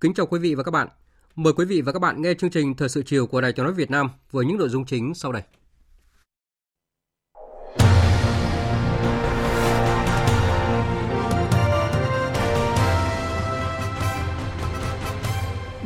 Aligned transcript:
Kính 0.00 0.14
chào 0.14 0.26
quý 0.26 0.38
vị 0.38 0.54
và 0.54 0.62
các 0.62 0.70
bạn. 0.70 0.88
Mời 1.36 1.52
quý 1.52 1.64
vị 1.64 1.80
và 1.80 1.92
các 1.92 1.98
bạn 1.98 2.22
nghe 2.22 2.34
chương 2.34 2.50
trình 2.50 2.74
Thời 2.74 2.88
sự 2.88 3.02
chiều 3.06 3.26
của 3.26 3.40
Đài 3.40 3.52
Tiếng 3.52 3.64
nói 3.64 3.74
Việt 3.74 3.90
Nam 3.90 4.10
với 4.30 4.46
những 4.46 4.58
nội 4.58 4.68
dung 4.68 4.84
chính 4.84 5.14
sau 5.14 5.32
đây. 5.32 5.42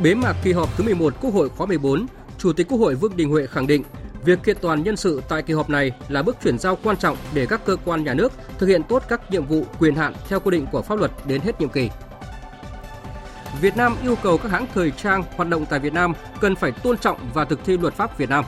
Bế 0.03 0.15
mạc 0.15 0.35
kỳ 0.43 0.51
họp 0.51 0.77
thứ 0.77 0.83
11 0.83 1.13
Quốc 1.21 1.33
hội 1.33 1.49
khóa 1.49 1.67
14, 1.67 2.05
Chủ 2.37 2.53
tịch 2.53 2.67
Quốc 2.69 2.77
hội 2.77 2.95
Vương 2.95 3.17
Đình 3.17 3.29
Huệ 3.29 3.47
khẳng 3.47 3.67
định 3.67 3.83
việc 4.25 4.39
kiện 4.43 4.57
toàn 4.61 4.83
nhân 4.83 4.97
sự 4.97 5.21
tại 5.29 5.41
kỳ 5.41 5.53
họp 5.53 5.69
này 5.69 5.91
là 6.09 6.23
bước 6.23 6.37
chuyển 6.43 6.59
giao 6.59 6.77
quan 6.83 6.97
trọng 6.97 7.17
để 7.33 7.45
các 7.45 7.65
cơ 7.65 7.75
quan 7.85 8.03
nhà 8.03 8.13
nước 8.13 8.31
thực 8.57 8.67
hiện 8.67 8.83
tốt 8.83 9.03
các 9.07 9.31
nhiệm 9.31 9.45
vụ 9.45 9.65
quyền 9.79 9.95
hạn 9.95 10.13
theo 10.29 10.39
quy 10.39 10.51
định 10.51 10.65
của 10.71 10.81
pháp 10.81 10.99
luật 10.99 11.11
đến 11.27 11.41
hết 11.41 11.61
nhiệm 11.61 11.69
kỳ. 11.69 11.89
Việt 13.61 13.77
Nam 13.77 13.95
yêu 14.03 14.15
cầu 14.23 14.37
các 14.37 14.51
hãng 14.51 14.67
thời 14.73 14.91
trang 14.91 15.23
hoạt 15.35 15.49
động 15.49 15.65
tại 15.69 15.79
Việt 15.79 15.93
Nam 15.93 16.13
cần 16.41 16.55
phải 16.55 16.71
tôn 16.71 16.97
trọng 16.97 17.29
và 17.33 17.45
thực 17.45 17.65
thi 17.65 17.77
luật 17.77 17.93
pháp 17.93 18.17
Việt 18.17 18.29
Nam. 18.29 18.45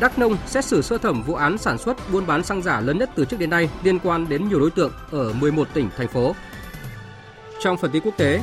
Đắk 0.00 0.18
Nông 0.18 0.36
xét 0.46 0.64
xử 0.64 0.82
sơ 0.82 0.98
thẩm 0.98 1.22
vụ 1.22 1.34
án 1.34 1.58
sản 1.58 1.78
xuất 1.78 1.96
buôn 2.12 2.26
bán 2.26 2.42
xăng 2.42 2.62
giả 2.62 2.80
lớn 2.80 2.98
nhất 2.98 3.10
từ 3.14 3.24
trước 3.24 3.40
đến 3.40 3.50
nay 3.50 3.68
liên 3.82 3.98
quan 3.98 4.28
đến 4.28 4.48
nhiều 4.48 4.60
đối 4.60 4.70
tượng 4.70 4.92
ở 5.10 5.32
11 5.32 5.68
tỉnh, 5.74 5.88
thành 5.96 6.08
phố. 6.08 6.34
Trong 7.60 7.76
phần 7.76 7.90
tin 7.90 8.02
quốc 8.02 8.16
tế, 8.16 8.40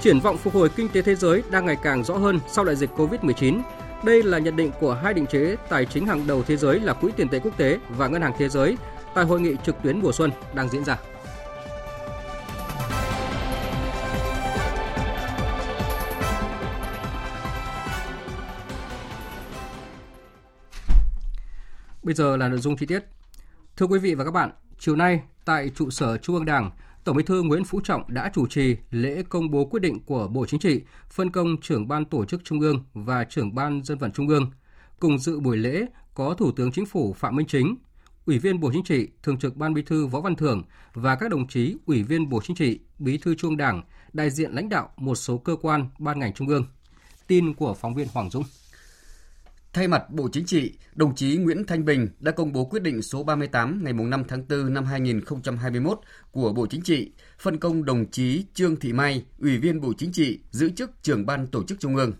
triển 0.00 0.20
vọng 0.20 0.38
phục 0.38 0.54
hồi 0.54 0.68
kinh 0.68 0.88
tế 0.88 1.02
thế 1.02 1.14
giới 1.14 1.42
đang 1.50 1.66
ngày 1.66 1.76
càng 1.82 2.04
rõ 2.04 2.14
hơn 2.14 2.40
sau 2.48 2.64
đại 2.64 2.76
dịch 2.76 2.90
Covid-19. 2.96 3.60
Đây 4.04 4.22
là 4.22 4.38
nhận 4.38 4.56
định 4.56 4.70
của 4.80 4.94
hai 4.94 5.14
định 5.14 5.26
chế 5.26 5.56
tài 5.68 5.86
chính 5.86 6.06
hàng 6.06 6.26
đầu 6.26 6.42
thế 6.42 6.56
giới 6.56 6.80
là 6.80 6.92
Quỹ 6.92 7.12
tiền 7.16 7.28
tệ 7.28 7.38
quốc 7.38 7.56
tế 7.56 7.78
và 7.88 8.08
Ngân 8.08 8.22
hàng 8.22 8.32
Thế 8.38 8.48
giới 8.48 8.76
tại 9.14 9.24
hội 9.24 9.40
nghị 9.40 9.56
trực 9.66 9.82
tuyến 9.82 10.00
mùa 10.00 10.12
xuân 10.12 10.30
đang 10.54 10.68
diễn 10.68 10.84
ra. 10.84 10.96
Bây 22.04 22.14
giờ 22.14 22.36
là 22.36 22.48
nội 22.48 22.58
dung 22.58 22.76
chi 22.76 22.86
tiết. 22.86 23.04
Thưa 23.76 23.86
quý 23.86 23.98
vị 23.98 24.14
và 24.14 24.24
các 24.24 24.30
bạn, 24.30 24.50
chiều 24.78 24.96
nay 24.96 25.20
tại 25.44 25.70
trụ 25.74 25.90
sở 25.90 26.16
Trung 26.16 26.36
ương 26.36 26.44
Đảng, 26.44 26.70
Tổng 27.04 27.16
Bí 27.16 27.22
thư 27.22 27.42
Nguyễn 27.42 27.64
Phú 27.64 27.80
Trọng 27.84 28.02
đã 28.08 28.30
chủ 28.34 28.46
trì 28.46 28.76
lễ 28.90 29.22
công 29.28 29.50
bố 29.50 29.64
quyết 29.64 29.80
định 29.80 30.00
của 30.00 30.28
Bộ 30.28 30.46
Chính 30.46 30.60
trị, 30.60 30.80
phân 31.10 31.30
công 31.30 31.60
trưởng 31.60 31.88
ban 31.88 32.04
tổ 32.04 32.24
chức 32.24 32.44
Trung 32.44 32.60
ương 32.60 32.84
và 32.94 33.24
trưởng 33.24 33.54
ban 33.54 33.82
dân 33.84 33.98
vận 33.98 34.12
Trung 34.12 34.28
ương. 34.28 34.50
Cùng 35.00 35.18
dự 35.18 35.40
buổi 35.40 35.56
lễ 35.56 35.86
có 36.14 36.34
Thủ 36.34 36.52
tướng 36.52 36.72
Chính 36.72 36.86
phủ 36.86 37.12
Phạm 37.12 37.36
Minh 37.36 37.46
Chính, 37.46 37.76
Ủy 38.26 38.38
viên 38.38 38.60
Bộ 38.60 38.70
Chính 38.72 38.84
trị, 38.84 39.08
Thường 39.22 39.38
trực 39.38 39.56
Ban 39.56 39.74
Bí 39.74 39.82
thư 39.82 40.06
Võ 40.06 40.20
Văn 40.20 40.36
Thưởng 40.36 40.62
và 40.94 41.16
các 41.16 41.30
đồng 41.30 41.48
chí 41.48 41.76
Ủy 41.86 42.02
viên 42.02 42.28
Bộ 42.28 42.40
Chính 42.44 42.56
trị, 42.56 42.80
Bí 42.98 43.18
thư 43.18 43.34
Trung 43.34 43.56
Đảng, 43.56 43.82
đại 44.12 44.30
diện 44.30 44.52
lãnh 44.52 44.68
đạo 44.68 44.90
một 44.96 45.14
số 45.14 45.38
cơ 45.38 45.56
quan, 45.62 45.86
ban 45.98 46.18
ngành 46.18 46.32
Trung 46.32 46.48
ương. 46.48 46.66
Tin 47.26 47.54
của 47.54 47.74
phóng 47.74 47.94
viên 47.94 48.08
Hoàng 48.12 48.30
Dũng. 48.30 48.44
Thay 49.74 49.88
mặt 49.88 50.10
Bộ 50.10 50.28
Chính 50.32 50.46
trị, 50.46 50.72
đồng 50.94 51.14
chí 51.14 51.36
Nguyễn 51.36 51.66
Thanh 51.66 51.84
Bình 51.84 52.08
đã 52.20 52.32
công 52.32 52.52
bố 52.52 52.64
quyết 52.64 52.82
định 52.82 53.02
số 53.02 53.22
38 53.22 53.84
ngày 53.84 53.92
5 53.92 54.24
tháng 54.28 54.48
4 54.48 54.74
năm 54.74 54.84
2021 54.84 55.98
của 56.30 56.52
Bộ 56.52 56.66
Chính 56.66 56.82
trị, 56.82 57.12
phân 57.38 57.58
công 57.58 57.84
đồng 57.84 58.10
chí 58.10 58.44
Trương 58.54 58.76
Thị 58.76 58.92
Mai, 58.92 59.24
Ủy 59.38 59.58
viên 59.58 59.80
Bộ 59.80 59.92
Chính 59.98 60.12
trị, 60.12 60.40
giữ 60.50 60.70
chức 60.70 60.90
trưởng 61.02 61.26
ban 61.26 61.46
tổ 61.46 61.62
chức 61.64 61.80
Trung 61.80 61.96
ương. 61.96 62.12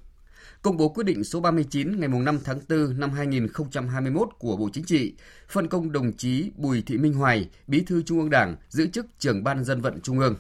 Công 0.63 0.77
bố 0.77 0.89
quyết 0.89 1.05
định 1.05 1.25
số 1.25 1.41
39 1.41 2.01
ngày 2.01 2.09
5 2.09 2.39
tháng 2.45 2.61
4 2.69 3.01
năm 3.01 3.11
2021 3.11 4.29
của 4.39 4.57
Bộ 4.57 4.69
Chính 4.73 4.85
trị, 4.85 5.15
phân 5.49 5.69
công 5.69 5.93
đồng 5.93 6.13
chí 6.13 6.51
Bùi 6.57 6.83
Thị 6.83 6.99
Minh 6.99 7.15
Hoài, 7.15 7.49
Bí 7.67 7.81
thư 7.81 8.03
Trung 8.03 8.19
ương 8.19 8.31
Đảng, 8.31 8.57
giữ 8.69 8.87
chức 8.87 9.07
trưởng 9.19 9.45
ban 9.45 9.65
dân 9.65 9.81
vận 9.81 10.01
Trung 10.01 10.19
ương. 10.19 10.37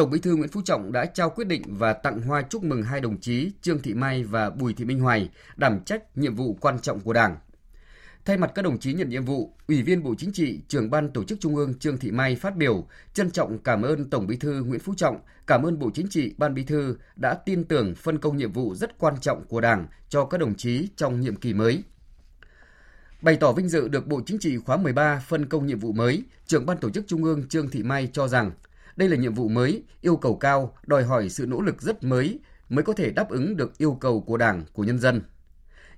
Tổng 0.00 0.10
Bí 0.10 0.18
thư 0.18 0.36
Nguyễn 0.36 0.48
Phú 0.48 0.62
Trọng 0.64 0.92
đã 0.92 1.06
trao 1.06 1.30
quyết 1.30 1.46
định 1.46 1.62
và 1.66 1.92
tặng 1.92 2.22
hoa 2.22 2.42
chúc 2.42 2.64
mừng 2.64 2.82
hai 2.82 3.00
đồng 3.00 3.20
chí 3.20 3.52
Trương 3.62 3.82
Thị 3.82 3.94
Mai 3.94 4.24
và 4.24 4.50
Bùi 4.50 4.74
Thị 4.74 4.84
Minh 4.84 5.00
Hoài 5.00 5.30
đảm 5.56 5.80
trách 5.84 6.18
nhiệm 6.18 6.34
vụ 6.34 6.56
quan 6.60 6.78
trọng 6.78 7.00
của 7.00 7.12
Đảng. 7.12 7.36
Thay 8.24 8.36
mặt 8.36 8.52
các 8.54 8.62
đồng 8.62 8.78
chí 8.78 8.94
nhận 8.94 9.08
nhiệm 9.08 9.24
vụ, 9.24 9.54
Ủy 9.68 9.82
viên 9.82 10.02
Bộ 10.02 10.14
Chính 10.18 10.32
trị, 10.32 10.60
Trưởng 10.68 10.90
ban 10.90 11.12
Tổ 11.12 11.24
chức 11.24 11.40
Trung 11.40 11.56
ương 11.56 11.78
Trương 11.78 11.98
Thị 11.98 12.10
Mai 12.10 12.36
phát 12.36 12.56
biểu, 12.56 12.86
trân 13.14 13.30
trọng 13.30 13.58
cảm 13.58 13.82
ơn 13.82 14.10
Tổng 14.10 14.26
Bí 14.26 14.36
thư 14.36 14.62
Nguyễn 14.64 14.80
Phú 14.80 14.94
Trọng, 14.96 15.20
cảm 15.46 15.62
ơn 15.62 15.78
Bộ 15.78 15.90
Chính 15.94 16.08
trị, 16.08 16.34
Ban 16.38 16.54
Bí 16.54 16.64
thư 16.64 16.96
đã 17.16 17.34
tin 17.34 17.64
tưởng 17.64 17.94
phân 17.94 18.18
công 18.18 18.36
nhiệm 18.36 18.52
vụ 18.52 18.74
rất 18.74 18.98
quan 18.98 19.14
trọng 19.20 19.44
của 19.44 19.60
Đảng 19.60 19.86
cho 20.08 20.24
các 20.24 20.40
đồng 20.40 20.54
chí 20.54 20.88
trong 20.96 21.20
nhiệm 21.20 21.36
kỳ 21.36 21.54
mới. 21.54 21.82
Bày 23.22 23.36
tỏ 23.36 23.52
vinh 23.52 23.68
dự 23.68 23.88
được 23.88 24.06
Bộ 24.06 24.20
Chính 24.26 24.38
trị 24.38 24.58
khóa 24.58 24.76
13 24.76 25.22
phân 25.28 25.46
công 25.46 25.66
nhiệm 25.66 25.78
vụ 25.78 25.92
mới, 25.92 26.22
Trưởng 26.46 26.66
ban 26.66 26.78
Tổ 26.78 26.90
chức 26.90 27.04
Trung 27.06 27.24
ương 27.24 27.48
Trương 27.48 27.70
Thị 27.70 27.82
Mai 27.82 28.08
cho 28.12 28.28
rằng 28.28 28.50
đây 29.00 29.08
là 29.08 29.16
nhiệm 29.16 29.34
vụ 29.34 29.48
mới, 29.48 29.82
yêu 30.00 30.16
cầu 30.16 30.36
cao, 30.36 30.74
đòi 30.86 31.04
hỏi 31.04 31.28
sự 31.28 31.46
nỗ 31.46 31.60
lực 31.60 31.82
rất 31.82 32.04
mới 32.04 32.38
mới 32.68 32.82
có 32.82 32.92
thể 32.92 33.10
đáp 33.10 33.28
ứng 33.28 33.56
được 33.56 33.78
yêu 33.78 33.96
cầu 34.00 34.20
của 34.20 34.36
Đảng, 34.36 34.64
của 34.72 34.84
nhân 34.84 34.98
dân. 34.98 35.22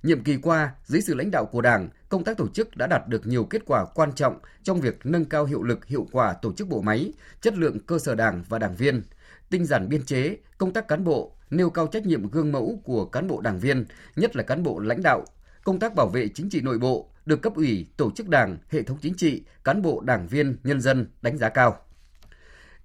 Nhiệm 0.03 0.23
kỳ 0.23 0.37
qua, 0.37 0.75
dưới 0.85 1.01
sự 1.01 1.15
lãnh 1.15 1.31
đạo 1.31 1.45
của 1.45 1.61
Đảng, 1.61 1.89
công 2.09 2.23
tác 2.23 2.37
tổ 2.37 2.47
chức 2.47 2.77
đã 2.77 2.87
đạt 2.87 3.07
được 3.07 3.27
nhiều 3.27 3.43
kết 3.43 3.61
quả 3.65 3.85
quan 3.85 4.11
trọng 4.15 4.39
trong 4.63 4.81
việc 4.81 4.99
nâng 5.03 5.25
cao 5.25 5.45
hiệu 5.45 5.63
lực 5.63 5.85
hiệu 5.85 6.07
quả 6.11 6.33
tổ 6.33 6.53
chức 6.53 6.67
bộ 6.67 6.81
máy, 6.81 7.13
chất 7.41 7.57
lượng 7.57 7.79
cơ 7.79 7.99
sở 7.99 8.15
Đảng 8.15 8.43
và 8.49 8.59
đảng 8.59 8.75
viên, 8.75 9.01
tinh 9.49 9.65
giản 9.65 9.89
biên 9.89 10.05
chế, 10.05 10.37
công 10.57 10.73
tác 10.73 10.87
cán 10.87 11.03
bộ, 11.03 11.35
nêu 11.49 11.69
cao 11.69 11.87
trách 11.87 12.05
nhiệm 12.05 12.29
gương 12.29 12.51
mẫu 12.51 12.81
của 12.83 13.05
cán 13.05 13.27
bộ 13.27 13.41
đảng 13.41 13.59
viên, 13.59 13.85
nhất 14.15 14.35
là 14.35 14.43
cán 14.43 14.63
bộ 14.63 14.79
lãnh 14.79 15.03
đạo, 15.03 15.25
công 15.63 15.79
tác 15.79 15.95
bảo 15.95 16.07
vệ 16.07 16.27
chính 16.27 16.49
trị 16.49 16.61
nội 16.61 16.79
bộ 16.79 17.09
được 17.25 17.41
cấp 17.41 17.55
ủy, 17.55 17.87
tổ 17.97 18.11
chức 18.11 18.29
đảng, 18.29 18.57
hệ 18.69 18.83
thống 18.83 18.97
chính 19.01 19.13
trị, 19.13 19.43
cán 19.63 19.81
bộ 19.81 20.01
đảng 20.01 20.27
viên, 20.27 20.57
nhân 20.63 20.81
dân 20.81 21.07
đánh 21.21 21.37
giá 21.37 21.49
cao. 21.49 21.82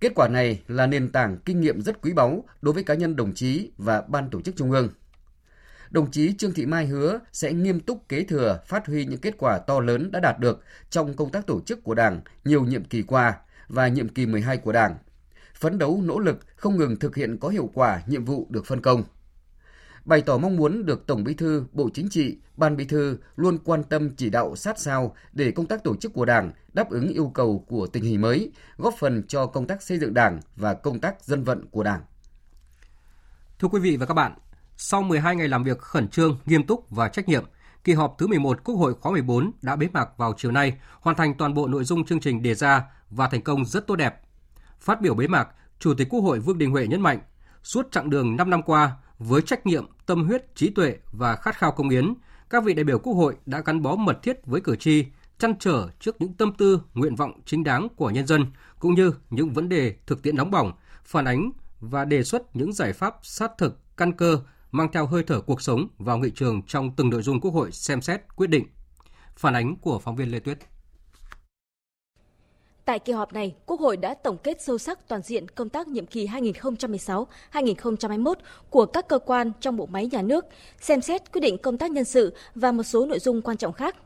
Kết 0.00 0.12
quả 0.14 0.28
này 0.28 0.62
là 0.68 0.86
nền 0.86 1.08
tảng 1.08 1.38
kinh 1.44 1.60
nghiệm 1.60 1.82
rất 1.82 2.02
quý 2.02 2.12
báu 2.12 2.44
đối 2.62 2.74
với 2.74 2.82
cá 2.82 2.94
nhân 2.94 3.16
đồng 3.16 3.34
chí 3.34 3.70
và 3.76 4.00
ban 4.00 4.30
tổ 4.30 4.40
chức 4.40 4.56
Trung 4.56 4.70
ương. 4.70 4.88
Đồng 5.90 6.10
chí 6.10 6.32
Trương 6.32 6.52
Thị 6.52 6.66
Mai 6.66 6.86
hứa 6.86 7.20
sẽ 7.32 7.52
nghiêm 7.52 7.80
túc 7.80 8.08
kế 8.08 8.24
thừa, 8.24 8.60
phát 8.66 8.86
huy 8.86 9.04
những 9.04 9.20
kết 9.20 9.34
quả 9.38 9.58
to 9.58 9.80
lớn 9.80 10.10
đã 10.10 10.20
đạt 10.20 10.38
được 10.38 10.62
trong 10.90 11.14
công 11.14 11.30
tác 11.30 11.46
tổ 11.46 11.60
chức 11.60 11.84
của 11.84 11.94
Đảng 11.94 12.20
nhiều 12.44 12.64
nhiệm 12.64 12.84
kỳ 12.84 13.02
qua 13.02 13.34
và 13.68 13.88
nhiệm 13.88 14.08
kỳ 14.08 14.26
12 14.26 14.56
của 14.56 14.72
Đảng. 14.72 14.96
Phấn 15.54 15.78
đấu 15.78 16.02
nỗ 16.04 16.18
lực 16.18 16.38
không 16.56 16.76
ngừng 16.76 16.96
thực 16.96 17.16
hiện 17.16 17.38
có 17.38 17.48
hiệu 17.48 17.70
quả 17.74 18.02
nhiệm 18.06 18.24
vụ 18.24 18.46
được 18.50 18.66
phân 18.66 18.80
công 18.80 19.04
bày 20.08 20.22
tỏ 20.22 20.38
mong 20.38 20.56
muốn 20.56 20.86
được 20.86 21.06
Tổng 21.06 21.24
Bí 21.24 21.34
thư, 21.34 21.64
Bộ 21.72 21.88
Chính 21.94 22.08
trị, 22.10 22.38
Ban 22.56 22.76
Bí 22.76 22.84
thư 22.84 23.18
luôn 23.36 23.58
quan 23.64 23.84
tâm 23.84 24.10
chỉ 24.16 24.30
đạo 24.30 24.56
sát 24.56 24.78
sao 24.78 25.14
để 25.32 25.50
công 25.50 25.66
tác 25.66 25.84
tổ 25.84 25.96
chức 25.96 26.12
của 26.12 26.24
Đảng 26.24 26.52
đáp 26.72 26.90
ứng 26.90 27.08
yêu 27.08 27.30
cầu 27.34 27.64
của 27.68 27.86
tình 27.86 28.02
hình 28.04 28.20
mới, 28.20 28.52
góp 28.76 28.94
phần 28.98 29.22
cho 29.28 29.46
công 29.46 29.66
tác 29.66 29.82
xây 29.82 29.98
dựng 29.98 30.14
Đảng 30.14 30.40
và 30.56 30.74
công 30.74 31.00
tác 31.00 31.24
dân 31.24 31.44
vận 31.44 31.66
của 31.70 31.82
Đảng. 31.82 32.00
Thưa 33.58 33.68
quý 33.68 33.80
vị 33.80 33.96
và 33.96 34.06
các 34.06 34.14
bạn, 34.14 34.32
sau 34.76 35.02
12 35.02 35.36
ngày 35.36 35.48
làm 35.48 35.64
việc 35.64 35.78
khẩn 35.78 36.08
trương, 36.08 36.38
nghiêm 36.46 36.66
túc 36.66 36.90
và 36.90 37.08
trách 37.08 37.28
nhiệm, 37.28 37.44
kỳ 37.84 37.92
họp 37.92 38.14
thứ 38.18 38.26
11 38.26 38.64
Quốc 38.64 38.74
hội 38.74 38.94
khóa 38.94 39.12
14 39.12 39.50
đã 39.62 39.76
bế 39.76 39.88
mạc 39.92 40.08
vào 40.16 40.34
chiều 40.36 40.50
nay, 40.50 40.78
hoàn 41.00 41.16
thành 41.16 41.34
toàn 41.34 41.54
bộ 41.54 41.66
nội 41.66 41.84
dung 41.84 42.04
chương 42.04 42.20
trình 42.20 42.42
đề 42.42 42.54
ra 42.54 42.84
và 43.10 43.28
thành 43.28 43.42
công 43.42 43.64
rất 43.64 43.86
tốt 43.86 43.96
đẹp. 43.96 44.20
Phát 44.80 45.00
biểu 45.00 45.14
bế 45.14 45.26
mạc, 45.26 45.48
Chủ 45.78 45.94
tịch 45.94 46.08
Quốc 46.10 46.20
hội 46.20 46.40
Vương 46.40 46.58
Đình 46.58 46.70
Huệ 46.70 46.86
nhấn 46.86 47.00
mạnh, 47.00 47.18
suốt 47.62 47.88
chặng 47.90 48.10
đường 48.10 48.36
5 48.36 48.50
năm 48.50 48.62
qua, 48.62 48.96
với 49.18 49.42
trách 49.42 49.66
nhiệm, 49.66 49.86
tâm 50.08 50.26
huyết, 50.26 50.54
trí 50.54 50.70
tuệ 50.70 50.96
và 51.12 51.36
khát 51.36 51.56
khao 51.56 51.72
công 51.72 51.88
hiến, 51.88 52.14
các 52.50 52.64
vị 52.64 52.74
đại 52.74 52.84
biểu 52.84 52.98
Quốc 52.98 53.12
hội 53.12 53.36
đã 53.46 53.62
gắn 53.64 53.82
bó 53.82 53.96
mật 53.96 54.22
thiết 54.22 54.46
với 54.46 54.60
cử 54.60 54.76
tri, 54.76 55.04
chăn 55.38 55.54
trở 55.58 55.88
trước 56.00 56.20
những 56.20 56.32
tâm 56.32 56.52
tư, 56.58 56.80
nguyện 56.94 57.16
vọng 57.16 57.40
chính 57.44 57.64
đáng 57.64 57.88
của 57.96 58.10
nhân 58.10 58.26
dân 58.26 58.46
cũng 58.78 58.94
như 58.94 59.12
những 59.30 59.50
vấn 59.50 59.68
đề 59.68 59.94
thực 60.06 60.22
tiễn 60.22 60.36
nóng 60.36 60.50
bỏng, 60.50 60.72
phản 61.04 61.24
ánh 61.24 61.50
và 61.80 62.04
đề 62.04 62.24
xuất 62.24 62.56
những 62.56 62.72
giải 62.72 62.92
pháp 62.92 63.16
sát 63.22 63.50
thực, 63.58 63.96
căn 63.96 64.12
cơ 64.12 64.40
mang 64.70 64.92
theo 64.92 65.06
hơi 65.06 65.22
thở 65.22 65.40
cuộc 65.40 65.62
sống 65.62 65.88
vào 65.98 66.18
nghị 66.18 66.30
trường 66.30 66.62
trong 66.62 66.96
từng 66.96 67.10
nội 67.10 67.22
dung 67.22 67.40
Quốc 67.40 67.54
hội 67.54 67.72
xem 67.72 68.00
xét 68.00 68.36
quyết 68.36 68.50
định. 68.50 68.66
Phản 69.36 69.54
ánh 69.54 69.76
của 69.76 69.98
phóng 69.98 70.16
viên 70.16 70.30
Lê 70.30 70.40
Tuyết. 70.40 70.58
Tại 72.88 72.98
kỳ 72.98 73.12
họp 73.12 73.32
này, 73.32 73.54
Quốc 73.66 73.80
hội 73.80 73.96
đã 73.96 74.14
tổng 74.14 74.36
kết 74.38 74.62
sâu 74.62 74.78
sắc 74.78 75.08
toàn 75.08 75.22
diện 75.22 75.48
công 75.48 75.68
tác 75.68 75.88
nhiệm 75.88 76.06
kỳ 76.06 76.26
2016-2021 77.52 78.34
của 78.70 78.86
các 78.86 79.08
cơ 79.08 79.18
quan 79.18 79.52
trong 79.60 79.76
bộ 79.76 79.86
máy 79.86 80.06
nhà 80.06 80.22
nước, 80.22 80.46
xem 80.80 81.00
xét 81.00 81.32
quyết 81.32 81.40
định 81.40 81.58
công 81.58 81.78
tác 81.78 81.90
nhân 81.90 82.04
sự 82.04 82.34
và 82.54 82.72
một 82.72 82.82
số 82.82 83.06
nội 83.06 83.18
dung 83.18 83.42
quan 83.42 83.56
trọng 83.56 83.72
khác. 83.72 83.96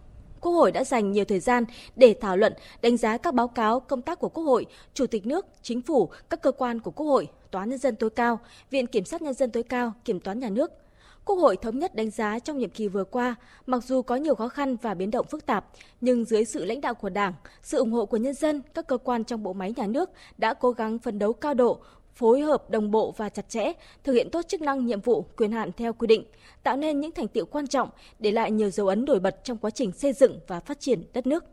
Quốc 0.40 0.52
hội 0.52 0.72
đã 0.72 0.84
dành 0.84 1.12
nhiều 1.12 1.24
thời 1.24 1.40
gian 1.40 1.64
để 1.96 2.16
thảo 2.20 2.36
luận, 2.36 2.52
đánh 2.82 2.96
giá 2.96 3.16
các 3.16 3.34
báo 3.34 3.48
cáo 3.48 3.80
công 3.80 4.02
tác 4.02 4.18
của 4.18 4.28
Quốc 4.28 4.44
hội, 4.44 4.66
Chủ 4.94 5.06
tịch 5.06 5.26
nước, 5.26 5.46
Chính 5.62 5.82
phủ, 5.82 6.10
các 6.30 6.42
cơ 6.42 6.52
quan 6.52 6.80
của 6.80 6.90
Quốc 6.90 7.06
hội, 7.06 7.28
Tòa 7.50 7.64
nhân 7.64 7.78
dân 7.78 7.96
tối 7.96 8.10
cao, 8.10 8.40
Viện 8.70 8.86
Kiểm 8.86 9.04
sát 9.04 9.22
nhân 9.22 9.34
dân 9.34 9.50
tối 9.50 9.62
cao, 9.62 9.92
Kiểm 10.04 10.20
toán 10.20 10.38
nhà 10.38 10.48
nước, 10.48 10.70
Quốc 11.24 11.36
hội 11.36 11.56
thống 11.56 11.78
nhất 11.78 11.94
đánh 11.94 12.10
giá 12.10 12.38
trong 12.38 12.58
nhiệm 12.58 12.70
kỳ 12.70 12.88
vừa 12.88 13.04
qua, 13.04 13.34
mặc 13.66 13.84
dù 13.84 14.02
có 14.02 14.16
nhiều 14.16 14.34
khó 14.34 14.48
khăn 14.48 14.76
và 14.76 14.94
biến 14.94 15.10
động 15.10 15.26
phức 15.30 15.46
tạp, 15.46 15.66
nhưng 16.00 16.24
dưới 16.24 16.44
sự 16.44 16.64
lãnh 16.64 16.80
đạo 16.80 16.94
của 16.94 17.08
Đảng, 17.08 17.32
sự 17.62 17.78
ủng 17.78 17.92
hộ 17.92 18.06
của 18.06 18.16
nhân 18.16 18.34
dân, 18.34 18.62
các 18.74 18.86
cơ 18.86 18.98
quan 18.98 19.24
trong 19.24 19.42
bộ 19.42 19.52
máy 19.52 19.74
nhà 19.76 19.86
nước 19.86 20.10
đã 20.38 20.54
cố 20.54 20.70
gắng 20.70 20.98
phấn 20.98 21.18
đấu 21.18 21.32
cao 21.32 21.54
độ, 21.54 21.78
phối 22.14 22.40
hợp 22.40 22.70
đồng 22.70 22.90
bộ 22.90 23.14
và 23.16 23.28
chặt 23.28 23.48
chẽ, 23.48 23.72
thực 24.04 24.12
hiện 24.12 24.30
tốt 24.30 24.42
chức 24.48 24.62
năng 24.62 24.86
nhiệm 24.86 25.00
vụ, 25.00 25.24
quyền 25.36 25.52
hạn 25.52 25.70
theo 25.76 25.92
quy 25.92 26.06
định, 26.06 26.24
tạo 26.62 26.76
nên 26.76 27.00
những 27.00 27.12
thành 27.12 27.28
tiệu 27.28 27.46
quan 27.46 27.66
trọng, 27.66 27.88
để 28.18 28.30
lại 28.30 28.50
nhiều 28.50 28.70
dấu 28.70 28.88
ấn 28.88 29.04
nổi 29.04 29.20
bật 29.20 29.44
trong 29.44 29.58
quá 29.58 29.70
trình 29.70 29.92
xây 29.92 30.12
dựng 30.12 30.40
và 30.46 30.60
phát 30.60 30.80
triển 30.80 31.04
đất 31.12 31.26
nước. 31.26 31.44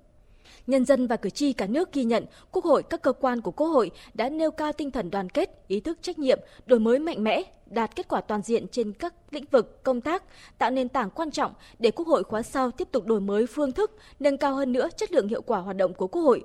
Nhân 0.68 0.86
dân 0.86 1.08
và 1.08 1.16
cử 1.16 1.30
tri 1.30 1.54
cả 1.54 1.68
nước 1.68 1.94
ghi 1.94 2.04
nhận 2.04 2.26
Quốc 2.52 2.66
hội, 2.66 2.84
các 2.84 3.02
cơ 3.02 3.14
quan 3.14 3.42
của 3.42 3.52
Quốc 3.52 3.68
hội 3.68 3.92
đã 4.14 4.30
nêu 4.30 4.52
cao 4.52 4.74
tinh 4.74 4.92
thần 4.92 5.12
đoàn 5.12 5.30
kết, 5.30 5.68
ý 5.68 5.80
thức 5.80 5.98
trách 6.02 6.20
nhiệm, 6.20 6.40
đổi 6.66 6.80
mới 6.80 7.00
mạnh 7.00 7.24
mẽ, 7.24 7.44
đạt 7.66 7.96
kết 7.96 8.08
quả 8.08 8.22
toàn 8.22 8.42
diện 8.42 8.68
trên 8.68 8.94
các 8.94 9.14
lĩnh 9.32 9.46
vực 9.52 9.84
công 9.84 10.02
tác, 10.02 10.24
tạo 10.58 10.72
nền 10.72 10.90
tảng 10.90 11.10
quan 11.10 11.32
trọng 11.32 11.54
để 11.80 11.92
Quốc 11.92 12.08
hội 12.08 12.24
khóa 12.24 12.42
sau 12.42 12.72
tiếp 12.72 12.88
tục 12.92 13.06
đổi 13.06 13.22
mới 13.22 13.46
phương 13.46 13.72
thức, 13.72 13.92
nâng 14.20 14.38
cao 14.38 14.56
hơn 14.56 14.72
nữa 14.72 14.90
chất 14.98 15.12
lượng 15.12 15.28
hiệu 15.28 15.42
quả 15.42 15.60
hoạt 15.60 15.78
động 15.78 15.94
của 15.94 16.08
Quốc 16.08 16.22
hội. 16.22 16.44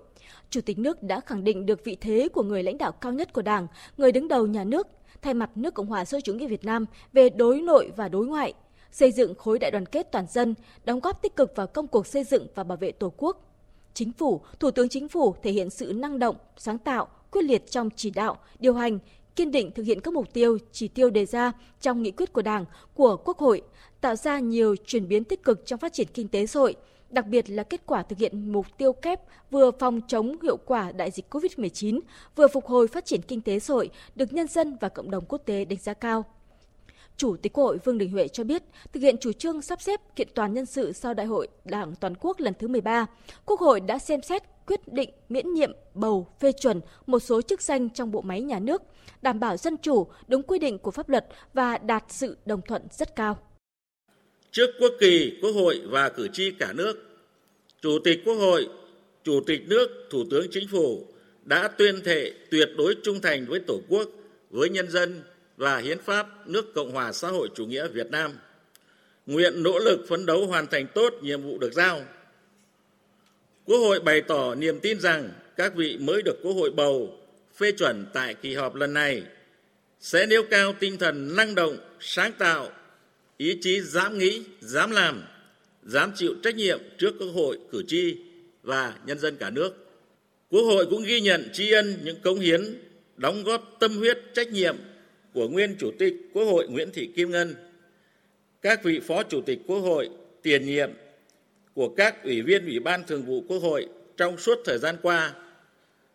Chủ 0.50 0.60
tịch 0.60 0.78
nước 0.78 1.02
đã 1.02 1.20
khẳng 1.20 1.44
định 1.44 1.66
được 1.66 1.84
vị 1.84 1.96
thế 2.00 2.28
của 2.32 2.42
người 2.42 2.62
lãnh 2.62 2.78
đạo 2.78 2.92
cao 2.92 3.12
nhất 3.12 3.32
của 3.32 3.42
Đảng, 3.42 3.66
người 3.96 4.12
đứng 4.12 4.28
đầu 4.28 4.46
nhà 4.46 4.64
nước, 4.64 4.86
thay 5.22 5.34
mặt 5.34 5.50
nước 5.54 5.74
Cộng 5.74 5.86
hòa 5.86 6.04
xã 6.04 6.14
hội 6.14 6.22
chủ 6.22 6.34
nghĩa 6.34 6.46
Việt 6.46 6.64
Nam 6.64 6.86
về 7.12 7.28
đối 7.30 7.60
nội 7.60 7.92
và 7.96 8.08
đối 8.08 8.26
ngoại, 8.26 8.54
xây 8.92 9.12
dựng 9.12 9.34
khối 9.34 9.58
đại 9.58 9.70
đoàn 9.70 9.86
kết 9.86 10.12
toàn 10.12 10.26
dân, 10.26 10.54
đóng 10.84 11.00
góp 11.00 11.22
tích 11.22 11.36
cực 11.36 11.56
vào 11.56 11.66
công 11.66 11.86
cuộc 11.86 12.06
xây 12.06 12.24
dựng 12.24 12.46
và 12.54 12.64
bảo 12.64 12.76
vệ 12.76 12.92
Tổ 12.92 13.12
quốc, 13.16 13.53
Chính 13.94 14.12
phủ, 14.12 14.41
Thủ 14.61 14.70
tướng 14.70 14.88
Chính 14.88 15.08
phủ 15.08 15.35
thể 15.43 15.52
hiện 15.52 15.70
sự 15.70 15.93
năng 15.93 16.19
động, 16.19 16.37
sáng 16.56 16.79
tạo, 16.79 17.08
quyết 17.31 17.43
liệt 17.43 17.70
trong 17.70 17.88
chỉ 17.96 18.11
đạo, 18.11 18.37
điều 18.58 18.75
hành, 18.75 18.99
kiên 19.37 19.50
định 19.50 19.70
thực 19.70 19.82
hiện 19.82 20.00
các 20.00 20.14
mục 20.14 20.32
tiêu, 20.32 20.58
chỉ 20.73 20.88
tiêu 20.88 21.11
đề 21.11 21.26
ra 21.26 21.52
trong 21.81 22.02
nghị 22.02 22.11
quyết 22.11 22.32
của 22.32 22.43
Đảng, 22.43 22.64
của 22.94 23.17
Quốc 23.17 23.38
hội, 23.38 23.62
tạo 24.00 24.17
ra 24.17 24.38
nhiều 24.38 24.76
chuyển 24.87 25.08
biến 25.08 25.25
tích 25.25 25.43
cực 25.43 25.67
trong 25.67 25.79
phát 25.79 25.93
triển 25.93 26.06
kinh 26.14 26.29
tế 26.29 26.46
xã 26.46 26.61
hội, 26.61 26.75
đặc 27.11 27.26
biệt 27.26 27.50
là 27.50 27.62
kết 27.62 27.87
quả 27.87 28.02
thực 28.02 28.19
hiện 28.19 28.52
mục 28.52 28.67
tiêu 28.79 28.93
kép 28.93 29.20
vừa 29.50 29.70
phòng 29.70 30.00
chống 30.08 30.37
hiệu 30.43 30.56
quả 30.56 30.93
đại 30.93 31.11
dịch 31.11 31.35
COVID-19, 31.35 32.00
vừa 32.37 32.49
phục 32.49 32.67
hồi 32.67 32.88
phát 32.88 33.05
triển 33.05 33.23
kinh 33.23 33.40
tế 33.40 33.58
xã 33.58 33.75
hội 33.75 33.90
được 34.14 34.32
nhân 34.32 34.49
dân 34.49 34.76
và 34.81 34.88
cộng 34.88 35.11
đồng 35.11 35.25
quốc 35.29 35.43
tế 35.44 35.64
đánh 35.64 35.79
giá 35.79 35.94
cao. 35.94 36.25
Chủ 37.16 37.37
tịch 37.37 37.52
Quốc 37.52 37.64
hội 37.64 37.78
Vương 37.84 37.99
Đình 37.99 38.11
Huệ 38.11 38.28
cho 38.28 38.44
biết, 38.44 38.62
thực 38.93 39.00
hiện 39.00 39.16
chủ 39.20 39.32
trương 39.32 39.62
sắp 39.62 39.82
xếp 39.82 40.00
kiện 40.16 40.28
toàn 40.34 40.55
nhân 40.55 40.66
sự 40.66 40.93
sau 40.93 41.14
Đại 41.14 41.26
hội 41.26 41.49
Đảng 41.64 41.94
toàn 42.00 42.14
quốc 42.20 42.40
lần 42.40 42.55
thứ 42.58 42.69
13, 42.69 43.06
Quốc 43.44 43.61
hội 43.61 43.81
đã 43.81 43.99
xem 43.99 44.22
xét 44.22 44.43
quyết 44.66 44.93
định 44.93 45.11
miễn 45.28 45.55
nhiệm 45.55 45.72
bầu 45.94 46.28
phê 46.40 46.52
chuẩn 46.52 46.81
một 47.06 47.19
số 47.19 47.43
chức 47.43 47.62
danh 47.62 47.90
trong 47.90 48.11
bộ 48.11 48.20
máy 48.20 48.43
nhà 48.43 48.58
nước, 48.58 48.82
đảm 49.22 49.40
bảo 49.40 49.56
dân 49.56 49.76
chủ, 49.76 50.06
đúng 50.28 50.43
quy 50.43 50.58
định 50.58 50.78
của 50.78 50.90
pháp 50.90 51.08
luật 51.08 51.26
và 51.55 51.78
đạt 51.78 52.05
sự 52.08 52.37
đồng 52.46 52.61
thuận 52.62 52.82
rất 52.90 53.16
cao. 53.16 53.38
Trước 54.50 54.70
quốc 54.81 54.93
kỳ, 55.00 55.38
Quốc 55.43 55.50
hội 55.50 55.82
và 55.84 56.08
cử 56.08 56.28
tri 56.32 56.50
cả 56.50 56.72
nước, 56.72 56.96
Chủ 57.81 57.99
tịch 58.05 58.19
Quốc 58.25 58.34
hội, 58.34 58.69
Chủ 59.25 59.40
tịch 59.46 59.61
nước, 59.66 59.90
Thủ 60.11 60.25
tướng 60.31 60.46
Chính 60.50 60.69
phủ 60.69 61.06
đã 61.44 61.69
tuyên 61.69 62.00
thệ 62.05 62.32
tuyệt 62.50 62.69
đối 62.76 62.94
trung 63.02 63.20
thành 63.20 63.46
với 63.49 63.61
Tổ 63.66 63.81
quốc, 63.88 64.08
với 64.50 64.69
nhân 64.69 64.90
dân 64.90 65.22
và 65.56 65.78
Hiến 65.78 65.98
pháp 65.98 66.48
nước 66.48 66.74
Cộng 66.74 66.92
hòa 66.92 67.12
xã 67.12 67.28
hội 67.28 67.48
chủ 67.54 67.66
nghĩa 67.66 67.88
Việt 67.88 68.10
Nam. 68.10 68.32
Nguyện 69.26 69.62
nỗ 69.62 69.78
lực 69.78 70.00
phấn 70.08 70.26
đấu 70.26 70.46
hoàn 70.46 70.66
thành 70.66 70.86
tốt 70.94 71.14
nhiệm 71.22 71.42
vụ 71.42 71.58
được 71.58 71.72
giao. 71.72 72.04
Quốc 73.64 73.78
hội 73.78 74.00
bày 74.00 74.20
tỏ 74.20 74.54
niềm 74.54 74.80
tin 74.80 75.00
rằng 75.00 75.30
các 75.56 75.74
vị 75.74 75.96
mới 76.00 76.22
được 76.22 76.36
Quốc 76.42 76.52
hội 76.52 76.70
bầu 76.70 77.18
phê 77.56 77.72
chuẩn 77.72 78.06
tại 78.12 78.34
kỳ 78.34 78.54
họp 78.54 78.74
lần 78.74 78.92
này 78.92 79.22
sẽ 80.00 80.26
nêu 80.26 80.42
cao 80.50 80.74
tinh 80.80 80.98
thần 80.98 81.36
năng 81.36 81.54
động, 81.54 81.76
sáng 82.00 82.32
tạo, 82.38 82.70
ý 83.36 83.58
chí 83.60 83.80
dám 83.80 84.18
nghĩ, 84.18 84.42
dám 84.60 84.90
làm, 84.90 85.22
dám 85.82 86.12
chịu 86.14 86.34
trách 86.42 86.54
nhiệm 86.54 86.80
trước 86.98 87.14
Quốc 87.18 87.30
hội, 87.34 87.58
cử 87.72 87.82
tri 87.88 88.16
và 88.62 88.94
nhân 89.06 89.18
dân 89.18 89.36
cả 89.36 89.50
nước. 89.50 89.86
Quốc 90.50 90.62
hội 90.62 90.86
cũng 90.90 91.02
ghi 91.02 91.20
nhận 91.20 91.48
tri 91.52 91.72
ân 91.72 91.98
những 92.04 92.20
cống 92.20 92.40
hiến, 92.40 92.74
đóng 93.16 93.44
góp 93.44 93.76
tâm 93.80 93.96
huyết, 93.96 94.18
trách 94.34 94.48
nhiệm 94.48 94.76
của 95.34 95.48
nguyên 95.48 95.76
Chủ 95.78 95.90
tịch 95.98 96.14
Quốc 96.32 96.44
hội 96.44 96.69
Nguyễn 96.69 96.90
Thị 96.92 97.10
Kim 97.16 97.31
Ngân, 97.31 97.54
các 98.62 98.84
vị 98.84 99.00
Phó 99.00 99.22
Chủ 99.22 99.40
tịch 99.40 99.58
Quốc 99.66 99.78
hội 99.78 100.08
tiền 100.42 100.66
nhiệm 100.66 100.90
của 101.75 101.88
các 101.88 102.25
ủy 102.25 102.42
viên 102.42 102.66
Ủy 102.66 102.81
ban 102.81 103.04
Thường 103.06 103.22
vụ 103.22 103.44
Quốc 103.48 103.58
hội 103.58 103.86
trong 104.16 104.38
suốt 104.38 104.58
thời 104.64 104.78
gian 104.78 104.96
qua 105.02 105.34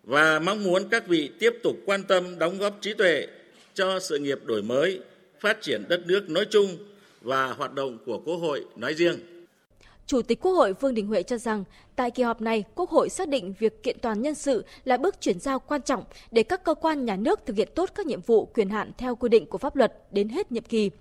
và 0.04 0.39
mong 0.39 0.63
muốn 0.63 0.89
các 0.89 1.07
vị 1.07 1.30
tiếp 1.39 1.54
tục 1.63 1.75
quan 1.86 2.04
tâm 2.04 2.39
đóng 2.39 2.57
góp 2.57 2.77
trí 2.81 2.94
tuệ 2.94 3.27
cho 3.74 4.00
sự 4.00 4.18
nghiệp 4.18 4.39
đổi 4.45 4.62
mới, 4.62 5.00
phát 5.39 5.62
triển 5.62 5.83
đất 5.89 6.07
nước 6.07 6.30
nói 6.30 6.45
chung 6.50 6.77
và 7.22 7.48
hoạt 7.48 7.74
động 7.74 7.98
của 8.06 8.19
Quốc 8.19 8.36
hội 8.36 8.65
nói 8.75 8.94
riêng. 8.94 9.38
Chủ 10.10 10.22
tịch 10.22 10.40
Quốc 10.42 10.52
hội 10.52 10.74
Vương 10.74 10.94
Đình 10.94 11.08
Huệ 11.08 11.24
cho 11.24 11.38
rằng, 11.38 11.64
tại 11.96 12.12
kỳ 12.12 12.24
họp 12.24 12.42
này, 12.42 12.64
Quốc 12.76 12.90
hội 12.90 13.10
xác 13.10 13.30
định 13.30 13.54
việc 13.60 13.84
kiện 13.84 14.00
toàn 14.02 14.22
nhân 14.22 14.36
sự 14.36 14.66
là 14.86 14.98
bước 14.98 15.22
chuyển 15.22 15.40
giao 15.40 15.60
quan 15.60 15.82
trọng 15.82 16.04
để 16.32 16.44
các 16.44 16.64
cơ 16.64 16.74
quan 16.74 17.06
nhà 17.06 17.16
nước 17.16 17.40
thực 17.46 17.58
hiện 17.58 17.70
tốt 17.76 17.90
các 17.96 18.06
nhiệm 18.06 18.22
vụ 18.22 18.46
quyền 18.46 18.70
hạn 18.70 18.92
theo 18.98 19.16
quy 19.16 19.30
định 19.30 19.46
của 19.46 19.58
pháp 19.58 19.76
luật 19.76 19.94
đến 20.12 20.30
hết 20.30 20.52
nhiệm 20.52 20.64
kỳ. 20.64 20.92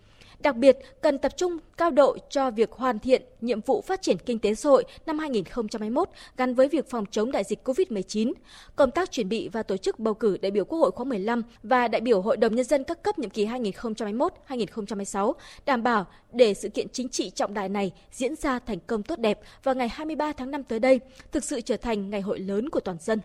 Đặc 0.43 0.57
biệt, 0.57 0.79
cần 1.01 1.19
tập 1.19 1.33
trung 1.37 1.59
cao 1.77 1.91
độ 1.91 2.17
cho 2.31 2.51
việc 2.51 2.73
hoàn 2.73 2.99
thiện 2.99 3.23
nhiệm 3.41 3.61
vụ 3.61 3.81
phát 3.81 4.03
triển 4.03 4.17
kinh 4.27 4.39
tế 4.39 4.55
xã 4.55 4.69
hội 4.71 4.85
năm 5.07 5.19
2021 5.19 6.09
gắn 6.37 6.55
với 6.55 6.69
việc 6.69 6.91
phòng 6.91 7.05
chống 7.11 7.33
đại 7.33 7.45
dịch 7.45 7.69
COVID-19, 7.69 8.33
công 8.77 8.91
tác 8.91 9.11
chuẩn 9.11 9.29
bị 9.29 9.49
và 9.49 9.63
tổ 9.63 9.77
chức 9.77 9.99
bầu 9.99 10.15
cử 10.15 10.37
đại 10.43 10.51
biểu 10.51 10.65
Quốc 10.65 10.79
hội 10.79 10.91
khóa 10.91 11.05
15 11.05 11.43
và 11.63 11.89
đại 11.89 12.01
biểu 12.01 12.21
Hội 12.21 12.37
đồng 12.37 12.55
Nhân 12.55 12.65
dân 12.65 12.85
các 12.85 13.03
cấp 13.03 13.19
nhiệm 13.19 13.31
kỳ 13.31 13.47
2021-2026, 13.47 15.33
đảm 15.67 15.83
bảo 15.83 16.07
để 16.33 16.55
sự 16.55 16.69
kiện 16.69 16.89
chính 16.89 17.09
trị 17.09 17.31
trọng 17.31 17.55
đại 17.55 17.69
này 17.69 17.93
diễn 18.13 18.37
ra 18.37 18.59
thành 18.59 18.79
công 18.87 19.03
tốt 19.03 19.19
đẹp 19.19 19.41
vào 19.63 19.75
ngày 19.75 19.89
23 19.89 20.33
tháng 20.33 20.51
5 20.51 20.63
tới 20.63 20.79
đây, 20.79 21.01
thực 21.33 21.45
sự 21.45 21.61
trở 21.61 21.77
thành 21.77 22.11
ngày 22.11 22.21
hội 22.21 22.39
lớn 22.39 22.69
của 22.69 22.81
toàn 22.81 22.97
dân. 23.01 23.21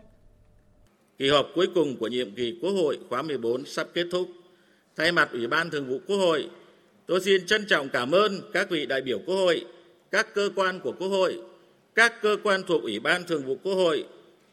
Kỳ 1.18 1.28
họp 1.28 1.46
cuối 1.54 1.66
cùng 1.74 1.96
của 1.96 2.08
nhiệm 2.08 2.34
kỳ 2.34 2.58
Quốc 2.62 2.70
hội 2.70 2.98
khóa 3.10 3.22
14 3.22 3.64
sắp 3.64 3.88
kết 3.94 4.04
thúc. 4.12 4.28
Thay 4.96 5.12
mặt 5.12 5.28
Ủy 5.32 5.46
ban 5.46 5.70
Thường 5.70 5.88
vụ 5.88 5.98
Quốc 6.06 6.16
hội, 6.16 6.48
Tôi 7.06 7.20
xin 7.20 7.46
trân 7.46 7.66
trọng 7.66 7.88
cảm 7.88 8.10
ơn 8.10 8.40
các 8.52 8.70
vị 8.70 8.86
đại 8.86 9.02
biểu 9.02 9.18
Quốc 9.26 9.36
hội, 9.36 9.64
các 10.10 10.34
cơ 10.34 10.50
quan 10.54 10.80
của 10.80 10.92
Quốc 10.92 11.08
hội, 11.08 11.38
các 11.94 12.22
cơ 12.22 12.36
quan 12.42 12.62
thuộc 12.66 12.82
Ủy 12.82 12.98
ban 12.98 13.24
Thường 13.24 13.44
vụ 13.44 13.58
Quốc 13.62 13.74
hội, 13.74 14.04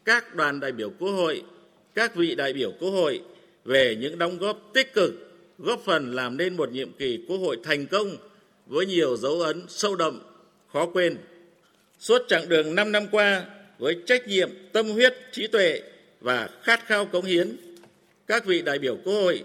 các 0.05 0.36
đoàn 0.36 0.60
đại 0.60 0.72
biểu 0.72 0.89
Quốc 1.00 1.12
hội, 1.12 1.43
các 1.96 2.15
vị 2.15 2.36
đại 2.36 2.53
biểu 2.53 2.72
Quốc 2.79 2.89
hội 2.89 3.22
về 3.65 3.98
những 4.00 4.17
đóng 4.17 4.38
góp 4.38 4.70
tích 4.74 4.93
cực, 4.93 5.13
góp 5.58 5.81
phần 5.86 6.12
làm 6.12 6.38
nên 6.38 6.58
một 6.58 6.72
nhiệm 6.72 6.91
kỳ 6.91 7.25
Quốc 7.27 7.38
hội 7.38 7.58
thành 7.63 7.88
công 7.88 8.17
với 8.65 8.86
nhiều 8.86 9.17
dấu 9.17 9.41
ấn 9.41 9.65
sâu 9.67 9.96
đậm, 9.96 10.22
khó 10.74 10.86
quên. 10.86 11.17
Suốt 12.00 12.22
chặng 12.27 12.50
đường 12.50 12.75
5 12.75 12.91
năm 12.91 13.08
qua, 13.12 13.46
với 13.79 13.96
trách 14.05 14.27
nhiệm, 14.27 14.50
tâm 14.72 14.89
huyết, 14.89 15.13
trí 15.31 15.48
tuệ 15.48 15.81
và 16.22 16.50
khát 16.63 16.86
khao 16.86 17.05
cống 17.05 17.25
hiến, 17.25 17.55
các 18.27 18.46
vị 18.46 18.62
đại 18.62 18.79
biểu 18.79 18.98
Quốc 19.03 19.13
hội 19.13 19.43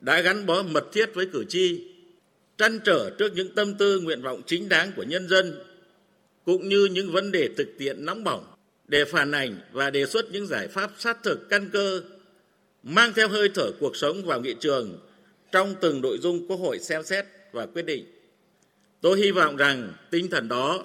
đã 0.00 0.20
gắn 0.20 0.46
bó 0.46 0.62
mật 0.62 0.84
thiết 0.92 1.14
với 1.14 1.26
cử 1.26 1.44
tri, 1.48 1.91
trăn 2.58 2.80
trở 2.84 3.10
trước 3.18 3.32
những 3.34 3.54
tâm 3.54 3.74
tư 3.74 4.00
nguyện 4.00 4.22
vọng 4.22 4.42
chính 4.46 4.68
đáng 4.68 4.92
của 4.96 5.02
nhân 5.02 5.28
dân, 5.28 5.58
cũng 6.44 6.68
như 6.68 6.84
những 6.84 7.12
vấn 7.12 7.32
đề 7.32 7.48
thực 7.56 7.68
tiễn 7.78 8.04
nóng 8.04 8.24
bỏng 8.24 8.44
để 8.88 9.04
phản 9.04 9.32
ảnh 9.32 9.60
và 9.72 9.90
đề 9.90 10.06
xuất 10.06 10.32
những 10.32 10.46
giải 10.46 10.68
pháp 10.68 10.92
sát 10.98 11.18
thực 11.22 11.48
căn 11.48 11.70
cơ, 11.72 12.02
mang 12.82 13.12
theo 13.12 13.28
hơi 13.28 13.48
thở 13.54 13.70
cuộc 13.80 13.96
sống 13.96 14.24
vào 14.24 14.40
nghị 14.40 14.54
trường 14.60 14.98
trong 15.52 15.74
từng 15.80 16.00
nội 16.00 16.18
dung 16.18 16.48
Quốc 16.48 16.56
hội 16.56 16.78
xem 16.78 17.02
xét 17.04 17.26
và 17.52 17.66
quyết 17.66 17.82
định. 17.82 18.04
Tôi 19.00 19.18
hy 19.18 19.30
vọng 19.30 19.56
rằng 19.56 19.92
tinh 20.10 20.30
thần 20.30 20.48
đó 20.48 20.84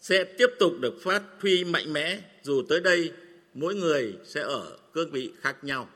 sẽ 0.00 0.24
tiếp 0.24 0.50
tục 0.58 0.72
được 0.80 0.94
phát 1.02 1.22
huy 1.40 1.64
mạnh 1.64 1.92
mẽ, 1.92 2.18
dù 2.42 2.62
tới 2.68 2.80
đây 2.80 3.12
mỗi 3.54 3.74
người 3.74 4.14
sẽ 4.24 4.40
ở 4.40 4.76
cương 4.92 5.10
vị 5.10 5.30
khác 5.40 5.64
nhau. 5.64 5.88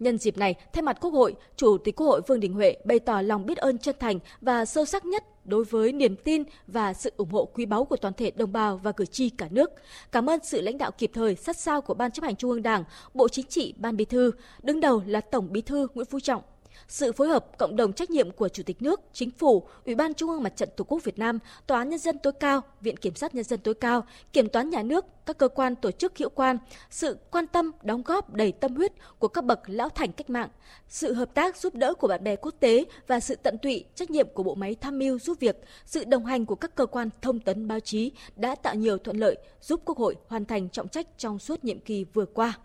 Nhân 0.00 0.18
dịp 0.18 0.38
này, 0.38 0.54
thay 0.72 0.82
mặt 0.82 0.96
Quốc 1.00 1.10
hội, 1.10 1.34
Chủ 1.56 1.78
tịch 1.78 1.96
Quốc 1.96 2.06
hội 2.06 2.20
Vương 2.26 2.40
Đình 2.40 2.52
Huệ 2.52 2.76
bày 2.84 2.98
tỏ 2.98 3.20
lòng 3.20 3.46
biết 3.46 3.58
ơn 3.58 3.78
chân 3.78 3.96
thành 4.00 4.18
và 4.40 4.64
sâu 4.64 4.84
sắc 4.84 5.04
nhất 5.04 5.24
đối 5.44 5.64
với 5.64 5.92
niềm 5.92 6.16
tin 6.16 6.42
và 6.66 6.92
sự 6.92 7.12
ủng 7.16 7.30
hộ 7.30 7.44
quý 7.44 7.66
báu 7.66 7.84
của 7.84 7.96
toàn 7.96 8.14
thể 8.14 8.30
đồng 8.30 8.52
bào 8.52 8.80
và 8.82 8.92
cử 8.92 9.06
tri 9.06 9.30
cả 9.30 9.48
nước. 9.50 9.70
Cảm 10.12 10.30
ơn 10.30 10.40
sự 10.44 10.60
lãnh 10.60 10.78
đạo 10.78 10.90
kịp 10.90 11.10
thời, 11.14 11.36
sát 11.36 11.56
sao 11.56 11.80
của 11.80 11.94
Ban 11.94 12.10
chấp 12.10 12.24
hành 12.24 12.36
Trung 12.36 12.50
ương 12.50 12.62
Đảng, 12.62 12.84
Bộ 13.14 13.28
Chính 13.28 13.46
trị, 13.46 13.74
Ban 13.76 13.96
Bí 13.96 14.04
thư, 14.04 14.30
đứng 14.62 14.80
đầu 14.80 15.02
là 15.06 15.20
Tổng 15.20 15.52
Bí 15.52 15.60
thư 15.60 15.88
Nguyễn 15.94 16.06
Phú 16.06 16.20
Trọng 16.20 16.42
sự 16.88 17.12
phối 17.12 17.28
hợp 17.28 17.58
cộng 17.58 17.76
đồng 17.76 17.92
trách 17.92 18.10
nhiệm 18.10 18.30
của 18.30 18.48
Chủ 18.48 18.62
tịch 18.62 18.82
nước, 18.82 19.00
Chính 19.12 19.30
phủ, 19.30 19.68
Ủy 19.86 19.94
ban 19.94 20.14
Trung 20.14 20.30
ương 20.30 20.42
Mặt 20.42 20.56
trận 20.56 20.68
Tổ 20.76 20.84
quốc 20.84 21.04
Việt 21.04 21.18
Nam, 21.18 21.38
Tòa 21.66 21.78
án 21.78 21.88
Nhân 21.88 21.98
dân 21.98 22.18
tối 22.18 22.32
cao, 22.40 22.60
Viện 22.80 22.96
Kiểm 22.96 23.14
sát 23.14 23.34
Nhân 23.34 23.44
dân 23.44 23.60
tối 23.60 23.74
cao, 23.74 24.06
Kiểm 24.32 24.48
toán 24.48 24.70
Nhà 24.70 24.82
nước, 24.82 25.04
các 25.26 25.38
cơ 25.38 25.48
quan 25.48 25.76
tổ 25.76 25.90
chức 25.90 26.16
hiệu 26.16 26.30
quan, 26.30 26.58
sự 26.90 27.16
quan 27.30 27.46
tâm, 27.46 27.70
đóng 27.82 28.02
góp 28.02 28.34
đầy 28.34 28.52
tâm 28.52 28.76
huyết 28.76 28.92
của 29.18 29.28
các 29.28 29.44
bậc 29.44 29.60
lão 29.66 29.88
thành 29.88 30.12
cách 30.12 30.30
mạng, 30.30 30.48
sự 30.88 31.12
hợp 31.12 31.34
tác 31.34 31.56
giúp 31.56 31.74
đỡ 31.74 31.94
của 31.94 32.08
bạn 32.08 32.24
bè 32.24 32.36
quốc 32.36 32.54
tế 32.60 32.84
và 33.06 33.20
sự 33.20 33.34
tận 33.42 33.58
tụy, 33.58 33.84
trách 33.94 34.10
nhiệm 34.10 34.28
của 34.34 34.42
bộ 34.42 34.54
máy 34.54 34.76
tham 34.80 34.98
mưu 34.98 35.18
giúp 35.18 35.40
việc, 35.40 35.56
sự 35.86 36.04
đồng 36.04 36.26
hành 36.26 36.46
của 36.46 36.54
các 36.54 36.74
cơ 36.74 36.86
quan 36.86 37.08
thông 37.22 37.40
tấn 37.40 37.68
báo 37.68 37.80
chí 37.80 38.12
đã 38.36 38.54
tạo 38.54 38.74
nhiều 38.74 38.98
thuận 38.98 39.16
lợi 39.16 39.36
giúp 39.60 39.82
Quốc 39.84 39.98
hội 39.98 40.16
hoàn 40.26 40.44
thành 40.44 40.68
trọng 40.68 40.88
trách 40.88 41.06
trong 41.18 41.38
suốt 41.38 41.64
nhiệm 41.64 41.80
kỳ 41.80 42.04
vừa 42.04 42.26
qua. 42.26 42.58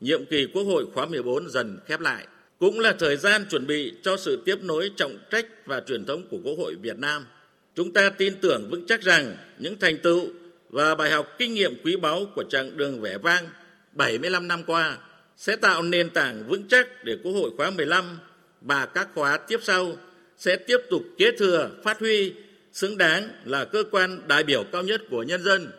Nhiệm 0.00 0.26
kỳ 0.30 0.46
Quốc 0.54 0.62
hội 0.62 0.86
khóa 0.94 1.06
14 1.06 1.48
dần 1.50 1.80
khép 1.86 2.00
lại, 2.00 2.26
cũng 2.64 2.80
là 2.80 2.92
thời 2.98 3.16
gian 3.16 3.46
chuẩn 3.50 3.66
bị 3.66 3.92
cho 4.02 4.16
sự 4.16 4.42
tiếp 4.44 4.56
nối 4.62 4.90
trọng 4.96 5.18
trách 5.30 5.46
và 5.66 5.80
truyền 5.80 6.04
thống 6.04 6.22
của 6.30 6.38
Quốc 6.44 6.54
hội 6.58 6.74
Việt 6.82 6.98
Nam. 6.98 7.26
Chúng 7.74 7.92
ta 7.92 8.10
tin 8.10 8.34
tưởng 8.40 8.68
vững 8.70 8.86
chắc 8.86 9.02
rằng 9.02 9.36
những 9.58 9.78
thành 9.78 9.98
tựu 9.98 10.28
và 10.70 10.94
bài 10.94 11.10
học 11.10 11.28
kinh 11.38 11.54
nghiệm 11.54 11.74
quý 11.84 11.96
báu 11.96 12.26
của 12.34 12.44
chặng 12.44 12.76
đường 12.76 13.00
vẻ 13.00 13.18
vang 13.18 13.48
75 13.92 14.48
năm 14.48 14.62
qua 14.66 14.98
sẽ 15.36 15.56
tạo 15.56 15.82
nền 15.82 16.10
tảng 16.10 16.48
vững 16.48 16.68
chắc 16.68 17.04
để 17.04 17.16
Quốc 17.24 17.32
hội 17.32 17.50
khóa 17.56 17.70
15 17.70 18.18
và 18.60 18.86
các 18.86 19.08
khóa 19.14 19.36
tiếp 19.36 19.60
sau 19.62 19.96
sẽ 20.36 20.56
tiếp 20.56 20.78
tục 20.90 21.02
kế 21.18 21.30
thừa, 21.38 21.70
phát 21.82 22.00
huy 22.00 22.32
xứng 22.72 22.98
đáng 22.98 23.28
là 23.44 23.64
cơ 23.64 23.84
quan 23.90 24.20
đại 24.28 24.44
biểu 24.44 24.64
cao 24.72 24.82
nhất 24.82 25.02
của 25.10 25.22
nhân 25.22 25.42
dân, 25.42 25.72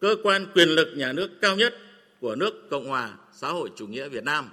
cơ 0.00 0.16
quan 0.22 0.46
quyền 0.54 0.68
lực 0.68 0.88
nhà 0.96 1.12
nước 1.12 1.30
cao 1.40 1.56
nhất 1.56 1.74
của 2.20 2.34
nước 2.34 2.70
Cộng 2.70 2.88
hòa 2.88 3.10
xã 3.32 3.48
hội 3.48 3.70
chủ 3.76 3.86
nghĩa 3.86 4.08
Việt 4.08 4.24
Nam. 4.24 4.50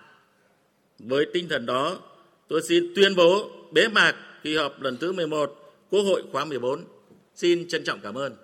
Với 0.99 1.25
tinh 1.33 1.49
thần 1.49 1.65
đó, 1.65 1.99
tôi 2.47 2.61
xin 2.69 2.83
tuyên 2.95 3.15
bố 3.15 3.49
bế 3.71 3.87
mạc 3.87 4.15
kỳ 4.43 4.55
họp 4.55 4.81
lần 4.81 4.97
thứ 4.97 5.11
11 5.11 5.55
Quốc 5.89 6.01
hội 6.01 6.23
khóa 6.31 6.45
14. 6.45 6.83
Xin 7.35 7.67
trân 7.67 7.83
trọng 7.83 7.99
cảm 8.03 8.13
ơn. 8.15 8.35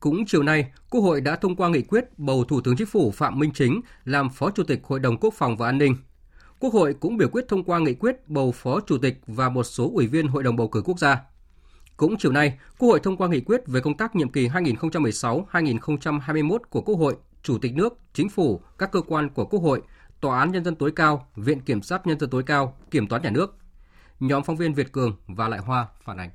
Cũng 0.00 0.26
chiều 0.26 0.42
nay, 0.42 0.72
Quốc 0.90 1.00
hội 1.00 1.20
đã 1.20 1.36
thông 1.36 1.56
qua 1.56 1.68
nghị 1.68 1.82
quyết 1.82 2.04
bầu 2.16 2.44
Thủ 2.44 2.60
tướng 2.60 2.76
Chính 2.76 2.86
phủ 2.86 3.10
Phạm 3.10 3.38
Minh 3.38 3.50
Chính 3.54 3.80
làm 4.04 4.28
Phó 4.30 4.50
Chủ 4.50 4.64
tịch 4.64 4.80
Hội 4.84 5.00
đồng 5.00 5.16
Quốc 5.16 5.34
phòng 5.34 5.56
và 5.56 5.68
An 5.68 5.78
ninh. 5.78 5.96
Quốc 6.58 6.72
hội 6.72 6.94
cũng 7.00 7.16
biểu 7.16 7.28
quyết 7.28 7.44
thông 7.48 7.64
qua 7.64 7.78
nghị 7.78 7.94
quyết 7.94 8.28
bầu 8.28 8.52
Phó 8.52 8.80
Chủ 8.86 8.98
tịch 8.98 9.14
và 9.26 9.48
một 9.48 9.64
số 9.64 9.90
ủy 9.94 10.06
viên 10.06 10.26
Hội 10.26 10.42
đồng 10.42 10.56
bầu 10.56 10.68
cử 10.68 10.82
quốc 10.84 10.98
gia. 10.98 11.20
Cũng 11.98 12.16
chiều 12.18 12.32
nay, 12.32 12.58
Quốc 12.78 12.88
hội 12.88 13.00
thông 13.00 13.16
qua 13.16 13.28
nghị 13.28 13.40
quyết 13.40 13.66
về 13.66 13.80
công 13.80 13.96
tác 13.96 14.16
nhiệm 14.16 14.32
kỳ 14.32 14.48
2016-2021 14.48 16.58
của 16.70 16.80
Quốc 16.80 16.96
hội, 16.96 17.16
Chủ 17.42 17.58
tịch 17.58 17.74
nước, 17.74 17.98
Chính 18.12 18.28
phủ, 18.28 18.60
các 18.78 18.92
cơ 18.92 19.00
quan 19.00 19.30
của 19.30 19.44
Quốc 19.44 19.60
hội, 19.60 19.82
Tòa 20.20 20.38
án 20.38 20.52
Nhân 20.52 20.64
dân 20.64 20.74
tối 20.74 20.92
cao, 20.96 21.28
Viện 21.36 21.60
Kiểm 21.60 21.82
sát 21.82 22.06
Nhân 22.06 22.18
dân 22.18 22.30
tối 22.30 22.42
cao, 22.42 22.76
Kiểm 22.90 23.06
toán 23.06 23.22
Nhà 23.22 23.30
nước. 23.30 23.56
Nhóm 24.20 24.42
phóng 24.42 24.56
viên 24.56 24.74
Việt 24.74 24.92
Cường 24.92 25.16
và 25.26 25.48
Lại 25.48 25.60
Hoa 25.60 25.86
phản 26.04 26.16
ánh. 26.16 26.30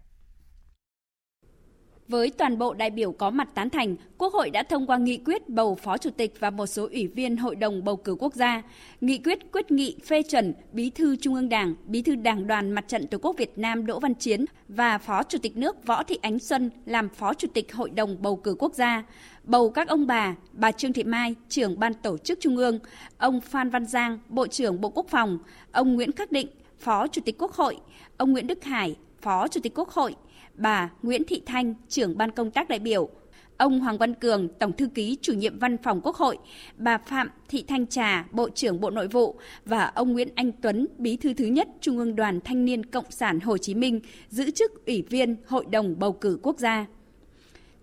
Với 2.07 2.29
toàn 2.29 2.57
bộ 2.57 2.73
đại 2.73 2.89
biểu 2.89 3.11
có 3.11 3.29
mặt 3.29 3.49
tán 3.55 3.69
thành, 3.69 3.95
Quốc 4.17 4.33
hội 4.33 4.49
đã 4.49 4.63
thông 4.63 4.87
qua 4.87 4.97
nghị 4.97 5.17
quyết 5.17 5.49
bầu 5.49 5.75
Phó 5.75 5.97
Chủ 5.97 6.09
tịch 6.09 6.33
và 6.39 6.49
một 6.49 6.65
số 6.65 6.87
ủy 6.91 7.07
viên 7.07 7.37
Hội 7.37 7.55
đồng 7.55 7.83
bầu 7.83 7.95
cử 7.95 8.15
quốc 8.19 8.33
gia. 8.33 8.61
Nghị 9.01 9.17
quyết 9.17 9.39
quyết 9.51 9.71
nghị 9.71 9.95
phê 10.05 10.23
chuẩn 10.23 10.53
Bí 10.71 10.89
thư 10.89 11.15
Trung 11.15 11.35
ương 11.35 11.49
Đảng, 11.49 11.75
Bí 11.85 12.01
thư 12.01 12.15
Đảng 12.15 12.47
đoàn 12.47 12.71
Mặt 12.71 12.85
trận 12.87 13.07
Tổ 13.07 13.17
quốc 13.17 13.37
Việt 13.37 13.57
Nam 13.57 13.85
Đỗ 13.85 13.99
Văn 13.99 14.13
Chiến 14.13 14.45
và 14.67 14.97
Phó 14.97 15.23
Chủ 15.23 15.37
tịch 15.37 15.57
nước 15.57 15.85
Võ 15.85 16.03
Thị 16.03 16.19
Ánh 16.21 16.39
Xuân 16.39 16.69
làm 16.85 17.09
Phó 17.09 17.33
Chủ 17.33 17.47
tịch 17.53 17.73
Hội 17.73 17.89
đồng 17.89 18.21
bầu 18.21 18.35
cử 18.35 18.55
quốc 18.59 18.73
gia. 18.73 19.03
Bầu 19.43 19.69
các 19.69 19.87
ông 19.87 20.07
bà, 20.07 20.35
bà 20.53 20.71
Trương 20.71 20.93
Thị 20.93 21.03
Mai, 21.03 21.35
trưởng 21.49 21.79
ban 21.79 21.93
tổ 21.93 22.17
chức 22.17 22.39
Trung 22.41 22.57
ương, 22.57 22.79
ông 23.17 23.41
Phan 23.41 23.69
Văn 23.69 23.85
Giang, 23.85 24.19
Bộ 24.29 24.47
trưởng 24.47 24.81
Bộ 24.81 24.89
Quốc 24.89 25.07
phòng, 25.09 25.39
ông 25.71 25.95
Nguyễn 25.95 26.11
Khắc 26.11 26.31
Định, 26.31 26.47
Phó 26.79 27.07
Chủ 27.07 27.21
tịch 27.25 27.35
Quốc 27.37 27.53
hội, 27.53 27.77
ông 28.17 28.31
Nguyễn 28.31 28.47
Đức 28.47 28.63
Hải, 28.63 28.95
Phó 29.21 29.47
Chủ 29.47 29.61
tịch 29.61 29.73
Quốc 29.75 29.89
hội, 29.89 30.15
bà 30.53 30.89
Nguyễn 31.03 31.23
Thị 31.23 31.41
Thanh, 31.45 31.73
trưởng 31.89 32.17
ban 32.17 32.31
công 32.31 32.51
tác 32.51 32.69
đại 32.69 32.79
biểu, 32.79 33.09
ông 33.57 33.79
Hoàng 33.79 33.97
Văn 33.97 34.13
Cường, 34.13 34.47
Tổng 34.59 34.73
thư 34.73 34.87
ký 34.87 35.17
chủ 35.21 35.33
nhiệm 35.33 35.59
văn 35.59 35.77
phòng 35.77 36.01
Quốc 36.03 36.15
hội, 36.15 36.37
bà 36.77 36.97
Phạm 36.97 37.29
Thị 37.49 37.63
Thanh 37.67 37.87
Trà, 37.87 38.25
Bộ 38.31 38.49
trưởng 38.49 38.79
Bộ 38.79 38.89
Nội 38.89 39.07
vụ. 39.07 39.39
Và 39.65 39.85
ông 39.85 40.13
Nguyễn 40.13 40.29
Anh 40.35 40.51
Tuấn, 40.51 40.87
Bí 40.97 41.17
thư 41.17 41.33
thứ 41.33 41.45
nhất 41.45 41.67
Trung 41.81 41.97
ương 41.97 42.15
Đoàn 42.15 42.39
Thanh 42.43 42.65
niên 42.65 42.85
Cộng 42.85 43.11
sản 43.11 43.39
Hồ 43.39 43.57
Chí 43.57 43.75
Minh, 43.75 43.99
giữ 44.29 44.51
chức 44.51 44.85
Ủy 44.85 45.03
viên 45.09 45.35
Hội 45.47 45.65
đồng 45.71 45.99
bầu 45.99 46.13
cử 46.13 46.39
quốc 46.43 46.59
gia. 46.59 46.85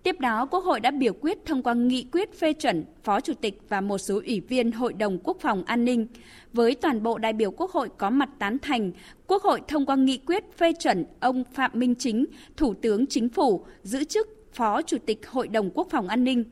Tiếp 0.03 0.19
đó, 0.19 0.45
Quốc 0.45 0.63
hội 0.63 0.79
đã 0.79 0.91
biểu 0.91 1.13
quyết 1.13 1.45
thông 1.45 1.63
qua 1.63 1.73
nghị 1.73 2.05
quyết 2.11 2.39
phê 2.39 2.53
chuẩn 2.53 2.85
Phó 3.03 3.19
Chủ 3.19 3.33
tịch 3.33 3.61
và 3.69 3.81
một 3.81 3.97
số 3.97 4.21
ủy 4.25 4.39
viên 4.39 4.71
Hội 4.71 4.93
đồng 4.93 5.19
Quốc 5.23 5.37
phòng 5.39 5.63
An 5.65 5.85
ninh. 5.85 6.07
Với 6.53 6.75
toàn 6.75 7.03
bộ 7.03 7.17
đại 7.17 7.33
biểu 7.33 7.51
Quốc 7.51 7.71
hội 7.71 7.89
có 7.97 8.09
mặt 8.09 8.29
tán 8.39 8.57
thành, 8.59 8.91
Quốc 9.27 9.43
hội 9.43 9.61
thông 9.67 9.85
qua 9.85 9.95
nghị 9.95 10.17
quyết 10.17 10.57
phê 10.57 10.73
chuẩn 10.79 11.05
ông 11.19 11.43
Phạm 11.53 11.71
Minh 11.73 11.95
Chính, 11.95 12.25
Thủ 12.57 12.73
tướng 12.73 13.07
Chính 13.07 13.29
phủ, 13.29 13.65
giữ 13.83 14.03
chức 14.03 14.27
Phó 14.53 14.81
Chủ 14.81 14.97
tịch 15.05 15.27
Hội 15.27 15.47
đồng 15.47 15.69
Quốc 15.73 15.87
phòng 15.91 16.07
An 16.07 16.23
ninh 16.23 16.43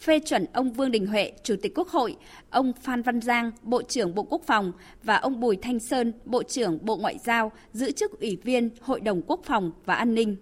phê 0.00 0.20
chuẩn 0.20 0.44
ông 0.52 0.72
Vương 0.72 0.90
Đình 0.90 1.06
Huệ, 1.06 1.32
Chủ 1.42 1.54
tịch 1.62 1.72
Quốc 1.74 1.88
hội, 1.88 2.16
ông 2.50 2.72
Phan 2.82 3.02
Văn 3.02 3.20
Giang, 3.20 3.50
Bộ 3.62 3.82
trưởng 3.82 4.14
Bộ 4.14 4.22
Quốc 4.22 4.42
phòng 4.46 4.72
và 5.02 5.16
ông 5.16 5.40
Bùi 5.40 5.56
Thanh 5.56 5.78
Sơn, 5.78 6.12
Bộ 6.24 6.42
trưởng 6.42 6.78
Bộ 6.82 6.96
Ngoại 6.96 7.18
giao, 7.24 7.52
giữ 7.72 7.90
chức 7.90 8.20
Ủy 8.20 8.38
viên 8.44 8.70
Hội 8.80 9.00
đồng 9.00 9.22
Quốc 9.26 9.40
phòng 9.44 9.72
và 9.84 9.94
An 9.94 10.14
ninh. 10.14 10.36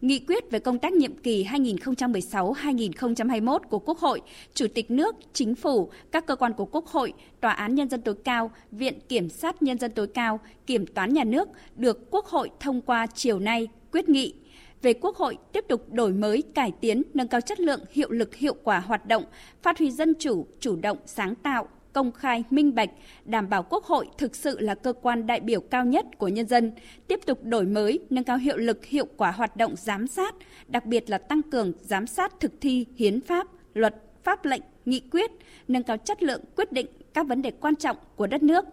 Nghị 0.00 0.18
quyết 0.18 0.50
về 0.50 0.58
công 0.58 0.78
tác 0.78 0.92
nhiệm 0.92 1.16
kỳ 1.16 1.44
2016-2021 1.44 3.58
của 3.58 3.78
Quốc 3.78 3.98
hội, 3.98 4.20
Chủ 4.54 4.66
tịch 4.74 4.90
nước, 4.90 5.16
Chính 5.32 5.54
phủ, 5.54 5.90
các 6.12 6.26
cơ 6.26 6.36
quan 6.36 6.52
của 6.52 6.64
Quốc 6.64 6.86
hội, 6.86 7.12
Tòa 7.40 7.52
án 7.52 7.74
Nhân 7.74 7.88
dân 7.88 8.02
tối 8.02 8.14
cao, 8.24 8.50
Viện 8.70 8.98
Kiểm 9.08 9.28
sát 9.28 9.62
Nhân 9.62 9.78
dân 9.78 9.90
tối 9.90 10.06
cao, 10.06 10.40
Kiểm 10.66 10.86
toán 10.86 11.14
Nhà 11.14 11.24
nước 11.24 11.48
được 11.76 12.10
Quốc 12.10 12.26
hội 12.26 12.50
thông 12.60 12.80
qua 12.80 13.06
chiều 13.14 13.38
nay 13.38 13.68
quyết 13.92 14.08
nghị. 14.08 14.34
Về 14.82 14.92
Quốc 14.92 15.16
hội 15.16 15.38
tiếp 15.52 15.64
tục 15.68 15.92
đổi 15.92 16.12
mới, 16.12 16.42
cải 16.54 16.72
tiến, 16.80 17.02
nâng 17.14 17.28
cao 17.28 17.40
chất 17.40 17.60
lượng, 17.60 17.80
hiệu 17.90 18.10
lực, 18.10 18.34
hiệu 18.34 18.54
quả 18.64 18.80
hoạt 18.80 19.06
động, 19.06 19.24
phát 19.62 19.78
huy 19.78 19.90
dân 19.90 20.14
chủ, 20.18 20.46
chủ 20.60 20.76
động, 20.76 20.98
sáng 21.06 21.34
tạo, 21.34 21.68
công 21.92 22.12
khai, 22.12 22.44
minh 22.50 22.74
bạch, 22.74 22.90
đảm 23.24 23.48
bảo 23.48 23.62
Quốc 23.62 23.84
hội 23.84 24.06
thực 24.18 24.36
sự 24.36 24.60
là 24.60 24.74
cơ 24.74 24.92
quan 24.92 25.26
đại 25.26 25.40
biểu 25.40 25.60
cao 25.60 25.84
nhất 25.84 26.06
của 26.18 26.28
nhân 26.28 26.46
dân, 26.46 26.72
tiếp 27.06 27.20
tục 27.26 27.44
đổi 27.44 27.64
mới, 27.64 28.00
nâng 28.10 28.24
cao 28.24 28.36
hiệu 28.36 28.56
lực, 28.56 28.84
hiệu 28.84 29.06
quả 29.16 29.30
hoạt 29.30 29.56
động 29.56 29.74
giám 29.76 30.06
sát, 30.06 30.34
đặc 30.68 30.86
biệt 30.86 31.10
là 31.10 31.18
tăng 31.18 31.42
cường 31.42 31.72
giám 31.80 32.06
sát 32.06 32.40
thực 32.40 32.52
thi 32.60 32.86
hiến 32.96 33.20
pháp, 33.20 33.46
luật, 33.74 33.94
pháp 34.24 34.44
lệnh, 34.44 34.62
nghị 34.84 35.00
quyết, 35.00 35.30
nâng 35.68 35.82
cao 35.82 35.96
chất 35.96 36.22
lượng 36.22 36.40
quyết 36.56 36.72
định 36.72 36.86
các 37.14 37.26
vấn 37.26 37.42
đề 37.42 37.50
quan 37.50 37.76
trọng 37.76 37.96
của 38.16 38.26
đất 38.26 38.42
nước. 38.42 38.64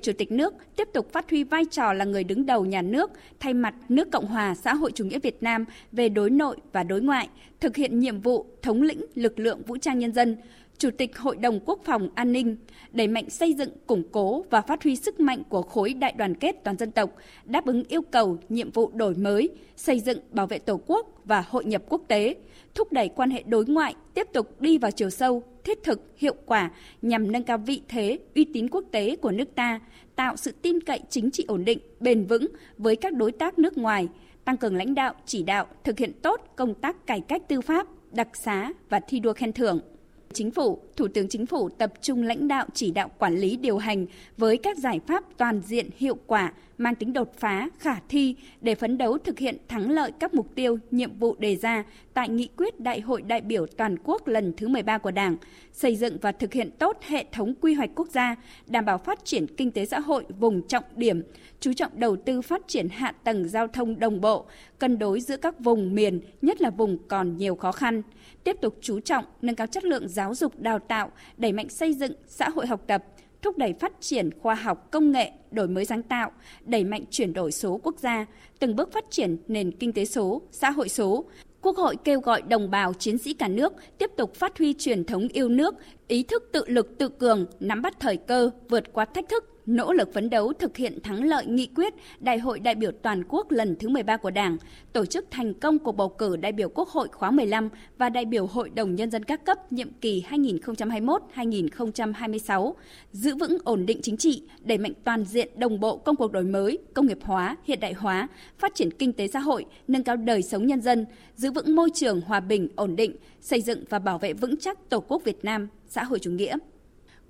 Chủ 0.00 0.12
tịch 0.18 0.32
nước 0.32 0.54
tiếp 0.76 0.88
tục 0.92 1.12
phát 1.12 1.30
huy 1.30 1.44
vai 1.44 1.64
trò 1.64 1.92
là 1.92 2.04
người 2.04 2.24
đứng 2.24 2.46
đầu 2.46 2.64
nhà 2.64 2.82
nước, 2.82 3.10
thay 3.40 3.54
mặt 3.54 3.74
nước 3.88 4.10
Cộng 4.12 4.26
hòa 4.26 4.54
xã 4.54 4.74
hội 4.74 4.92
chủ 4.94 5.04
nghĩa 5.04 5.18
Việt 5.18 5.42
Nam 5.42 5.64
về 5.92 6.08
đối 6.08 6.30
nội 6.30 6.56
và 6.72 6.82
đối 6.82 7.00
ngoại, 7.00 7.28
thực 7.60 7.76
hiện 7.76 7.98
nhiệm 7.98 8.20
vụ 8.20 8.46
thống 8.62 8.82
lĩnh 8.82 9.04
lực 9.14 9.38
lượng 9.38 9.62
vũ 9.62 9.76
trang 9.76 9.98
nhân 9.98 10.12
dân, 10.12 10.36
Chủ 10.78 10.90
tịch 10.98 11.18
Hội 11.18 11.36
đồng 11.36 11.60
Quốc 11.66 11.80
phòng 11.84 12.08
An 12.14 12.32
ninh, 12.32 12.56
đẩy 12.92 13.08
mạnh 13.08 13.30
xây 13.30 13.54
dựng, 13.54 13.70
củng 13.86 14.02
cố 14.12 14.44
và 14.50 14.60
phát 14.60 14.82
huy 14.82 14.96
sức 14.96 15.20
mạnh 15.20 15.42
của 15.48 15.62
khối 15.62 15.94
đại 15.94 16.12
đoàn 16.12 16.34
kết 16.34 16.56
toàn 16.64 16.76
dân 16.76 16.90
tộc, 16.90 17.10
đáp 17.44 17.66
ứng 17.66 17.84
yêu 17.88 18.02
cầu, 18.02 18.38
nhiệm 18.48 18.70
vụ 18.70 18.90
đổi 18.94 19.14
mới, 19.14 19.48
xây 19.76 20.00
dựng, 20.00 20.18
bảo 20.30 20.46
vệ 20.46 20.58
Tổ 20.58 20.80
quốc 20.86 21.06
và 21.24 21.44
hội 21.48 21.64
nhập 21.64 21.82
quốc 21.88 22.02
tế, 22.08 22.34
thúc 22.74 22.92
đẩy 22.92 23.08
quan 23.08 23.30
hệ 23.30 23.42
đối 23.46 23.66
ngoại 23.66 23.94
tiếp 24.14 24.26
tục 24.32 24.60
đi 24.60 24.78
vào 24.78 24.90
chiều 24.90 25.10
sâu, 25.10 25.42
thiết 25.64 25.82
thực, 25.82 26.00
hiệu 26.16 26.34
quả 26.46 26.70
nhằm 27.02 27.32
nâng 27.32 27.42
cao 27.42 27.58
vị 27.58 27.82
thế, 27.88 28.18
uy 28.34 28.44
tín 28.44 28.68
quốc 28.68 28.84
tế 28.90 29.16
của 29.16 29.30
nước 29.30 29.54
ta, 29.54 29.80
tạo 30.16 30.36
sự 30.36 30.52
tin 30.62 30.80
cậy 30.80 31.00
chính 31.08 31.30
trị 31.30 31.44
ổn 31.48 31.64
định, 31.64 31.78
bền 32.00 32.24
vững 32.24 32.46
với 32.78 32.96
các 32.96 33.12
đối 33.12 33.32
tác 33.32 33.58
nước 33.58 33.78
ngoài, 33.78 34.08
tăng 34.44 34.56
cường 34.56 34.76
lãnh 34.76 34.94
đạo, 34.94 35.14
chỉ 35.26 35.42
đạo, 35.42 35.66
thực 35.84 35.98
hiện 35.98 36.12
tốt 36.22 36.40
công 36.56 36.74
tác 36.74 37.06
cải 37.06 37.20
cách 37.20 37.42
tư 37.48 37.60
pháp, 37.60 37.86
đặc 38.12 38.28
xá 38.36 38.72
và 38.90 39.00
thi 39.00 39.20
đua 39.20 39.32
khen 39.32 39.52
thưởng. 39.52 39.80
Chính 40.34 40.50
phủ, 40.50 40.78
Thủ 40.96 41.08
tướng 41.08 41.28
Chính 41.28 41.46
phủ 41.46 41.68
tập 41.68 41.92
trung 42.00 42.22
lãnh 42.22 42.48
đạo 42.48 42.66
chỉ 42.74 42.90
đạo 42.90 43.10
quản 43.18 43.36
lý 43.36 43.56
điều 43.56 43.78
hành 43.78 44.06
với 44.36 44.58
các 44.58 44.78
giải 44.78 45.00
pháp 45.06 45.24
toàn 45.36 45.60
diện 45.60 45.90
hiệu 45.96 46.16
quả, 46.26 46.52
mang 46.78 46.94
tính 46.94 47.12
đột 47.12 47.32
phá, 47.38 47.68
khả 47.78 47.96
thi 48.08 48.36
để 48.60 48.74
phấn 48.74 48.98
đấu 48.98 49.18
thực 49.18 49.38
hiện 49.38 49.56
thắng 49.68 49.90
lợi 49.90 50.12
các 50.20 50.34
mục 50.34 50.54
tiêu, 50.54 50.78
nhiệm 50.90 51.18
vụ 51.18 51.36
đề 51.38 51.56
ra 51.56 51.84
tại 52.14 52.28
nghị 52.28 52.48
quyết 52.56 52.80
Đại 52.80 53.00
hội 53.00 53.22
đại 53.22 53.40
biểu 53.40 53.66
toàn 53.66 53.96
quốc 54.04 54.28
lần 54.28 54.52
thứ 54.56 54.68
13 54.68 54.98
của 54.98 55.10
Đảng, 55.10 55.36
xây 55.72 55.96
dựng 55.96 56.18
và 56.20 56.32
thực 56.32 56.52
hiện 56.52 56.70
tốt 56.78 56.98
hệ 57.06 57.24
thống 57.32 57.54
quy 57.60 57.74
hoạch 57.74 57.90
quốc 57.94 58.08
gia, 58.08 58.36
đảm 58.66 58.84
bảo 58.84 58.98
phát 58.98 59.24
triển 59.24 59.46
kinh 59.56 59.70
tế 59.70 59.86
xã 59.86 60.00
hội 60.00 60.24
vùng 60.38 60.62
trọng 60.68 60.84
điểm, 60.96 61.22
chú 61.60 61.72
trọng 61.72 61.92
đầu 61.94 62.16
tư 62.16 62.42
phát 62.42 62.68
triển 62.68 62.88
hạ 62.88 63.12
tầng 63.24 63.48
giao 63.48 63.66
thông 63.68 64.00
đồng 64.00 64.20
bộ, 64.20 64.46
cân 64.78 64.98
đối 64.98 65.20
giữa 65.20 65.36
các 65.36 65.60
vùng 65.60 65.94
miền, 65.94 66.20
nhất 66.42 66.60
là 66.60 66.70
vùng 66.70 66.98
còn 67.08 67.36
nhiều 67.36 67.54
khó 67.54 67.72
khăn 67.72 68.02
tiếp 68.44 68.56
tục 68.60 68.78
chú 68.80 69.00
trọng 69.00 69.24
nâng 69.42 69.54
cao 69.54 69.66
chất 69.66 69.84
lượng 69.84 70.08
giáo 70.08 70.34
dục 70.34 70.60
đào 70.60 70.78
tạo, 70.78 70.91
đẩy 71.36 71.52
mạnh 71.52 71.68
xây 71.68 71.94
dựng 71.94 72.12
xã 72.26 72.48
hội 72.48 72.66
học 72.66 72.80
tập, 72.86 73.04
thúc 73.42 73.58
đẩy 73.58 73.74
phát 73.80 73.92
triển 74.00 74.30
khoa 74.40 74.54
học 74.54 74.90
công 74.90 75.12
nghệ, 75.12 75.30
đổi 75.50 75.68
mới 75.68 75.84
sáng 75.84 76.02
tạo, 76.02 76.30
đẩy 76.64 76.84
mạnh 76.84 77.04
chuyển 77.10 77.32
đổi 77.32 77.52
số 77.52 77.80
quốc 77.82 77.98
gia, 77.98 78.26
từng 78.58 78.76
bước 78.76 78.92
phát 78.92 79.04
triển 79.10 79.36
nền 79.48 79.72
kinh 79.72 79.92
tế 79.92 80.04
số, 80.04 80.42
xã 80.50 80.70
hội 80.70 80.88
số, 80.88 81.24
Quốc 81.62 81.76
hội 81.76 81.96
kêu 82.04 82.20
gọi 82.20 82.42
đồng 82.42 82.70
bào 82.70 82.92
chiến 82.92 83.18
sĩ 83.18 83.34
cả 83.34 83.48
nước 83.48 83.72
tiếp 83.98 84.10
tục 84.16 84.34
phát 84.34 84.58
huy 84.58 84.74
truyền 84.78 85.04
thống 85.04 85.28
yêu 85.28 85.48
nước, 85.48 85.74
ý 86.08 86.22
thức 86.22 86.50
tự 86.52 86.64
lực 86.66 86.98
tự 86.98 87.08
cường, 87.08 87.46
nắm 87.60 87.82
bắt 87.82 88.00
thời 88.00 88.16
cơ, 88.16 88.50
vượt 88.68 88.92
qua 88.92 89.04
thách 89.04 89.28
thức, 89.28 89.51
nỗ 89.66 89.92
lực 89.92 90.12
phấn 90.12 90.30
đấu 90.30 90.52
thực 90.52 90.76
hiện 90.76 90.98
thắng 91.02 91.24
lợi 91.24 91.46
nghị 91.46 91.66
quyết 91.66 91.94
Đại 92.20 92.38
hội 92.38 92.60
đại 92.60 92.74
biểu 92.74 92.90
toàn 93.02 93.22
quốc 93.28 93.50
lần 93.50 93.76
thứ 93.76 93.88
13 93.88 94.16
của 94.16 94.30
Đảng, 94.30 94.56
tổ 94.92 95.06
chức 95.06 95.26
thành 95.30 95.54
công 95.54 95.78
cuộc 95.78 95.92
bầu 95.92 96.08
cử 96.08 96.36
đại 96.36 96.52
biểu 96.52 96.68
Quốc 96.68 96.88
hội 96.88 97.08
khóa 97.12 97.30
15 97.30 97.68
và 97.98 98.08
đại 98.08 98.24
biểu 98.24 98.46
Hội 98.46 98.70
đồng 98.70 98.94
Nhân 98.94 99.10
dân 99.10 99.24
các 99.24 99.44
cấp 99.44 99.72
nhiệm 99.72 99.92
kỳ 100.00 100.24
2021-2026, 100.30 102.72
giữ 103.12 103.36
vững 103.36 103.58
ổn 103.64 103.86
định 103.86 103.98
chính 104.02 104.16
trị, 104.16 104.42
đẩy 104.60 104.78
mạnh 104.78 104.92
toàn 105.04 105.24
diện 105.24 105.48
đồng 105.56 105.80
bộ 105.80 105.96
công 105.96 106.16
cuộc 106.16 106.32
đổi 106.32 106.44
mới, 106.44 106.78
công 106.94 107.06
nghiệp 107.06 107.18
hóa, 107.22 107.56
hiện 107.64 107.80
đại 107.80 107.92
hóa, 107.92 108.28
phát 108.58 108.74
triển 108.74 108.90
kinh 108.90 109.12
tế 109.12 109.28
xã 109.28 109.38
hội, 109.38 109.64
nâng 109.88 110.02
cao 110.02 110.16
đời 110.16 110.42
sống 110.42 110.66
nhân 110.66 110.80
dân, 110.80 111.06
giữ 111.34 111.52
vững 111.52 111.74
môi 111.74 111.90
trường 111.94 112.20
hòa 112.20 112.40
bình, 112.40 112.68
ổn 112.76 112.96
định, 112.96 113.16
xây 113.40 113.60
dựng 113.60 113.84
và 113.88 113.98
bảo 113.98 114.18
vệ 114.18 114.32
vững 114.32 114.56
chắc 114.56 114.90
Tổ 114.90 115.00
quốc 115.00 115.24
Việt 115.24 115.44
Nam, 115.44 115.68
xã 115.88 116.04
hội 116.04 116.18
chủ 116.18 116.30
nghĩa. 116.30 116.56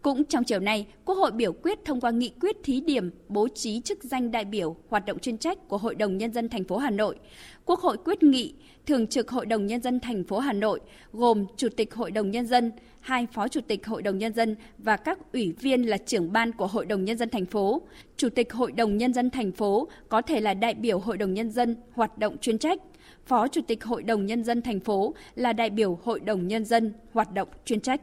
Cũng 0.02 0.24
trong 0.24 0.44
chiều 0.44 0.60
nay, 0.60 0.86
Quốc 1.04 1.14
hội 1.14 1.32
biểu 1.32 1.52
quyết 1.52 1.78
thông 1.84 2.00
qua 2.00 2.10
nghị 2.10 2.32
quyết 2.40 2.56
thí 2.62 2.80
điểm 2.80 3.10
bố 3.28 3.48
trí 3.48 3.80
chức 3.80 4.04
danh 4.04 4.30
đại 4.30 4.44
biểu 4.44 4.76
hoạt 4.88 5.06
động 5.06 5.18
chuyên 5.18 5.38
trách 5.38 5.68
của 5.68 5.76
Hội 5.76 5.94
đồng 5.94 6.18
nhân 6.18 6.32
dân 6.32 6.48
thành 6.48 6.64
phố 6.64 6.76
Hà 6.76 6.90
Nội. 6.90 7.18
Quốc 7.64 7.80
hội 7.80 7.96
quyết 8.04 8.22
nghị 8.22 8.54
Thường 8.86 9.06
trực 9.06 9.30
Hội 9.30 9.46
đồng 9.46 9.66
nhân 9.66 9.82
dân 9.82 10.00
thành 10.00 10.24
phố 10.24 10.38
Hà 10.38 10.52
Nội 10.52 10.80
gồm 11.12 11.46
Chủ 11.56 11.68
tịch 11.76 11.94
Hội 11.94 12.10
đồng 12.10 12.30
nhân 12.30 12.46
dân, 12.46 12.72
hai 13.00 13.26
Phó 13.32 13.48
Chủ 13.48 13.60
tịch 13.60 13.86
Hội 13.86 14.02
đồng 14.02 14.18
nhân 14.18 14.32
dân 14.32 14.56
và 14.78 14.96
các 14.96 15.18
ủy 15.32 15.52
viên 15.60 15.82
là 15.82 15.96
trưởng 15.96 16.32
ban 16.32 16.52
của 16.52 16.66
Hội 16.66 16.86
đồng 16.86 17.04
nhân 17.04 17.18
dân 17.18 17.28
thành 17.28 17.46
phố. 17.46 17.82
Chủ 18.16 18.28
tịch 18.28 18.52
Hội 18.52 18.72
đồng 18.72 18.96
nhân 18.96 19.12
dân 19.14 19.30
thành 19.30 19.52
phố 19.52 19.88
có 20.08 20.22
thể 20.22 20.40
là 20.40 20.54
đại 20.54 20.74
biểu 20.74 20.98
Hội 20.98 21.18
đồng 21.18 21.34
nhân 21.34 21.50
dân 21.50 21.76
hoạt 21.92 22.18
động 22.18 22.36
chuyên 22.38 22.58
trách. 22.58 22.80
Phó 23.26 23.48
Chủ 23.48 23.60
tịch 23.66 23.84
Hội 23.84 24.02
đồng 24.02 24.26
nhân 24.26 24.44
dân 24.44 24.62
thành 24.62 24.80
phố 24.80 25.14
là 25.34 25.52
đại 25.52 25.70
biểu 25.70 25.98
Hội 26.02 26.20
đồng 26.20 26.48
nhân 26.48 26.64
dân 26.64 26.92
hoạt 27.12 27.34
động 27.34 27.48
chuyên 27.64 27.80
trách. 27.80 28.00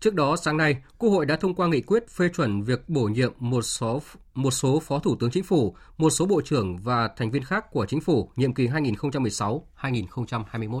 Trước 0.00 0.14
đó, 0.14 0.36
sáng 0.36 0.56
nay, 0.56 0.76
Quốc 0.98 1.10
hội 1.10 1.26
đã 1.26 1.36
thông 1.36 1.54
qua 1.54 1.68
nghị 1.68 1.80
quyết 1.80 2.08
phê 2.08 2.28
chuẩn 2.36 2.62
việc 2.62 2.88
bổ 2.88 3.02
nhiệm 3.02 3.32
một 3.38 3.62
số 3.62 4.02
một 4.34 4.50
số 4.50 4.80
Phó 4.80 4.98
Thủ 4.98 5.16
tướng 5.20 5.30
Chính 5.30 5.44
phủ, 5.44 5.74
một 5.98 6.10
số 6.10 6.26
Bộ 6.26 6.40
trưởng 6.40 6.76
và 6.76 7.08
thành 7.16 7.30
viên 7.30 7.44
khác 7.44 7.64
của 7.72 7.86
Chính 7.86 8.00
phủ 8.00 8.30
nhiệm 8.36 8.54
kỳ 8.54 8.66
2016-2021. 8.66 10.80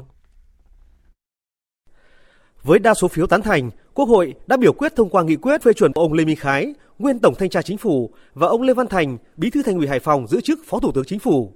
Với 2.62 2.78
đa 2.78 2.94
số 2.94 3.08
phiếu 3.08 3.26
tán 3.26 3.42
thành, 3.42 3.70
Quốc 3.94 4.08
hội 4.08 4.34
đã 4.46 4.56
biểu 4.56 4.72
quyết 4.72 4.96
thông 4.96 5.10
qua 5.10 5.22
nghị 5.22 5.36
quyết 5.36 5.62
phê 5.62 5.72
chuẩn 5.72 5.92
ông 5.94 6.12
Lê 6.12 6.24
Minh 6.24 6.36
Khái, 6.36 6.74
nguyên 6.98 7.18
Tổng 7.18 7.34
thanh 7.38 7.50
tra 7.50 7.62
Chính 7.62 7.78
phủ 7.78 8.10
và 8.34 8.46
ông 8.46 8.62
Lê 8.62 8.74
Văn 8.74 8.86
Thành, 8.86 9.18
Bí 9.36 9.50
thư 9.50 9.62
Thành 9.62 9.76
ủy 9.76 9.86
Hải 9.86 10.00
Phòng 10.00 10.26
giữ 10.26 10.40
chức 10.40 10.58
Phó 10.66 10.80
Thủ 10.80 10.92
tướng 10.92 11.04
Chính 11.04 11.18
phủ. 11.18 11.52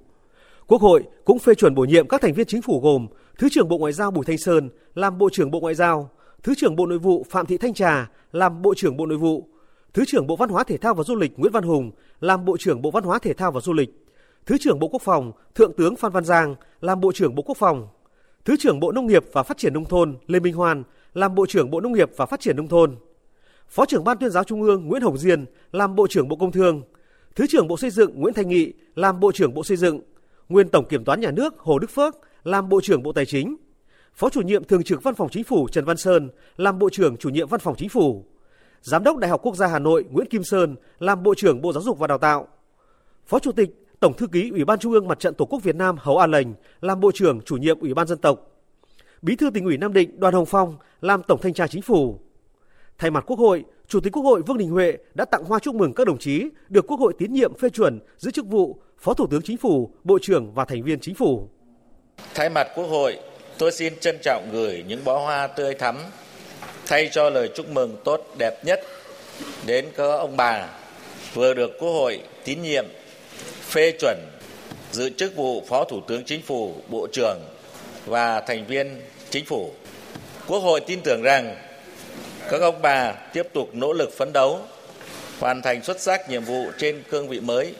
Quốc 0.67 0.81
hội 0.81 1.03
cũng 1.25 1.39
phê 1.39 1.55
chuẩn 1.55 1.75
bổ 1.75 1.83
nhiệm 1.83 2.07
các 2.07 2.21
thành 2.21 2.33
viên 2.33 2.47
chính 2.47 2.61
phủ 2.61 2.79
gồm 2.79 3.07
Thứ 3.37 3.47
trưởng 3.51 3.69
Bộ 3.69 3.77
Ngoại 3.77 3.93
giao 3.93 4.11
Bùi 4.11 4.25
Thanh 4.25 4.37
Sơn 4.37 4.69
làm 4.95 5.17
Bộ 5.17 5.29
trưởng 5.31 5.51
Bộ 5.51 5.59
Ngoại 5.59 5.75
giao, 5.75 6.09
Thứ 6.43 6.55
trưởng 6.55 6.75
Bộ 6.75 6.85
Nội 6.85 6.97
vụ 6.97 7.25
Phạm 7.29 7.45
Thị 7.45 7.57
Thanh 7.57 7.73
Trà 7.73 8.09
làm 8.31 8.61
Bộ 8.61 8.73
trưởng 8.75 8.97
Bộ 8.97 9.05
Nội 9.05 9.17
vụ, 9.17 9.47
Thứ 9.93 10.03
trưởng 10.07 10.27
Bộ 10.27 10.35
Văn 10.35 10.49
hóa 10.49 10.63
Thể 10.63 10.77
thao 10.77 10.93
và 10.93 11.03
Du 11.03 11.15
lịch 11.15 11.31
Nguyễn 11.37 11.51
Văn 11.51 11.63
Hùng 11.63 11.91
làm 12.19 12.45
Bộ 12.45 12.57
trưởng 12.57 12.81
Bộ 12.81 12.91
Văn 12.91 13.03
hóa 13.03 13.19
Thể 13.19 13.33
thao 13.33 13.51
và 13.51 13.61
Du 13.61 13.73
lịch, 13.73 13.89
Thứ 14.45 14.57
trưởng 14.57 14.79
Bộ 14.79 14.87
Quốc 14.87 15.01
phòng 15.01 15.31
Thượng 15.55 15.73
tướng 15.73 15.95
Phan 15.95 16.11
Văn 16.11 16.25
Giang 16.25 16.55
làm 16.81 17.01
Bộ 17.01 17.11
trưởng 17.11 17.35
Bộ 17.35 17.43
Quốc 17.43 17.57
phòng, 17.57 17.87
Thứ 18.45 18.55
trưởng 18.59 18.79
Bộ 18.79 18.91
Nông 18.91 19.07
nghiệp 19.07 19.23
và 19.33 19.43
Phát 19.43 19.57
triển 19.57 19.73
Nông 19.73 19.85
thôn 19.85 20.17
Lê 20.27 20.39
Minh 20.39 20.53
Hoan 20.53 20.83
làm 21.13 21.35
Bộ 21.35 21.45
trưởng 21.45 21.71
Bộ 21.71 21.81
Nông 21.81 21.93
nghiệp 21.93 22.09
và 22.17 22.25
Phát 22.25 22.39
triển 22.39 22.57
Nông 22.57 22.67
thôn, 22.67 22.95
Phó 23.67 23.85
trưởng 23.85 24.03
Ban 24.03 24.17
tuyên 24.17 24.29
giáo 24.31 24.43
Trung 24.43 24.61
ương 24.61 24.87
Nguyễn 24.87 25.01
Hồng 25.01 25.17
Diên 25.17 25.45
làm 25.71 25.95
Bộ 25.95 26.07
trưởng 26.07 26.27
Bộ 26.27 26.35
Công 26.35 26.51
Thương, 26.51 26.81
Thứ 27.35 27.45
trưởng 27.49 27.67
Bộ 27.67 27.77
Xây 27.77 27.89
dựng 27.89 28.11
Nguyễn 28.15 28.33
Thanh 28.33 28.49
Nghị 28.49 28.73
làm 28.95 29.19
Bộ 29.19 29.31
trưởng 29.31 29.53
Bộ 29.53 29.63
Xây 29.63 29.77
dựng, 29.77 29.99
nguyên 30.49 30.69
Tổng 30.69 30.87
Kiểm 30.87 31.03
toán 31.03 31.21
Nhà 31.21 31.31
nước 31.31 31.59
Hồ 31.59 31.79
Đức 31.79 31.89
Phước 31.89 32.15
làm 32.43 32.69
Bộ 32.69 32.81
trưởng 32.81 33.03
Bộ 33.03 33.11
Tài 33.11 33.25
chính, 33.25 33.55
Phó 34.15 34.29
chủ 34.29 34.41
nhiệm 34.41 34.63
thường 34.63 34.83
trực 34.83 35.03
Văn 35.03 35.15
phòng 35.15 35.29
Chính 35.29 35.43
phủ 35.43 35.67
Trần 35.71 35.85
Văn 35.85 35.97
Sơn 35.97 36.29
làm 36.57 36.79
Bộ 36.79 36.89
trưởng 36.89 37.17
chủ 37.17 37.29
nhiệm 37.29 37.47
Văn 37.47 37.59
phòng 37.59 37.75
Chính 37.77 37.89
phủ, 37.89 38.25
Giám 38.81 39.03
đốc 39.03 39.17
Đại 39.17 39.29
học 39.29 39.41
Quốc 39.43 39.55
gia 39.55 39.67
Hà 39.67 39.79
Nội 39.79 40.05
Nguyễn 40.11 40.27
Kim 40.27 40.43
Sơn 40.43 40.75
làm 40.99 41.23
Bộ 41.23 41.35
trưởng 41.35 41.61
Bộ 41.61 41.73
Giáo 41.73 41.83
dục 41.83 41.99
và 41.99 42.07
Đào 42.07 42.17
tạo, 42.17 42.47
Phó 43.25 43.39
Chủ 43.39 43.51
tịch 43.51 43.69
Tổng 43.99 44.13
thư 44.13 44.27
ký 44.27 44.49
Ủy 44.49 44.65
ban 44.65 44.79
Trung 44.79 44.93
ương 44.93 45.07
Mặt 45.07 45.19
trận 45.19 45.33
Tổ 45.33 45.45
quốc 45.45 45.63
Việt 45.63 45.75
Nam 45.75 45.95
Hầu 45.99 46.17
A 46.17 46.27
Lệnh 46.27 46.47
làm 46.81 46.99
Bộ 46.99 47.11
trưởng 47.11 47.41
chủ 47.41 47.57
nhiệm 47.57 47.79
Ủy 47.79 47.93
ban 47.93 48.07
dân 48.07 48.17
tộc, 48.17 48.51
Bí 49.21 49.35
thư 49.35 49.49
tỉnh 49.49 49.65
ủy 49.65 49.77
Nam 49.77 49.93
Định 49.93 50.19
Đoàn 50.19 50.33
Hồng 50.33 50.45
Phong 50.45 50.75
làm 51.01 51.23
Tổng 51.23 51.39
thanh 51.41 51.53
tra 51.53 51.67
Chính 51.67 51.81
phủ. 51.81 52.19
Thay 52.97 53.11
mặt 53.11 53.23
Quốc 53.27 53.39
hội, 53.39 53.63
Chủ 53.87 53.99
tịch 53.99 54.13
Quốc 54.13 54.23
hội 54.23 54.41
Vương 54.41 54.57
Đình 54.57 54.69
Huệ 54.69 54.97
đã 55.13 55.25
tặng 55.25 55.43
hoa 55.43 55.59
chúc 55.59 55.75
mừng 55.75 55.93
các 55.93 56.07
đồng 56.07 56.17
chí 56.17 56.49
được 56.69 56.87
Quốc 56.87 56.99
hội 56.99 57.13
tín 57.17 57.33
nhiệm 57.33 57.53
phê 57.53 57.69
chuẩn 57.69 57.99
giữ 58.17 58.31
chức 58.31 58.45
vụ 58.45 58.81
Phó 58.99 59.13
Thủ 59.13 59.27
tướng 59.27 59.41
Chính 59.41 59.57
phủ, 59.57 59.91
Bộ 60.03 60.19
trưởng 60.21 60.53
và 60.53 60.65
thành 60.65 60.83
viên 60.83 60.99
Chính 60.99 61.15
phủ. 61.15 61.49
Thay 62.35 62.49
mặt 62.49 62.67
Quốc 62.75 62.85
hội, 62.85 63.19
tôi 63.57 63.71
xin 63.71 63.99
trân 63.99 64.17
trọng 64.23 64.49
gửi 64.51 64.83
những 64.87 65.03
bó 65.03 65.19
hoa 65.19 65.47
tươi 65.47 65.73
thắm 65.73 65.99
thay 66.87 67.09
cho 67.11 67.29
lời 67.29 67.49
chúc 67.55 67.69
mừng 67.69 67.97
tốt 68.03 68.27
đẹp 68.37 68.65
nhất 68.65 68.81
đến 69.65 69.85
các 69.97 70.03
ông 70.03 70.37
bà 70.37 70.67
vừa 71.33 71.53
được 71.53 71.79
Quốc 71.79 71.89
hội 71.89 72.19
tín 72.43 72.61
nhiệm 72.61 72.85
phê 73.61 73.91
chuẩn 73.99 74.17
giữ 74.91 75.09
chức 75.09 75.35
vụ 75.35 75.63
Phó 75.67 75.83
Thủ 75.83 76.01
tướng 76.07 76.23
Chính 76.23 76.41
phủ, 76.41 76.75
Bộ 76.87 77.07
trưởng 77.13 77.39
và 78.05 78.41
thành 78.41 78.65
viên 78.65 79.01
Chính 79.29 79.45
phủ. 79.45 79.71
Quốc 80.47 80.59
hội 80.59 80.79
tin 80.79 81.01
tưởng 81.03 81.21
rằng 81.21 81.55
các 82.49 82.61
ông 82.61 82.81
bà 82.81 83.13
tiếp 83.33 83.47
tục 83.53 83.69
nỗ 83.73 83.93
lực 83.93 84.09
phấn 84.17 84.33
đấu, 84.33 84.59
hoàn 85.39 85.61
thành 85.61 85.83
xuất 85.83 85.99
sắc 85.99 86.29
nhiệm 86.29 86.43
vụ 86.43 86.65
trên 86.77 87.03
cương 87.09 87.27
vị 87.27 87.39
mới 87.39 87.73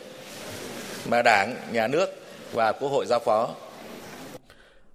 mà 1.05 1.21
Đảng, 1.21 1.55
Nhà 1.71 1.87
nước 1.87 2.15
và 2.51 2.71
Quốc 2.71 2.89
hội 2.89 3.05
giao 3.05 3.19
phó. 3.19 3.49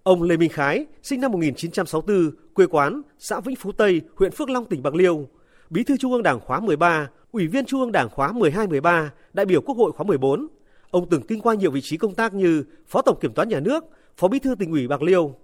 Ông 0.08 0.22
Lê 0.22 0.36
Minh 0.36 0.50
Khái, 0.50 0.86
sinh 1.02 1.20
năm 1.20 1.32
1964, 1.32 2.30
quê 2.54 2.66
quán 2.66 3.02
xã 3.18 3.40
Vĩnh 3.40 3.56
Phú 3.56 3.72
Tây, 3.72 4.00
huyện 4.16 4.32
Phước 4.32 4.50
Long, 4.50 4.64
tỉnh 4.64 4.82
Bạc 4.82 4.94
Liêu, 4.94 5.28
Bí 5.70 5.84
thư 5.84 5.96
Trung 5.96 6.12
ương 6.12 6.22
Đảng 6.22 6.40
khóa 6.40 6.60
13, 6.60 7.08
Ủy 7.32 7.46
viên 7.46 7.64
Trung 7.64 7.80
ương 7.80 7.92
Đảng 7.92 8.08
khóa 8.08 8.32
12-13, 8.32 9.08
đại 9.32 9.46
biểu 9.46 9.60
Quốc 9.60 9.76
hội 9.76 9.92
khóa 9.92 10.04
14. 10.04 10.46
Ông 10.90 11.08
từng 11.10 11.22
kinh 11.22 11.40
qua 11.40 11.54
nhiều 11.54 11.70
vị 11.70 11.80
trí 11.80 11.96
công 11.96 12.14
tác 12.14 12.34
như 12.34 12.64
Phó 12.86 13.02
Tổng 13.02 13.18
Kiểm 13.20 13.32
toán 13.32 13.48
Nhà 13.48 13.60
nước, 13.60 13.84
Phó 14.16 14.28
Bí 14.28 14.38
thư 14.38 14.54
tỉnh 14.54 14.70
ủy 14.70 14.88
Bạc 14.88 15.02
Liêu, 15.02 15.34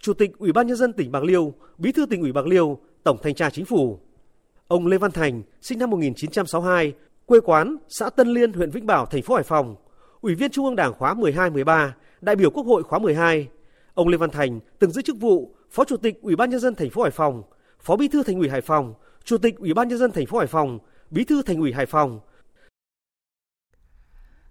Chủ 0.00 0.14
tịch 0.14 0.38
Ủy 0.38 0.52
ban 0.52 0.66
nhân 0.66 0.76
dân 0.76 0.92
tỉnh 0.92 1.12
Bạc 1.12 1.24
Liêu, 1.24 1.54
Bí 1.78 1.92
thư 1.92 2.06
tỉnh 2.06 2.20
ủy 2.20 2.32
Bạc 2.32 2.46
Liêu, 2.46 2.78
Tổng 3.04 3.18
thanh 3.22 3.34
tra 3.34 3.50
Chính 3.50 3.64
phủ. 3.64 3.98
Ông 4.68 4.86
Lê 4.86 4.98
Văn 4.98 5.10
Thành, 5.10 5.42
sinh 5.60 5.78
năm 5.78 5.90
1962, 5.90 6.92
quê 7.26 7.40
quán 7.40 7.76
xã 7.88 8.10
Tân 8.10 8.28
Liên, 8.28 8.52
huyện 8.52 8.70
Vĩnh 8.70 8.86
Bảo, 8.86 9.06
thành 9.06 9.22
phố 9.22 9.34
Hải 9.34 9.44
Phòng, 9.44 9.76
Ủy 10.20 10.34
viên 10.34 10.50
Trung 10.50 10.64
ương 10.64 10.76
Đảng 10.76 10.92
khóa 10.92 11.14
12-13, 11.14 11.90
đại 12.20 12.36
biểu 12.36 12.50
Quốc 12.50 12.66
hội 12.66 12.82
khóa 12.82 12.98
12. 12.98 13.48
Ông 13.94 14.08
Lê 14.08 14.16
Văn 14.16 14.30
Thành 14.30 14.60
từng 14.78 14.90
giữ 14.90 15.02
chức 15.02 15.16
vụ 15.20 15.54
Phó 15.70 15.84
Chủ 15.84 15.96
tịch 15.96 16.20
Ủy 16.22 16.36
ban 16.36 16.50
nhân 16.50 16.60
dân 16.60 16.74
thành 16.74 16.90
phố 16.90 17.02
Hải 17.02 17.10
Phòng, 17.10 17.42
Phó 17.80 17.96
Bí 17.96 18.08
thư 18.08 18.22
Thành 18.22 18.38
ủy 18.38 18.48
Hải 18.48 18.60
Phòng, 18.60 18.94
Chủ 19.24 19.38
tịch 19.38 19.56
Ủy 19.56 19.74
ban 19.74 19.88
nhân 19.88 19.98
dân 19.98 20.12
thành 20.12 20.26
phố 20.26 20.38
Hải 20.38 20.46
Phòng, 20.46 20.78
Bí 21.10 21.24
thư 21.24 21.42
Thành 21.42 21.60
ủy 21.60 21.72
Hải 21.72 21.86
Phòng. 21.86 22.20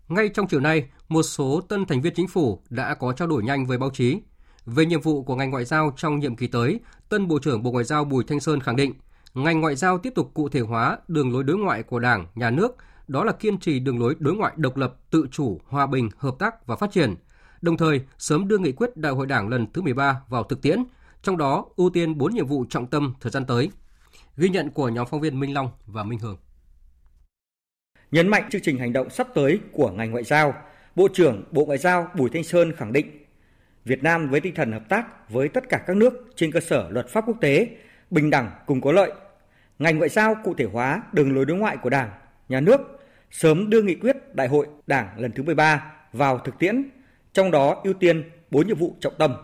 Ngay 0.07 0.29
trong 0.29 0.47
chiều 0.47 0.59
nay, 0.59 0.89
một 1.09 1.23
số 1.23 1.61
tân 1.61 1.85
thành 1.85 2.01
viên 2.01 2.13
chính 2.13 2.27
phủ 2.27 2.59
đã 2.69 2.93
có 2.93 3.13
trao 3.13 3.27
đổi 3.27 3.43
nhanh 3.43 3.65
với 3.65 3.77
báo 3.77 3.89
chí. 3.93 4.17
Về 4.65 4.85
nhiệm 4.85 5.01
vụ 5.01 5.23
của 5.23 5.35
ngành 5.35 5.51
ngoại 5.51 5.65
giao 5.65 5.93
trong 5.97 6.19
nhiệm 6.19 6.35
kỳ 6.35 6.47
tới, 6.47 6.79
tân 7.09 7.27
Bộ 7.27 7.39
trưởng 7.39 7.63
Bộ 7.63 7.71
Ngoại 7.71 7.83
giao 7.83 8.03
Bùi 8.03 8.23
Thanh 8.23 8.39
Sơn 8.39 8.59
khẳng 8.59 8.75
định, 8.75 8.93
ngành 9.33 9.61
ngoại 9.61 9.75
giao 9.75 9.97
tiếp 9.97 10.13
tục 10.15 10.31
cụ 10.33 10.49
thể 10.49 10.59
hóa 10.59 10.97
đường 11.07 11.33
lối 11.33 11.43
đối 11.43 11.57
ngoại 11.57 11.83
của 11.83 11.99
Đảng, 11.99 12.27
Nhà 12.35 12.49
nước, 12.49 12.75
đó 13.07 13.23
là 13.23 13.31
kiên 13.31 13.59
trì 13.59 13.79
đường 13.79 13.99
lối 13.99 14.15
đối 14.19 14.35
ngoại 14.35 14.53
độc 14.55 14.77
lập, 14.77 14.95
tự 15.11 15.25
chủ, 15.31 15.59
hòa 15.67 15.87
bình, 15.87 16.09
hợp 16.17 16.35
tác 16.39 16.67
và 16.67 16.75
phát 16.75 16.91
triển. 16.91 17.15
Đồng 17.61 17.77
thời, 17.77 18.01
sớm 18.17 18.47
đưa 18.47 18.57
nghị 18.57 18.71
quyết 18.71 18.97
Đại 18.97 19.11
hội 19.11 19.27
Đảng 19.27 19.49
lần 19.49 19.67
thứ 19.73 19.81
13 19.81 20.21
vào 20.29 20.43
thực 20.43 20.61
tiễn, 20.61 20.83
trong 21.21 21.37
đó 21.37 21.65
ưu 21.75 21.89
tiên 21.89 22.17
4 22.17 22.33
nhiệm 22.33 22.47
vụ 22.47 22.65
trọng 22.69 22.87
tâm 22.87 23.13
thời 23.21 23.31
gian 23.31 23.45
tới. 23.45 23.69
Ghi 24.37 24.49
nhận 24.49 24.69
của 24.69 24.89
nhóm 24.89 25.07
phóng 25.07 25.21
viên 25.21 25.39
Minh 25.39 25.53
Long 25.53 25.69
và 25.85 26.03
Minh 26.03 26.19
Hường. 26.19 26.37
Nhấn 28.11 28.27
mạnh 28.27 28.49
chương 28.49 28.61
trình 28.61 28.77
hành 28.77 28.93
động 28.93 29.09
sắp 29.09 29.27
tới 29.35 29.59
của 29.71 29.91
ngành 29.91 30.11
ngoại 30.11 30.23
giao, 30.23 30.53
Bộ 30.95 31.07
trưởng 31.13 31.43
Bộ 31.51 31.65
Ngoại 31.65 31.77
giao 31.77 32.07
Bùi 32.15 32.29
Thanh 32.29 32.43
Sơn 32.43 32.73
khẳng 32.77 32.93
định 32.93 33.25
Việt 33.85 34.03
Nam 34.03 34.29
với 34.29 34.39
tinh 34.39 34.55
thần 34.55 34.71
hợp 34.71 34.89
tác 34.89 35.29
với 35.29 35.49
tất 35.49 35.69
cả 35.69 35.83
các 35.87 35.97
nước 35.97 36.13
trên 36.35 36.51
cơ 36.51 36.59
sở 36.59 36.89
luật 36.89 37.09
pháp 37.09 37.23
quốc 37.27 37.37
tế, 37.41 37.67
bình 38.09 38.29
đẳng 38.29 38.51
cùng 38.65 38.81
có 38.81 38.91
lợi. 38.91 39.11
Ngành 39.79 39.97
ngoại 39.97 40.09
giao 40.09 40.35
cụ 40.43 40.53
thể 40.53 40.65
hóa 40.65 41.03
đường 41.11 41.35
lối 41.35 41.45
đối 41.45 41.57
ngoại 41.57 41.77
của 41.77 41.89
Đảng, 41.89 42.11
Nhà 42.49 42.59
nước, 42.59 42.81
sớm 43.31 43.69
đưa 43.69 43.81
nghị 43.81 43.95
quyết 43.95 44.35
Đại 44.35 44.47
hội 44.47 44.67
Đảng 44.87 45.19
lần 45.19 45.31
thứ 45.31 45.43
13 45.43 45.91
vào 46.13 46.37
thực 46.37 46.59
tiễn, 46.59 46.89
trong 47.33 47.51
đó 47.51 47.81
ưu 47.83 47.93
tiên 47.93 48.31
4 48.51 48.67
nhiệm 48.67 48.77
vụ 48.77 48.95
trọng 49.01 49.15
tâm 49.17 49.35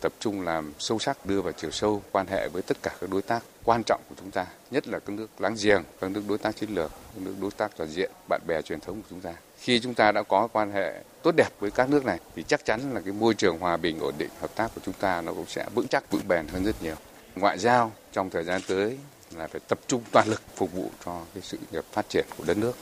tập 0.00 0.12
trung 0.18 0.40
làm 0.40 0.72
sâu 0.78 0.98
sắc 0.98 1.26
đưa 1.26 1.42
vào 1.42 1.52
chiều 1.52 1.70
sâu 1.70 2.02
quan 2.12 2.26
hệ 2.26 2.48
với 2.48 2.62
tất 2.62 2.76
cả 2.82 2.90
các 3.00 3.10
đối 3.10 3.22
tác 3.22 3.42
quan 3.64 3.82
trọng 3.86 4.00
của 4.08 4.14
chúng 4.18 4.30
ta, 4.30 4.46
nhất 4.70 4.88
là 4.88 4.98
các 4.98 5.12
nước 5.12 5.26
láng 5.38 5.56
giềng, 5.62 5.82
các 6.00 6.10
nước 6.10 6.22
đối 6.28 6.38
tác 6.38 6.56
chiến 6.56 6.70
lược, 6.74 6.90
các 6.90 7.22
nước 7.22 7.34
đối 7.40 7.50
tác 7.50 7.76
toàn 7.76 7.90
diện, 7.90 8.10
bạn 8.28 8.40
bè 8.46 8.62
truyền 8.62 8.80
thống 8.80 8.96
của 9.02 9.06
chúng 9.10 9.20
ta. 9.20 9.32
Khi 9.58 9.80
chúng 9.80 9.94
ta 9.94 10.12
đã 10.12 10.22
có 10.22 10.48
quan 10.52 10.72
hệ 10.72 11.02
tốt 11.22 11.34
đẹp 11.36 11.48
với 11.60 11.70
các 11.70 11.90
nước 11.90 12.04
này 12.04 12.18
thì 12.36 12.42
chắc 12.42 12.64
chắn 12.64 12.94
là 12.94 13.00
cái 13.00 13.12
môi 13.12 13.34
trường 13.34 13.58
hòa 13.58 13.76
bình 13.76 14.00
ổn 14.00 14.14
định 14.18 14.30
hợp 14.40 14.50
tác 14.54 14.70
của 14.74 14.80
chúng 14.84 14.94
ta 14.94 15.20
nó 15.20 15.32
cũng 15.34 15.46
sẽ 15.46 15.66
vững 15.74 15.88
chắc 15.88 16.10
vững 16.10 16.28
bền 16.28 16.48
hơn 16.48 16.64
rất 16.64 16.82
nhiều. 16.82 16.96
Ngoại 17.34 17.58
giao 17.58 17.92
trong 18.12 18.30
thời 18.30 18.44
gian 18.44 18.60
tới 18.68 18.98
là 19.36 19.46
phải 19.46 19.60
tập 19.68 19.78
trung 19.86 20.02
toàn 20.12 20.28
lực 20.28 20.42
phục 20.56 20.72
vụ 20.72 20.90
cho 21.04 21.20
cái 21.34 21.42
sự 21.42 21.58
nghiệp 21.72 21.84
phát 21.92 22.08
triển 22.08 22.26
của 22.38 22.44
đất 22.46 22.56
nước. 22.56 22.72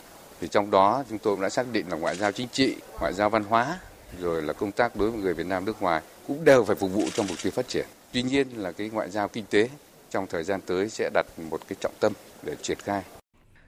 Thì 0.40 0.48
trong 0.48 0.70
đó 0.70 1.04
chúng 1.08 1.18
tôi 1.18 1.34
cũng 1.34 1.42
đã 1.42 1.48
xác 1.48 1.66
định 1.72 1.88
là 1.88 1.96
ngoại 1.96 2.16
giao 2.16 2.32
chính 2.32 2.48
trị, 2.48 2.76
ngoại 3.00 3.12
giao 3.12 3.30
văn 3.30 3.44
hóa, 3.44 3.78
rồi 4.20 4.42
là 4.42 4.52
công 4.52 4.72
tác 4.72 4.96
đối 4.96 5.10
với 5.10 5.20
người 5.20 5.34
Việt 5.34 5.46
Nam 5.46 5.64
nước 5.64 5.82
ngoài 5.82 6.02
cũng 6.26 6.44
đều 6.44 6.64
phải 6.64 6.76
phục 6.76 6.92
vụ 6.92 7.04
cho 7.14 7.22
mục 7.22 7.36
tiêu 7.42 7.52
phát 7.52 7.68
triển. 7.68 7.86
Tuy 8.12 8.22
nhiên 8.22 8.48
là 8.56 8.72
cái 8.72 8.90
ngoại 8.92 9.10
giao 9.10 9.28
kinh 9.28 9.44
tế 9.50 9.68
trong 10.10 10.26
thời 10.26 10.44
gian 10.44 10.60
tới 10.66 10.88
sẽ 10.88 11.10
đặt 11.14 11.26
một 11.50 11.60
cái 11.68 11.76
trọng 11.80 11.94
tâm 12.00 12.12
để 12.42 12.56
triển 12.62 12.78
khai. 12.84 13.02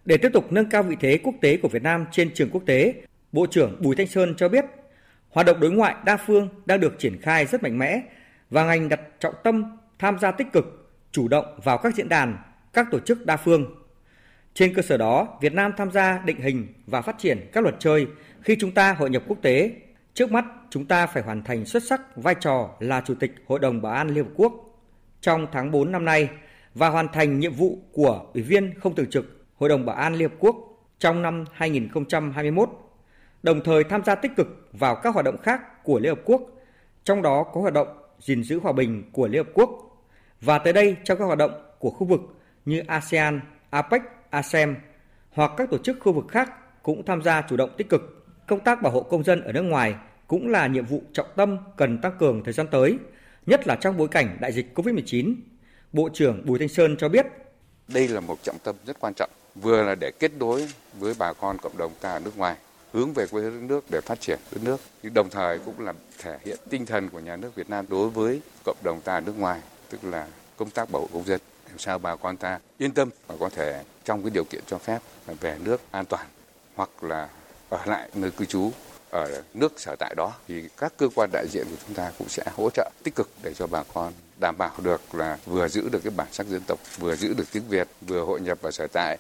Để 0.04 0.16
tiếp 0.16 0.30
tục 0.32 0.52
nâng 0.52 0.70
cao 0.70 0.82
vị 0.82 0.96
thế 1.00 1.18
quốc 1.22 1.34
tế 1.40 1.56
của 1.56 1.68
Việt 1.68 1.82
Nam 1.82 2.06
trên 2.12 2.34
trường 2.34 2.50
quốc 2.50 2.62
tế, 2.66 2.94
Bộ 3.32 3.46
trưởng 3.46 3.76
Bùi 3.80 3.96
Thanh 3.96 4.06
Sơn 4.06 4.34
cho 4.36 4.48
biết, 4.48 4.64
hoạt 5.30 5.46
động 5.46 5.60
đối 5.60 5.70
ngoại 5.70 5.94
đa 6.04 6.16
phương 6.16 6.48
đang 6.66 6.80
được 6.80 6.98
triển 6.98 7.20
khai 7.22 7.46
rất 7.46 7.62
mạnh 7.62 7.78
mẽ 7.78 8.00
và 8.50 8.64
ngành 8.64 8.88
đặt 8.88 9.00
trọng 9.20 9.34
tâm 9.44 9.78
tham 9.98 10.18
gia 10.18 10.30
tích 10.30 10.46
cực, 10.52 10.92
chủ 11.12 11.28
động 11.28 11.60
vào 11.64 11.78
các 11.78 11.94
diễn 11.94 12.08
đàn, 12.08 12.38
các 12.72 12.86
tổ 12.90 12.98
chức 13.00 13.26
đa 13.26 13.36
phương. 13.36 13.74
Trên 14.54 14.74
cơ 14.74 14.82
sở 14.82 14.96
đó, 14.96 15.38
Việt 15.40 15.52
Nam 15.52 15.72
tham 15.76 15.92
gia 15.92 16.18
định 16.24 16.40
hình 16.40 16.66
và 16.86 17.02
phát 17.02 17.18
triển 17.18 17.50
các 17.52 17.60
luật 17.60 17.74
chơi 17.78 18.06
khi 18.42 18.56
chúng 18.60 18.72
ta 18.72 18.92
hội 18.92 19.10
nhập 19.10 19.22
quốc 19.28 19.38
tế. 19.42 19.70
Trước 20.20 20.32
mắt, 20.32 20.44
chúng 20.70 20.84
ta 20.84 21.06
phải 21.06 21.22
hoàn 21.22 21.42
thành 21.42 21.64
xuất 21.64 21.82
sắc 21.82 22.00
vai 22.16 22.34
trò 22.40 22.70
là 22.80 23.00
Chủ 23.00 23.14
tịch 23.14 23.34
Hội 23.46 23.58
đồng 23.58 23.82
Bảo 23.82 23.92
an 23.92 24.08
Liên 24.08 24.24
Hợp 24.24 24.30
Quốc 24.36 24.52
trong 25.20 25.46
tháng 25.52 25.70
4 25.70 25.92
năm 25.92 26.04
nay 26.04 26.28
và 26.74 26.88
hoàn 26.88 27.08
thành 27.08 27.38
nhiệm 27.38 27.52
vụ 27.52 27.78
của 27.92 28.26
Ủy 28.34 28.42
viên 28.42 28.80
không 28.80 28.94
thường 28.94 29.10
trực 29.10 29.46
Hội 29.56 29.68
đồng 29.68 29.86
Bảo 29.86 29.96
an 29.96 30.14
Liên 30.14 30.28
Hợp 30.30 30.36
Quốc 30.38 30.56
trong 30.98 31.22
năm 31.22 31.44
2021, 31.52 32.68
đồng 33.42 33.60
thời 33.64 33.84
tham 33.84 34.04
gia 34.04 34.14
tích 34.14 34.32
cực 34.36 34.68
vào 34.72 34.94
các 34.94 35.14
hoạt 35.14 35.24
động 35.24 35.36
khác 35.42 35.84
của 35.84 35.98
Liên 35.98 36.10
Hợp 36.14 36.20
Quốc, 36.24 36.42
trong 37.04 37.22
đó 37.22 37.42
có 37.42 37.60
hoạt 37.60 37.74
động 37.74 37.88
gìn 38.18 38.42
giữ 38.42 38.60
hòa 38.60 38.72
bình 38.72 39.10
của 39.12 39.28
Liên 39.28 39.44
Hợp 39.44 39.50
Quốc 39.54 39.70
và 40.40 40.58
tới 40.58 40.72
đây 40.72 40.96
trong 41.04 41.18
các 41.18 41.24
hoạt 41.24 41.38
động 41.38 41.52
của 41.78 41.90
khu 41.90 42.06
vực 42.06 42.20
như 42.64 42.82
ASEAN, 42.86 43.40
APEC, 43.70 44.02
ASEM 44.30 44.76
hoặc 45.30 45.52
các 45.56 45.70
tổ 45.70 45.78
chức 45.78 45.96
khu 46.00 46.12
vực 46.12 46.26
khác 46.28 46.52
cũng 46.82 47.04
tham 47.04 47.22
gia 47.22 47.42
chủ 47.42 47.56
động 47.56 47.70
tích 47.76 47.88
cực. 47.88 48.26
Công 48.46 48.60
tác 48.60 48.82
bảo 48.82 48.92
hộ 48.92 49.02
công 49.02 49.24
dân 49.24 49.40
ở 49.42 49.52
nước 49.52 49.62
ngoài 49.62 49.94
cũng 50.30 50.48
là 50.48 50.66
nhiệm 50.66 50.86
vụ 50.86 51.02
trọng 51.12 51.26
tâm 51.36 51.58
cần 51.76 51.98
tăng 51.98 52.12
cường 52.18 52.44
thời 52.44 52.52
gian 52.52 52.66
tới, 52.70 52.98
nhất 53.46 53.66
là 53.66 53.76
trong 53.80 53.96
bối 53.96 54.08
cảnh 54.08 54.38
đại 54.40 54.52
dịch 54.52 54.72
COVID-19. 54.74 55.34
Bộ 55.92 56.08
trưởng 56.14 56.46
Bùi 56.46 56.58
Thanh 56.58 56.68
Sơn 56.68 56.96
cho 56.98 57.08
biết, 57.08 57.26
đây 57.88 58.08
là 58.08 58.20
một 58.20 58.42
trọng 58.42 58.58
tâm 58.64 58.76
rất 58.86 59.00
quan 59.00 59.14
trọng, 59.14 59.30
vừa 59.54 59.82
là 59.82 59.94
để 59.94 60.10
kết 60.18 60.32
nối 60.38 60.68
với 60.98 61.14
bà 61.18 61.32
con 61.32 61.58
cộng 61.58 61.78
đồng 61.78 61.92
ta 62.00 62.12
ở 62.12 62.18
nước 62.18 62.38
ngoài, 62.38 62.56
hướng 62.92 63.12
về 63.12 63.26
quê 63.26 63.42
hương 63.42 63.66
nước 63.66 63.84
để 63.90 64.00
phát 64.00 64.20
triển 64.20 64.38
đất 64.52 64.60
nước, 64.64 64.80
nhưng 65.02 65.14
đồng 65.14 65.30
thời 65.30 65.58
cũng 65.58 65.80
là 65.80 65.92
thể 66.18 66.38
hiện 66.44 66.58
tinh 66.70 66.86
thần 66.86 67.08
của 67.08 67.20
nhà 67.20 67.36
nước 67.36 67.54
Việt 67.54 67.70
Nam 67.70 67.86
đối 67.88 68.08
với 68.08 68.40
cộng 68.64 68.76
đồng 68.84 69.00
ta 69.00 69.14
ở 69.14 69.20
nước 69.20 69.38
ngoài, 69.38 69.60
tức 69.90 70.04
là 70.04 70.26
công 70.56 70.70
tác 70.70 70.90
bảo 70.90 71.02
hộ 71.02 71.08
công 71.12 71.24
dân 71.24 71.40
làm 71.68 71.78
sao 71.78 71.98
bà 71.98 72.16
con 72.16 72.36
ta 72.36 72.58
yên 72.78 72.90
tâm 72.90 73.10
và 73.26 73.34
có 73.40 73.48
thể 73.48 73.82
trong 74.04 74.22
cái 74.22 74.30
điều 74.34 74.44
kiện 74.44 74.62
cho 74.66 74.78
phép 74.78 74.98
về 75.40 75.56
nước 75.64 75.80
an 75.90 76.04
toàn 76.04 76.26
hoặc 76.74 77.04
là 77.04 77.28
ở 77.68 77.78
lại 77.86 78.10
nơi 78.14 78.30
cư 78.30 78.44
trú 78.44 78.70
ở 79.10 79.42
nước 79.54 79.80
sở 79.80 79.96
tại 79.98 80.14
đó 80.16 80.32
thì 80.48 80.68
các 80.76 80.92
cơ 80.96 81.08
quan 81.14 81.30
đại 81.32 81.46
diện 81.48 81.66
của 81.70 81.76
chúng 81.86 81.94
ta 81.94 82.12
cũng 82.18 82.28
sẽ 82.28 82.44
hỗ 82.56 82.70
trợ 82.70 82.90
tích 83.02 83.14
cực 83.14 83.30
để 83.42 83.54
cho 83.54 83.66
bà 83.66 83.82
con 83.94 84.12
đảm 84.40 84.54
bảo 84.58 84.70
được 84.82 85.14
là 85.14 85.38
vừa 85.46 85.68
giữ 85.68 85.88
được 85.88 86.00
cái 86.04 86.12
bản 86.16 86.28
sắc 86.32 86.46
dân 86.46 86.62
tộc, 86.66 86.78
vừa 86.98 87.16
giữ 87.16 87.34
được 87.34 87.44
tiếng 87.52 87.68
Việt, 87.68 87.88
vừa 88.00 88.24
hội 88.24 88.40
nhập 88.40 88.58
vào 88.60 88.72
sở 88.72 88.86
tại. 88.86 89.18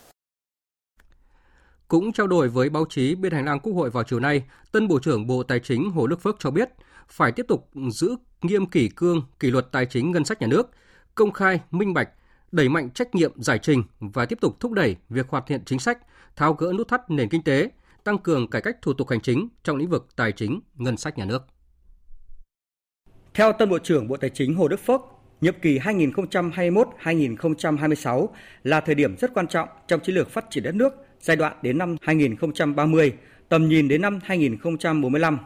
Cũng 1.88 2.12
trao 2.12 2.26
đổi 2.26 2.48
với 2.48 2.68
báo 2.68 2.84
chí 2.90 3.14
bên 3.14 3.32
hành 3.32 3.44
lang 3.44 3.60
Quốc 3.60 3.72
hội 3.72 3.90
vào 3.90 4.04
chiều 4.04 4.20
nay, 4.20 4.42
tân 4.72 4.88
Bộ 4.88 4.98
trưởng 4.98 5.26
Bộ 5.26 5.42
Tài 5.42 5.60
chính 5.60 5.90
Hồ 5.90 6.06
Đức 6.06 6.22
Phước 6.22 6.36
cho 6.38 6.50
biết 6.50 6.68
phải 7.08 7.32
tiếp 7.32 7.46
tục 7.48 7.68
giữ 7.92 8.16
nghiêm 8.42 8.66
kỷ 8.66 8.88
cương, 8.88 9.22
kỷ 9.40 9.50
luật 9.50 9.66
tài 9.72 9.86
chính 9.86 10.10
ngân 10.10 10.24
sách 10.24 10.40
nhà 10.40 10.46
nước, 10.46 10.70
công 11.14 11.32
khai, 11.32 11.60
minh 11.70 11.94
bạch, 11.94 12.08
đẩy 12.52 12.68
mạnh 12.68 12.90
trách 12.90 13.14
nhiệm 13.14 13.42
giải 13.42 13.58
trình 13.62 13.82
và 14.00 14.26
tiếp 14.26 14.38
tục 14.40 14.60
thúc 14.60 14.72
đẩy 14.72 14.96
việc 15.08 15.28
hoàn 15.28 15.44
thiện 15.46 15.64
chính 15.64 15.78
sách, 15.78 15.98
tháo 16.36 16.52
gỡ 16.52 16.72
nút 16.78 16.88
thắt 16.88 17.10
nền 17.10 17.28
kinh 17.28 17.42
tế, 17.42 17.70
tăng 18.04 18.18
cường 18.18 18.50
cải 18.50 18.62
cách 18.62 18.76
thủ 18.82 18.92
tục 18.92 19.08
hành 19.08 19.20
chính 19.20 19.48
trong 19.62 19.76
lĩnh 19.76 19.90
vực 19.90 20.08
tài 20.16 20.32
chính, 20.32 20.60
ngân 20.74 20.96
sách 20.96 21.18
nhà 21.18 21.24
nước. 21.24 21.46
Theo 23.34 23.52
tân 23.52 23.70
Bộ 23.70 23.78
trưởng 23.78 24.08
Bộ 24.08 24.16
Tài 24.16 24.30
chính 24.30 24.54
Hồ 24.54 24.68
Đức 24.68 24.80
Phước, 24.80 25.00
nhiệm 25.40 25.54
kỳ 25.62 25.78
2021-2026 25.78 28.28
là 28.64 28.80
thời 28.80 28.94
điểm 28.94 29.16
rất 29.16 29.34
quan 29.34 29.48
trọng 29.48 29.68
trong 29.86 30.00
chiến 30.00 30.14
lược 30.14 30.30
phát 30.30 30.44
triển 30.50 30.64
đất 30.64 30.74
nước 30.74 30.92
giai 31.20 31.36
đoạn 31.36 31.56
đến 31.62 31.78
năm 31.78 31.96
2030, 32.00 33.12
tầm 33.48 33.68
nhìn 33.68 33.88
đến 33.88 34.02
năm 34.02 34.18
2045. 34.22 35.38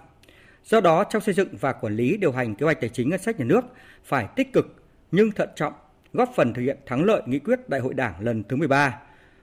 Do 0.64 0.80
đó, 0.80 1.04
trong 1.04 1.22
xây 1.22 1.34
dựng 1.34 1.48
và 1.60 1.72
quản 1.72 1.96
lý 1.96 2.16
điều 2.16 2.32
hành 2.32 2.54
kế 2.54 2.64
hoạch 2.64 2.80
tài 2.80 2.90
chính 2.90 3.10
ngân 3.10 3.20
sách 3.20 3.38
nhà 3.38 3.44
nước 3.44 3.60
phải 4.04 4.26
tích 4.36 4.52
cực 4.52 4.66
nhưng 5.10 5.30
thận 5.30 5.48
trọng, 5.56 5.72
góp 6.12 6.32
phần 6.36 6.54
thực 6.54 6.62
hiện 6.62 6.78
thắng 6.86 7.04
lợi 7.04 7.22
nghị 7.26 7.38
quyết 7.38 7.68
Đại 7.68 7.80
hội 7.80 7.94
Đảng 7.94 8.14
lần 8.20 8.42
thứ 8.48 8.56
13, 8.56 9.00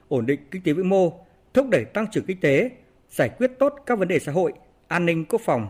ổn 0.08 0.26
định 0.26 0.40
kinh 0.50 0.62
tế 0.62 0.72
vĩ 0.72 0.82
mô, 0.82 1.26
thúc 1.54 1.66
đẩy 1.70 1.84
tăng 1.84 2.06
trưởng 2.10 2.24
kinh 2.24 2.40
tế, 2.40 2.70
giải 3.12 3.28
quyết 3.28 3.50
tốt 3.58 3.74
các 3.86 3.98
vấn 3.98 4.08
đề 4.08 4.18
xã 4.18 4.32
hội, 4.32 4.52
an 4.88 5.06
ninh 5.06 5.24
quốc 5.24 5.40
phòng, 5.44 5.68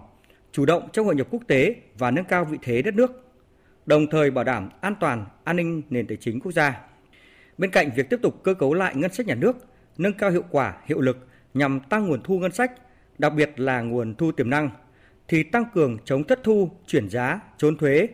chủ 0.52 0.66
động 0.66 0.88
trong 0.92 1.06
hội 1.06 1.14
nhập 1.14 1.26
quốc 1.30 1.42
tế 1.46 1.74
và 1.98 2.10
nâng 2.10 2.24
cao 2.24 2.44
vị 2.44 2.58
thế 2.62 2.82
đất 2.82 2.94
nước, 2.94 3.12
đồng 3.86 4.06
thời 4.10 4.30
bảo 4.30 4.44
đảm 4.44 4.70
an 4.80 4.94
toàn, 5.00 5.26
an 5.44 5.56
ninh 5.56 5.82
nền 5.90 6.06
tài 6.06 6.16
chính 6.16 6.40
quốc 6.40 6.52
gia. 6.52 6.80
Bên 7.58 7.70
cạnh 7.70 7.90
việc 7.96 8.10
tiếp 8.10 8.18
tục 8.22 8.42
cơ 8.42 8.54
cấu 8.54 8.74
lại 8.74 8.94
ngân 8.96 9.12
sách 9.12 9.26
nhà 9.26 9.34
nước, 9.34 9.56
nâng 9.98 10.12
cao 10.12 10.30
hiệu 10.30 10.44
quả, 10.50 10.76
hiệu 10.86 11.00
lực 11.00 11.28
nhằm 11.54 11.80
tăng 11.80 12.08
nguồn 12.08 12.22
thu 12.22 12.38
ngân 12.38 12.52
sách, 12.52 12.72
đặc 13.18 13.32
biệt 13.36 13.60
là 13.60 13.80
nguồn 13.80 14.14
thu 14.14 14.32
tiềm 14.32 14.50
năng, 14.50 14.70
thì 15.28 15.42
tăng 15.42 15.64
cường 15.74 15.98
chống 16.04 16.24
thất 16.24 16.40
thu, 16.42 16.70
chuyển 16.86 17.08
giá, 17.10 17.40
trốn 17.58 17.76
thuế, 17.76 18.08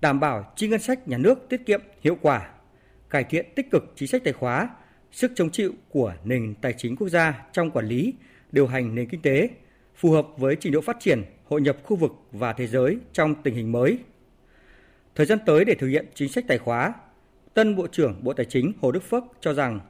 đảm 0.00 0.20
bảo 0.20 0.52
chi 0.56 0.68
ngân 0.68 0.80
sách 0.80 1.08
nhà 1.08 1.18
nước 1.18 1.48
tiết 1.48 1.66
kiệm 1.66 1.80
hiệu 2.00 2.18
quả, 2.20 2.48
cải 3.10 3.24
thiện 3.24 3.46
tích 3.54 3.70
cực 3.70 3.92
chính 3.96 4.08
sách 4.08 4.24
tài 4.24 4.32
khóa, 4.32 4.68
sức 5.12 5.32
chống 5.34 5.50
chịu 5.50 5.72
của 5.90 6.14
nền 6.24 6.54
tài 6.60 6.72
chính 6.72 6.96
quốc 6.96 7.08
gia 7.08 7.44
trong 7.52 7.70
quản 7.70 7.86
lý, 7.86 8.14
điều 8.54 8.66
hành 8.66 8.94
nền 8.94 9.08
kinh 9.08 9.22
tế, 9.22 9.48
phù 9.96 10.10
hợp 10.10 10.26
với 10.36 10.56
trình 10.60 10.72
độ 10.72 10.80
phát 10.80 10.96
triển, 11.00 11.22
hội 11.44 11.60
nhập 11.60 11.76
khu 11.82 11.96
vực 11.96 12.12
và 12.32 12.52
thế 12.52 12.66
giới 12.66 12.98
trong 13.12 13.34
tình 13.42 13.54
hình 13.54 13.72
mới. 13.72 13.98
Thời 15.14 15.26
gian 15.26 15.38
tới 15.46 15.64
để 15.64 15.74
thực 15.74 15.88
hiện 15.88 16.06
chính 16.14 16.28
sách 16.28 16.44
tài 16.48 16.58
khóa, 16.58 16.94
tân 17.54 17.76
Bộ 17.76 17.86
trưởng 17.86 18.20
Bộ 18.22 18.32
Tài 18.32 18.46
chính 18.46 18.72
Hồ 18.80 18.92
Đức 18.92 19.02
Phước 19.02 19.24
cho 19.40 19.54
rằng 19.54 19.80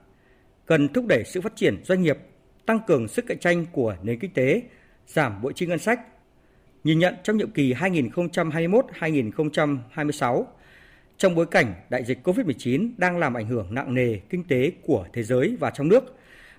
cần 0.66 0.88
thúc 0.88 1.07
đẩy 1.07 1.24
sự 1.24 1.40
phát 1.40 1.57
triển 1.57 1.85
doanh 1.85 2.03
nghiệp, 2.03 2.18
tăng 2.66 2.81
cường 2.87 3.09
sức 3.09 3.27
cạnh 3.27 3.38
tranh 3.38 3.66
của 3.72 3.96
nền 4.03 4.18
kinh 4.18 4.35
tế, 4.35 4.62
giảm 5.07 5.42
bội 5.42 5.53
chi 5.57 5.66
ngân 5.66 5.79
sách, 5.79 6.00
nhìn 6.85 6.98
nhận 6.98 7.14
trong 7.22 7.37
nhiệm 7.37 7.50
kỳ 7.50 7.74
2021-2026, 7.74 10.44
trong 11.16 11.35
bối 11.35 11.46
cảnh 11.46 11.74
đại 11.90 12.05
dịch 12.05 12.18
COVID-19 12.24 12.90
đang 12.96 13.18
làm 13.18 13.35
ảnh 13.35 13.46
hưởng 13.46 13.74
nặng 13.74 13.94
nề 13.94 14.18
kinh 14.31 14.44
tế 14.44 14.72
của 14.83 15.07
thế 15.12 15.22
giới 15.22 15.57
và 15.61 15.70
trong 15.70 15.88
nước, 15.88 16.16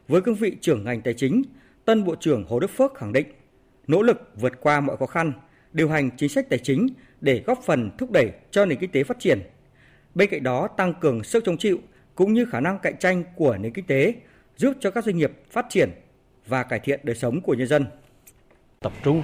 với 0.07 0.21
cương 0.21 0.35
vị 0.35 0.57
trưởng 0.61 0.83
ngành 0.83 1.01
tài 1.01 1.13
chính, 1.13 1.43
tân 1.85 2.03
Bộ 2.03 2.15
trưởng 2.15 2.45
Hồ 2.49 2.59
Đức 2.59 2.69
Phước 2.69 2.95
khẳng 2.95 3.13
định 3.13 3.27
nỗ 3.87 4.01
lực 4.01 4.31
vượt 4.35 4.53
qua 4.61 4.79
mọi 4.79 4.97
khó 4.97 5.05
khăn, 5.05 5.33
điều 5.73 5.89
hành 5.89 6.09
chính 6.17 6.29
sách 6.29 6.49
tài 6.49 6.59
chính 6.59 6.87
để 7.21 7.43
góp 7.45 7.59
phần 7.63 7.91
thúc 7.97 8.11
đẩy 8.11 8.31
cho 8.51 8.65
nền 8.65 8.79
kinh 8.79 8.91
tế 8.91 9.03
phát 9.03 9.19
triển. 9.19 9.41
Bên 10.15 10.29
cạnh 10.29 10.43
đó, 10.43 10.67
tăng 10.67 10.93
cường 10.93 11.23
sức 11.23 11.43
chống 11.45 11.57
chịu 11.57 11.79
cũng 12.15 12.33
như 12.33 12.45
khả 12.45 12.59
năng 12.59 12.79
cạnh 12.79 12.97
tranh 12.99 13.23
của 13.35 13.57
nền 13.57 13.73
kinh 13.73 13.85
tế, 13.85 14.13
giúp 14.57 14.73
cho 14.79 14.91
các 14.91 15.05
doanh 15.05 15.17
nghiệp 15.17 15.31
phát 15.51 15.65
triển 15.69 15.89
và 16.47 16.63
cải 16.63 16.79
thiện 16.79 16.99
đời 17.03 17.15
sống 17.15 17.41
của 17.41 17.53
nhân 17.53 17.67
dân. 17.67 17.85
Tập 18.79 18.93
trung 19.03 19.21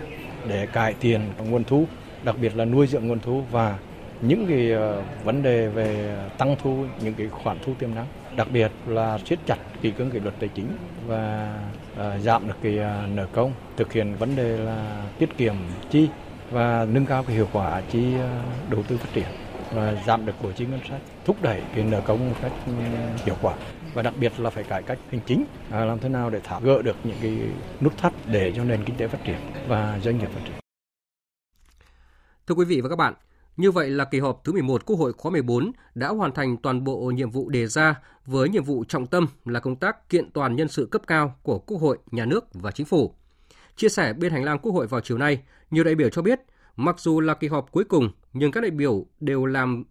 để 0.48 0.68
cải 0.74 0.96
thiện 1.00 1.22
nguồn 1.50 1.64
thu, 1.64 1.86
đặc 2.24 2.36
biệt 2.42 2.56
là 2.56 2.66
nuôi 2.66 2.88
dưỡng 2.88 3.08
nguồn 3.08 3.20
thu 3.20 3.44
và 3.52 3.80
những 4.22 4.46
cái 4.48 4.72
ờ, 4.72 5.04
vấn 5.24 5.44
đề 5.44 5.68
về 5.68 6.18
tăng 6.38 6.56
thu, 6.62 6.86
những 7.04 7.14
cái 7.14 7.28
khoản 7.28 7.58
thu 7.66 7.74
tiềm 7.80 7.96
năng, 7.96 8.08
đặc 8.36 8.48
biệt 8.54 8.72
là 8.88 9.20
siết 9.26 9.40
chặt 9.46 9.58
kỷ 9.82 9.92
cương 9.92 10.12
kỷ 10.12 10.20
luật 10.20 10.36
tài 10.40 10.50
chính 10.56 10.68
và 11.08 11.56
Ờ, 11.96 12.20
giảm 12.20 12.48
được 12.48 12.54
cái 12.62 12.78
ờ, 12.78 13.08
nợ 13.08 13.28
công, 13.34 13.54
thực 13.78 13.94
hiện 13.94 14.16
vấn 14.16 14.36
đề 14.36 14.58
là 14.58 15.06
tiết 15.20 15.38
kiệm 15.38 15.56
chi 15.90 16.10
và 16.52 16.86
nâng 16.86 17.06
cao 17.06 17.24
cái 17.24 17.36
hiệu 17.36 17.48
quả 17.54 17.82
chi 17.82 18.14
ờ, 18.20 18.44
đầu 18.70 18.84
tư 18.84 18.98
phát 18.98 19.10
triển 19.14 19.28
và 19.74 20.04
giảm 20.06 20.26
được 20.26 20.34
bộ 20.44 20.52
chi 20.52 20.66
ngân 20.66 20.80
sách, 20.90 21.02
thúc 21.26 21.38
đẩy 21.42 21.62
cái 21.76 21.84
nợ 21.84 22.02
công 22.02 22.30
một 22.30 22.36
cách 22.42 22.52
ừ, 22.66 22.72
hiệu 23.26 23.36
quả 23.42 23.56
và 23.94 24.02
đặc 24.02 24.14
biệt 24.20 24.40
là 24.40 24.50
phải 24.50 24.64
cải 24.64 24.84
cách 24.84 25.00
hành 25.12 25.22
chính 25.26 25.46
à, 25.70 25.86
làm 25.86 26.00
thế 26.00 26.10
nào 26.10 26.30
để 26.30 26.40
tháo 26.44 26.62
gỡ 26.62 26.82
được 26.82 26.96
những 27.04 27.18
cái 27.22 27.38
nút 27.82 27.98
thắt 27.98 28.14
để 28.28 28.54
cho 28.56 28.64
nền 28.64 28.84
kinh 28.84 28.96
tế 28.96 29.08
phát 29.08 29.24
triển 29.24 29.38
và 29.68 30.00
doanh 30.04 30.18
nghiệp 30.18 30.30
phát 30.34 30.42
triển. 30.46 30.56
Thưa 32.48 32.56
quý 32.56 32.66
vị 32.66 32.82
và 32.82 32.90
các 32.90 32.96
bạn, 32.96 33.14
như 33.58 33.72
vậy 33.72 33.90
là 33.90 34.06
kỳ 34.06 34.20
họp 34.20 34.42
thứ 34.44 34.54
11 34.54 34.86
Quốc 34.86 34.96
hội 34.96 35.14
khóa 35.14 35.32
14 35.32 35.72
đã 35.96 36.08
hoàn 36.08 36.32
thành 36.32 36.58
toàn 36.58 36.84
bộ 36.84 37.12
nhiệm 37.16 37.30
vụ 37.30 37.50
đề 37.50 37.68
ra 37.68 38.00
với 38.26 38.50
nhiệm 38.50 38.64
vụ 38.64 38.84
trọng 38.84 39.08
tâm 39.08 39.28
là 39.46 39.60
công 39.60 39.76
tác 39.76 40.10
kiện 40.10 40.32
toàn 40.32 40.56
nhân 40.56 40.68
sự 40.68 40.88
cấp 40.92 41.02
cao 41.08 41.36
của 41.44 41.60
Quốc 41.60 41.78
hội, 41.78 41.98
Nhà 42.12 42.26
nước 42.26 42.46
và 42.54 42.72
Chính 42.72 42.86
phủ. 42.86 43.16
Chia 43.76 43.90
sẻ 43.90 44.14
bên 44.14 44.32
hành 44.32 44.44
lang 44.44 44.60
Quốc 44.60 44.72
hội 44.72 44.88
vào 44.88 45.02
chiều 45.02 45.18
nay, 45.18 45.42
nhiều 45.72 45.84
đại 45.84 45.96
biểu 45.96 46.10
cho 46.10 46.22
biết, 46.22 46.40
mặc 46.76 47.00
dù 47.00 47.20
là 47.20 47.34
kỳ 47.34 47.48
họp 47.48 47.72
cuối 47.72 47.84
cùng 47.84 48.12
nhưng 48.34 48.52
các 48.52 48.62
đại 48.62 48.72
biểu 48.72 49.06
đều 49.20 49.46
làm 49.46 49.84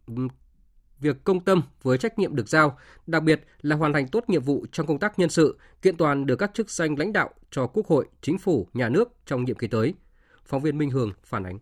việc 1.01 1.25
công 1.25 1.41
tâm 1.41 1.63
với 1.83 1.99
trách 1.99 2.19
nhiệm 2.19 2.37
được 2.37 2.49
giao, 2.49 2.79
đặc 3.07 3.23
biệt 3.23 3.45
là 3.63 3.77
hoàn 3.77 3.93
thành 3.93 4.09
tốt 4.09 4.25
nhiệm 4.29 4.43
vụ 4.43 4.67
trong 4.73 4.87
công 4.87 4.99
tác 4.99 5.19
nhân 5.19 5.31
sự, 5.31 5.59
kiện 5.83 5.97
toàn 5.97 6.27
được 6.27 6.37
các 6.37 6.51
chức 6.55 6.71
danh 6.71 6.99
lãnh 6.99 7.13
đạo 7.13 7.31
cho 7.51 7.67
Quốc 7.67 7.87
hội, 7.87 8.07
Chính 8.21 8.39
phủ, 8.39 8.69
Nhà 8.75 8.89
nước 8.89 9.13
trong 9.27 9.45
nhiệm 9.45 9.57
kỳ 9.57 9.67
tới. 9.67 9.95
Phóng 10.45 10.63
viên 10.63 10.79
Minh 10.79 10.91
Hường 10.91 11.13
phản 11.25 11.43
ánh. 11.45 11.59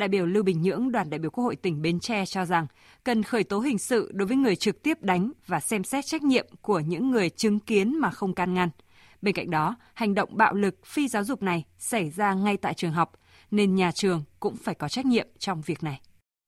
Đại 0.00 0.08
biểu 0.08 0.26
Lưu 0.26 0.42
Bình 0.42 0.62
Nhưỡng, 0.62 0.92
đoàn 0.92 1.10
đại 1.10 1.18
biểu 1.18 1.30
Quốc 1.30 1.44
hội 1.44 1.56
tỉnh 1.56 1.82
Bến 1.82 2.00
Tre 2.00 2.26
cho 2.26 2.44
rằng 2.44 2.66
cần 3.04 3.22
khởi 3.22 3.44
tố 3.44 3.58
hình 3.58 3.78
sự 3.78 4.10
đối 4.14 4.28
với 4.28 4.36
người 4.36 4.56
trực 4.56 4.82
tiếp 4.82 5.02
đánh 5.02 5.32
và 5.46 5.60
xem 5.60 5.84
xét 5.84 6.06
trách 6.06 6.22
nhiệm 6.22 6.46
của 6.60 6.80
những 6.80 7.10
người 7.10 7.30
chứng 7.30 7.60
kiến 7.60 7.98
mà 8.00 8.10
không 8.10 8.34
can 8.34 8.54
ngăn. 8.54 8.68
Bên 9.22 9.34
cạnh 9.34 9.50
đó, 9.50 9.76
hành 9.94 10.14
động 10.14 10.36
bạo 10.36 10.54
lực 10.54 10.84
phi 10.84 11.08
giáo 11.08 11.24
dục 11.24 11.42
này 11.42 11.64
xảy 11.78 12.10
ra 12.10 12.34
ngay 12.34 12.56
tại 12.56 12.74
trường 12.74 12.92
học, 12.92 13.12
nên 13.50 13.74
nhà 13.74 13.92
trường 13.92 14.24
cũng 14.40 14.56
phải 14.56 14.74
có 14.74 14.88
trách 14.88 15.06
nhiệm 15.06 15.26
trong 15.38 15.62
việc 15.66 15.82
này. 15.82 16.00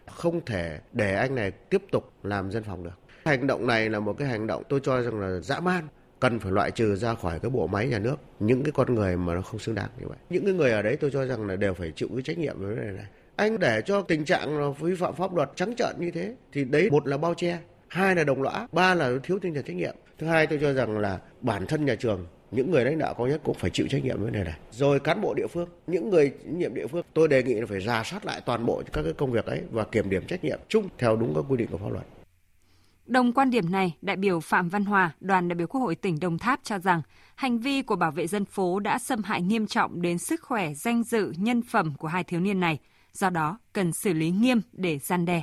Không 0.06 0.44
thể 0.44 0.80
để 0.92 1.14
anh 1.14 1.34
này 1.34 1.50
tiếp 1.50 1.82
tục 1.92 2.12
làm 2.22 2.50
dân 2.50 2.62
phòng 2.62 2.84
được. 2.84 2.98
Hành 3.24 3.46
động 3.46 3.66
này 3.66 3.88
là 3.90 4.00
một 4.00 4.18
cái 4.18 4.28
hành 4.28 4.46
động 4.46 4.62
tôi 4.68 4.80
cho 4.82 5.02
rằng 5.02 5.20
là 5.20 5.40
dã 5.40 5.60
man, 5.60 5.88
cần 6.20 6.38
phải 6.38 6.52
loại 6.52 6.70
trừ 6.70 6.96
ra 6.96 7.14
khỏi 7.14 7.38
cái 7.38 7.50
bộ 7.50 7.66
máy 7.66 7.88
nhà 7.88 7.98
nước 7.98 8.16
những 8.40 8.62
cái 8.62 8.72
con 8.72 8.94
người 8.94 9.16
mà 9.16 9.34
nó 9.34 9.42
không 9.42 9.60
xứng 9.60 9.74
đáng 9.74 9.90
như 10.00 10.08
vậy. 10.08 10.18
Những 10.30 10.44
cái 10.44 10.54
người 10.54 10.70
ở 10.70 10.82
đấy 10.82 10.96
tôi 11.00 11.10
cho 11.10 11.26
rằng 11.26 11.46
là 11.46 11.56
đều 11.56 11.74
phải 11.74 11.92
chịu 11.96 12.08
cái 12.12 12.22
trách 12.22 12.38
nhiệm 12.38 12.58
với 12.58 12.74
vấn 12.74 12.86
đề 12.86 12.92
này. 12.92 13.06
Anh 13.42 13.58
để 13.58 13.82
cho 13.86 14.02
tình 14.02 14.24
trạng 14.24 14.74
vi 14.74 14.94
phạm 14.94 15.14
pháp 15.14 15.34
luật 15.34 15.50
trắng 15.56 15.74
trợn 15.76 15.96
như 15.98 16.10
thế 16.10 16.34
thì 16.52 16.64
đấy 16.64 16.90
một 16.90 17.06
là 17.06 17.18
bao 17.18 17.34
che, 17.34 17.58
hai 17.88 18.14
là 18.14 18.24
đồng 18.24 18.42
lõa, 18.42 18.66
ba 18.72 18.94
là 18.94 19.10
thiếu 19.22 19.38
tinh 19.42 19.54
thần 19.54 19.64
trách 19.64 19.76
nhiệm. 19.76 19.94
Thứ 20.18 20.26
hai 20.26 20.46
tôi 20.46 20.58
cho 20.62 20.72
rằng 20.72 20.98
là 20.98 21.18
bản 21.40 21.66
thân 21.66 21.84
nhà 21.84 21.94
trường 21.94 22.26
những 22.50 22.70
người 22.70 22.84
lãnh 22.84 22.98
đạo 22.98 23.14
cao 23.14 23.26
nhất 23.26 23.40
cũng 23.44 23.54
phải 23.54 23.70
chịu 23.70 23.86
trách 23.90 24.04
nhiệm 24.04 24.16
với 24.16 24.24
vấn 24.24 24.32
đề 24.32 24.44
này. 24.44 24.58
Rồi 24.70 25.00
cán 25.00 25.20
bộ 25.20 25.34
địa 25.34 25.46
phương, 25.46 25.68
những 25.86 26.10
người 26.10 26.32
nhiệm 26.44 26.74
địa 26.74 26.86
phương, 26.86 27.04
tôi 27.14 27.28
đề 27.28 27.42
nghị 27.42 27.54
là 27.54 27.66
phải 27.66 27.80
ra 27.80 28.02
soát 28.04 28.26
lại 28.26 28.40
toàn 28.46 28.66
bộ 28.66 28.82
các 28.92 29.02
cái 29.02 29.12
công 29.12 29.32
việc 29.32 29.46
ấy 29.46 29.60
và 29.70 29.84
kiểm 29.84 30.10
điểm 30.10 30.26
trách 30.26 30.44
nhiệm 30.44 30.60
chung 30.68 30.88
theo 30.98 31.16
đúng 31.16 31.34
các 31.34 31.44
quy 31.48 31.56
định 31.56 31.68
của 31.70 31.78
pháp 31.78 31.92
luật. 31.92 32.04
Đồng 33.06 33.32
quan 33.32 33.50
điểm 33.50 33.72
này, 33.72 33.96
đại 34.02 34.16
biểu 34.16 34.40
Phạm 34.40 34.68
Văn 34.68 34.84
Hòa, 34.84 35.10
đoàn 35.20 35.48
đại 35.48 35.54
biểu 35.54 35.66
Quốc 35.66 35.80
hội 35.80 35.94
tỉnh 35.94 36.20
Đồng 36.20 36.38
Tháp 36.38 36.60
cho 36.62 36.78
rằng 36.78 37.02
hành 37.34 37.58
vi 37.58 37.82
của 37.82 37.96
bảo 37.96 38.10
vệ 38.10 38.26
dân 38.26 38.44
phố 38.44 38.80
đã 38.80 38.98
xâm 38.98 39.22
hại 39.22 39.42
nghiêm 39.42 39.66
trọng 39.66 40.02
đến 40.02 40.18
sức 40.18 40.42
khỏe, 40.42 40.74
danh 40.74 41.02
dự, 41.02 41.32
nhân 41.36 41.62
phẩm 41.62 41.94
của 41.98 42.08
hai 42.08 42.24
thiếu 42.24 42.40
niên 42.40 42.60
này, 42.60 42.78
do 43.12 43.30
đó 43.30 43.58
cần 43.72 43.92
xử 43.92 44.12
lý 44.12 44.30
nghiêm 44.30 44.58
để 44.72 44.98
gian 44.98 45.24
đe. 45.24 45.42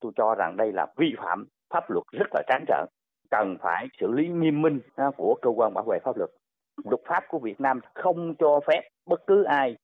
Tôi 0.00 0.12
cho 0.16 0.34
rằng 0.38 0.56
đây 0.56 0.72
là 0.72 0.86
vi 0.96 1.14
phạm 1.18 1.46
pháp 1.70 1.90
luật 1.90 2.04
rất 2.12 2.26
là 2.32 2.42
trắng 2.48 2.64
trợn, 2.68 2.86
cần 3.30 3.56
phải 3.62 3.86
xử 4.00 4.06
lý 4.12 4.28
nghiêm 4.28 4.62
minh 4.62 4.80
à, 4.96 5.10
của 5.16 5.34
cơ 5.42 5.50
quan 5.50 5.74
bảo 5.74 5.84
vệ 5.84 5.98
pháp 6.04 6.16
luật. 6.16 6.30
Luật 6.84 7.00
pháp 7.08 7.24
của 7.28 7.38
Việt 7.38 7.60
Nam 7.60 7.80
không 7.94 8.34
cho 8.38 8.60
phép 8.66 8.82
bất 9.06 9.20
cứ 9.26 9.44
ai 9.44 9.76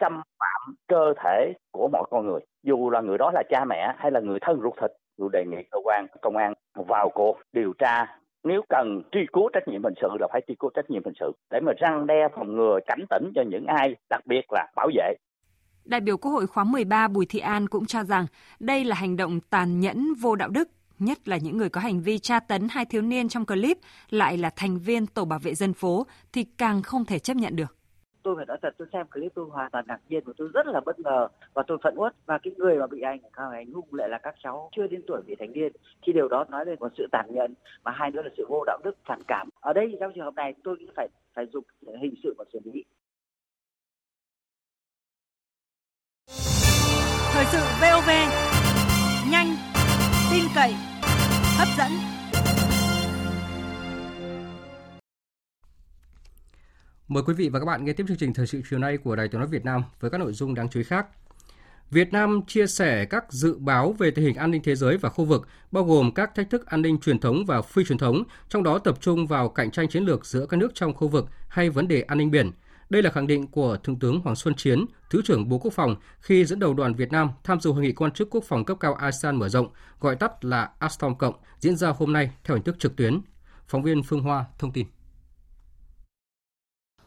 xâm 0.00 0.22
phạm 0.38 0.74
cơ 0.88 1.14
thể 1.24 1.52
của 1.72 1.88
mọi 1.92 2.04
con 2.10 2.26
người, 2.26 2.40
dù 2.62 2.90
là 2.90 3.00
người 3.00 3.18
đó 3.18 3.30
là 3.34 3.42
cha 3.50 3.64
mẹ 3.64 3.94
hay 3.98 4.10
là 4.10 4.20
người 4.20 4.38
thân 4.40 4.60
ruột 4.62 4.74
thịt 4.80 4.90
tôi 5.18 5.28
đề 5.32 5.44
nghị 5.44 5.62
cơ 5.70 5.78
quan 5.84 6.06
công 6.22 6.36
an 6.36 6.52
vào 6.74 7.10
cuộc 7.14 7.38
điều 7.52 7.72
tra 7.78 8.18
nếu 8.44 8.62
cần 8.68 9.02
truy 9.12 9.26
cứu 9.32 9.48
trách 9.52 9.68
nhiệm 9.68 9.84
hình 9.84 9.94
sự 10.00 10.08
là 10.20 10.28
phải 10.32 10.40
truy 10.46 10.54
cứu 10.58 10.70
trách 10.74 10.90
nhiệm 10.90 11.04
hình 11.04 11.14
sự 11.20 11.32
để 11.50 11.60
mà 11.60 11.72
răng 11.78 12.06
đe 12.06 12.28
phòng 12.34 12.56
ngừa 12.56 12.78
cảnh 12.86 13.04
tỉnh 13.10 13.32
cho 13.34 13.42
những 13.42 13.66
ai 13.66 13.94
đặc 14.10 14.20
biệt 14.26 14.52
là 14.52 14.66
bảo 14.76 14.88
vệ 14.94 15.14
Đại 15.84 16.00
biểu 16.00 16.16
Quốc 16.16 16.32
hội 16.32 16.46
khóa 16.46 16.64
13 16.64 17.08
Bùi 17.08 17.26
Thị 17.26 17.38
An 17.38 17.68
cũng 17.68 17.86
cho 17.86 18.04
rằng 18.04 18.26
đây 18.60 18.84
là 18.84 18.96
hành 18.96 19.16
động 19.16 19.40
tàn 19.50 19.80
nhẫn 19.80 20.14
vô 20.20 20.36
đạo 20.36 20.48
đức, 20.48 20.68
nhất 20.98 21.28
là 21.28 21.36
những 21.36 21.58
người 21.58 21.68
có 21.68 21.80
hành 21.80 22.00
vi 22.00 22.18
tra 22.18 22.40
tấn 22.40 22.68
hai 22.70 22.84
thiếu 22.84 23.02
niên 23.02 23.28
trong 23.28 23.46
clip 23.46 23.78
lại 24.10 24.38
là 24.38 24.50
thành 24.56 24.78
viên 24.78 25.06
tổ 25.06 25.24
bảo 25.24 25.38
vệ 25.38 25.54
dân 25.54 25.72
phố 25.72 26.06
thì 26.32 26.44
càng 26.58 26.82
không 26.82 27.04
thể 27.04 27.18
chấp 27.18 27.36
nhận 27.36 27.56
được. 27.56 27.76
Tôi 28.22 28.36
phải 28.36 28.46
nói 28.46 28.58
thật 28.62 28.74
tôi 28.78 28.88
xem 28.92 29.06
clip 29.06 29.32
tôi 29.34 29.46
hoàn 29.50 29.70
toàn 29.70 29.84
ngạc 29.88 29.98
nhiên 30.08 30.22
và 30.26 30.32
tôi 30.36 30.48
rất 30.54 30.66
là 30.66 30.80
bất 30.86 31.00
ngờ 31.00 31.28
và 31.54 31.62
tôi 31.66 31.78
phẫn 31.82 31.94
uất 31.96 32.14
và 32.26 32.38
cái 32.38 32.52
người 32.56 32.78
mà 32.78 32.86
bị 32.86 33.00
anh 33.00 33.18
cao 33.32 33.50
hành 33.50 33.72
hung 33.72 33.94
lại 33.94 34.08
là 34.08 34.18
các 34.22 34.34
cháu 34.42 34.70
chưa 34.76 34.86
đến 34.86 35.02
tuổi 35.06 35.20
vị 35.26 35.34
thành 35.38 35.52
niên. 35.52 35.72
Khi 36.02 36.12
điều 36.12 36.28
đó 36.28 36.44
nói 36.48 36.66
lên 36.66 36.76
một 36.80 36.92
sự 36.98 37.06
tàn 37.12 37.26
nhẫn 37.34 37.54
mà 37.84 37.92
hai 37.94 38.10
nữa 38.10 38.22
là 38.22 38.30
sự 38.36 38.46
vô 38.48 38.64
đạo 38.66 38.78
đức 38.84 38.96
phản 39.06 39.22
cảm. 39.26 39.48
Ở 39.60 39.72
đây 39.72 39.96
trong 40.00 40.12
trường 40.14 40.24
hợp 40.24 40.34
này 40.34 40.54
tôi 40.64 40.76
nghĩ 40.78 40.86
phải 40.96 41.08
phải 41.34 41.46
dùng 41.52 41.64
hình 42.02 42.14
sự 42.22 42.34
và 42.38 42.44
xử 42.52 42.58
lý. 42.64 42.84
Thời 47.34 47.46
sự 47.46 47.58
VOV 47.58 48.10
nhanh 49.30 49.56
tin 50.30 50.44
cậy 50.54 50.74
hấp 51.56 51.68
dẫn 51.78 51.90
Mời 57.08 57.22
quý 57.26 57.34
vị 57.34 57.48
và 57.48 57.58
các 57.58 57.64
bạn 57.64 57.84
nghe 57.84 57.92
tiếp 57.92 58.04
chương 58.08 58.16
trình 58.16 58.34
thời 58.34 58.46
sự 58.46 58.62
chiều 58.70 58.78
nay 58.78 58.96
của 58.96 59.16
Đài 59.16 59.28
Tiếng 59.28 59.40
nói 59.40 59.48
Việt 59.48 59.64
Nam 59.64 59.82
với 60.00 60.10
các 60.10 60.18
nội 60.18 60.32
dung 60.32 60.54
đáng 60.54 60.68
chú 60.68 60.80
ý 60.80 60.84
khác. 60.84 61.06
Việt 61.90 62.12
Nam 62.12 62.40
chia 62.46 62.66
sẻ 62.66 63.04
các 63.04 63.32
dự 63.32 63.58
báo 63.58 63.92
về 63.92 64.10
tình 64.10 64.24
hình 64.24 64.36
an 64.36 64.50
ninh 64.50 64.62
thế 64.62 64.74
giới 64.74 64.96
và 64.96 65.08
khu 65.08 65.24
vực, 65.24 65.48
bao 65.70 65.84
gồm 65.84 66.14
các 66.14 66.34
thách 66.34 66.50
thức 66.50 66.66
an 66.66 66.82
ninh 66.82 66.98
truyền 66.98 67.18
thống 67.18 67.44
và 67.46 67.62
phi 67.62 67.84
truyền 67.84 67.98
thống, 67.98 68.22
trong 68.48 68.62
đó 68.62 68.78
tập 68.78 68.98
trung 69.00 69.26
vào 69.26 69.48
cạnh 69.48 69.70
tranh 69.70 69.88
chiến 69.88 70.04
lược 70.04 70.26
giữa 70.26 70.46
các 70.46 70.56
nước 70.56 70.74
trong 70.74 70.94
khu 70.94 71.08
vực 71.08 71.26
hay 71.48 71.70
vấn 71.70 71.88
đề 71.88 72.00
an 72.02 72.18
ninh 72.18 72.30
biển. 72.30 72.50
Đây 72.90 73.02
là 73.02 73.10
khẳng 73.10 73.26
định 73.26 73.46
của 73.46 73.76
Thượng 73.76 73.98
tướng 73.98 74.20
Hoàng 74.20 74.36
Xuân 74.36 74.54
Chiến, 74.54 74.84
Thứ 75.10 75.22
trưởng 75.24 75.48
Bộ 75.48 75.58
Quốc 75.58 75.72
phòng 75.72 75.96
khi 76.20 76.44
dẫn 76.44 76.58
đầu 76.58 76.74
đoàn 76.74 76.94
Việt 76.94 77.12
Nam 77.12 77.30
tham 77.44 77.60
dự 77.60 77.72
hội 77.72 77.82
nghị 77.82 77.92
quan 77.92 78.12
chức 78.12 78.30
quốc 78.30 78.44
phòng 78.44 78.64
cấp 78.64 78.76
cao 78.80 78.94
ASEAN 78.94 79.36
mở 79.36 79.48
rộng, 79.48 79.68
gọi 80.00 80.16
tắt 80.16 80.44
là 80.44 80.70
ASTOM 80.78 81.18
Cộng, 81.18 81.34
diễn 81.58 81.76
ra 81.76 81.88
hôm 81.88 82.12
nay 82.12 82.30
theo 82.44 82.56
hình 82.56 82.64
thức 82.64 82.78
trực 82.78 82.96
tuyến. 82.96 83.20
Phóng 83.68 83.82
viên 83.82 84.02
Phương 84.02 84.20
Hoa 84.22 84.44
thông 84.58 84.72
tin. 84.72 84.86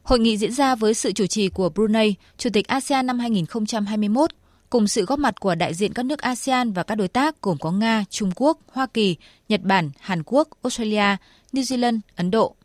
Hội 0.04 0.20
nghị 0.20 0.38
diễn 0.38 0.52
ra 0.52 0.76
với 0.76 0.94
sự 0.94 1.12
chủ 1.12 1.28
trì 1.28 1.50
của 1.50 1.70
Brunei, 1.70 2.16
Chủ 2.38 2.50
tịch 2.54 2.68
ASEAN 2.68 3.06
năm 3.06 3.20
2021, 3.20 4.30
cùng 4.70 4.88
sự 4.88 5.06
góp 5.06 5.20
mặt 5.20 5.40
của 5.40 5.56
đại 5.56 5.74
diện 5.74 5.94
các 5.94 6.06
nước 6.06 6.20
ASEAN 6.20 6.72
và 6.72 6.84
các 6.84 6.96
đối 6.96 7.08
tác 7.08 7.42
gồm 7.42 7.58
có 7.58 7.72
Nga, 7.72 8.04
Trung 8.10 8.32
Quốc, 8.36 8.60
Hoa 8.72 8.86
Kỳ, 8.86 9.16
Nhật 9.50 9.62
Bản, 9.64 9.90
Hàn 10.00 10.24
Quốc, 10.26 10.48
Australia, 10.64 11.18
New 11.54 11.62
Zealand, 11.62 12.00
Ấn 12.16 12.32
Độ. 12.32 12.56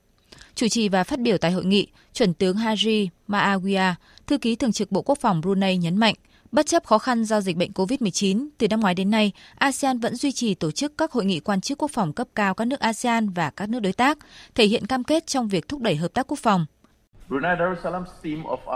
Chủ 0.54 0.68
trì 0.68 0.88
và 0.88 1.04
phát 1.04 1.20
biểu 1.20 1.38
tại 1.38 1.52
hội 1.52 1.64
nghị, 1.64 1.86
chuẩn 2.12 2.34
tướng 2.34 2.56
Haji 2.56 3.08
Maawiya, 3.28 3.94
thư 4.26 4.38
ký 4.38 4.56
thường 4.56 4.72
trực 4.72 4.92
Bộ 4.92 5.02
Quốc 5.02 5.18
phòng 5.18 5.40
Brunei 5.40 5.76
nhấn 5.76 5.96
mạnh, 5.96 6.14
bất 6.52 6.66
chấp 6.66 6.84
khó 6.84 6.98
khăn 6.98 7.24
do 7.24 7.40
dịch 7.40 7.56
bệnh 7.56 7.70
COVID-19, 7.72 8.48
từ 8.58 8.68
năm 8.68 8.80
ngoái 8.80 8.94
đến 8.94 9.10
nay, 9.10 9.32
ASEAN 9.54 9.98
vẫn 9.98 10.16
duy 10.16 10.32
trì 10.32 10.54
tổ 10.54 10.70
chức 10.70 10.98
các 10.98 11.12
hội 11.12 11.24
nghị 11.24 11.40
quan 11.40 11.60
chức 11.60 11.78
quốc 11.78 11.90
phòng 11.90 12.12
cấp 12.12 12.28
cao 12.34 12.54
các 12.54 12.64
nước 12.64 12.80
ASEAN 12.80 13.28
và 13.28 13.50
các 13.50 13.68
nước 13.68 13.80
đối 13.80 13.92
tác, 13.92 14.18
thể 14.54 14.66
hiện 14.66 14.86
cam 14.86 15.04
kết 15.04 15.26
trong 15.26 15.48
việc 15.48 15.68
thúc 15.68 15.80
đẩy 15.80 15.96
hợp 15.96 16.14
tác 16.14 16.26
quốc 16.26 16.38
phòng, 16.38 16.66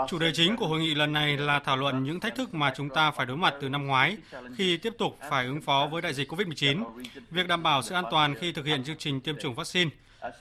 Chủ 0.07 0.19
đề 0.19 0.31
chính 0.33 0.55
của 0.57 0.67
hội 0.67 0.79
nghị 0.79 0.95
lần 0.95 1.13
này 1.13 1.37
là 1.37 1.59
thảo 1.59 1.77
luận 1.77 2.03
những 2.03 2.19
thách 2.19 2.35
thức 2.35 2.53
mà 2.53 2.73
chúng 2.75 2.89
ta 2.89 3.11
phải 3.11 3.25
đối 3.25 3.37
mặt 3.37 3.53
từ 3.61 3.69
năm 3.69 3.87
ngoái 3.87 4.17
khi 4.55 4.77
tiếp 4.77 4.93
tục 4.97 5.19
phải 5.29 5.45
ứng 5.45 5.61
phó 5.61 5.87
với 5.91 6.01
đại 6.01 6.13
dịch 6.13 6.31
COVID-19, 6.31 6.83
việc 7.31 7.47
đảm 7.47 7.63
bảo 7.63 7.81
sự 7.81 7.95
an 7.95 8.05
toàn 8.11 8.35
khi 8.35 8.51
thực 8.51 8.65
hiện 8.65 8.83
chương 8.83 8.97
trình 8.97 9.21
tiêm 9.21 9.35
chủng 9.41 9.55
vaccine. 9.55 9.89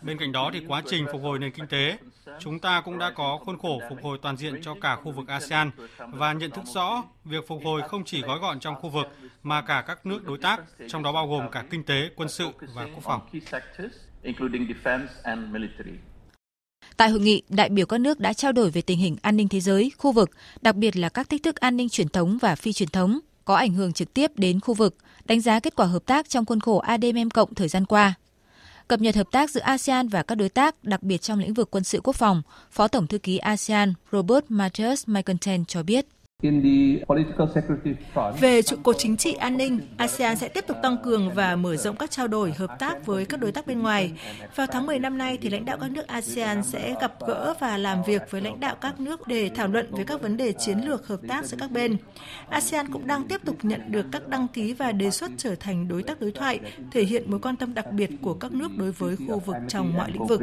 Bên 0.03 0.19
cạnh 0.19 0.33
đó 0.33 0.51
thì 0.53 0.61
quá 0.69 0.83
trình 0.91 1.07
phục 1.13 1.23
hồi 1.23 1.39
nền 1.39 1.51
kinh 1.51 1.67
tế, 1.67 1.99
chúng 2.41 2.59
ta 2.59 2.81
cũng 2.81 2.99
đã 2.99 3.11
có 3.11 3.39
khuôn 3.45 3.59
khổ 3.59 3.81
phục 3.89 3.99
hồi 4.03 4.19
toàn 4.23 4.37
diện 4.37 4.63
cho 4.63 4.75
cả 4.81 4.97
khu 4.97 5.13
vực 5.13 5.29
ASEAN 5.29 5.71
và 5.99 6.33
nhận 6.33 6.51
thức 6.51 6.65
rõ 6.75 7.05
việc 7.25 7.49
phục 7.49 7.61
hồi 7.65 7.83
không 7.89 8.05
chỉ 8.05 8.23
gói 8.23 8.39
gọn 8.39 8.61
trong 8.61 8.75
khu 8.75 8.91
vực 8.91 9.07
mà 9.43 9.63
cả 9.63 9.85
các 9.87 10.07
nước 10.07 10.25
đối 10.25 10.39
tác, 10.39 10.61
trong 10.89 11.03
đó 11.03 11.13
bao 11.13 11.29
gồm 11.29 11.51
cả 11.51 11.65
kinh 11.71 11.85
tế, 11.85 12.11
quân 12.17 12.29
sự 12.29 12.49
và 12.75 12.87
quốc 12.95 13.03
phòng. 13.03 13.21
Tại 16.97 17.11
hội 17.11 17.21
nghị, 17.21 17.43
đại 17.49 17.69
biểu 17.69 17.87
các 17.87 18.01
nước 18.01 18.21
đã 18.21 18.33
trao 18.33 18.53
đổi 18.53 18.71
về 18.71 18.83
tình 18.83 18.99
hình 18.99 19.17
an 19.23 19.37
ninh 19.37 19.49
thế 19.49 19.61
giới, 19.61 19.93
khu 19.99 20.13
vực, 20.13 20.31
đặc 20.63 20.77
biệt 20.77 20.97
là 20.97 21.09
các 21.09 21.31
thách 21.31 21.43
thức 21.43 21.57
an 21.57 21.77
ninh 21.77 21.89
truyền 21.89 22.09
thống 22.09 22.39
và 22.41 22.55
phi 22.55 22.73
truyền 22.73 22.89
thống 22.89 23.19
có 23.45 23.55
ảnh 23.55 23.75
hưởng 23.75 23.93
trực 23.93 24.15
tiếp 24.15 24.31
đến 24.37 24.61
khu 24.61 24.75
vực, 24.75 24.97
đánh 25.25 25.41
giá 25.41 25.61
kết 25.61 25.77
quả 25.77 25.87
hợp 25.87 26.07
tác 26.07 26.29
trong 26.29 26.45
khuôn 26.45 26.61
khổ 26.61 26.79
ADMM 26.79 27.31
cộng 27.31 27.55
thời 27.55 27.69
gian 27.69 27.87
qua. 27.87 28.15
Cập 28.89 29.01
nhật 29.01 29.17
hợp 29.17 29.27
tác 29.33 29.51
giữa 29.51 29.61
ASEAN 29.61 30.09
và 30.09 30.23
các 30.23 30.35
đối 30.35 30.49
tác, 30.49 30.85
đặc 30.85 31.03
biệt 31.03 31.23
trong 31.23 31.39
lĩnh 31.39 31.55
vực 31.55 31.71
quân 31.71 31.85
sự 31.85 32.01
quốc 32.05 32.17
phòng, 32.17 32.43
Phó 32.71 32.89
Tổng 32.89 33.07
thư 33.07 33.19
ký 33.19 33.39
ASEAN 33.39 33.95
Robert 34.13 34.45
Matthias 34.49 35.09
Michaelten 35.09 35.65
cho 35.65 35.83
biết. 35.83 36.07
Về 38.41 38.63
trụ 38.63 38.77
cột 38.83 38.97
chính 38.99 39.17
trị 39.17 39.33
an 39.33 39.57
ninh, 39.57 39.81
ASEAN 39.97 40.37
sẽ 40.37 40.49
tiếp 40.49 40.65
tục 40.67 40.77
tăng 40.83 40.97
cường 41.05 41.31
và 41.35 41.57
mở 41.57 41.77
rộng 41.77 41.97
các 41.97 42.11
trao 42.11 42.29
đổi 42.29 42.53
hợp 42.53 42.79
tác 42.79 43.07
với 43.07 43.25
các 43.25 43.41
đối 43.41 43.53
tác 43.53 43.67
bên 43.67 43.79
ngoài. 43.79 44.13
Vào 44.57 44.67
tháng 44.67 44.87
10 44.87 44.99
năm 44.99 45.19
nay, 45.19 45.39
thì 45.43 45.51
lãnh 45.51 45.65
đạo 45.65 45.79
các 45.81 45.91
nước 45.91 46.07
ASEAN 46.07 46.63
sẽ 46.63 46.95
gặp 47.01 47.15
gỡ 47.27 47.55
và 47.61 47.77
làm 47.77 48.03
việc 48.03 48.23
với 48.31 48.41
lãnh 48.41 48.61
đạo 48.61 48.77
các 48.81 49.01
nước 49.01 49.27
để 49.29 49.51
thảo 49.55 49.69
luận 49.69 49.87
về 49.93 50.05
các 50.05 50.23
vấn 50.23 50.37
đề 50.37 50.53
chiến 50.53 50.79
lược 50.79 51.07
hợp 51.07 51.21
tác 51.29 51.45
giữa 51.45 51.57
các 51.61 51.71
bên. 51.71 51.97
ASEAN 52.49 52.93
cũng 52.93 53.07
đang 53.07 53.29
tiếp 53.29 53.41
tục 53.45 53.57
nhận 53.63 53.93
được 53.93 54.07
các 54.13 54.29
đăng 54.29 54.49
ký 54.49 54.73
và 54.73 54.93
đề 54.93 55.11
xuất 55.11 55.31
trở 55.37 55.55
thành 55.55 55.89
đối 55.89 56.03
tác 56.03 56.21
đối 56.21 56.33
thoại, 56.33 56.61
thể 56.93 57.05
hiện 57.05 57.31
mối 57.31 57.41
quan 57.41 57.57
tâm 57.57 57.75
đặc 57.75 57.93
biệt 57.93 58.11
của 58.23 58.35
các 58.35 58.53
nước 58.53 58.71
đối 58.77 58.93
với 58.93 59.17
khu 59.29 59.39
vực 59.39 59.57
trong 59.69 59.95
mọi 59.97 60.11
lĩnh 60.11 60.27
vực. 60.27 60.41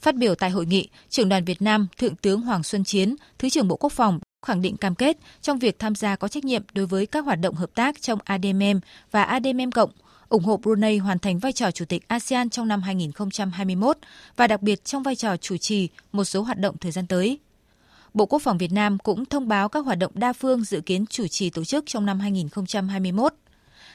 Phát 0.00 0.16
biểu 0.16 0.34
tại 0.34 0.50
hội 0.50 0.66
nghị, 0.66 0.88
trưởng 1.08 1.28
đoàn 1.28 1.44
Việt 1.44 1.62
Nam 1.62 1.86
Thượng 1.98 2.16
tướng 2.16 2.40
Hoàng 2.40 2.62
Xuân 2.62 2.84
Chiến, 2.84 3.16
Thứ 3.38 3.48
trưởng 3.48 3.68
Bộ 3.68 3.76
Quốc 3.76 3.92
phòng 3.92 4.20
khẳng 4.46 4.62
định 4.62 4.76
cam 4.76 4.94
kết 4.94 5.16
trong 5.42 5.58
việc 5.58 5.78
tham 5.78 5.94
gia 5.94 6.16
có 6.16 6.28
trách 6.28 6.44
nhiệm 6.44 6.62
đối 6.72 6.86
với 6.86 7.06
các 7.06 7.24
hoạt 7.24 7.40
động 7.40 7.54
hợp 7.54 7.70
tác 7.74 8.02
trong 8.02 8.18
ADMM 8.24 8.80
và 9.10 9.22
ADMM 9.22 9.70
cộng, 9.70 9.90
ủng 10.28 10.44
hộ 10.44 10.56
Brunei 10.56 10.98
hoàn 10.98 11.18
thành 11.18 11.38
vai 11.38 11.52
trò 11.52 11.70
chủ 11.70 11.84
tịch 11.84 12.08
ASEAN 12.08 12.50
trong 12.50 12.68
năm 12.68 12.82
2021 12.82 13.98
và 14.36 14.46
đặc 14.46 14.62
biệt 14.62 14.84
trong 14.84 15.02
vai 15.02 15.16
trò 15.16 15.36
chủ 15.36 15.56
trì 15.56 15.88
một 16.12 16.24
số 16.24 16.42
hoạt 16.42 16.58
động 16.58 16.76
thời 16.80 16.92
gian 16.92 17.06
tới. 17.06 17.38
Bộ 18.14 18.26
Quốc 18.26 18.42
phòng 18.42 18.58
Việt 18.58 18.72
Nam 18.72 18.98
cũng 18.98 19.24
thông 19.24 19.48
báo 19.48 19.68
các 19.68 19.84
hoạt 19.84 19.98
động 19.98 20.12
đa 20.14 20.32
phương 20.32 20.64
dự 20.64 20.80
kiến 20.80 21.06
chủ 21.06 21.26
trì 21.26 21.50
tổ 21.50 21.64
chức 21.64 21.84
trong 21.86 22.06
năm 22.06 22.20
2021. 22.20 23.34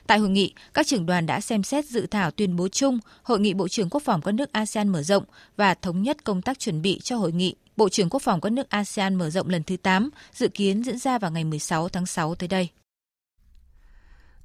Tại 0.08 0.20
hội 0.20 0.30
nghị, 0.30 0.54
các 0.74 0.88
trưởng 0.88 1.06
đoàn 1.06 1.26
đã 1.26 1.42
xem 1.42 1.64
xét 1.64 1.86
dự 1.86 2.06
thảo 2.06 2.32
tuyên 2.32 2.56
bố 2.56 2.68
chung 2.68 3.00
Hội 3.24 3.40
nghị 3.40 3.54
Bộ 3.54 3.68
trưởng 3.68 3.90
Quốc 3.90 4.04
phòng 4.04 4.22
các 4.22 4.32
nước 4.32 4.52
ASEAN 4.52 4.90
mở 4.90 5.04
rộng 5.04 5.24
và 5.58 5.74
thống 5.74 6.02
nhất 6.02 6.24
công 6.24 6.42
tác 6.42 6.60
chuẩn 6.60 6.82
bị 6.82 7.00
cho 7.04 7.18
Hội 7.18 7.32
nghị 7.32 7.56
Bộ 7.78 7.90
trưởng 7.90 8.10
Quốc 8.10 8.22
phòng 8.22 8.42
các 8.42 8.52
nước 8.52 8.70
ASEAN 8.70 9.16
mở 9.16 9.30
rộng 9.30 9.50
lần 9.50 9.64
thứ 9.64 9.78
8, 9.78 10.10
dự 10.34 10.48
kiến 10.48 10.84
diễn 10.84 10.98
ra 10.98 11.20
vào 11.20 11.32
ngày 11.32 11.44
16 11.44 11.90
tháng 11.90 12.06
6 12.06 12.36
tới 12.36 12.48
đây. 12.48 12.70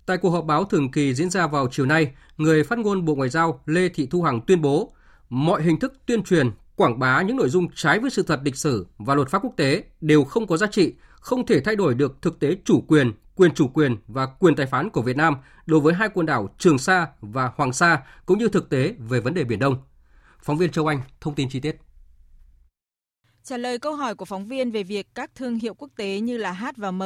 Tại 0.07 0.17
cuộc 0.17 0.31
họp 0.31 0.45
báo 0.45 0.65
thường 0.65 0.91
kỳ 0.91 1.15
diễn 1.15 1.31
ra 1.31 1.47
vào 1.47 1.69
chiều 1.73 1.87
nay, 1.87 2.13
người 2.37 2.65
phát 2.65 2.79
ngôn 2.79 3.05
Bộ 3.05 3.15
Ngoại 3.15 3.29
giao 3.29 3.61
Lê 3.67 3.89
Thị 3.89 4.07
Thu 4.11 4.23
Hằng 4.23 4.41
tuyên 4.47 4.63
bố 4.63 4.93
mọi 5.29 5.63
hình 5.63 5.79
thức 5.79 5.93
tuyên 6.07 6.23
truyền, 6.23 6.51
quảng 6.77 6.99
bá 6.99 7.23
những 7.23 7.37
nội 7.37 7.49
dung 7.49 7.67
trái 7.75 7.99
với 7.99 8.11
sự 8.11 8.23
thật 8.23 8.41
lịch 8.45 8.57
sử 8.57 8.87
và 8.99 9.15
luật 9.15 9.29
pháp 9.29 9.45
quốc 9.45 9.55
tế 9.57 9.83
đều 10.01 10.25
không 10.25 10.47
có 10.47 10.57
giá 10.57 10.67
trị, 10.67 10.95
không 11.21 11.47
thể 11.47 11.61
thay 11.61 11.77
đổi 11.77 11.95
được 11.95 12.23
thực 12.23 12.41
tế 12.41 12.57
chủ 12.65 12.85
quyền, 12.89 13.13
quyền 13.41 13.55
chủ 13.55 13.69
quyền 13.69 13.97
và 14.07 14.27
quyền 14.27 14.57
tài 14.57 14.67
phán 14.67 14.91
của 14.91 15.03
Việt 15.03 15.17
Nam 15.17 15.37
đối 15.67 15.81
với 15.81 15.95
hai 15.95 16.09
quần 16.15 16.27
đảo 16.27 16.49
Trường 16.59 16.79
Sa 16.79 17.09
và 17.21 17.51
Hoàng 17.57 17.73
Sa 17.73 18.03
cũng 18.27 18.39
như 18.39 18.49
thực 18.49 18.71
tế 18.71 18.95
về 18.99 19.21
vấn 19.21 19.35
đề 19.35 19.45
Biển 19.45 19.59
Đông. 19.59 19.77
Phóng 20.43 20.59
viên 20.59 20.71
Châu 20.71 20.87
Anh 20.87 21.01
thông 21.21 21.35
tin 21.35 21.49
chi 21.49 21.61
tiết. 21.61 21.77
Trả 23.43 23.57
lời 23.57 23.79
câu 23.79 23.95
hỏi 23.95 24.15
của 24.15 24.25
phóng 24.25 24.47
viên 24.47 24.71
về 24.71 24.83
việc 24.83 25.07
các 25.15 25.31
thương 25.35 25.59
hiệu 25.59 25.75
quốc 25.75 25.91
tế 25.97 26.21
như 26.21 26.37
là 26.37 26.53
H 26.53 26.65
và 26.77 26.91
M, 26.91 27.03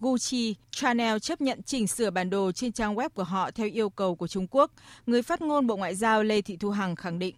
Gucci, 0.00 0.54
Chanel 0.70 1.18
chấp 1.18 1.40
nhận 1.40 1.62
chỉnh 1.62 1.86
sửa 1.86 2.10
bản 2.10 2.30
đồ 2.30 2.52
trên 2.52 2.72
trang 2.72 2.94
web 2.94 3.08
của 3.14 3.24
họ 3.24 3.50
theo 3.50 3.68
yêu 3.72 3.90
cầu 3.90 4.16
của 4.16 4.26
Trung 4.26 4.46
Quốc, 4.50 4.70
người 5.06 5.22
phát 5.22 5.42
ngôn 5.42 5.66
Bộ 5.66 5.76
Ngoại 5.76 5.94
giao 5.94 6.22
Lê 6.22 6.42
Thị 6.42 6.56
Thu 6.56 6.70
Hằng 6.70 6.96
khẳng 6.96 7.18
định. 7.18 7.34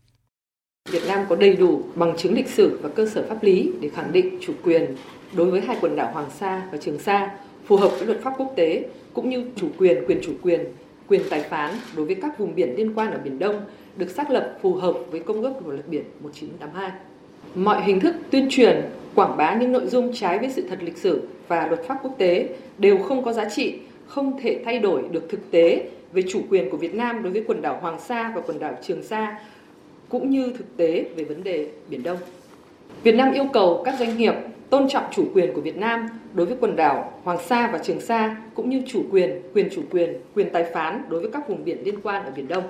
Việt 0.90 1.02
Nam 1.08 1.26
có 1.28 1.36
đầy 1.36 1.56
đủ 1.56 1.82
bằng 1.94 2.16
chứng 2.18 2.34
lịch 2.34 2.48
sử 2.48 2.78
và 2.82 2.88
cơ 2.96 3.08
sở 3.08 3.26
pháp 3.28 3.42
lý 3.42 3.72
để 3.80 3.88
khẳng 3.88 4.12
định 4.12 4.38
chủ 4.46 4.54
quyền 4.62 4.96
đối 5.32 5.50
với 5.50 5.60
hai 5.60 5.76
quần 5.80 5.96
đảo 5.96 6.12
Hoàng 6.12 6.30
Sa 6.38 6.68
và 6.72 6.78
Trường 6.78 6.98
Sa 6.98 7.38
phù 7.66 7.76
hợp 7.76 7.88
với 7.88 8.06
luật 8.06 8.20
pháp 8.22 8.34
quốc 8.38 8.52
tế 8.56 8.84
cũng 9.12 9.30
như 9.30 9.44
chủ 9.56 9.68
quyền, 9.78 10.04
quyền 10.06 10.20
chủ 10.22 10.32
quyền, 10.42 10.64
quyền 11.08 11.22
tài 11.30 11.40
phán 11.40 11.74
đối 11.96 12.06
với 12.06 12.14
các 12.14 12.38
vùng 12.38 12.54
biển 12.54 12.74
liên 12.76 12.94
quan 12.94 13.12
ở 13.12 13.18
Biển 13.24 13.38
Đông 13.38 13.60
được 13.96 14.10
xác 14.10 14.30
lập 14.30 14.58
phù 14.62 14.74
hợp 14.74 14.94
với 15.10 15.20
Công 15.20 15.42
ước 15.42 15.52
của 15.64 15.72
luật 15.72 15.88
biển 15.88 16.04
1982 16.20 16.90
mọi 17.54 17.82
hình 17.82 18.00
thức 18.00 18.14
tuyên 18.30 18.46
truyền, 18.50 18.82
quảng 19.14 19.36
bá 19.36 19.54
những 19.54 19.72
nội 19.72 19.86
dung 19.86 20.12
trái 20.14 20.38
với 20.38 20.50
sự 20.50 20.66
thật 20.68 20.78
lịch 20.82 20.96
sử 20.96 21.28
và 21.48 21.66
luật 21.66 21.84
pháp 21.84 21.98
quốc 22.02 22.14
tế 22.18 22.48
đều 22.78 22.98
không 22.98 23.24
có 23.24 23.32
giá 23.32 23.48
trị, 23.48 23.74
không 24.06 24.38
thể 24.40 24.60
thay 24.64 24.78
đổi 24.78 25.02
được 25.10 25.28
thực 25.28 25.50
tế 25.50 25.88
về 26.12 26.22
chủ 26.28 26.40
quyền 26.50 26.70
của 26.70 26.76
Việt 26.76 26.94
Nam 26.94 27.22
đối 27.22 27.32
với 27.32 27.44
quần 27.46 27.62
đảo 27.62 27.78
Hoàng 27.80 28.00
Sa 28.00 28.32
và 28.34 28.40
quần 28.40 28.58
đảo 28.58 28.74
Trường 28.82 29.02
Sa, 29.02 29.40
cũng 30.08 30.30
như 30.30 30.52
thực 30.58 30.76
tế 30.76 31.04
về 31.16 31.24
vấn 31.24 31.44
đề 31.44 31.68
Biển 31.88 32.02
Đông. 32.02 32.18
Việt 33.02 33.14
Nam 33.14 33.32
yêu 33.32 33.46
cầu 33.52 33.82
các 33.84 33.94
doanh 33.98 34.18
nghiệp 34.18 34.34
tôn 34.70 34.88
trọng 34.88 35.04
chủ 35.12 35.30
quyền 35.34 35.54
của 35.54 35.60
Việt 35.60 35.76
Nam 35.76 36.06
đối 36.34 36.46
với 36.46 36.56
quần 36.60 36.76
đảo 36.76 37.20
Hoàng 37.24 37.38
Sa 37.48 37.70
và 37.72 37.78
Trường 37.78 38.00
Sa, 38.00 38.36
cũng 38.54 38.70
như 38.70 38.82
chủ 38.86 39.04
quyền, 39.10 39.42
quyền 39.54 39.68
chủ 39.74 39.82
quyền, 39.90 40.14
quyền 40.34 40.52
tài 40.52 40.64
phán 40.74 41.02
đối 41.08 41.20
với 41.20 41.30
các 41.32 41.48
vùng 41.48 41.64
biển 41.64 41.82
liên 41.84 42.00
quan 42.02 42.24
ở 42.24 42.30
Biển 42.36 42.48
Đông. 42.48 42.64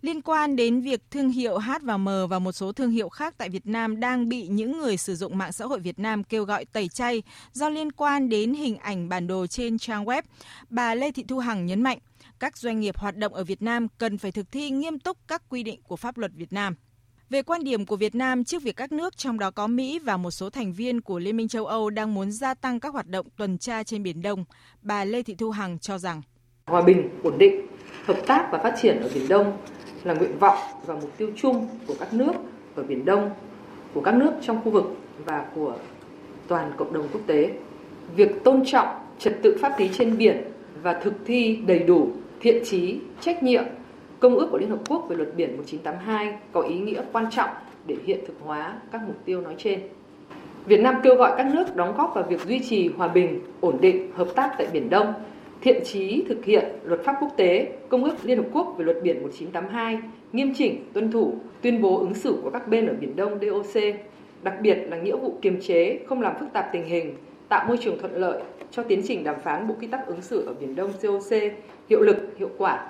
Liên 0.00 0.22
quan 0.22 0.56
đến 0.56 0.80
việc 0.80 1.00
thương 1.10 1.28
hiệu 1.28 1.58
H 1.58 1.70
và 1.82 1.96
M 1.96 2.08
và 2.30 2.38
một 2.38 2.52
số 2.52 2.72
thương 2.72 2.90
hiệu 2.90 3.08
khác 3.08 3.34
tại 3.38 3.48
Việt 3.48 3.66
Nam 3.66 4.00
đang 4.00 4.28
bị 4.28 4.46
những 4.48 4.78
người 4.78 4.96
sử 4.96 5.14
dụng 5.14 5.38
mạng 5.38 5.52
xã 5.52 5.64
hội 5.66 5.80
Việt 5.80 5.98
Nam 5.98 6.24
kêu 6.24 6.44
gọi 6.44 6.64
tẩy 6.64 6.88
chay 6.88 7.22
do 7.52 7.68
liên 7.68 7.92
quan 7.92 8.28
đến 8.28 8.54
hình 8.54 8.76
ảnh 8.76 9.08
bản 9.08 9.26
đồ 9.26 9.46
trên 9.46 9.78
trang 9.78 10.04
web, 10.04 10.22
bà 10.70 10.94
Lê 10.94 11.12
Thị 11.12 11.24
Thu 11.28 11.38
Hằng 11.38 11.66
nhấn 11.66 11.82
mạnh 11.82 11.98
các 12.40 12.56
doanh 12.56 12.80
nghiệp 12.80 12.98
hoạt 12.98 13.16
động 13.16 13.34
ở 13.34 13.44
Việt 13.44 13.62
Nam 13.62 13.88
cần 13.98 14.18
phải 14.18 14.32
thực 14.32 14.52
thi 14.52 14.70
nghiêm 14.70 14.98
túc 14.98 15.16
các 15.28 15.42
quy 15.48 15.62
định 15.62 15.80
của 15.82 15.96
pháp 15.96 16.18
luật 16.18 16.32
Việt 16.34 16.52
Nam. 16.52 16.74
Về 17.30 17.42
quan 17.42 17.64
điểm 17.64 17.86
của 17.86 17.96
Việt 17.96 18.14
Nam 18.14 18.44
trước 18.44 18.62
việc 18.62 18.76
các 18.76 18.92
nước 18.92 19.16
trong 19.16 19.38
đó 19.38 19.50
có 19.50 19.66
Mỹ 19.66 19.98
và 19.98 20.16
một 20.16 20.30
số 20.30 20.50
thành 20.50 20.72
viên 20.72 21.00
của 21.00 21.18
Liên 21.18 21.36
minh 21.36 21.48
châu 21.48 21.66
Âu 21.66 21.90
đang 21.90 22.14
muốn 22.14 22.30
gia 22.30 22.54
tăng 22.54 22.80
các 22.80 22.92
hoạt 22.92 23.06
động 23.06 23.26
tuần 23.36 23.58
tra 23.58 23.82
trên 23.82 24.02
Biển 24.02 24.22
Đông, 24.22 24.44
bà 24.82 25.04
Lê 25.04 25.22
Thị 25.22 25.34
Thu 25.34 25.50
Hằng 25.50 25.78
cho 25.78 25.98
rằng 25.98 26.22
Hòa 26.66 26.82
bình, 26.82 27.08
ổn 27.22 27.38
định, 27.38 27.66
hợp 28.04 28.16
tác 28.26 28.48
và 28.52 28.58
phát 28.58 28.74
triển 28.82 29.00
ở 29.00 29.10
Biển 29.14 29.28
Đông 29.28 29.56
là 30.04 30.14
nguyện 30.14 30.38
vọng 30.38 30.58
và 30.86 30.94
mục 30.94 31.18
tiêu 31.18 31.30
chung 31.36 31.68
của 31.86 31.94
các 32.00 32.14
nước 32.14 32.32
ở 32.74 32.82
Biển 32.82 33.04
Đông, 33.04 33.30
của 33.94 34.00
các 34.00 34.14
nước 34.14 34.32
trong 34.42 34.62
khu 34.64 34.70
vực 34.70 34.84
và 35.24 35.46
của 35.54 35.76
toàn 36.48 36.72
cộng 36.76 36.92
đồng 36.92 37.08
quốc 37.12 37.22
tế. 37.26 37.52
Việc 38.16 38.44
tôn 38.44 38.62
trọng 38.66 38.88
trật 39.18 39.38
tự 39.42 39.58
pháp 39.60 39.80
lý 39.80 39.90
trên 39.98 40.18
biển 40.18 40.44
và 40.82 41.00
thực 41.02 41.14
thi 41.26 41.58
đầy 41.66 41.78
đủ, 41.78 42.10
thiện 42.40 42.64
trí, 42.64 42.98
trách 43.20 43.42
nhiệm 43.42 43.64
Công 44.20 44.36
ước 44.36 44.48
của 44.50 44.58
Liên 44.58 44.70
Hợp 44.70 44.80
Quốc 44.88 45.06
về 45.08 45.16
luật 45.16 45.36
biển 45.36 45.56
1982 45.56 46.38
có 46.52 46.60
ý 46.60 46.78
nghĩa 46.78 47.02
quan 47.12 47.26
trọng 47.30 47.50
để 47.86 47.96
hiện 48.04 48.18
thực 48.26 48.34
hóa 48.44 48.74
các 48.92 49.02
mục 49.06 49.16
tiêu 49.24 49.40
nói 49.40 49.54
trên. 49.58 49.80
Việt 50.66 50.80
Nam 50.80 50.94
kêu 51.02 51.14
gọi 51.14 51.32
các 51.36 51.46
nước 51.54 51.76
đóng 51.76 51.94
góp 51.96 52.12
vào 52.14 52.24
việc 52.28 52.40
duy 52.46 52.60
trì 52.68 52.88
hòa 52.88 53.08
bình, 53.08 53.40
ổn 53.60 53.78
định, 53.80 54.12
hợp 54.14 54.28
tác 54.34 54.54
tại 54.58 54.66
Biển 54.72 54.90
Đông– 54.90 55.14
thiện 55.60 55.84
trí 55.84 56.24
thực 56.28 56.44
hiện 56.44 56.64
luật 56.84 57.00
pháp 57.04 57.16
quốc 57.20 57.32
tế, 57.36 57.72
Công 57.88 58.04
ước 58.04 58.14
Liên 58.22 58.38
Hợp 58.38 58.48
Quốc 58.52 58.74
về 58.78 58.84
luật 58.84 58.96
biển 59.02 59.22
1982, 59.22 59.98
nghiêm 60.32 60.54
chỉnh 60.54 60.84
tuân 60.92 61.12
thủ 61.12 61.34
tuyên 61.62 61.82
bố 61.82 61.98
ứng 61.98 62.14
xử 62.14 62.38
của 62.42 62.50
các 62.50 62.68
bên 62.68 62.86
ở 62.86 62.94
Biển 63.00 63.16
Đông 63.16 63.38
DOC, 63.40 63.82
đặc 64.42 64.54
biệt 64.60 64.74
là 64.74 64.96
nghĩa 64.96 65.16
vụ 65.16 65.38
kiềm 65.42 65.60
chế, 65.60 65.98
không 66.06 66.20
làm 66.20 66.34
phức 66.40 66.52
tạp 66.52 66.68
tình 66.72 66.84
hình, 66.84 67.14
tạo 67.48 67.64
môi 67.68 67.78
trường 67.80 67.98
thuận 67.98 68.16
lợi 68.16 68.42
cho 68.70 68.82
tiến 68.82 69.02
trình 69.06 69.24
đàm 69.24 69.40
phán 69.40 69.68
Bộ 69.68 69.74
Quy 69.80 69.86
tắc 69.86 70.06
ứng 70.06 70.20
xử 70.20 70.46
ở 70.46 70.54
Biển 70.60 70.74
Đông 70.74 70.92
COC 71.02 71.30
hiệu 71.88 72.00
lực, 72.00 72.16
hiệu 72.38 72.50
quả. 72.58 72.86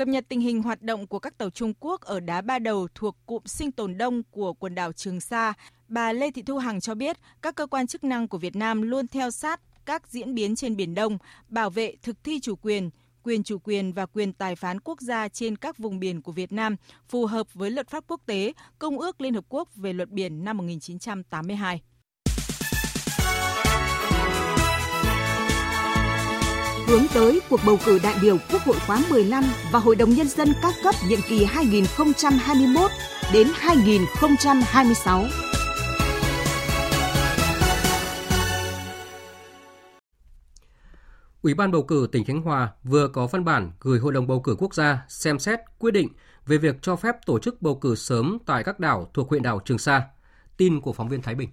Cập 0.00 0.08
nhật 0.08 0.24
tình 0.28 0.40
hình 0.40 0.62
hoạt 0.62 0.82
động 0.82 1.06
của 1.06 1.18
các 1.18 1.38
tàu 1.38 1.50
Trung 1.50 1.72
Quốc 1.80 2.00
ở 2.00 2.20
đá 2.20 2.40
ba 2.40 2.58
đầu 2.58 2.88
thuộc 2.94 3.16
cụm 3.26 3.42
sinh 3.44 3.72
tồn 3.72 3.98
đông 3.98 4.22
của 4.30 4.52
quần 4.52 4.74
đảo 4.74 4.92
Trường 4.92 5.20
Sa, 5.20 5.52
bà 5.88 6.12
Lê 6.12 6.30
Thị 6.30 6.42
Thu 6.42 6.58
Hằng 6.58 6.80
cho 6.80 6.94
biết 6.94 7.16
các 7.42 7.54
cơ 7.54 7.66
quan 7.66 7.86
chức 7.86 8.04
năng 8.04 8.28
của 8.28 8.38
Việt 8.38 8.56
Nam 8.56 8.82
luôn 8.82 9.08
theo 9.08 9.30
sát 9.30 9.60
các 9.84 10.08
diễn 10.08 10.34
biến 10.34 10.56
trên 10.56 10.76
Biển 10.76 10.94
Đông, 10.94 11.18
bảo 11.48 11.70
vệ 11.70 11.94
thực 12.02 12.24
thi 12.24 12.40
chủ 12.40 12.56
quyền, 12.56 12.90
quyền 13.22 13.42
chủ 13.42 13.58
quyền 13.58 13.92
và 13.92 14.06
quyền 14.06 14.32
tài 14.32 14.56
phán 14.56 14.80
quốc 14.80 15.00
gia 15.00 15.28
trên 15.28 15.56
các 15.56 15.78
vùng 15.78 15.98
biển 15.98 16.22
của 16.22 16.32
Việt 16.32 16.52
Nam 16.52 16.76
phù 17.08 17.26
hợp 17.26 17.54
với 17.54 17.70
luật 17.70 17.88
pháp 17.88 18.04
quốc 18.06 18.20
tế, 18.26 18.52
Công 18.78 18.98
ước 18.98 19.20
Liên 19.20 19.34
Hợp 19.34 19.44
Quốc 19.48 19.68
về 19.74 19.92
luật 19.92 20.08
biển 20.08 20.44
năm 20.44 20.56
1982. 20.56 21.80
Hướng 26.90 27.06
tới 27.14 27.40
cuộc 27.50 27.60
bầu 27.66 27.78
cử 27.84 27.98
đại 28.02 28.16
biểu 28.22 28.36
Quốc 28.52 28.62
hội 28.62 28.76
khóa 28.86 29.02
15 29.10 29.44
và 29.72 29.78
Hội 29.78 29.96
đồng 29.96 30.10
Nhân 30.10 30.28
dân 30.28 30.48
các 30.62 30.74
cấp 30.82 30.94
nhiệm 31.08 31.18
kỳ 31.28 31.44
2021 31.44 32.90
đến 33.32 33.46
2026. 33.54 35.24
Ủy 41.42 41.54
ban 41.54 41.70
bầu 41.70 41.82
cử 41.82 42.08
tỉnh 42.12 42.24
Khánh 42.24 42.42
Hòa 42.42 42.72
vừa 42.82 43.08
có 43.08 43.26
văn 43.26 43.44
bản 43.44 43.72
gửi 43.80 43.98
Hội 43.98 44.12
đồng 44.12 44.26
bầu 44.26 44.40
cử 44.40 44.56
quốc 44.58 44.74
gia 44.74 45.06
xem 45.08 45.38
xét 45.38 45.60
quyết 45.78 45.90
định 45.90 46.08
về 46.46 46.58
việc 46.58 46.76
cho 46.82 46.96
phép 46.96 47.16
tổ 47.26 47.38
chức 47.38 47.62
bầu 47.62 47.74
cử 47.74 47.94
sớm 47.94 48.38
tại 48.46 48.64
các 48.64 48.80
đảo 48.80 49.10
thuộc 49.14 49.28
huyện 49.28 49.42
đảo 49.42 49.60
Trường 49.64 49.78
Sa. 49.78 50.02
Tin 50.56 50.80
của 50.80 50.92
phóng 50.92 51.08
viên 51.08 51.22
Thái 51.22 51.34
Bình. 51.34 51.48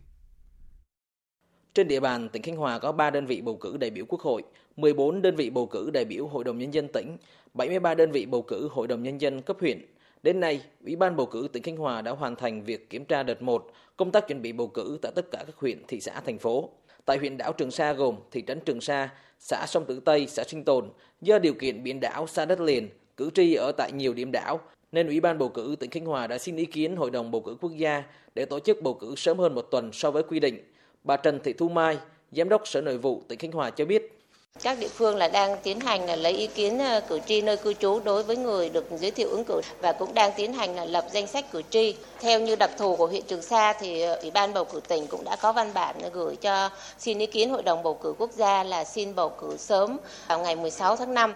Trên 1.73 1.88
địa 1.88 2.00
bàn 2.00 2.30
tỉnh 2.30 2.41
Khánh 2.41 2.56
Hòa 2.56 2.80
có 2.80 2.91
3 2.91 3.10
đơn 3.10 3.26
vị 3.26 3.41
bầu 3.41 3.58
cử 3.62 3.78
đại 3.78 3.89
biểu 3.89 4.06
Quốc 4.06 4.21
hội, 4.21 4.43
14 4.77 5.21
đơn 5.21 5.35
vị 5.35 5.49
bầu 5.49 5.65
cử 5.65 5.89
đại 5.93 6.05
biểu 6.05 6.27
Hội 6.27 6.43
đồng 6.43 6.57
Nhân 6.57 6.73
dân 6.73 6.87
tỉnh, 6.87 7.17
73 7.53 7.95
đơn 7.95 8.11
vị 8.11 8.25
bầu 8.25 8.41
cử 8.41 8.69
Hội 8.71 8.87
đồng 8.87 9.03
Nhân 9.03 9.21
dân 9.21 9.41
cấp 9.41 9.57
huyện. 9.59 9.81
Đến 10.23 10.39
nay, 10.39 10.61
Ủy 10.85 10.95
ban 10.95 11.15
bầu 11.15 11.25
cử 11.25 11.47
tỉnh 11.53 11.63
Khánh 11.63 11.77
Hòa 11.77 12.01
đã 12.01 12.11
hoàn 12.11 12.35
thành 12.35 12.63
việc 12.63 12.89
kiểm 12.89 13.05
tra 13.05 13.23
đợt 13.23 13.41
1, 13.41 13.71
công 13.97 14.11
tác 14.11 14.27
chuẩn 14.27 14.41
bị 14.41 14.51
bầu 14.51 14.67
cử 14.67 14.99
tại 15.01 15.11
tất 15.15 15.31
cả 15.31 15.43
các 15.47 15.55
huyện, 15.55 15.83
thị 15.87 15.99
xã, 16.01 16.21
thành 16.21 16.37
phố. 16.37 16.69
Tại 17.05 17.17
huyện 17.17 17.37
đảo 17.37 17.53
Trường 17.53 17.71
Sa 17.71 17.93
gồm 17.93 18.15
thị 18.31 18.43
trấn 18.47 18.59
Trường 18.59 18.81
Sa, 18.81 19.09
xã 19.39 19.65
Sông 19.67 19.85
Tử 19.85 19.99
Tây, 20.05 20.27
xã 20.27 20.43
Sinh 20.43 20.63
Tồn, 20.63 20.89
do 21.21 21.39
điều 21.39 21.53
kiện 21.53 21.83
biển 21.83 21.99
đảo 21.99 22.27
xa 22.27 22.45
đất 22.45 22.59
liền, 22.59 22.89
cử 23.17 23.29
tri 23.33 23.53
ở 23.53 23.71
tại 23.77 23.91
nhiều 23.91 24.13
điểm 24.13 24.31
đảo, 24.31 24.59
nên 24.91 25.07
Ủy 25.07 25.19
ban 25.19 25.37
bầu 25.37 25.49
cử 25.49 25.75
tỉnh 25.79 25.89
Khánh 25.89 26.05
Hòa 26.05 26.27
đã 26.27 26.37
xin 26.37 26.55
ý 26.55 26.65
kiến 26.65 26.95
Hội 26.95 27.11
đồng 27.11 27.31
bầu 27.31 27.41
cử 27.41 27.57
quốc 27.61 27.71
gia 27.77 28.03
để 28.35 28.45
tổ 28.45 28.59
chức 28.59 28.81
bầu 28.81 28.93
cử 28.93 29.15
sớm 29.15 29.37
hơn 29.37 29.55
một 29.55 29.61
tuần 29.61 29.91
so 29.93 30.11
với 30.11 30.23
quy 30.23 30.39
định. 30.39 30.63
Bà 31.03 31.17
Trần 31.17 31.39
Thị 31.43 31.53
Thu 31.53 31.69
Mai, 31.69 31.97
Giám 32.31 32.49
đốc 32.49 32.67
Sở 32.67 32.81
Nội 32.81 32.97
vụ 32.97 33.23
tỉnh 33.27 33.39
Khánh 33.39 33.51
Hòa 33.51 33.69
cho 33.69 33.85
biết 33.85 34.16
các 34.63 34.79
địa 34.79 34.88
phương 34.88 35.15
là 35.15 35.27
đang 35.27 35.57
tiến 35.63 35.79
hành 35.79 36.05
là 36.05 36.15
lấy 36.15 36.33
ý 36.33 36.47
kiến 36.47 36.79
ờ, 36.79 37.01
cử 37.10 37.19
tri 37.27 37.41
nơi 37.41 37.57
cư 37.57 37.73
trú 37.73 37.99
đối 38.05 38.23
với 38.23 38.38
người 38.38 38.69
được 38.69 38.86
giới 38.99 39.12
thiệu 39.12 39.29
ứng 39.29 39.43
cử 39.43 39.62
và 39.81 39.93
cũng 39.93 40.13
đang 40.13 40.31
tiến 40.38 40.53
hành 40.53 40.75
là 40.75 40.86
lập 40.86 41.05
danh 41.13 41.27
sách 41.27 41.51
cử 41.51 41.62
tri. 41.69 41.95
Theo 42.19 42.39
như 42.39 42.55
đặc 42.55 42.69
thù 42.77 42.95
của 42.95 43.07
huyện 43.07 43.23
Trường 43.27 43.41
Sa 43.41 43.73
thì 43.79 44.01
ờ, 44.01 44.15
Ủy 44.15 44.31
ban 44.31 44.53
bầu 44.53 44.65
cử 44.65 44.79
tỉnh 44.88 45.07
cũng 45.07 45.23
đã 45.23 45.36
có 45.41 45.53
văn 45.53 45.71
bản 45.73 45.95
gửi 46.13 46.36
cho 46.36 46.69
xin 46.97 47.19
ý 47.19 47.25
kiến 47.25 47.49
Hội 47.49 47.63
đồng 47.63 47.83
bầu 47.83 47.99
cử 48.03 48.13
quốc 48.17 48.31
gia 48.31 48.63
là 48.63 48.83
xin 48.83 49.15
bầu 49.15 49.29
cử 49.41 49.57
sớm 49.57 49.97
vào 50.27 50.39
ngày 50.39 50.55
16 50.55 50.95
tháng 50.95 51.13
5. 51.13 51.33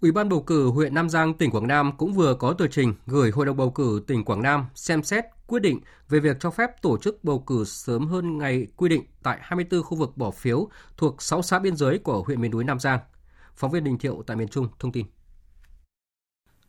Ủy 0.00 0.12
ban 0.12 0.28
bầu 0.28 0.40
cử 0.40 0.66
huyện 0.66 0.94
Nam 0.94 1.10
Giang, 1.10 1.34
tỉnh 1.34 1.50
Quảng 1.50 1.66
Nam 1.66 1.92
cũng 1.98 2.12
vừa 2.12 2.34
có 2.34 2.54
tờ 2.58 2.66
trình 2.70 2.94
gửi 3.06 3.30
Hội 3.30 3.46
đồng 3.46 3.56
bầu 3.56 3.70
cử 3.70 4.02
tỉnh 4.06 4.24
Quảng 4.24 4.42
Nam 4.42 4.66
xem 4.74 5.02
xét 5.02 5.24
quyết 5.46 5.60
định 5.62 5.80
về 6.08 6.20
việc 6.20 6.36
cho 6.40 6.50
phép 6.50 6.82
tổ 6.82 6.98
chức 6.98 7.24
bầu 7.24 7.38
cử 7.38 7.64
sớm 7.64 8.06
hơn 8.06 8.38
ngày 8.38 8.66
quy 8.76 8.88
định 8.88 9.04
tại 9.22 9.38
24 9.42 9.82
khu 9.82 9.96
vực 9.96 10.16
bỏ 10.16 10.30
phiếu 10.30 10.68
thuộc 10.96 11.22
6 11.22 11.42
xã 11.42 11.58
biên 11.58 11.76
giới 11.76 11.98
của 11.98 12.22
huyện 12.22 12.40
miền 12.40 12.50
núi 12.50 12.64
Nam 12.64 12.80
Giang. 12.80 12.98
Phóng 13.54 13.70
viên 13.70 13.84
Đình 13.84 13.98
Thiệu 13.98 14.22
tại 14.26 14.36
miền 14.36 14.48
Trung 14.48 14.68
thông 14.78 14.92
tin. 14.92 15.06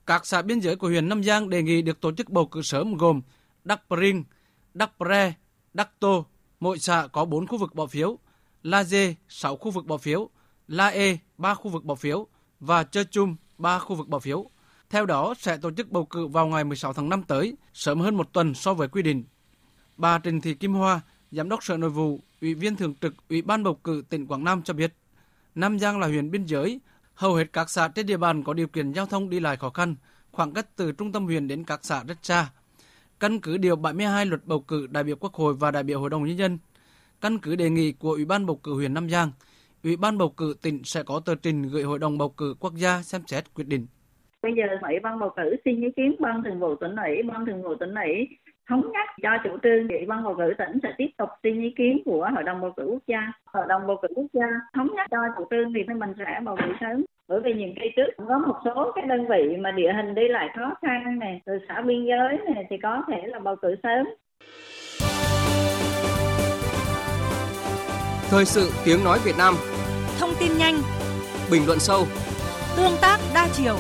Các 0.06 0.26
xã 0.26 0.42
biên 0.42 0.60
giới 0.60 0.76
của 0.76 0.88
huyện 0.88 1.10
Nam 1.10 1.24
Giang 1.24 1.50
đề 1.50 1.64
nghị 1.64 1.82
được 1.82 2.02
tổ 2.02 2.12
chức 2.12 2.30
bầu 2.30 2.48
cử 2.48 2.62
sớm 2.62 2.98
gồm 2.98 3.22
Đắc 3.64 3.82
Pring, 3.88 4.24
Đắc 4.74 4.92
Pre, 4.98 5.34
Đắc 5.74 5.90
Tô. 6.00 6.26
Mỗi 6.60 6.80
xã 6.80 7.08
có 7.08 7.26
4 7.26 7.48
khu 7.48 7.58
vực 7.58 7.76
bỏ 7.76 7.86
phiếu, 7.86 8.18
La 8.64 8.84
Dê 8.84 9.16
6 9.30 9.56
khu 9.56 9.72
vực 9.72 9.86
bỏ 9.86 9.98
phiếu, 9.98 10.30
La 10.68 10.88
E 10.88 11.18
3 11.38 11.56
khu 11.56 11.72
vực 11.72 11.84
bỏ 11.84 11.96
phiếu 11.96 12.28
và 12.60 12.84
Chơ 12.84 13.04
Chum 13.04 13.36
3 13.58 13.80
khu 13.80 13.96
vực 13.96 14.08
bỏ 14.08 14.20
phiếu. 14.20 14.50
Theo 14.90 15.06
đó, 15.06 15.34
sẽ 15.38 15.58
tổ 15.58 15.72
chức 15.72 15.92
bầu 15.92 16.06
cử 16.06 16.28
vào 16.28 16.48
ngày 16.48 16.64
16 16.64 16.94
tháng 16.94 17.10
5 17.10 17.24
tới, 17.24 17.56
sớm 17.74 18.00
hơn 18.00 18.16
một 18.16 18.34
tuần 18.34 18.54
so 18.54 18.74
với 18.74 18.88
quy 18.88 19.02
định. 19.02 19.24
Bà 19.98 20.20
Trịnh 20.20 20.42
Thị 20.42 20.54
Kim 20.54 20.74
Hoa, 20.74 21.02
Giám 21.32 21.50
đốc 21.50 21.64
Sở 21.64 21.78
Nội 21.78 21.90
vụ, 21.90 22.20
Ủy 22.42 22.54
viên 22.54 22.76
Thường 22.76 22.96
trực 23.02 23.14
Ủy 23.30 23.42
ban 23.42 23.64
bầu 23.64 23.76
cử 23.76 24.04
tỉnh 24.10 24.28
Quảng 24.28 24.44
Nam 24.44 24.62
cho 24.64 24.74
biết, 24.74 24.94
Nam 25.56 25.80
Giang 25.80 26.00
là 26.00 26.08
huyện 26.08 26.32
biên 26.32 26.46
giới, 26.46 26.80
hầu 27.14 27.36
hết 27.36 27.54
các 27.54 27.70
xã 27.70 27.88
trên 27.88 28.06
địa 28.06 28.18
bàn 28.18 28.44
có 28.44 28.54
điều 28.54 28.68
kiện 28.68 28.92
giao 28.92 29.06
thông 29.06 29.30
đi 29.30 29.40
lại 29.40 29.58
khó 29.58 29.70
khăn, 29.70 29.96
khoảng 30.32 30.54
cách 30.54 30.76
từ 30.76 30.92
trung 30.92 31.12
tâm 31.12 31.26
huyện 31.26 31.48
đến 31.48 31.64
các 31.64 31.80
xã 31.84 32.04
rất 32.04 32.18
xa. 32.24 32.50
Căn 33.20 33.40
cứ 33.40 33.58
điều 33.58 33.76
72 33.76 34.26
luật 34.26 34.46
bầu 34.46 34.60
cử 34.60 34.88
đại 34.88 35.04
biểu 35.04 35.16
Quốc 35.16 35.34
hội 35.34 35.54
và 35.54 35.72
đại 35.72 35.84
biểu 35.84 36.00
Hội 36.00 36.10
đồng 36.10 36.26
Nhân 36.26 36.38
dân, 36.38 36.58
căn 37.22 37.40
cứ 37.40 37.56
đề 37.56 37.70
nghị 37.70 37.92
của 37.92 38.12
Ủy 38.12 38.26
ban 38.26 38.46
bầu 38.46 38.56
cử 38.56 38.74
huyện 38.74 38.94
Nam 38.94 39.10
Giang, 39.10 39.32
Ủy 39.84 39.96
ban 39.96 40.18
bầu 40.18 40.30
cử 40.30 40.56
tỉnh 40.62 40.84
sẽ 40.84 41.04
có 41.04 41.20
tờ 41.20 41.36
trình 41.36 41.70
gửi 41.70 41.84
Hội 41.84 42.00
đồng 42.00 42.18
bầu 42.18 42.30
cử 42.30 42.56
quốc 42.60 42.76
gia 42.76 43.04
xem 43.04 43.22
xét 43.28 43.54
quyết 43.54 43.68
định. 43.68 43.88
Bây 44.44 44.54
giờ 44.54 44.64
Ủy 44.82 45.00
ban 45.00 45.20
bầu 45.20 45.30
cử 45.38 45.56
xin 45.66 45.82
ý 45.82 45.92
kiến 45.96 46.16
ban 46.20 46.44
thường 46.44 46.60
vụ 46.60 46.76
tỉnh 46.76 46.96
ủy, 46.96 47.24
ban 47.24 47.46
thường 47.46 47.64
vụ 47.64 47.76
tỉnh 47.76 47.96
ủy 47.96 48.28
thống 48.70 48.92
nhất 48.92 49.08
cho 49.24 49.30
chủ 49.44 49.58
trương 49.64 49.88
ủy 49.88 50.06
ban 50.06 50.24
bầu 50.24 50.36
cử 50.38 50.54
tỉnh 50.58 50.80
sẽ 50.84 50.90
tiếp 50.98 51.08
tục 51.18 51.30
xin 51.44 51.62
ý 51.62 51.74
kiến 51.78 52.02
của 52.06 52.30
hội 52.34 52.44
đồng 52.44 52.62
bầu 52.62 52.72
cử 52.78 52.84
quốc 52.88 53.04
gia. 53.08 53.32
Hội 53.46 53.66
đồng 53.70 53.88
bầu 53.88 54.00
cử 54.02 54.08
quốc 54.16 54.26
gia 54.34 54.48
thống 54.76 54.88
nhất 54.96 55.08
cho 55.12 55.18
chủ 55.38 55.48
trương 55.50 55.74
thì 55.74 55.94
mình 55.94 56.14
sẽ 56.18 56.40
bầu 56.44 56.58
cử 56.64 56.74
sớm. 56.80 57.06
Bởi 57.28 57.40
vì 57.44 57.54
những 57.54 57.74
cây 57.80 57.94
trước 57.96 58.26
có 58.28 58.38
một 58.38 58.56
số 58.66 58.92
cái 58.96 59.06
đơn 59.06 59.28
vị 59.28 59.58
mà 59.60 59.72
địa 59.72 59.94
hình 59.94 60.16
đi 60.16 60.28
lại 60.28 60.50
khó 60.58 60.74
khăn 60.82 61.20
này 61.20 61.42
từ 61.46 61.54
xã 61.68 61.82
biên 61.82 62.06
giới 62.06 62.38
này 62.54 62.66
thì 62.70 62.78
có 62.84 63.04
thể 63.08 63.22
là 63.26 63.40
bầu 63.40 63.56
cử 63.62 63.76
sớm. 63.84 64.08
Thời 68.30 68.46
sự 68.46 68.70
tiếng 68.86 69.04
nói 69.04 69.20
Việt 69.26 69.36
Nam. 69.38 69.54
Thông 70.20 70.30
tin 70.40 70.52
nhanh. 70.58 70.76
Bình 71.52 71.62
luận 71.68 71.80
sâu. 71.80 72.02
Tương 72.78 72.98
tác 73.02 73.18
đa 73.34 73.48
chiều 73.54 73.76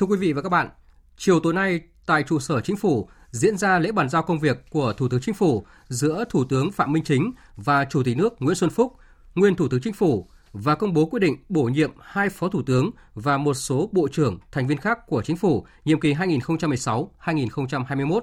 Thưa 0.00 0.06
quý 0.06 0.16
vị 0.16 0.32
và 0.32 0.42
các 0.42 0.48
bạn, 0.48 0.68
chiều 1.16 1.40
tối 1.40 1.54
nay 1.54 1.80
tại 2.06 2.22
trụ 2.22 2.38
sở 2.38 2.60
chính 2.60 2.76
phủ 2.76 3.08
diễn 3.30 3.56
ra 3.56 3.78
lễ 3.78 3.92
bàn 3.92 4.08
giao 4.08 4.22
công 4.22 4.38
việc 4.38 4.64
của 4.70 4.92
Thủ 4.92 5.08
tướng 5.08 5.20
Chính 5.20 5.34
phủ 5.34 5.64
giữa 5.88 6.24
Thủ 6.30 6.44
tướng 6.44 6.70
Phạm 6.70 6.92
Minh 6.92 7.04
Chính 7.04 7.32
và 7.56 7.84
Chủ 7.84 8.02
tịch 8.02 8.16
nước 8.16 8.42
Nguyễn 8.42 8.54
Xuân 8.54 8.70
Phúc, 8.70 8.92
nguyên 9.34 9.54
Thủ 9.54 9.68
tướng 9.68 9.80
Chính 9.80 9.92
phủ 9.92 10.26
và 10.52 10.74
công 10.74 10.92
bố 10.92 11.06
quyết 11.06 11.20
định 11.20 11.36
bổ 11.48 11.62
nhiệm 11.62 11.90
hai 12.00 12.28
phó 12.28 12.48
thủ 12.48 12.62
tướng 12.66 12.90
và 13.14 13.38
một 13.38 13.54
số 13.54 13.88
bộ 13.92 14.08
trưởng 14.08 14.38
thành 14.52 14.66
viên 14.66 14.78
khác 14.78 15.06
của 15.06 15.22
chính 15.22 15.36
phủ 15.36 15.66
nhiệm 15.84 16.00
kỳ 16.00 16.14
2016-2021. 16.14 18.20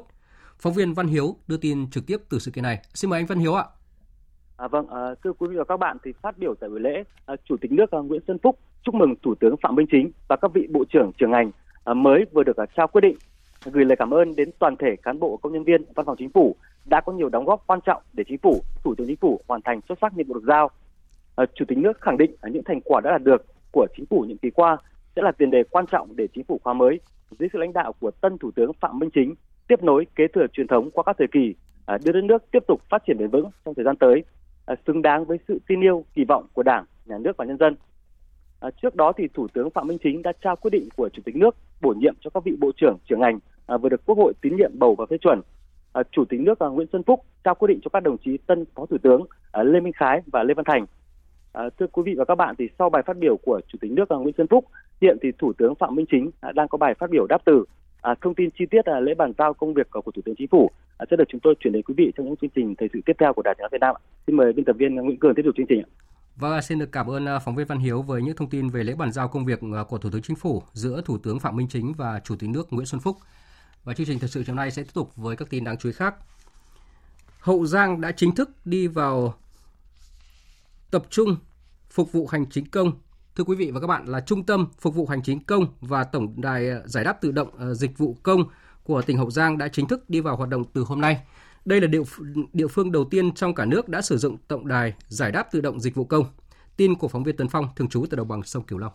Phóng 0.60 0.74
viên 0.74 0.94
Văn 0.94 1.08
Hiếu 1.08 1.36
đưa 1.48 1.58
tin 1.58 1.90
trực 1.90 2.08
tiếp 2.08 2.18
từ 2.30 2.40
sự 2.40 2.52
kiện 2.52 2.64
này. 2.64 2.80
Xin 2.94 3.10
mời 3.10 3.20
anh 3.20 3.26
Văn 3.26 3.40
Hiếu 3.40 3.54
ạ. 3.54 3.66
À, 4.58 4.68
vâng, 4.68 4.88
à, 4.88 5.16
thưa 5.24 5.34
quý 5.34 5.48
vị 5.50 5.56
và 5.58 5.64
các 5.64 5.78
bạn, 5.78 5.98
thì 6.04 6.12
phát 6.22 6.38
biểu 6.38 6.56
tại 6.60 6.70
buổi 6.70 6.80
lễ, 6.80 7.04
à, 7.26 7.36
Chủ 7.50 7.56
tịch 7.62 7.72
nước 7.72 7.92
à, 7.92 8.00
Nguyễn 8.00 8.22
Xuân 8.28 8.38
Phúc 8.44 8.60
chúc 8.84 8.96
mừng 8.96 9.14
Thủ 9.24 9.36
tướng 9.40 9.56
Phạm 9.62 9.76
Minh 9.76 9.88
Chính 9.92 10.12
và 10.28 10.36
các 10.42 10.52
vị 10.54 10.68
bộ 10.72 10.84
trưởng 10.90 11.12
trưởng 11.18 11.32
ngành 11.32 11.52
À, 11.88 11.94
mới 11.94 12.26
vừa 12.32 12.44
được 12.44 12.58
à, 12.58 12.66
trao 12.78 12.88
quyết 12.88 13.02
định, 13.02 13.16
gửi 13.66 13.86
lời 13.86 13.96
cảm 13.96 14.14
ơn 14.14 14.36
đến 14.36 14.50
toàn 14.60 14.76
thể 14.78 14.96
cán 15.04 15.20
bộ 15.20 15.38
công 15.38 15.54
nhân 15.54 15.64
viên 15.64 15.84
văn 15.96 16.06
phòng 16.06 16.16
chính 16.20 16.30
phủ 16.30 16.56
đã 16.86 17.02
có 17.02 17.12
nhiều 17.12 17.30
đóng 17.30 17.46
góp 17.46 17.64
quan 17.68 17.80
trọng 17.86 18.02
để 18.14 18.24
chính 18.28 18.38
phủ, 18.38 18.62
Thủ 18.84 18.96
tướng 18.96 19.08
chính 19.08 19.16
phủ 19.16 19.40
hoàn 19.48 19.62
thành 19.62 19.80
xuất 19.88 19.98
sắc 20.02 20.18
nhiệm 20.18 20.28
vụ 20.28 20.34
được 20.34 20.44
giao. 20.48 20.70
À, 21.36 21.46
Chủ 21.56 21.66
tịch 21.68 21.78
nước 21.78 22.02
khẳng 22.02 22.18
định 22.18 22.36
những 22.44 22.64
thành 22.64 22.82
quả 22.82 23.02
đã 23.04 23.12
đạt 23.12 23.24
được 23.24 23.46
của 23.72 23.88
chính 23.98 24.06
phủ 24.06 24.22
nhiệm 24.28 24.38
kỳ 24.38 24.50
qua 24.50 24.78
sẽ 25.16 25.22
là 25.22 25.32
tiền 25.32 25.52
đề 25.52 25.64
quan 25.64 25.86
trọng 25.92 26.16
để 26.16 26.28
chính 26.36 26.44
phủ 26.44 26.60
khóa 26.64 26.74
mới 26.74 27.00
dưới 27.40 27.50
sự 27.54 27.60
lãnh 27.60 27.74
đạo 27.74 27.94
của 28.00 28.12
tân 28.12 28.38
Thủ 28.38 28.52
tướng 28.52 28.74
Phạm 28.74 29.00
Minh 29.00 29.10
Chính 29.14 29.36
tiếp 29.68 29.84
nối 29.84 30.08
kế 30.16 30.28
thừa 30.28 30.48
truyền 30.54 30.68
thống 30.68 30.92
qua 30.92 31.04
các 31.04 31.16
thời 31.20 31.28
kỳ, 31.32 31.56
đưa 32.04 32.12
đất 32.12 32.24
nước 32.24 32.52
tiếp 32.52 32.64
tục 32.68 32.82
phát 32.90 33.04
triển 33.08 33.18
bền 33.18 33.30
vững 33.30 33.50
trong 33.66 33.74
thời 33.74 33.86
gian 33.86 33.96
tới 33.96 34.24
xứng 34.88 35.02
đáng 35.02 35.26
với 35.26 35.40
sự 35.48 35.60
tin 35.68 35.82
yêu, 35.82 36.06
kỳ 36.14 36.24
vọng 36.24 36.48
của 36.54 36.64
Đảng, 36.64 36.86
Nhà 37.06 37.18
nước 37.18 37.38
và 37.38 37.46
nhân 37.46 37.58
dân. 37.58 37.76
À, 38.60 38.70
trước 38.82 38.96
đó 38.96 39.12
thì 39.18 39.28
Thủ 39.34 39.48
tướng 39.48 39.70
Phạm 39.70 39.88
Minh 39.88 39.98
Chính 40.04 40.22
đã 40.22 40.32
trao 40.44 40.56
quyết 40.56 40.72
định 40.72 40.90
của 40.96 41.10
Chủ 41.14 41.22
tịch 41.26 41.36
nước 41.36 41.56
bổ 41.82 41.94
nhiệm 41.94 42.14
cho 42.22 42.30
các 42.30 42.44
vị 42.44 42.56
bộ 42.60 42.72
trưởng, 42.78 42.98
trưởng 43.10 43.20
ngành 43.20 43.40
à, 43.66 43.78
vừa 43.78 43.90
được 43.90 44.02
Quốc 44.06 44.18
hội 44.18 44.34
tín 44.42 44.56
nhiệm 44.56 44.72
bầu 44.80 44.96
và 44.96 45.06
phê 45.10 45.18
chuẩn. 45.18 45.42
À, 45.94 46.04
Chủ 46.12 46.26
tịch 46.26 46.40
nước 46.40 46.60
à, 46.60 46.68
Nguyễn 46.68 46.88
Xuân 46.92 47.04
Phúc 47.04 47.26
trao 47.44 47.56
quyết 47.56 47.68
định 47.68 47.80
cho 47.84 47.90
các 47.94 48.04
đồng 48.04 48.18
chí 48.18 48.38
tân 48.38 48.66
Phó 48.76 48.86
Thủ 48.86 48.98
tướng 48.98 49.22
à, 49.52 49.64
Lê 49.64 49.80
Minh 49.80 49.94
Khái 49.94 50.22
và 50.26 50.44
Lê 50.44 50.54
Văn 50.54 50.66
Thành. 50.66 50.86
À, 51.54 51.70
thưa 51.80 51.88
quý 51.88 52.04
vị 52.06 52.14
và 52.18 52.26
các 52.26 52.36
bạn 52.36 52.56
thì 52.58 52.70
sau 52.80 52.90
bài 52.90 53.04
phát 53.06 53.18
biểu 53.18 53.38
của 53.38 53.62
Chủ 53.68 53.78
tịch 53.82 53.92
nước 53.92 54.10
à, 54.10 54.18
Nguyễn 54.18 54.36
Xuân 54.38 54.48
Phúc, 54.48 54.66
hiện 55.02 55.18
thì 55.22 55.32
Thủ 55.38 55.54
tướng 55.54 55.76
Phạm 55.76 55.96
Minh 55.96 56.06
Chính 56.12 56.32
à, 56.42 56.52
đang 56.52 56.68
có 56.68 56.78
bài 56.78 56.94
phát 57.00 57.10
biểu 57.10 57.26
đáp 57.28 57.42
từ 57.46 57.66
À, 58.02 58.16
thông 58.22 58.36
tin 58.36 58.50
chi 58.60 58.66
tiết 58.66 58.86
à, 58.86 59.00
lễ 59.00 59.14
bàn 59.14 59.34
giao 59.38 59.54
công 59.54 59.74
việc 59.74 59.88
của 59.92 60.12
Thủ 60.12 60.22
tướng 60.26 60.36
Chính 60.36 60.48
phủ 60.48 60.72
à, 60.98 61.06
sẽ 61.12 61.18
được 61.18 61.24
chúng 61.30 61.42
tôi 61.42 61.56
chuyển 61.60 61.74
đến 61.74 61.84
quý 61.84 61.94
vị 61.98 62.12
trong 62.18 62.26
những 62.26 62.36
chương 62.36 62.50
trình 62.56 62.76
thời 62.76 62.90
sự 62.94 63.00
tiếp 63.06 63.14
theo 63.20 63.34
của 63.34 63.42
Đài 63.42 63.56
Tiếng 63.56 63.62
nói 63.62 63.70
Việt 63.72 63.82
Nam. 63.82 63.96
Xin 64.28 64.36
mời 64.36 64.54
biên 64.54 64.66
tập 64.66 64.76
viên 64.80 64.96
Nguyễn 64.96 65.18
Cường 65.18 65.36
tiếp 65.36 65.42
tục 65.46 65.56
chương 65.58 65.66
trình. 65.70 65.84
Vâng, 66.38 66.54
à, 66.54 66.62
xin 66.62 66.80
được 66.80 66.92
cảm 66.92 67.10
ơn 67.10 67.26
à, 67.26 67.40
phóng 67.40 67.56
viên 67.56 67.68
Văn 67.68 67.80
Hiếu 67.80 68.02
với 68.02 68.22
những 68.22 68.36
thông 68.36 68.50
tin 68.50 68.70
về 68.70 68.84
lễ 68.84 68.96
bàn 68.96 69.12
giao 69.12 69.28
công 69.28 69.46
việc 69.46 69.60
à, 69.62 69.84
của 69.90 69.98
Thủ 69.98 70.10
tướng 70.10 70.22
Chính 70.22 70.36
phủ 70.36 70.64
giữa 70.74 71.02
Thủ 71.06 71.18
tướng 71.18 71.40
Phạm 71.40 71.56
Minh 71.56 71.68
Chính 71.68 71.94
và 71.94 72.20
Chủ 72.20 72.36
tịch 72.36 72.50
nước 72.50 72.74
Nguyễn 72.74 72.86
Xuân 72.86 73.02
Phúc. 73.02 73.18
Và 73.84 73.94
chương 73.94 74.08
trình 74.08 74.20
thời 74.20 74.30
sự 74.30 74.44
chiều 74.44 74.56
nay 74.56 74.72
sẽ 74.72 74.84
tiếp 74.84 74.94
tục 74.94 75.16
với 75.16 75.36
các 75.36 75.50
tin 75.50 75.64
đáng 75.64 75.78
chú 75.78 75.90
ý 75.90 75.94
khác. 75.94 76.16
Hậu 77.40 77.66
Giang 77.66 78.02
đã 78.02 78.12
chính 78.12 78.36
thức 78.36 78.50
đi 78.66 78.88
vào 78.88 79.34
tập 80.92 81.04
trung 81.10 81.38
phục 81.90 82.12
vụ 82.12 82.28
hành 82.28 82.50
chính 82.50 82.66
công 82.66 82.92
Thưa 83.36 83.44
quý 83.44 83.56
vị 83.56 83.72
và 83.72 83.80
các 83.80 83.88
bạn 83.88 84.06
là 84.06 84.20
Trung 84.20 84.44
tâm 84.44 84.68
Phục 84.80 84.96
vụ 84.96 85.08
Hành 85.08 85.24
chính 85.24 85.40
công 85.40 85.68
và 85.82 86.04
Tổng 86.04 86.42
đài 86.42 86.70
Giải 86.86 87.04
đáp 87.04 87.22
tự 87.22 87.32
động 87.32 87.74
dịch 87.74 87.98
vụ 87.98 88.18
công 88.24 88.44
của 88.84 89.02
tỉnh 89.02 89.18
Hậu 89.18 89.32
Giang 89.32 89.58
đã 89.58 89.68
chính 89.68 89.88
thức 89.88 90.10
đi 90.10 90.20
vào 90.20 90.36
hoạt 90.36 90.50
động 90.50 90.64
từ 90.74 90.82
hôm 90.82 91.02
nay. 91.02 91.20
Đây 91.68 91.82
là 91.82 91.88
địa, 91.88 92.02
địa 92.54 92.68
phương 92.68 92.92
đầu 92.92 93.06
tiên 93.06 93.34
trong 93.34 93.56
cả 93.56 93.66
nước 93.66 93.90
đã 93.90 94.02
sử 94.02 94.18
dụng 94.18 94.38
tổng 94.48 94.68
đài 94.68 94.94
giải 95.08 95.32
đáp 95.32 95.48
tự 95.52 95.62
động 95.62 95.80
dịch 95.80 95.96
vụ 95.96 96.06
công. 96.06 96.26
Tin 96.78 96.96
của 96.96 97.08
phóng 97.08 97.24
viên 97.24 97.38
Tấn 97.38 97.48
Phong 97.48 97.68
thường 97.76 97.90
trú 97.90 98.06
tại 98.10 98.18
đồng 98.18 98.28
bằng 98.28 98.44
sông 98.44 98.64
Cửu 98.64 98.80
Long. 98.80 98.94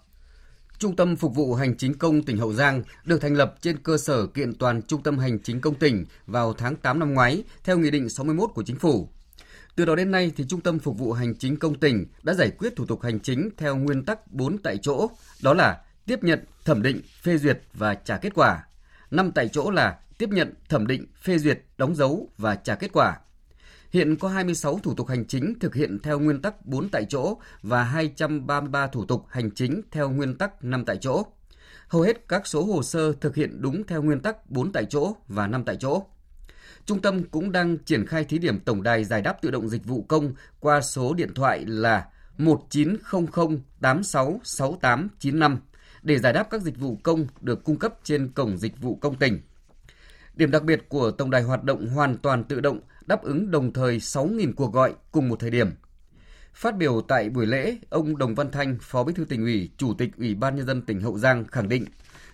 Trung 0.79 0.97
tâm 0.97 1.17
Phục 1.17 1.35
vụ 1.35 1.55
Hành 1.55 1.77
chính 1.77 1.95
công 1.95 2.23
tỉnh 2.23 2.39
Hậu 2.39 2.53
Giang 2.53 2.83
được 3.05 3.21
thành 3.21 3.35
lập 3.35 3.55
trên 3.61 3.79
cơ 3.79 3.99
sở 3.99 4.27
kiện 4.27 4.55
toàn 4.55 4.83
Trung 4.83 5.03
tâm 5.03 5.19
Hành 5.19 5.39
chính 5.39 5.61
công 5.61 5.75
tỉnh 5.75 6.05
vào 6.27 6.53
tháng 6.53 6.77
8 6.77 6.99
năm 6.99 7.15
ngoái 7.15 7.45
theo 7.65 7.79
Nghị 7.79 7.91
định 7.91 8.09
61 8.09 8.51
của 8.55 8.63
Chính 8.63 8.77
phủ. 8.77 9.09
Từ 9.77 9.85
đó 9.85 9.97
đến 9.97 10.11
nay 10.11 10.33
thì 10.37 10.45
Trung 10.49 10.61
tâm 10.61 10.79
Phục 10.79 10.99
vụ 10.99 11.13
Hành 11.13 11.35
chính 11.35 11.57
công 11.57 11.75
tỉnh 11.75 12.07
đã 12.23 12.35
giải 12.35 12.51
quyết 12.59 12.77
thủ 12.77 12.87
tục 12.87 13.03
hành 13.03 13.21
chính 13.21 13.51
theo 13.57 13.77
nguyên 13.77 14.05
tắc 14.05 14.33
4 14.33 14.59
tại 14.59 14.79
chỗ, 14.83 15.11
đó 15.43 15.55
là 15.55 15.81
tiếp 16.07 16.19
nhận, 16.23 16.45
thẩm 16.65 16.83
định, 16.83 17.01
phê 17.23 17.39
duyệt 17.39 17.63
và 17.75 17.95
trả 17.95 18.17
kết 18.17 18.35
quả. 18.35 18.65
Năm 19.13 19.33
tại 19.33 19.49
chỗ 19.49 19.71
là 19.71 19.99
tiếp 20.19 20.29
nhận, 20.29 20.55
thẩm 20.69 20.87
định, 20.87 21.07
phê 21.23 21.39
duyệt, 21.39 21.63
đóng 21.79 21.95
dấu 21.95 22.29
và 22.39 22.55
trả 22.55 22.75
kết 22.75 22.91
quả. 22.93 23.19
Hiện 23.91 24.17
có 24.17 24.29
26 24.29 24.79
thủ 24.79 24.95
tục 24.95 25.09
hành 25.09 25.25
chính 25.25 25.59
thực 25.61 25.75
hiện 25.75 25.99
theo 26.03 26.19
nguyên 26.19 26.43
tắc 26.43 26.67
4 26.67 26.89
tại 26.89 27.07
chỗ 27.09 27.37
và 27.63 27.83
233 27.83 28.87
thủ 28.87 29.05
tục 29.05 29.25
hành 29.29 29.51
chính 29.51 29.81
theo 29.91 30.11
nguyên 30.11 30.39
tắc 30.39 30.65
5 30.65 30.85
tại 30.85 30.97
chỗ. 31.01 31.23
Hầu 31.89 32.03
hết 32.03 32.29
các 32.29 32.47
số 32.47 32.65
hồ 32.65 32.83
sơ 32.83 33.13
thực 33.13 33.35
hiện 33.35 33.63
đúng 33.63 33.87
theo 33.87 34.03
nguyên 34.03 34.21
tắc 34.21 34.51
4 34.51 34.73
tại 34.73 34.85
chỗ 34.85 35.17
và 35.29 35.47
5 35.47 35.65
tại 35.65 35.77
chỗ. 35.81 36.03
Trung 36.87 37.03
tâm 37.03 37.25
cũng 37.25 37.53
đang 37.53 37.79
triển 37.79 38.07
khai 38.07 38.25
thí 38.25 38.39
điểm 38.39 38.61
tổng 38.61 38.83
đài 38.83 39.05
giải 39.05 39.23
đáp 39.23 39.43
tự 39.43 39.51
động 39.51 39.69
dịch 39.69 39.85
vụ 39.85 40.03
công 40.09 40.33
qua 40.61 40.81
số 40.81 41.15
điện 41.15 41.35
thoại 41.35 41.65
là 41.67 42.07
1900 42.39 43.61
866895 43.81 45.61
để 46.03 46.19
giải 46.19 46.33
đáp 46.33 46.51
các 46.51 46.63
dịch 46.63 46.79
vụ 46.79 46.99
công 47.03 47.27
được 47.41 47.65
cung 47.65 47.79
cấp 47.79 47.95
trên 48.05 48.29
cổng 48.29 48.59
dịch 48.59 48.81
vụ 48.81 48.97
công 48.97 49.17
tỉnh. 49.17 49.41
Điểm 50.35 50.51
đặc 50.51 50.65
biệt 50.65 50.89
của 50.89 51.11
tổng 51.11 51.31
đài 51.31 51.43
hoạt 51.43 51.65
động 51.65 51.87
hoàn 51.87 52.17
toàn 52.17 52.45
tự 52.45 52.61
động, 52.61 52.81
đáp 53.07 53.23
ứng 53.23 53.51
đồng 53.51 53.73
thời 53.73 53.99
6.000 53.99 54.53
cuộc 54.57 54.73
gọi 54.73 54.95
cùng 55.13 55.29
một 55.29 55.41
thời 55.41 55.51
điểm. 55.51 55.71
Phát 56.55 56.77
biểu 56.77 57.01
tại 57.09 57.31
buổi 57.31 57.47
lễ, 57.47 57.77
ông 57.91 58.19
Đồng 58.19 58.35
Văn 58.35 58.51
Thanh, 58.51 58.79
Phó 58.81 59.05
Bí 59.05 59.13
thư 59.13 59.25
tỉnh 59.25 59.43
ủy, 59.43 59.71
Chủ 59.77 59.95
tịch 59.95 60.11
Ủy 60.19 60.35
ban 60.35 60.57
nhân 60.57 60.67
dân 60.67 60.83
tỉnh 60.83 61.01
Hậu 61.01 61.19
Giang 61.19 61.45
khẳng 61.45 61.69
định 61.69 61.85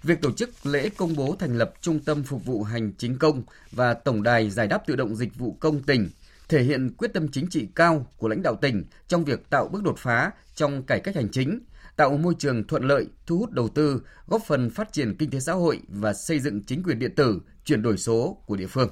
Việc 0.02 0.22
tổ 0.22 0.32
chức 0.32 0.50
lễ 0.66 0.88
công 0.96 1.16
bố 1.16 1.36
thành 1.38 1.58
lập 1.58 1.74
Trung 1.80 2.00
tâm 2.00 2.22
Phục 2.22 2.44
vụ 2.44 2.62
Hành 2.62 2.92
chính 2.98 3.18
công 3.18 3.42
và 3.72 3.94
Tổng 3.94 4.22
đài 4.22 4.50
Giải 4.50 4.68
đáp 4.68 4.86
tự 4.86 4.96
động 4.96 5.16
dịch 5.16 5.38
vụ 5.38 5.56
công 5.60 5.82
tỉnh 5.82 6.08
thể 6.48 6.62
hiện 6.62 6.94
quyết 6.98 7.12
tâm 7.12 7.28
chính 7.28 7.46
trị 7.50 7.68
cao 7.74 8.06
của 8.16 8.28
lãnh 8.28 8.42
đạo 8.42 8.56
tỉnh 8.60 8.84
trong 9.08 9.24
việc 9.24 9.50
tạo 9.50 9.68
bước 9.68 9.82
đột 9.82 9.98
phá 9.98 10.30
trong 10.54 10.82
cải 10.82 11.00
cách 11.00 11.16
hành 11.16 11.28
chính, 11.32 11.60
tạo 11.98 12.16
môi 12.16 12.34
trường 12.38 12.66
thuận 12.66 12.82
lợi, 12.82 13.06
thu 13.26 13.38
hút 13.38 13.50
đầu 13.50 13.68
tư, 13.68 14.02
góp 14.26 14.42
phần 14.46 14.70
phát 14.70 14.92
triển 14.92 15.16
kinh 15.18 15.30
tế 15.30 15.40
xã 15.40 15.52
hội 15.52 15.80
và 15.88 16.14
xây 16.14 16.40
dựng 16.40 16.62
chính 16.64 16.82
quyền 16.82 16.98
điện 16.98 17.14
tử, 17.14 17.40
chuyển 17.64 17.82
đổi 17.82 17.98
số 17.98 18.42
của 18.46 18.56
địa 18.56 18.66
phương. 18.66 18.88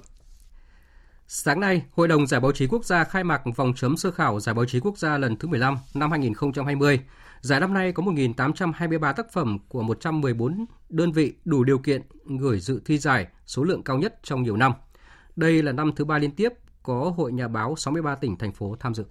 Sáng 1.27 1.61
nay, 1.61 1.83
Hội 1.93 2.09
đồng 2.09 2.27
Giải 2.27 2.41
báo 2.41 2.53
chí 2.53 2.67
quốc 2.67 2.85
gia 2.85 3.05
khai 3.05 3.25
mạc 3.25 3.43
vòng 3.57 3.73
chấm 3.77 3.97
sơ 3.97 4.11
khảo 4.11 4.41
Giải 4.41 4.55
báo 4.55 4.65
chí 4.65 4.81
quốc 4.81 4.99
gia 4.99 5.19
lần 5.19 5.37
thứ 5.37 5.49
15 5.49 5.79
năm 5.95 6.11
2020. 6.11 7.01
Giải 7.41 7.61
năm 7.61 7.75
nay 7.75 7.93
có 7.93 8.03
1.823 8.03 9.13
tác 9.13 9.33
phẩm 9.33 9.59
của 9.69 9.83
114 9.83 10.67
đơn 10.89 11.13
vị 11.13 11.35
đủ 11.45 11.65
điều 11.65 11.79
kiện 11.79 12.03
gửi 12.39 12.61
dự 12.61 12.81
thi 12.85 12.99
giải, 12.99 13.27
số 13.47 13.63
lượng 13.63 13.83
cao 13.83 13.99
nhất 13.99 14.19
trong 14.23 14.43
nhiều 14.43 14.57
năm. 14.57 14.73
Đây 15.37 15.63
là 15.63 15.73
năm 15.73 15.93
thứ 15.97 16.05
ba 16.05 16.19
liên 16.19 16.31
tiếp 16.31 16.53
có 16.83 17.13
Hội 17.17 17.33
Nhà 17.33 17.49
báo 17.49 17.77
63 17.77 18.15
tỉnh, 18.15 18.39
thành 18.39 18.53
phố 18.53 18.77
tham 18.81 18.95
dự. 18.95 19.05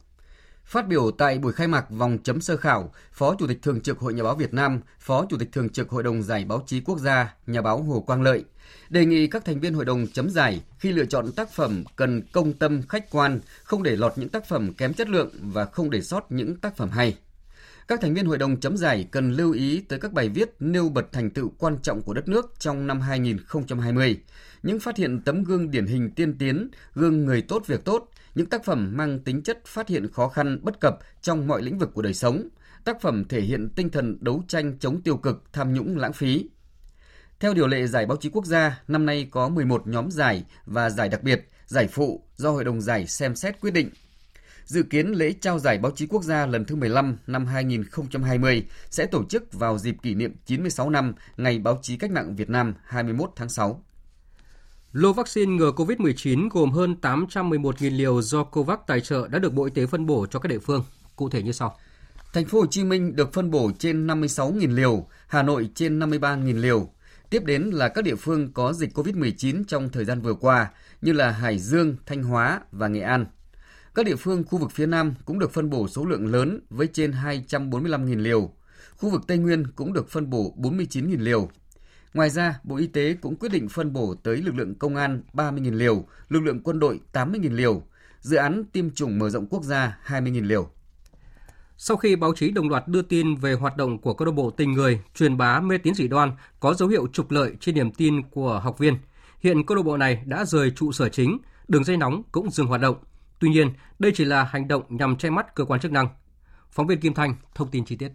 Phát 0.66 0.88
biểu 0.88 1.12
tại 1.12 1.38
buổi 1.38 1.54
khai 1.54 1.68
mạc 1.68 1.90
vòng 1.90 2.18
chấm 2.24 2.42
sơ 2.42 2.58
khảo, 2.58 2.94
Phó 3.12 3.36
Chủ 3.36 3.48
tịch 3.48 3.62
Thường 3.62 3.82
trực 3.82 4.00
Hội 4.00 4.14
Nhà 4.14 4.24
báo 4.24 4.36
Việt 4.36 4.54
Nam, 4.54 4.82
Phó 5.00 5.26
Chủ 5.30 5.38
tịch 5.38 5.52
Thường 5.52 5.70
trực 5.70 5.90
Hội 5.90 6.04
đồng 6.04 6.24
Giải 6.24 6.46
báo 6.46 6.64
chí 6.68 6.80
quốc 6.80 7.00
gia, 7.00 7.36
Nhà 7.48 7.62
báo 7.62 7.84
Hồ 7.84 8.00
Quang 8.00 8.22
Lợi 8.22 8.46
đề 8.90 9.06
nghị 9.06 9.28
các 9.28 9.46
thành 9.46 9.60
viên 9.60 9.74
hội 9.74 9.86
đồng 9.86 10.08
chấm 10.14 10.30
giải 10.30 10.62
khi 10.80 10.92
lựa 10.92 11.06
chọn 11.06 11.32
tác 11.32 11.52
phẩm 11.52 11.84
cần 11.96 12.22
công 12.32 12.54
tâm 12.54 12.82
khách 12.90 13.12
quan, 13.12 13.40
không 13.64 13.84
để 13.84 13.96
lọt 13.96 14.14
những 14.18 14.30
tác 14.30 14.46
phẩm 14.46 14.74
kém 14.74 14.94
chất 14.94 15.10
lượng 15.10 15.30
và 15.42 15.66
không 15.66 15.90
để 15.90 16.02
sót 16.02 16.32
những 16.32 16.56
tác 16.56 16.78
phẩm 16.78 16.90
hay. 16.90 17.18
Các 17.88 18.02
thành 18.02 18.14
viên 18.14 18.26
hội 18.26 18.38
đồng 18.38 18.60
chấm 18.60 18.78
giải 18.78 19.08
cần 19.12 19.32
lưu 19.32 19.52
ý 19.52 19.82
tới 19.82 20.00
các 20.00 20.14
bài 20.14 20.30
viết 20.30 20.50
nêu 20.60 20.90
bật 20.90 21.12
thành 21.12 21.30
tựu 21.30 21.52
quan 21.58 21.78
trọng 21.82 22.02
của 22.02 22.14
đất 22.14 22.28
nước 22.28 22.54
trong 22.60 22.88
năm 22.88 23.02
2020, 23.02 24.18
những 24.64 24.80
phát 24.80 24.98
hiện 24.98 25.22
tấm 25.22 25.44
gương 25.44 25.72
điển 25.72 25.86
hình 25.86 26.12
tiên 26.12 26.38
tiến, 26.38 26.70
gương 26.96 27.26
người 27.26 27.42
tốt 27.42 27.64
việc 27.68 27.86
tốt, 27.86 28.10
những 28.36 28.50
tác 28.50 28.64
phẩm 28.64 28.98
mang 28.98 29.20
tính 29.20 29.44
chất 29.44 29.66
phát 29.66 29.88
hiện 29.88 30.12
khó 30.12 30.28
khăn 30.28 30.60
bất 30.62 30.80
cập 30.80 31.00
trong 31.22 31.48
mọi 31.48 31.62
lĩnh 31.62 31.78
vực 31.78 31.90
của 31.94 32.02
đời 32.02 32.14
sống, 32.14 32.50
tác 32.84 33.02
phẩm 33.02 33.26
thể 33.30 33.42
hiện 33.42 33.70
tinh 33.76 33.90
thần 33.90 34.18
đấu 34.22 34.44
tranh 34.48 34.80
chống 34.80 35.02
tiêu 35.02 35.18
cực, 35.18 35.44
tham 35.54 35.74
nhũng 35.74 35.98
lãng 35.98 36.14
phí. 36.14 36.50
Theo 37.40 37.54
điều 37.54 37.68
lệ 37.68 37.88
giải 37.88 38.06
báo 38.06 38.18
chí 38.18 38.30
quốc 38.30 38.46
gia, 38.46 38.82
năm 38.88 39.06
nay 39.06 39.28
có 39.32 39.50
11 39.50 39.88
nhóm 39.88 40.12
giải 40.12 40.44
và 40.66 40.90
giải 40.90 41.10
đặc 41.10 41.24
biệt, 41.24 41.50
giải 41.66 41.88
phụ 41.88 42.24
do 42.36 42.52
Hội 42.52 42.64
đồng 42.64 42.82
giải 42.82 43.08
xem 43.08 43.36
xét 43.36 43.62
quyết 43.62 43.72
định. 43.72 43.90
Dự 44.66 44.84
kiến 44.84 45.08
lễ 45.08 45.34
trao 45.42 45.60
giải 45.60 45.78
báo 45.78 45.92
chí 45.92 46.08
quốc 46.08 46.24
gia 46.24 46.46
lần 46.46 46.66
thứ 46.66 46.76
15 46.76 47.18
năm 47.28 47.46
2020 47.46 48.66
sẽ 48.90 49.06
tổ 49.06 49.24
chức 49.30 49.54
vào 49.54 49.78
dịp 49.78 49.96
kỷ 50.02 50.16
niệm 50.16 50.36
96 50.46 50.90
năm 50.90 51.14
Ngày 51.38 51.60
báo 51.60 51.80
chí 51.82 51.98
cách 51.98 52.12
mạng 52.12 52.36
Việt 52.36 52.50
Nam 52.50 52.74
21 52.84 53.30
tháng 53.36 53.50
6. 53.50 53.84
Lô 54.96 55.14
vaccine 55.14 55.56
ngừa 55.56 55.72
COVID-19 55.72 56.50
gồm 56.50 56.72
hơn 56.72 56.96
811.000 57.02 57.98
liều 57.98 58.22
do 58.22 58.44
COVAX 58.44 58.80
tài 58.88 59.02
trợ 59.02 59.28
đã 59.28 59.40
được 59.40 59.54
Bộ 59.54 59.64
Y 59.66 59.72
tế 59.76 59.86
phân 59.86 60.06
bổ 60.06 60.26
cho 60.26 60.40
các 60.40 60.50
địa 60.50 60.60
phương. 60.60 60.84
Cụ 61.16 61.30
thể 61.30 61.44
như 61.44 61.52
sau. 61.52 61.78
Thành 62.34 62.46
phố 62.46 62.60
Hồ 62.60 62.66
Chí 62.66 62.84
Minh 62.84 63.16
được 63.16 63.34
phân 63.34 63.52
bổ 63.52 63.72
trên 63.80 64.08
56.000 64.08 64.76
liều, 64.76 65.08
Hà 65.28 65.44
Nội 65.44 65.70
trên 65.76 66.00
53.000 66.00 66.62
liều. 66.62 66.90
Tiếp 67.30 67.46
đến 67.46 67.62
là 67.62 67.90
các 67.90 68.04
địa 68.04 68.16
phương 68.16 68.54
có 68.54 68.74
dịch 68.74 68.98
COVID-19 68.98 69.64
trong 69.68 69.90
thời 69.90 70.06
gian 70.06 70.22
vừa 70.22 70.34
qua 70.34 70.70
như 71.02 71.14
là 71.14 71.32
Hải 71.32 71.60
Dương, 71.60 71.96
Thanh 72.06 72.24
Hóa 72.24 72.62
và 72.72 72.88
Nghệ 72.88 73.02
An. 73.02 73.26
Các 73.96 74.06
địa 74.06 74.16
phương 74.16 74.44
khu 74.44 74.58
vực 74.58 74.72
phía 74.72 74.86
Nam 74.86 75.14
cũng 75.26 75.40
được 75.40 75.52
phân 75.54 75.70
bổ 75.70 75.88
số 75.88 76.06
lượng 76.06 76.28
lớn 76.28 76.60
với 76.70 76.88
trên 76.94 77.12
245.000 77.12 78.22
liều. 78.22 78.52
Khu 78.98 79.10
vực 79.10 79.22
Tây 79.28 79.38
Nguyên 79.38 79.68
cũng 79.76 79.94
được 79.94 80.10
phân 80.10 80.30
bổ 80.30 80.54
49.000 80.58 81.22
liều. 81.22 81.50
Ngoài 82.16 82.30
ra, 82.30 82.60
Bộ 82.64 82.76
Y 82.76 82.88
tế 82.88 83.14
cũng 83.14 83.36
quyết 83.36 83.52
định 83.52 83.70
phân 83.70 83.94
bổ 83.94 84.16
tới 84.24 84.38
lực 84.38 84.56
lượng 84.56 84.76
công 84.76 84.96
an 84.96 85.22
30.000 85.34 85.78
liều, 85.78 86.06
lực 86.30 86.40
lượng 86.40 86.60
quân 86.64 86.80
đội 86.80 87.00
80.000 87.14 87.56
liều, 87.56 87.84
dự 88.20 88.38
án 88.38 88.64
tiêm 88.72 88.92
chủng 88.92 89.20
mở 89.20 89.30
rộng 89.30 89.48
quốc 89.48 89.64
gia 89.64 90.00
20.000 90.06 90.48
liều. 90.48 90.70
Sau 91.78 91.98
khi 91.98 92.16
báo 92.16 92.34
chí 92.36 92.52
đồng 92.52 92.70
loạt 92.70 92.88
đưa 92.88 93.02
tin 93.02 93.36
về 93.36 93.54
hoạt 93.54 93.78
động 93.78 94.02
của 94.02 94.14
câu 94.14 94.26
lạc 94.26 94.32
bộ 94.32 94.50
tình 94.52 94.72
người, 94.72 95.02
truyền 95.16 95.38
bá 95.38 95.60
mê 95.60 95.78
tín 95.78 95.94
dị 95.94 96.08
đoan 96.08 96.32
có 96.60 96.74
dấu 96.74 96.90
hiệu 96.90 97.08
trục 97.14 97.32
lợi 97.32 97.54
trên 97.60 97.76
niềm 97.76 97.92
tin 97.92 98.22
của 98.30 98.60
học 98.60 98.80
viên, 98.80 98.98
hiện 99.40 99.66
câu 99.66 99.78
lạc 99.78 99.84
bộ 99.84 99.98
này 99.98 100.24
đã 100.26 100.46
rời 100.46 100.72
trụ 100.76 100.92
sở 100.92 101.10
chính, 101.10 101.38
đường 101.68 101.84
dây 101.84 101.98
nóng 101.98 102.24
cũng 102.32 102.52
dừng 102.52 102.68
hoạt 102.68 102.82
động. 102.82 102.96
Tuy 103.40 103.50
nhiên, 103.50 103.74
đây 104.00 104.12
chỉ 104.16 104.26
là 104.26 104.44
hành 104.44 104.68
động 104.68 104.84
nhằm 104.90 105.16
che 105.16 105.30
mắt 105.30 105.56
cơ 105.56 105.66
quan 105.66 105.80
chức 105.80 105.92
năng. 105.92 106.08
Phóng 106.72 106.88
viên 106.88 107.00
Kim 107.00 107.14
Thanh 107.14 107.36
thông 107.56 107.72
tin 107.72 107.86
chi 107.86 107.96
tiết. 107.96 108.10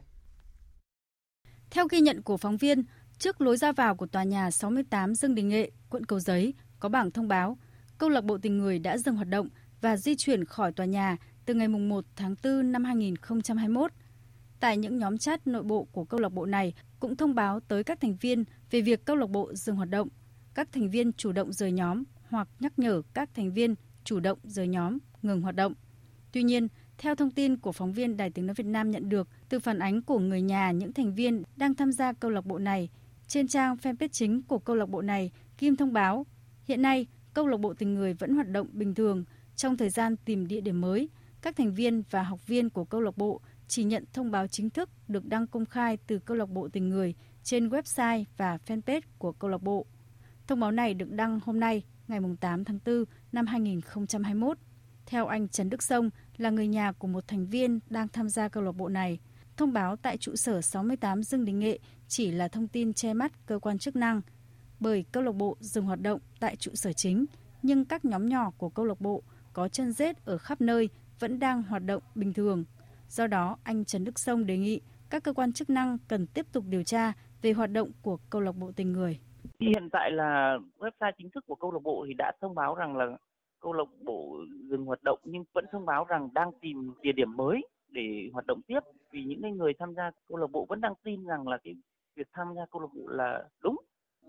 Theo 1.70 1.86
ghi 1.90 2.00
nhận 2.00 2.22
của 2.22 2.36
phóng 2.36 2.56
viên, 2.56 2.84
trước 3.20 3.40
lối 3.40 3.56
ra 3.56 3.72
vào 3.72 3.94
của 3.94 4.06
tòa 4.06 4.24
nhà 4.24 4.50
68 4.50 5.14
Dương 5.14 5.34
Đình 5.34 5.48
Nghệ, 5.48 5.70
quận 5.90 6.06
Cầu 6.06 6.20
Giấy 6.20 6.54
có 6.78 6.88
bảng 6.88 7.10
thông 7.10 7.28
báo 7.28 7.58
câu 7.98 8.08
lạc 8.08 8.20
bộ 8.20 8.38
tình 8.38 8.58
người 8.58 8.78
đã 8.78 8.98
dừng 8.98 9.16
hoạt 9.16 9.28
động 9.28 9.48
và 9.80 9.96
di 9.96 10.16
chuyển 10.16 10.44
khỏi 10.44 10.72
tòa 10.72 10.86
nhà 10.86 11.16
từ 11.44 11.54
ngày 11.54 11.68
1 11.68 12.04
tháng 12.16 12.34
4 12.44 12.72
năm 12.72 12.84
2021. 12.84 13.92
Tại 14.60 14.76
những 14.76 14.98
nhóm 14.98 15.18
chat 15.18 15.46
nội 15.46 15.62
bộ 15.62 15.84
của 15.84 16.04
câu 16.04 16.20
lạc 16.20 16.28
bộ 16.28 16.46
này 16.46 16.74
cũng 17.00 17.16
thông 17.16 17.34
báo 17.34 17.60
tới 17.60 17.84
các 17.84 18.00
thành 18.00 18.16
viên 18.16 18.44
về 18.70 18.80
việc 18.80 19.04
câu 19.04 19.16
lạc 19.16 19.30
bộ 19.30 19.54
dừng 19.54 19.76
hoạt 19.76 19.90
động. 19.90 20.08
Các 20.54 20.72
thành 20.72 20.90
viên 20.90 21.12
chủ 21.12 21.32
động 21.32 21.52
rời 21.52 21.72
nhóm 21.72 22.04
hoặc 22.28 22.48
nhắc 22.60 22.78
nhở 22.78 23.02
các 23.14 23.30
thành 23.34 23.52
viên 23.52 23.74
chủ 24.04 24.20
động 24.20 24.38
rời 24.44 24.68
nhóm, 24.68 24.98
ngừng 25.22 25.42
hoạt 25.42 25.56
động. 25.56 25.74
Tuy 26.32 26.42
nhiên, 26.42 26.68
theo 26.98 27.14
thông 27.14 27.30
tin 27.30 27.56
của 27.56 27.72
phóng 27.72 27.92
viên 27.92 28.16
Đài 28.16 28.30
Tiếng 28.30 28.46
Nói 28.46 28.54
Việt 28.54 28.66
Nam 28.66 28.90
nhận 28.90 29.08
được 29.08 29.28
từ 29.48 29.58
phản 29.58 29.78
ánh 29.78 30.02
của 30.02 30.18
người 30.18 30.42
nhà 30.42 30.70
những 30.70 30.92
thành 30.92 31.14
viên 31.14 31.42
đang 31.56 31.74
tham 31.74 31.92
gia 31.92 32.12
câu 32.12 32.30
lạc 32.30 32.46
bộ 32.46 32.58
này, 32.58 32.88
trên 33.30 33.48
trang 33.48 33.76
fanpage 33.76 34.08
chính 34.12 34.42
của 34.42 34.58
câu 34.58 34.76
lạc 34.76 34.88
bộ 34.88 35.02
này, 35.02 35.30
Kim 35.58 35.76
thông 35.76 35.92
báo, 35.92 36.26
hiện 36.64 36.82
nay 36.82 37.06
câu 37.34 37.46
lạc 37.46 37.56
bộ 37.56 37.74
tình 37.74 37.94
người 37.94 38.14
vẫn 38.14 38.34
hoạt 38.34 38.48
động 38.48 38.66
bình 38.72 38.94
thường 38.94 39.24
trong 39.56 39.76
thời 39.76 39.90
gian 39.90 40.16
tìm 40.16 40.46
địa 40.46 40.60
điểm 40.60 40.80
mới– 40.80 41.08
các 41.42 41.56
thành 41.56 41.74
viên 41.74 42.02
và 42.10 42.22
học 42.22 42.46
viên 42.46 42.70
của 42.70 42.84
câu 42.84 43.00
lạc 43.00 43.16
bộ 43.16 43.40
chỉ 43.68 43.84
nhận 43.84 44.04
thông 44.12 44.30
báo 44.30 44.46
chính 44.46 44.70
thức 44.70 44.90
được 45.08 45.26
đăng 45.26 45.46
công 45.46 45.66
khai 45.66 45.98
từ 46.06 46.18
câu 46.18 46.36
lạc 46.36 46.48
bộ 46.48 46.68
tình 46.68 46.88
người 46.88 47.14
trên 47.42 47.68
website 47.68 48.24
và 48.36 48.58
fanpage 48.66 49.00
của 49.18 49.32
câu 49.32 49.50
lạc 49.50 49.62
bộ. 49.62 49.86
Thông 50.46 50.60
báo 50.60 50.70
này 50.70 50.94
được 50.94 51.10
đăng 51.10 51.40
hôm 51.44 51.60
nay, 51.60 51.82
ngày 52.08 52.20
8 52.40 52.64
tháng 52.64 52.78
4 52.86 53.04
năm 53.32 53.46
2021. 53.46 54.58
Theo 55.06 55.26
anh 55.26 55.48
Trần 55.48 55.70
Đức 55.70 55.82
Sông 55.82 56.10
là 56.36 56.50
người 56.50 56.68
nhà 56.68 56.92
của 56.92 57.06
một 57.06 57.28
thành 57.28 57.46
viên 57.46 57.80
đang 57.90 58.08
tham 58.08 58.28
gia 58.28 58.48
câu 58.48 58.62
lạc 58.62 58.72
bộ 58.72 58.88
này, 58.88 59.18
thông 59.56 59.72
báo 59.72 59.96
tại 59.96 60.16
trụ 60.16 60.36
sở 60.36 60.60
68 60.60 61.22
Dương 61.22 61.44
Đình 61.44 61.58
Nghệ 61.58 61.78
chỉ 62.08 62.30
là 62.30 62.48
thông 62.48 62.68
tin 62.68 62.92
che 62.92 63.14
mắt 63.14 63.46
cơ 63.46 63.58
quan 63.58 63.78
chức 63.78 63.96
năng, 63.96 64.20
bởi 64.80 65.04
câu 65.12 65.22
lạc 65.22 65.32
bộ 65.32 65.56
dừng 65.60 65.84
hoạt 65.84 66.00
động 66.00 66.20
tại 66.40 66.56
trụ 66.56 66.70
sở 66.74 66.92
chính, 66.92 67.26
nhưng 67.62 67.84
các 67.84 68.04
nhóm 68.04 68.28
nhỏ 68.28 68.50
của 68.58 68.68
câu 68.68 68.84
lạc 68.84 69.00
bộ 69.00 69.22
có 69.52 69.68
chân 69.68 69.92
rết 69.92 70.24
ở 70.24 70.38
khắp 70.38 70.60
nơi 70.60 70.88
vẫn 71.18 71.38
đang 71.38 71.62
hoạt 71.62 71.84
động 71.84 72.02
bình 72.14 72.32
thường. 72.32 72.64
Do 73.08 73.26
đó, 73.26 73.56
anh 73.64 73.84
Trần 73.84 74.04
Đức 74.04 74.18
Sông 74.18 74.46
đề 74.46 74.58
nghị 74.58 74.80
các 75.10 75.22
cơ 75.24 75.32
quan 75.32 75.52
chức 75.52 75.70
năng 75.70 75.98
cần 76.08 76.26
tiếp 76.26 76.46
tục 76.52 76.64
điều 76.68 76.82
tra 76.82 77.12
về 77.42 77.52
hoạt 77.52 77.70
động 77.70 77.90
của 78.02 78.18
câu 78.30 78.40
lạc 78.40 78.52
bộ 78.52 78.72
tình 78.76 78.92
người. 78.92 79.18
Hiện 79.60 79.88
tại 79.92 80.10
là 80.10 80.58
website 80.78 81.12
chính 81.18 81.30
thức 81.34 81.44
của 81.46 81.54
câu 81.54 81.72
lạc 81.72 81.82
bộ 81.82 82.04
thì 82.08 82.14
đã 82.18 82.32
thông 82.40 82.54
báo 82.54 82.74
rằng 82.74 82.96
là 82.96 83.06
câu 83.60 83.72
lạc 83.72 83.84
bộ 84.04 84.36
dừng 84.70 84.84
hoạt 84.84 85.02
động 85.02 85.18
nhưng 85.24 85.44
vẫn 85.54 85.64
thông 85.72 85.86
báo 85.86 86.04
rằng 86.04 86.28
đang 86.32 86.50
tìm 86.60 86.92
địa 87.02 87.12
điểm 87.12 87.36
mới 87.36 87.60
để 87.88 88.30
hoạt 88.32 88.46
động 88.46 88.60
tiếp 88.66 88.80
vì 89.12 89.24
những 89.24 89.56
người 89.56 89.72
tham 89.78 89.94
gia 89.94 90.10
câu 90.28 90.38
lạc 90.38 90.50
bộ 90.52 90.66
vẫn 90.68 90.80
đang 90.80 90.94
tin 91.02 91.24
rằng 91.24 91.48
là 91.48 91.58
cái 91.64 91.74
việc 92.16 92.28
tham 92.32 92.46
gia 92.56 92.62
câu 92.70 92.82
lạc 92.82 92.88
bộ 92.94 93.08
là 93.08 93.48
đúng 93.62 93.76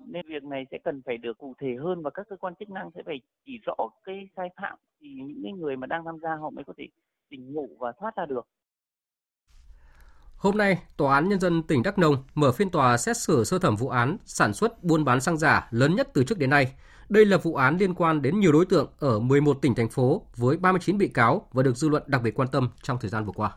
nên 0.05 0.25
việc 0.27 0.43
này 0.43 0.65
sẽ 0.71 0.77
cần 0.83 1.01
phải 1.05 1.17
được 1.17 1.37
cụ 1.37 1.53
thể 1.59 1.75
hơn 1.83 2.01
và 2.01 2.09
các 2.09 2.25
cơ 2.29 2.35
quan 2.35 2.55
chức 2.55 2.69
năng 2.69 2.89
sẽ 2.95 3.01
phải 3.05 3.21
chỉ 3.45 3.57
rõ 3.65 3.75
cái 4.03 4.29
sai 4.35 4.49
phạm 4.61 4.77
thì 5.01 5.07
những 5.37 5.59
người 5.59 5.77
mà 5.77 5.87
đang 5.87 6.05
tham 6.05 6.17
gia 6.21 6.35
họ 6.35 6.49
mới 6.49 6.63
có 6.63 6.73
thể 6.77 6.87
tỉnh 7.29 7.53
ngộ 7.53 7.67
và 7.79 7.91
thoát 7.99 8.15
ra 8.15 8.25
được. 8.25 8.47
Hôm 10.37 10.57
nay, 10.57 10.77
Tòa 10.97 11.15
án 11.15 11.29
Nhân 11.29 11.39
dân 11.39 11.63
tỉnh 11.63 11.83
Đắk 11.83 11.97
Nông 11.97 12.15
mở 12.33 12.51
phiên 12.51 12.69
tòa 12.69 12.97
xét 12.97 13.17
xử 13.17 13.43
sơ 13.43 13.59
thẩm 13.59 13.75
vụ 13.75 13.89
án 13.89 14.17
sản 14.25 14.53
xuất 14.53 14.83
buôn 14.83 15.05
bán 15.05 15.21
xăng 15.21 15.37
giả 15.37 15.67
lớn 15.71 15.95
nhất 15.95 16.09
từ 16.13 16.23
trước 16.23 16.37
đến 16.37 16.49
nay. 16.49 16.73
Đây 17.09 17.25
là 17.25 17.37
vụ 17.37 17.55
án 17.55 17.77
liên 17.77 17.93
quan 17.93 18.21
đến 18.21 18.39
nhiều 18.39 18.51
đối 18.51 18.65
tượng 18.65 18.89
ở 18.99 19.19
11 19.19 19.57
tỉnh, 19.61 19.75
thành 19.75 19.89
phố 19.89 20.25
với 20.35 20.57
39 20.57 20.97
bị 20.97 21.07
cáo 21.07 21.47
và 21.51 21.63
được 21.63 21.77
dư 21.77 21.89
luận 21.89 22.03
đặc 22.07 22.21
biệt 22.23 22.39
quan 22.39 22.47
tâm 22.51 22.69
trong 22.83 22.97
thời 23.01 23.09
gian 23.09 23.25
vừa 23.25 23.31
qua. 23.35 23.51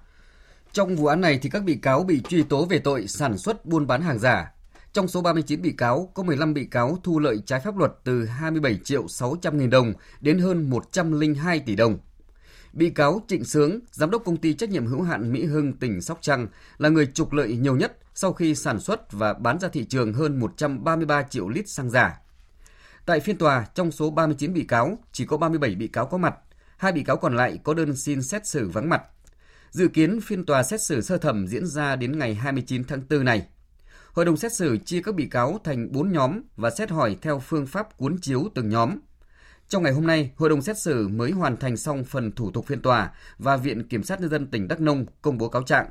Trong 0.75 0.97
vụ 0.97 1.07
án 1.07 1.21
này 1.21 1.39
thì 1.43 1.51
các 1.51 1.65
bị 1.65 1.75
cáo 1.75 2.03
bị 2.03 2.21
truy 2.29 2.43
tố 2.43 2.65
về 2.65 2.79
tội 2.79 3.07
sản 3.07 3.39
xuất 3.39 3.67
buôn 3.67 3.87
bán 3.87 4.03
hàng 4.03 4.19
giả, 4.19 4.53
trong 4.93 5.09
số 5.09 5.23
39 5.23 5.63
bị 5.63 5.73
cáo, 5.73 6.11
có 6.15 6.23
15 6.23 6.55
bị 6.55 6.65
cáo 6.65 6.99
thu 7.03 7.19
lợi 7.19 7.39
trái 7.47 7.61
pháp 7.61 7.77
luật 7.77 7.93
từ 8.05 8.25
27 8.25 8.79
triệu 8.85 9.09
600 9.09 9.59
nghìn 9.59 9.71
đồng 9.71 9.93
đến 10.21 10.39
hơn 10.39 10.71
102 10.71 11.61
tỷ 11.61 11.77
đồng. 11.77 11.99
Bị 12.73 12.91
cáo 12.91 13.23
Trịnh 13.29 13.45
Sướng, 13.45 13.81
giám 13.91 14.11
đốc 14.11 14.25
công 14.25 14.37
ty 14.37 14.55
trách 14.55 14.71
nhiệm 14.71 14.87
hữu 14.87 15.03
hạn 15.03 15.33
Mỹ 15.33 15.45
Hưng 15.45 15.73
tỉnh 15.73 16.01
Sóc 16.01 16.19
Trăng 16.21 16.47
là 16.79 16.89
người 16.89 17.07
trục 17.07 17.33
lợi 17.33 17.57
nhiều 17.57 17.77
nhất 17.77 17.99
sau 18.15 18.33
khi 18.33 18.55
sản 18.55 18.81
xuất 18.81 19.13
và 19.13 19.33
bán 19.33 19.59
ra 19.61 19.69
thị 19.69 19.85
trường 19.85 20.13
hơn 20.13 20.41
133 20.41 21.23
triệu 21.23 21.49
lít 21.49 21.69
xăng 21.69 21.91
giả. 21.91 22.21
Tại 23.07 23.21
phiên 23.21 23.39
tòa, 23.39 23.67
trong 23.75 23.91
số 23.91 24.11
39 24.11 24.53
bị 24.53 24.65
cáo, 24.65 24.99
chỉ 25.13 25.27
có 25.27 25.37
37 25.37 25.75
bị 25.75 25.89
cáo 25.89 26.07
có 26.07 26.19
mặt, 26.19 26.35
hai 26.77 26.93
bị 26.93 27.03
cáo 27.03 27.17
còn 27.17 27.37
lại 27.37 27.59
có 27.65 27.75
đơn 27.75 27.97
xin 27.97 28.23
xét 28.23 28.47
xử 28.47 28.69
vắng 28.69 28.89
mặt. 28.89 29.03
Dự 29.75 29.89
kiến 29.89 30.21
phiên 30.21 30.47
tòa 30.47 30.63
xét 30.63 30.81
xử 30.81 31.01
sơ 31.01 31.19
thẩm 31.19 31.47
diễn 31.47 31.67
ra 31.67 31.97
đến 31.97 32.19
ngày 32.19 32.35
29 32.35 32.85
tháng 32.85 33.03
4 33.11 33.25
này. 33.25 33.47
Hội 34.13 34.25
đồng 34.25 34.37
xét 34.37 34.53
xử 34.53 34.77
chia 34.77 35.03
các 35.03 35.15
bị 35.15 35.27
cáo 35.27 35.61
thành 35.65 35.93
4 35.93 36.13
nhóm 36.13 36.41
và 36.57 36.71
xét 36.71 36.91
hỏi 36.91 37.17
theo 37.23 37.39
phương 37.39 37.67
pháp 37.67 37.97
cuốn 37.97 38.17
chiếu 38.21 38.49
từng 38.55 38.69
nhóm. 38.69 38.99
Trong 39.69 39.83
ngày 39.83 39.93
hôm 39.93 40.07
nay, 40.07 40.31
hội 40.37 40.49
đồng 40.49 40.63
xét 40.63 40.79
xử 40.79 41.09
mới 41.09 41.31
hoàn 41.31 41.57
thành 41.57 41.77
xong 41.77 42.05
phần 42.05 42.33
thủ 42.33 42.51
tục 42.51 42.67
phiên 42.67 42.83
tòa 42.83 43.11
và 43.39 43.57
Viện 43.57 43.89
Kiểm 43.89 44.03
sát 44.03 44.21
Nhân 44.21 44.31
dân 44.31 44.47
tỉnh 44.47 44.69
Đắk 44.69 44.81
Nông 44.81 45.07
công 45.23 45.39
bố 45.39 45.49
cáo 45.49 45.63
trạng. 45.63 45.87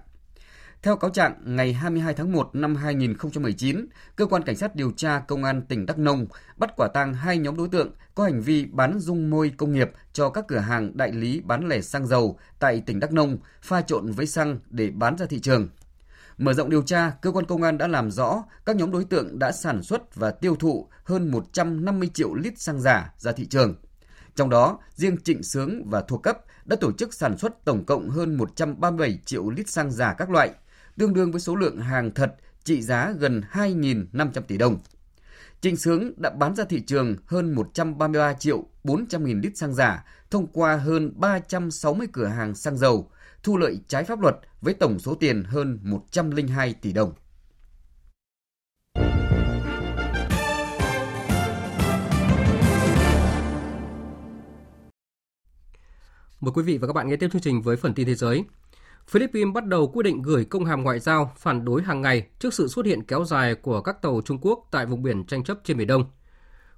Theo 0.84 0.96
cáo 0.96 1.12
trạng, 1.12 1.34
ngày 1.46 1.74
22 1.74 2.14
tháng 2.14 2.32
1 2.32 2.50
năm 2.54 2.76
2019, 2.76 3.86
Cơ 4.16 4.26
quan 4.26 4.44
Cảnh 4.44 4.56
sát 4.56 4.76
điều 4.76 4.92
tra 4.92 5.20
Công 5.20 5.44
an 5.44 5.62
tỉnh 5.62 5.86
Đắk 5.86 5.98
Nông 5.98 6.26
bắt 6.58 6.74
quả 6.78 6.88
tang 6.94 7.14
hai 7.14 7.38
nhóm 7.38 7.58
đối 7.58 7.68
tượng 7.68 7.92
có 8.16 8.24
hành 8.24 8.42
vi 8.42 8.66
bán 8.66 9.00
dung 9.00 9.30
môi 9.30 9.52
công 9.58 9.72
nghiệp 9.72 9.92
cho 10.14 10.30
các 10.30 10.46
cửa 10.48 10.58
hàng 10.58 10.98
đại 10.98 11.12
lý 11.12 11.42
bán 11.42 11.68
lẻ 11.68 11.82
xăng 11.82 12.08
dầu 12.08 12.40
tại 12.60 12.84
tỉnh 12.86 13.00
Đắk 13.00 13.12
Nông 13.14 13.38
pha 13.62 13.82
trộn 13.82 14.12
với 14.12 14.28
xăng 14.28 14.60
để 14.70 14.90
bán 14.90 15.18
ra 15.18 15.26
thị 15.26 15.40
trường. 15.40 15.70
Mở 16.38 16.54
rộng 16.54 16.70
điều 16.70 16.82
tra, 16.82 17.12
cơ 17.22 17.32
quan 17.32 17.46
công 17.46 17.64
an 17.64 17.78
đã 17.78 17.88
làm 17.88 18.12
rõ 18.12 18.44
các 18.66 18.76
nhóm 18.76 18.92
đối 18.92 19.06
tượng 19.06 19.40
đã 19.40 19.52
sản 19.52 19.84
xuất 19.84 20.16
và 20.16 20.32
tiêu 20.32 20.56
thụ 20.56 20.88
hơn 21.04 21.32
150 21.32 22.10
triệu 22.14 22.34
lít 22.34 22.60
xăng 22.60 22.80
giả 22.80 23.14
ra 23.18 23.32
thị 23.32 23.46
trường. 23.46 23.76
Trong 24.36 24.50
đó, 24.50 24.80
riêng 24.96 25.18
Trịnh 25.24 25.44
Sướng 25.44 25.90
và 25.90 26.02
thuộc 26.02 26.24
cấp 26.24 26.38
đã 26.66 26.76
tổ 26.76 26.92
chức 26.92 27.14
sản 27.14 27.38
xuất 27.38 27.66
tổng 27.66 27.86
cộng 27.86 28.10
hơn 28.10 28.36
137 28.36 29.20
triệu 29.26 29.50
lít 29.50 29.70
xăng 29.70 29.92
giả 29.92 30.14
các 30.18 30.30
loại, 30.30 30.52
tương 30.98 31.14
đương 31.14 31.32
với 31.32 31.42
số 31.42 31.56
lượng 31.56 31.78
hàng 31.78 32.12
thật 32.12 32.36
trị 32.64 32.82
giá 32.82 33.14
gần 33.20 33.42
2.500 33.52 34.42
tỷ 34.42 34.58
đồng. 34.58 34.80
Trịnh 35.62 35.78
Sướng 35.78 36.12
đã 36.18 36.30
bán 36.30 36.56
ra 36.56 36.64
thị 36.64 36.82
trường 36.82 37.16
hơn 37.26 37.56
133 37.56 38.34
triệu 38.34 38.66
400 38.84 39.26
nghìn 39.26 39.42
lít 39.42 39.58
xăng 39.58 39.74
giả 39.74 40.06
thông 40.30 40.48
qua 40.48 40.78
hơn 40.78 41.12
360 41.16 42.08
cửa 42.14 42.28
hàng 42.28 42.56
xăng 42.56 42.78
dầu, 42.78 43.12
thu 43.44 43.58
lợi 43.58 43.80
trái 43.88 44.04
pháp 44.04 44.22
luật 44.22 44.36
với 44.62 44.74
tổng 44.74 45.00
số 45.00 45.16
tiền 45.16 45.44
hơn 45.44 45.80
102 45.84 46.74
tỷ 46.74 46.94
đồng. 46.94 47.14
Mời 56.40 56.52
quý 56.56 56.64
vị 56.64 56.78
và 56.78 56.88
các 56.88 56.94
bạn 56.94 57.10
nghe 57.10 57.16
tiếp 57.16 57.30
chương 57.34 57.42
trình 57.42 57.62
với 57.62 57.78
phần 57.78 57.94
tin 57.94 58.08
thế 58.08 58.16
giới. 58.16 58.44
Philippines 59.08 59.54
bắt 59.54 59.66
đầu 59.66 59.88
quyết 59.88 60.04
định 60.04 60.22
gửi 60.22 60.46
công 60.46 60.66
hàm 60.66 60.84
ngoại 60.84 61.00
giao 61.00 61.32
phản 61.38 61.66
đối 61.66 61.82
hàng 61.82 62.02
ngày 62.02 62.28
trước 62.40 62.54
sự 62.54 62.68
xuất 62.68 62.86
hiện 62.86 63.04
kéo 63.04 63.26
dài 63.26 63.56
của 63.56 63.82
các 63.82 64.02
tàu 64.02 64.22
Trung 64.26 64.38
Quốc 64.42 64.68
tại 64.72 64.86
vùng 64.86 65.04
biển 65.04 65.26
tranh 65.26 65.44
chấp 65.44 65.58
trên 65.64 65.78
Biển 65.78 65.88
Đông. 65.88 66.06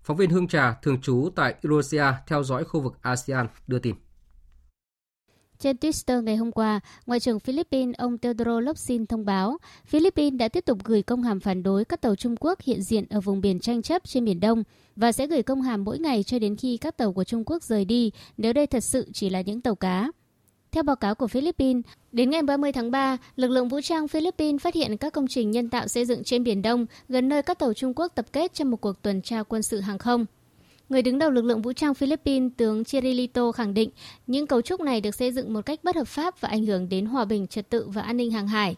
Phóng 0.03 0.17
viên 0.17 0.29
Hương 0.29 0.47
Trà, 0.47 0.73
thường 0.81 1.01
trú 1.01 1.29
tại 1.35 1.55
Indonesia, 1.61 2.03
theo 2.27 2.43
dõi 2.43 2.63
khu 2.63 2.79
vực 2.79 2.97
ASEAN, 3.01 3.47
đưa 3.67 3.79
tin. 3.79 3.95
Trên 5.59 5.75
Twitter 5.75 6.21
ngày 6.21 6.35
hôm 6.35 6.51
qua, 6.51 6.79
Ngoại 7.05 7.19
trưởng 7.19 7.39
Philippines 7.39 7.95
ông 7.95 8.17
Teodoro 8.17 8.59
Locsin 8.59 9.05
thông 9.05 9.25
báo 9.25 9.57
Philippines 9.85 10.39
đã 10.39 10.47
tiếp 10.47 10.65
tục 10.65 10.77
gửi 10.83 11.03
công 11.03 11.23
hàm 11.23 11.39
phản 11.39 11.63
đối 11.63 11.85
các 11.85 12.01
tàu 12.01 12.15
Trung 12.15 12.35
Quốc 12.39 12.61
hiện 12.61 12.81
diện 12.81 13.05
ở 13.09 13.21
vùng 13.21 13.41
biển 13.41 13.59
tranh 13.59 13.81
chấp 13.81 14.01
trên 14.05 14.25
Biển 14.25 14.39
Đông 14.39 14.63
và 14.95 15.11
sẽ 15.11 15.27
gửi 15.27 15.43
công 15.43 15.61
hàm 15.61 15.83
mỗi 15.83 15.99
ngày 15.99 16.23
cho 16.23 16.39
đến 16.39 16.55
khi 16.55 16.77
các 16.77 16.97
tàu 16.97 17.13
của 17.13 17.23
Trung 17.23 17.43
Quốc 17.45 17.63
rời 17.63 17.85
đi 17.85 18.11
nếu 18.37 18.53
đây 18.53 18.67
thật 18.67 18.83
sự 18.83 19.07
chỉ 19.13 19.29
là 19.29 19.41
những 19.41 19.61
tàu 19.61 19.75
cá. 19.75 20.11
Theo 20.75 20.83
báo 20.83 20.95
cáo 20.95 21.15
của 21.15 21.27
Philippines, 21.27 21.83
đến 22.11 22.29
ngày 22.29 22.41
30 22.41 22.71
tháng 22.71 22.91
3, 22.91 23.17
lực 23.35 23.47
lượng 23.47 23.67
vũ 23.67 23.81
trang 23.81 24.07
Philippines 24.07 24.61
phát 24.61 24.73
hiện 24.73 24.97
các 24.97 25.13
công 25.13 25.27
trình 25.27 25.51
nhân 25.51 25.69
tạo 25.69 25.87
xây 25.87 26.05
dựng 26.05 26.23
trên 26.23 26.43
Biển 26.43 26.61
Đông 26.61 26.85
gần 27.09 27.29
nơi 27.29 27.41
các 27.41 27.59
tàu 27.59 27.73
Trung 27.73 27.93
Quốc 27.95 28.11
tập 28.15 28.25
kết 28.33 28.53
trong 28.53 28.71
một 28.71 28.77
cuộc 28.81 29.01
tuần 29.01 29.21
tra 29.21 29.43
quân 29.43 29.63
sự 29.63 29.79
hàng 29.79 29.97
không. 29.97 30.25
Người 30.89 31.01
đứng 31.01 31.19
đầu 31.19 31.29
lực 31.29 31.45
lượng 31.45 31.61
vũ 31.61 31.73
trang 31.73 31.93
Philippines, 31.93 32.51
tướng 32.57 32.83
Chirilito 32.83 33.51
khẳng 33.51 33.73
định 33.73 33.89
những 34.27 34.47
cấu 34.47 34.61
trúc 34.61 34.81
này 34.81 35.01
được 35.01 35.15
xây 35.15 35.31
dựng 35.31 35.53
một 35.53 35.65
cách 35.65 35.83
bất 35.83 35.95
hợp 35.95 36.07
pháp 36.07 36.41
và 36.41 36.49
ảnh 36.49 36.65
hưởng 36.65 36.89
đến 36.89 37.05
hòa 37.05 37.25
bình, 37.25 37.47
trật 37.47 37.69
tự 37.69 37.87
và 37.87 38.01
an 38.01 38.17
ninh 38.17 38.31
hàng 38.31 38.47
hải. 38.47 38.75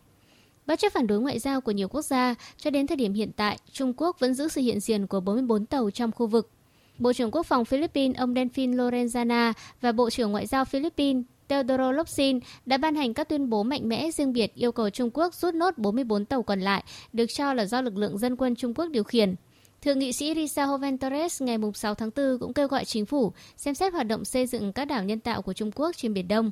Bất 0.65 0.79
chấp 0.79 0.93
phản 0.93 1.07
đối 1.07 1.21
ngoại 1.21 1.39
giao 1.39 1.61
của 1.61 1.71
nhiều 1.71 1.87
quốc 1.87 2.01
gia, 2.01 2.35
cho 2.57 2.69
đến 2.69 2.87
thời 2.87 2.97
điểm 2.97 3.13
hiện 3.13 3.31
tại, 3.35 3.57
Trung 3.71 3.93
Quốc 3.97 4.19
vẫn 4.19 4.33
giữ 4.33 4.47
sự 4.47 4.61
hiện 4.61 4.79
diện 4.79 5.07
của 5.07 5.19
44 5.19 5.65
tàu 5.65 5.91
trong 5.91 6.11
khu 6.11 6.27
vực. 6.27 6.51
Bộ 6.97 7.13
trưởng 7.13 7.31
Quốc 7.31 7.45
phòng 7.45 7.65
Philippines 7.65 8.17
ông 8.17 8.33
Delfin 8.33 8.75
Lorenzana 8.75 9.53
và 9.81 9.91
Bộ 9.91 10.09
trưởng 10.09 10.31
Ngoại 10.31 10.45
giao 10.45 10.65
Philippines 10.65 11.23
Teodoro 11.47 11.91
Lopsin, 11.91 12.39
đã 12.65 12.77
ban 12.77 12.95
hành 12.95 13.13
các 13.13 13.29
tuyên 13.29 13.49
bố 13.49 13.63
mạnh 13.63 13.89
mẽ 13.89 14.11
riêng 14.11 14.33
biệt 14.33 14.55
yêu 14.55 14.71
cầu 14.71 14.89
Trung 14.89 15.09
Quốc 15.13 15.33
rút 15.33 15.53
nốt 15.53 15.77
44 15.77 16.25
tàu 16.25 16.43
còn 16.43 16.59
lại, 16.59 16.83
được 17.13 17.25
cho 17.25 17.53
là 17.53 17.65
do 17.65 17.81
lực 17.81 17.97
lượng 17.97 18.17
dân 18.17 18.35
quân 18.35 18.55
Trung 18.55 18.73
Quốc 18.73 18.85
điều 18.91 19.03
khiển. 19.03 19.35
Thượng 19.81 19.99
nghị 19.99 20.13
sĩ 20.13 20.33
Risa 20.35 20.65
Hoven 20.65 20.97
Torres 20.97 21.41
ngày 21.41 21.57
6 21.73 21.95
tháng 21.95 22.09
4 22.15 22.39
cũng 22.39 22.53
kêu 22.53 22.67
gọi 22.67 22.85
chính 22.85 23.05
phủ 23.05 23.31
xem 23.57 23.75
xét 23.75 23.93
hoạt 23.93 24.07
động 24.07 24.25
xây 24.25 24.47
dựng 24.47 24.73
các 24.73 24.85
đảo 24.85 25.03
nhân 25.03 25.19
tạo 25.19 25.41
của 25.41 25.53
Trung 25.53 25.71
Quốc 25.75 25.97
trên 25.97 26.13
Biển 26.13 26.27
Đông. 26.27 26.51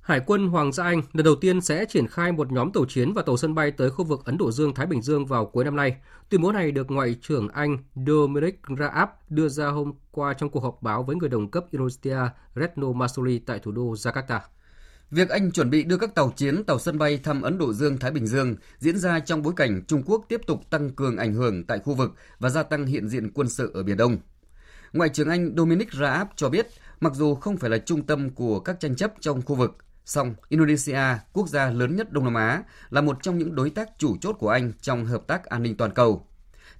Hải 0.00 0.20
quân 0.26 0.48
Hoàng 0.48 0.72
gia 0.72 0.84
Anh 0.84 1.02
lần 1.12 1.24
đầu 1.24 1.34
tiên 1.34 1.60
sẽ 1.60 1.84
triển 1.84 2.06
khai 2.06 2.32
một 2.32 2.52
nhóm 2.52 2.72
tàu 2.72 2.84
chiến 2.84 3.12
và 3.12 3.22
tàu 3.22 3.36
sân 3.36 3.54
bay 3.54 3.70
tới 3.70 3.90
khu 3.90 4.04
vực 4.04 4.24
Ấn 4.24 4.38
Độ 4.38 4.52
Dương-Thái 4.52 4.86
Bình 4.86 5.02
Dương 5.02 5.26
vào 5.26 5.46
cuối 5.46 5.64
năm 5.64 5.76
nay. 5.76 5.96
Tuyên 6.28 6.42
bố 6.42 6.52
này 6.52 6.72
được 6.72 6.90
Ngoại 6.90 7.16
trưởng 7.22 7.48
Anh 7.48 7.78
Dominic 8.06 8.60
Raab 8.78 9.08
đưa 9.28 9.48
ra 9.48 9.66
hôm 9.66 9.92
qua 10.10 10.34
trong 10.34 10.50
cuộc 10.50 10.60
họp 10.60 10.82
báo 10.82 11.02
với 11.02 11.16
người 11.16 11.28
đồng 11.28 11.50
cấp 11.50 11.64
Indonesia 11.70 12.18
Retno 12.56 12.92
Marsudi 12.92 13.38
tại 13.38 13.58
thủ 13.58 13.72
đô 13.72 13.92
Jakarta. 13.92 14.40
Việc 15.10 15.28
Anh 15.28 15.52
chuẩn 15.52 15.70
bị 15.70 15.82
đưa 15.82 15.96
các 15.96 16.14
tàu 16.14 16.32
chiến, 16.36 16.64
tàu 16.64 16.78
sân 16.78 16.98
bay 16.98 17.18
thăm 17.18 17.42
Ấn 17.42 17.58
Độ 17.58 17.72
Dương, 17.72 17.98
Thái 17.98 18.10
Bình 18.10 18.26
Dương 18.26 18.56
diễn 18.78 18.98
ra 18.98 19.20
trong 19.20 19.42
bối 19.42 19.52
cảnh 19.56 19.82
Trung 19.86 20.02
Quốc 20.06 20.24
tiếp 20.28 20.40
tục 20.46 20.70
tăng 20.70 20.90
cường 20.90 21.16
ảnh 21.16 21.34
hưởng 21.34 21.64
tại 21.64 21.78
khu 21.78 21.94
vực 21.94 22.14
và 22.38 22.50
gia 22.50 22.62
tăng 22.62 22.86
hiện 22.86 23.08
diện 23.08 23.30
quân 23.34 23.48
sự 23.48 23.70
ở 23.74 23.82
Biển 23.82 23.96
Đông. 23.96 24.18
Ngoại 24.92 25.08
trưởng 25.08 25.28
Anh 25.28 25.54
Dominic 25.56 25.92
Raab 25.92 26.28
cho 26.36 26.48
biết, 26.48 26.66
mặc 27.00 27.12
dù 27.14 27.34
không 27.34 27.56
phải 27.56 27.70
là 27.70 27.78
trung 27.78 28.06
tâm 28.06 28.30
của 28.30 28.60
các 28.60 28.80
tranh 28.80 28.96
chấp 28.96 29.12
trong 29.20 29.42
khu 29.42 29.54
vực, 29.54 29.76
song 30.10 30.34
Indonesia, 30.48 31.00
quốc 31.32 31.48
gia 31.48 31.70
lớn 31.70 31.96
nhất 31.96 32.12
Đông 32.12 32.24
Nam 32.24 32.34
Á, 32.34 32.62
là 32.90 33.00
một 33.00 33.22
trong 33.22 33.38
những 33.38 33.54
đối 33.54 33.70
tác 33.70 33.88
chủ 33.98 34.16
chốt 34.20 34.36
của 34.38 34.48
Anh 34.48 34.72
trong 34.80 35.06
hợp 35.06 35.26
tác 35.26 35.44
an 35.44 35.62
ninh 35.62 35.76
toàn 35.76 35.90
cầu. 35.94 36.26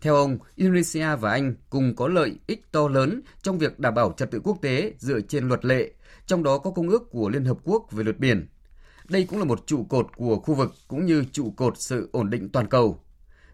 Theo 0.00 0.14
ông, 0.14 0.38
Indonesia 0.56 1.16
và 1.16 1.30
Anh 1.30 1.54
cùng 1.70 1.96
có 1.96 2.08
lợi 2.08 2.38
ích 2.46 2.72
to 2.72 2.88
lớn 2.88 3.20
trong 3.42 3.58
việc 3.58 3.78
đảm 3.78 3.94
bảo 3.94 4.14
trật 4.16 4.30
tự 4.30 4.40
quốc 4.44 4.58
tế 4.62 4.94
dựa 4.98 5.20
trên 5.20 5.48
luật 5.48 5.64
lệ, 5.64 5.92
trong 6.26 6.42
đó 6.42 6.58
có 6.58 6.70
Công 6.70 6.88
ước 6.88 7.10
của 7.10 7.28
Liên 7.28 7.44
Hợp 7.44 7.56
Quốc 7.64 7.92
về 7.92 8.04
luật 8.04 8.18
biển. 8.18 8.48
Đây 9.08 9.26
cũng 9.30 9.38
là 9.38 9.44
một 9.44 9.66
trụ 9.66 9.84
cột 9.84 10.06
của 10.16 10.40
khu 10.40 10.54
vực 10.54 10.74
cũng 10.88 11.06
như 11.06 11.24
trụ 11.32 11.50
cột 11.56 11.78
sự 11.78 12.08
ổn 12.12 12.30
định 12.30 12.48
toàn 12.48 12.66
cầu. 12.66 13.00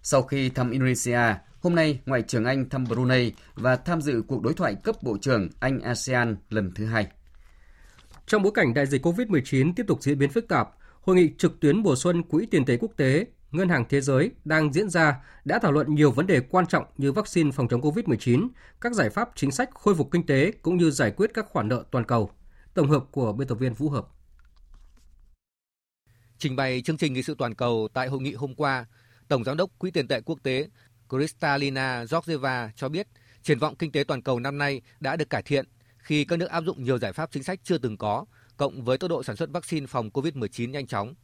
Sau 0.02 0.22
khi 0.22 0.48
thăm 0.48 0.70
Indonesia, 0.70 1.20
hôm 1.60 1.74
nay 1.74 2.00
Ngoại 2.06 2.22
trưởng 2.22 2.44
Anh 2.44 2.68
thăm 2.68 2.84
Brunei 2.84 3.32
và 3.54 3.76
tham 3.76 4.00
dự 4.00 4.22
cuộc 4.28 4.42
đối 4.42 4.54
thoại 4.54 4.74
cấp 4.74 4.96
Bộ 5.02 5.18
trưởng 5.20 5.48
Anh-ASEAN 5.60 6.36
lần 6.50 6.72
thứ 6.74 6.86
hai. 6.86 7.06
Trong 8.26 8.42
bối 8.42 8.52
cảnh 8.54 8.74
đại 8.74 8.86
dịch 8.86 9.06
COVID-19 9.06 9.72
tiếp 9.76 9.84
tục 9.88 10.02
diễn 10.02 10.18
biến 10.18 10.30
phức 10.30 10.48
tạp, 10.48 10.70
Hội 11.00 11.16
nghị 11.16 11.30
trực 11.38 11.60
tuyến 11.60 11.78
mùa 11.78 11.96
xuân 11.96 12.22
Quỹ 12.22 12.46
tiền 12.46 12.64
tệ 12.64 12.76
quốc 12.76 12.90
tế, 12.96 13.26
Ngân 13.50 13.68
hàng 13.68 13.84
Thế 13.88 14.00
giới 14.00 14.30
đang 14.44 14.72
diễn 14.72 14.90
ra 14.90 15.16
đã 15.44 15.58
thảo 15.58 15.72
luận 15.72 15.94
nhiều 15.94 16.10
vấn 16.10 16.26
đề 16.26 16.40
quan 16.40 16.66
trọng 16.66 16.84
như 16.96 17.12
vaccine 17.12 17.50
phòng 17.50 17.68
chống 17.68 17.80
COVID-19, 17.80 18.48
các 18.80 18.92
giải 18.92 19.10
pháp 19.10 19.30
chính 19.34 19.50
sách 19.50 19.70
khôi 19.74 19.94
phục 19.94 20.10
kinh 20.10 20.26
tế 20.26 20.52
cũng 20.62 20.76
như 20.76 20.90
giải 20.90 21.10
quyết 21.10 21.30
các 21.34 21.46
khoản 21.48 21.68
nợ 21.68 21.84
toàn 21.90 22.04
cầu. 22.04 22.30
Tổng 22.74 22.90
hợp 22.90 23.04
của 23.10 23.32
biên 23.32 23.48
tập 23.48 23.54
viên 23.54 23.74
Vũ 23.74 23.88
Hợp. 23.88 24.06
Trình 26.38 26.56
bày 26.56 26.82
chương 26.82 26.96
trình 26.96 27.12
nghị 27.12 27.22
sự 27.22 27.34
toàn 27.38 27.54
cầu 27.54 27.88
tại 27.94 28.08
hội 28.08 28.20
nghị 28.20 28.34
hôm 28.34 28.54
qua, 28.54 28.86
Tổng 29.28 29.44
giám 29.44 29.56
đốc 29.56 29.70
Quỹ 29.78 29.90
tiền 29.90 30.08
tệ 30.08 30.20
quốc 30.20 30.38
tế 30.42 30.68
Kristalina 31.08 32.04
Georgieva 32.10 32.70
cho 32.76 32.88
biết 32.88 33.06
triển 33.42 33.58
vọng 33.58 33.76
kinh 33.76 33.92
tế 33.92 34.04
toàn 34.04 34.22
cầu 34.22 34.40
năm 34.40 34.58
nay 34.58 34.82
đã 35.00 35.16
được 35.16 35.30
cải 35.30 35.42
thiện 35.42 35.64
khi 36.06 36.24
các 36.24 36.36
nước 36.36 36.50
áp 36.50 36.64
dụng 36.64 36.84
nhiều 36.84 36.98
giải 36.98 37.12
pháp 37.12 37.30
chính 37.32 37.42
sách 37.42 37.60
chưa 37.64 37.78
từng 37.78 37.96
có, 37.96 38.24
cộng 38.56 38.84
với 38.84 38.98
tốc 38.98 39.10
độ 39.10 39.22
sản 39.22 39.36
xuất 39.36 39.50
vaccine 39.50 39.86
phòng 39.86 40.10
COVID-19 40.10 40.70
nhanh 40.70 40.86
chóng. 40.86 41.14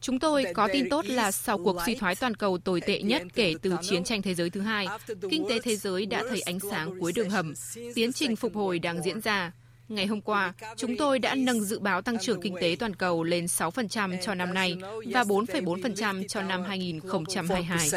Chúng 0.00 0.18
tôi 0.18 0.44
có 0.54 0.68
tin 0.72 0.88
tốt 0.90 1.06
là 1.06 1.30
sau 1.30 1.58
cuộc 1.58 1.76
suy 1.86 1.94
thoái 1.94 2.14
toàn 2.14 2.34
cầu 2.34 2.58
tồi 2.58 2.80
tệ 2.80 3.02
nhất 3.02 3.22
kể 3.34 3.54
từ 3.62 3.76
chiến 3.82 4.04
tranh 4.04 4.22
thế 4.22 4.34
giới 4.34 4.50
thứ 4.50 4.60
hai, 4.60 4.86
kinh 5.30 5.46
tế 5.48 5.58
thế 5.62 5.76
giới 5.76 6.06
đã 6.06 6.22
thấy 6.28 6.40
ánh 6.40 6.60
sáng 6.70 7.00
cuối 7.00 7.12
đường 7.12 7.30
hầm, 7.30 7.54
tiến 7.94 8.12
trình 8.12 8.36
phục 8.36 8.54
hồi 8.54 8.78
đang 8.78 9.02
diễn 9.02 9.20
ra. 9.20 9.52
Ngày 9.88 10.06
hôm 10.06 10.20
qua, 10.20 10.52
chúng 10.76 10.96
tôi 10.96 11.18
đã 11.18 11.34
nâng 11.34 11.60
dự 11.60 11.78
báo 11.78 12.02
tăng 12.02 12.18
trưởng 12.18 12.40
kinh 12.40 12.54
tế 12.60 12.76
toàn 12.78 12.96
cầu 12.96 13.24
lên 13.24 13.44
6% 13.44 14.16
cho 14.22 14.34
năm 14.34 14.54
nay 14.54 14.76
và 15.12 15.22
4,4% 15.22 16.28
cho 16.28 16.42
năm 16.42 16.62
2022. 16.62 17.90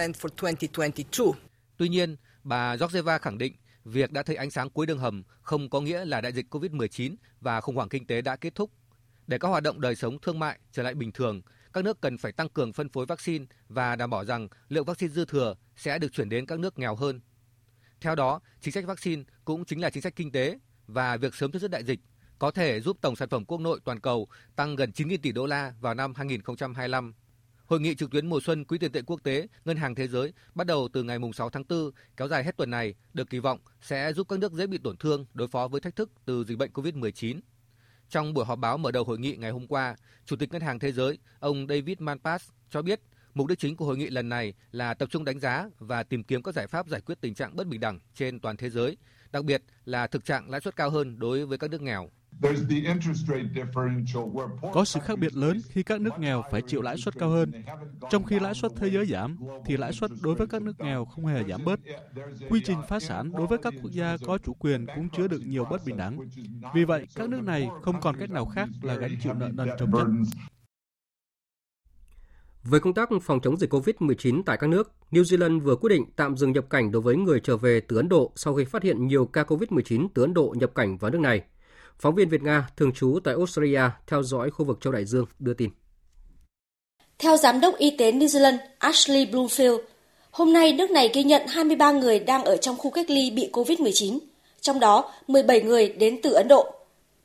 Tuy 1.78 1.90
nhiên, 1.90 2.16
bà 2.44 2.76
Georgieva 2.76 3.18
khẳng 3.18 3.38
định 3.38 3.54
việc 3.86 4.12
đã 4.12 4.24
thấy 4.24 4.36
ánh 4.36 4.52
sáng 4.52 4.70
cuối 4.70 4.86
đường 4.86 5.00
hầm 5.00 5.24
không 5.42 5.70
có 5.70 5.82
nghĩa 5.82 6.06
là 6.06 6.22
đại 6.22 6.34
dịch 6.34 6.46
COVID-19 6.56 7.16
và 7.42 7.62
khủng 7.62 7.76
hoảng 7.76 7.90
kinh 7.90 8.08
tế 8.08 8.22
đã 8.22 8.36
kết 8.36 8.56
thúc. 8.56 8.72
Để 9.28 9.38
các 9.38 9.48
hoạt 9.48 9.64
động 9.64 9.82
đời 9.82 9.96
sống 9.96 10.20
thương 10.20 10.40
mại 10.40 10.60
trở 10.72 10.84
lại 10.84 10.94
bình 10.94 11.12
thường, 11.12 11.42
các 11.74 11.84
nước 11.84 12.02
cần 12.02 12.18
phải 12.18 12.32
tăng 12.32 12.50
cường 12.50 12.74
phân 12.74 12.90
phối 12.90 13.06
vaccine 13.06 13.46
và 13.70 13.96
đảm 13.96 14.10
bảo 14.10 14.26
rằng 14.26 14.48
lượng 14.70 14.86
vaccine 14.86 15.14
dư 15.14 15.26
thừa 15.26 15.56
sẽ 15.76 16.00
được 16.00 16.14
chuyển 16.14 16.30
đến 16.30 16.46
các 16.46 16.60
nước 16.60 16.80
nghèo 16.80 16.96
hơn. 16.96 17.22
Theo 18.02 18.16
đó, 18.16 18.40
chính 18.62 18.74
sách 18.74 18.86
vaccine 18.86 19.24
cũng 19.46 19.66
chính 19.66 19.82
là 19.82 19.90
chính 19.90 20.04
sách 20.04 20.16
kinh 20.16 20.32
tế 20.32 20.60
và 20.88 21.18
việc 21.18 21.36
sớm 21.36 21.52
chấm 21.52 21.62
dứt 21.62 21.72
đại 21.72 21.84
dịch 21.84 22.00
có 22.40 22.52
thể 22.52 22.82
giúp 22.82 22.98
tổng 23.02 23.16
sản 23.16 23.30
phẩm 23.30 23.46
quốc 23.46 23.62
nội 23.62 23.80
toàn 23.84 24.00
cầu 24.00 24.28
tăng 24.56 24.76
gần 24.76 24.92
9.000 24.96 25.18
tỷ 25.22 25.32
đô 25.32 25.46
la 25.46 25.74
vào 25.82 25.94
năm 25.94 26.14
2025. 26.16 27.14
Hội 27.66 27.80
nghị 27.80 27.96
trực 27.96 28.12
tuyến 28.12 28.30
mùa 28.30 28.40
xuân 28.40 28.66
Quỹ 28.66 28.78
tiền 28.78 28.92
tệ 28.92 29.02
quốc 29.02 29.24
tế, 29.24 29.48
Ngân 29.66 29.78
hàng 29.78 29.96
Thế 29.96 30.08
giới 30.08 30.34
bắt 30.56 30.68
đầu 30.68 30.90
từ 30.94 31.04
ngày 31.04 31.18
6 31.34 31.50
tháng 31.50 31.64
4, 31.70 31.92
kéo 32.18 32.28
dài 32.28 32.44
hết 32.44 32.58
tuần 32.58 32.70
này, 32.70 32.94
được 33.14 33.30
kỳ 33.30 33.40
vọng 33.40 33.60
sẽ 33.82 34.14
giúp 34.14 34.28
các 34.30 34.40
nước 34.40 34.54
dễ 34.54 34.68
bị 34.68 34.78
tổn 34.78 34.98
thương 34.98 35.26
đối 35.34 35.48
phó 35.48 35.68
với 35.68 35.82
thách 35.82 35.96
thức 35.96 36.12
từ 36.26 36.44
dịch 36.44 36.58
bệnh 36.58 36.72
COVID-19. 36.72 37.40
Trong 38.10 38.34
buổi 38.34 38.46
họp 38.46 38.60
báo 38.60 38.78
mở 38.78 38.92
đầu 38.92 39.04
hội 39.04 39.20
nghị 39.20 39.36
ngày 39.36 39.52
hôm 39.52 39.68
qua, 39.68 39.96
Chủ 40.26 40.36
tịch 40.36 40.52
Ngân 40.52 40.62
hàng 40.62 40.80
Thế 40.80 40.92
giới, 40.92 41.18
ông 41.40 41.68
David 41.70 42.00
Malpass 42.00 42.50
cho 42.70 42.82
biết 42.82 43.02
mục 43.34 43.48
đích 43.48 43.60
chính 43.60 43.76
của 43.76 43.86
hội 43.86 43.98
nghị 43.98 44.10
lần 44.10 44.30
này 44.30 44.54
là 44.72 44.94
tập 44.94 45.10
trung 45.12 45.26
đánh 45.26 45.40
giá 45.40 45.70
và 45.80 46.04
tìm 46.04 46.24
kiếm 46.24 46.44
các 46.44 46.56
giải 46.56 46.68
pháp 46.68 46.88
giải 46.88 47.02
quyết 47.02 47.22
tình 47.22 47.34
trạng 47.34 47.56
bất 47.56 47.68
bình 47.68 47.80
đẳng 47.80 48.00
trên 48.16 48.40
toàn 48.40 48.58
thế 48.58 48.70
giới, 48.70 48.98
đặc 49.32 49.46
biệt 49.46 49.64
là 49.86 50.08
thực 50.08 50.26
trạng 50.26 50.50
lãi 50.50 50.62
suất 50.62 50.76
cao 50.76 50.90
hơn 50.90 51.20
đối 51.20 51.46
với 51.46 51.58
các 51.58 51.70
nước 51.70 51.82
nghèo. 51.82 52.10
Có 54.74 54.86
sự 54.86 55.00
khác 55.00 55.20
biệt 55.20 55.36
lớn 55.36 55.62
khi 55.70 55.84
các 55.84 56.02
nước 56.02 56.20
nghèo 56.20 56.44
phải 56.52 56.62
chịu 56.62 56.82
lãi 56.82 56.98
suất 56.98 57.16
cao 57.20 57.30
hơn. 57.30 57.52
Trong 58.10 58.24
khi 58.24 58.40
lãi 58.40 58.54
suất 58.54 58.72
thế 58.76 58.90
giới 58.90 59.06
giảm, 59.06 59.38
thì 59.66 59.78
lãi 59.78 59.94
suất 59.94 60.12
đối 60.22 60.36
với 60.36 60.48
các 60.48 60.62
nước 60.62 60.80
nghèo 60.80 61.06
không 61.06 61.26
hề 61.26 61.44
giảm 61.50 61.64
bớt. 61.66 61.80
Quy 62.50 62.62
trình 62.66 62.78
phá 62.90 63.00
sản 63.00 63.32
đối 63.32 63.48
với 63.48 63.58
các 63.58 63.74
quốc 63.82 63.92
gia 63.92 64.18
có 64.26 64.38
chủ 64.38 64.54
quyền 64.54 64.86
cũng 64.96 65.10
chứa 65.10 65.28
đựng 65.28 65.50
nhiều 65.50 65.66
bất 65.66 65.86
bình 65.86 65.98
đẳng. 65.98 66.20
Vì 66.74 66.84
vậy, 66.84 67.08
các 67.16 67.30
nước 67.30 67.42
này 67.44 67.70
không 67.82 68.02
còn 68.02 68.18
cách 68.18 68.30
nào 68.30 68.46
khác 68.46 68.70
là 68.82 68.96
gánh 68.96 69.16
chịu 69.24 69.34
nợ 69.34 69.50
nần 69.54 69.70
trồng 69.80 69.92
chất. 69.92 70.08
Với 72.64 72.80
công 72.80 72.94
tác 72.94 73.10
phòng 73.22 73.40
chống 73.42 73.58
dịch 73.58 73.74
COVID-19 73.74 74.44
tại 74.46 74.58
các 74.58 74.68
nước, 74.68 74.92
New 75.12 75.24
Zealand 75.24 75.60
vừa 75.60 75.76
quyết 75.76 75.90
định 75.90 76.06
tạm 76.16 76.38
dừng 76.38 76.52
nhập 76.52 76.70
cảnh 76.70 76.92
đối 76.92 77.02
với 77.02 77.16
người 77.16 77.40
trở 77.40 77.58
về 77.58 77.80
từ 77.80 77.98
Ấn 77.98 78.10
Độ 78.10 78.32
sau 78.36 78.56
khi 78.56 78.66
phát 78.66 78.84
hiện 78.84 79.08
nhiều 79.08 79.26
ca 79.26 79.44
COVID-19 79.44 80.08
từ 80.14 80.22
Ấn 80.22 80.34
Độ 80.34 80.56
nhập 80.58 80.72
cảnh 80.76 80.98
vào 80.98 81.12
nước 81.12 81.20
này. 81.20 81.42
Phóng 82.00 82.16
viên 82.16 82.30
Việt 82.30 82.44
Nga 82.44 82.68
thường 82.78 82.94
trú 82.94 83.20
tại 83.24 83.34
Australia 83.34 83.82
theo 84.08 84.24
dõi 84.24 84.50
khu 84.50 84.66
vực 84.66 84.78
châu 84.82 84.94
Đại 84.94 85.06
Dương 85.06 85.26
đưa 85.40 85.54
tin. 85.54 85.70
Theo 87.20 87.38
Giám 87.38 87.62
đốc 87.62 87.78
Y 87.78 87.98
tế 87.98 88.12
New 88.12 88.28
Zealand 88.28 88.58
Ashley 88.78 89.26
Bloomfield, 89.26 89.78
hôm 90.32 90.54
nay 90.54 90.74
nước 90.74 90.92
này 90.92 91.12
ghi 91.14 91.24
nhận 91.24 91.48
23 91.48 91.92
người 91.92 92.20
đang 92.20 92.44
ở 92.44 92.58
trong 92.58 92.78
khu 92.78 92.92
cách 92.92 93.10
ly 93.10 93.32
bị 93.32 93.50
COVID-19, 93.54 94.20
trong 94.62 94.80
đó 94.80 95.14
17 95.28 95.62
người 95.62 95.90
đến 95.90 96.20
từ 96.24 96.34
Ấn 96.34 96.48
Độ. 96.48 96.74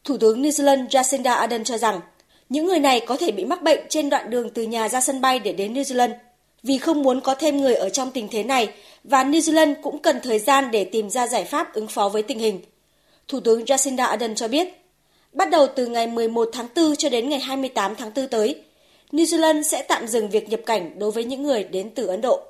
Thủ 0.04 0.16
tướng 0.16 0.42
New 0.42 0.50
Zealand 0.50 0.88
Jacinda 0.88 1.34
Ardern 1.34 1.64
cho 1.64 1.78
rằng 1.78 2.00
những 2.48 2.66
người 2.66 2.78
này 2.78 3.00
có 3.06 3.16
thể 3.16 3.30
bị 3.30 3.44
mắc 3.44 3.62
bệnh 3.62 3.80
trên 3.88 4.10
đoạn 4.10 4.30
đường 4.30 4.50
từ 4.50 4.62
nhà 4.62 4.88
ra 4.88 5.00
sân 5.00 5.20
bay 5.20 5.38
để 5.38 5.52
đến 5.52 5.74
New 5.74 5.82
Zealand. 5.82 6.14
vì 6.62 6.78
không 6.78 7.02
muốn 7.02 7.20
có 7.20 7.34
thêm 7.34 7.56
người 7.56 7.74
ở 7.74 7.88
trong 7.88 8.10
tình 8.10 8.28
thế 8.30 8.42
này 8.42 8.68
và 9.04 9.24
New 9.24 9.40
Zealand 9.40 9.74
cũng 9.82 9.98
cần 9.98 10.16
thời 10.22 10.38
gian 10.38 10.70
để 10.70 10.84
tìm 10.84 11.10
ra 11.10 11.26
giải 11.26 11.44
pháp 11.44 11.74
ứng 11.74 11.88
phó 11.88 12.08
với 12.08 12.22
tình 12.22 12.38
hình. 12.38 12.60
Thủ 13.31 13.41
tướng 13.41 13.64
Jacinda 13.64 14.07
Ardern 14.07 14.35
cho 14.35 14.49
biết, 14.49 14.68
bắt 15.33 15.51
đầu 15.51 15.66
từ 15.76 15.87
ngày 15.87 16.07
11 16.07 16.49
tháng 16.53 16.66
4 16.76 16.97
cho 16.97 17.09
đến 17.09 17.28
ngày 17.28 17.41
28 17.41 17.95
tháng 17.95 18.11
4 18.16 18.28
tới, 18.28 18.62
New 19.12 19.24
Zealand 19.24 19.62
sẽ 19.62 19.85
tạm 19.89 20.07
dừng 20.07 20.31
việc 20.31 20.49
nhập 20.49 20.61
cảnh 20.66 20.99
đối 20.99 21.11
với 21.11 21.24
những 21.24 21.43
người 21.43 21.64
đến 21.64 21.91
từ 21.95 22.07
Ấn 22.07 22.20
Độ. 22.20 22.43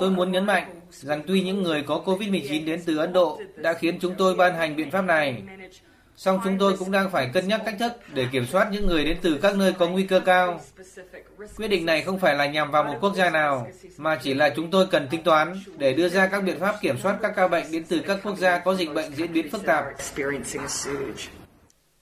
Tôi 0.00 0.10
muốn 0.10 0.32
nhấn 0.32 0.46
mạnh 0.46 0.80
rằng 0.90 1.22
tuy 1.26 1.42
những 1.42 1.62
người 1.62 1.82
có 1.82 2.02
COVID-19 2.06 2.64
đến 2.64 2.80
từ 2.86 2.96
Ấn 2.96 3.12
Độ 3.12 3.40
đã 3.56 3.72
khiến 3.72 3.98
chúng 4.00 4.14
tôi 4.18 4.34
ban 4.34 4.54
hành 4.54 4.76
biện 4.76 4.90
pháp 4.90 5.02
này, 5.02 5.42
song 6.16 6.40
chúng 6.44 6.58
tôi 6.58 6.76
cũng 6.78 6.90
đang 6.90 7.10
phải 7.10 7.30
cân 7.32 7.48
nhắc 7.48 7.62
cách 7.64 7.74
thức 7.78 7.92
để 8.14 8.26
kiểm 8.32 8.46
soát 8.52 8.68
những 8.72 8.86
người 8.86 9.04
đến 9.04 9.16
từ 9.22 9.38
các 9.42 9.56
nơi 9.56 9.72
có 9.72 9.88
nguy 9.88 10.02
cơ 10.02 10.20
cao. 10.20 10.60
Quyết 11.56 11.68
định 11.68 11.86
này 11.86 12.02
không 12.02 12.18
phải 12.18 12.34
là 12.34 12.46
nhằm 12.46 12.70
vào 12.70 12.84
một 12.84 12.94
quốc 13.00 13.14
gia 13.16 13.30
nào, 13.30 13.66
mà 13.96 14.18
chỉ 14.22 14.34
là 14.34 14.50
chúng 14.56 14.70
tôi 14.70 14.86
cần 14.86 15.08
tính 15.10 15.22
toán 15.22 15.60
để 15.76 15.92
đưa 15.92 16.08
ra 16.08 16.26
các 16.26 16.40
biện 16.40 16.60
pháp 16.60 16.76
kiểm 16.80 16.96
soát 17.02 17.16
các 17.22 17.32
ca 17.36 17.48
bệnh 17.48 17.72
đến 17.72 17.84
từ 17.88 18.00
các 18.06 18.18
quốc 18.24 18.38
gia 18.38 18.58
có 18.58 18.74
dịch 18.74 18.94
bệnh 18.94 19.14
diễn 19.16 19.32
biến 19.32 19.50
phức 19.50 19.66
tạp. 19.66 19.84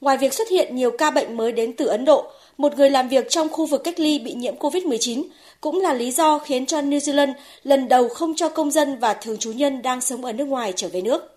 Ngoài 0.00 0.18
việc 0.18 0.34
xuất 0.34 0.48
hiện 0.50 0.76
nhiều 0.76 0.90
ca 0.98 1.10
bệnh 1.10 1.36
mới 1.36 1.52
đến 1.52 1.72
từ 1.76 1.86
Ấn 1.86 2.04
Độ, 2.04 2.32
một 2.56 2.76
người 2.76 2.90
làm 2.90 3.08
việc 3.08 3.26
trong 3.28 3.48
khu 3.48 3.66
vực 3.66 3.84
cách 3.84 4.00
ly 4.00 4.18
bị 4.18 4.32
nhiễm 4.32 4.54
COVID-19 4.56 5.24
cũng 5.60 5.80
là 5.80 5.94
lý 5.94 6.10
do 6.10 6.38
khiến 6.38 6.66
cho 6.66 6.80
New 6.80 6.98
Zealand 6.98 7.32
lần 7.62 7.88
đầu 7.88 8.08
không 8.08 8.34
cho 8.36 8.48
công 8.48 8.70
dân 8.70 8.98
và 8.98 9.14
thường 9.14 9.38
trú 9.38 9.52
nhân 9.52 9.82
đang 9.82 10.00
sống 10.00 10.24
ở 10.24 10.32
nước 10.32 10.44
ngoài 10.44 10.72
trở 10.76 10.88
về 10.88 11.00
nước. 11.00 11.31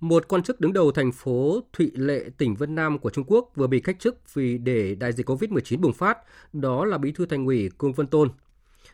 Một 0.00 0.28
quan 0.28 0.42
chức 0.42 0.60
đứng 0.60 0.72
đầu 0.72 0.92
thành 0.92 1.12
phố 1.12 1.60
Thụy 1.72 1.90
Lệ, 1.94 2.24
tỉnh 2.38 2.54
Vân 2.54 2.74
Nam 2.74 2.98
của 2.98 3.10
Trung 3.10 3.24
Quốc 3.28 3.50
vừa 3.54 3.66
bị 3.66 3.80
cách 3.80 3.96
chức 3.98 4.34
vì 4.34 4.58
để 4.58 4.94
đại 4.94 5.12
dịch 5.12 5.28
COVID-19 5.28 5.80
bùng 5.80 5.92
phát, 5.92 6.18
đó 6.52 6.84
là 6.84 6.98
bí 6.98 7.12
thư 7.12 7.26
thành 7.26 7.46
ủy 7.46 7.70
Cung 7.78 7.92
Vân 7.92 8.06
Tôn. 8.06 8.28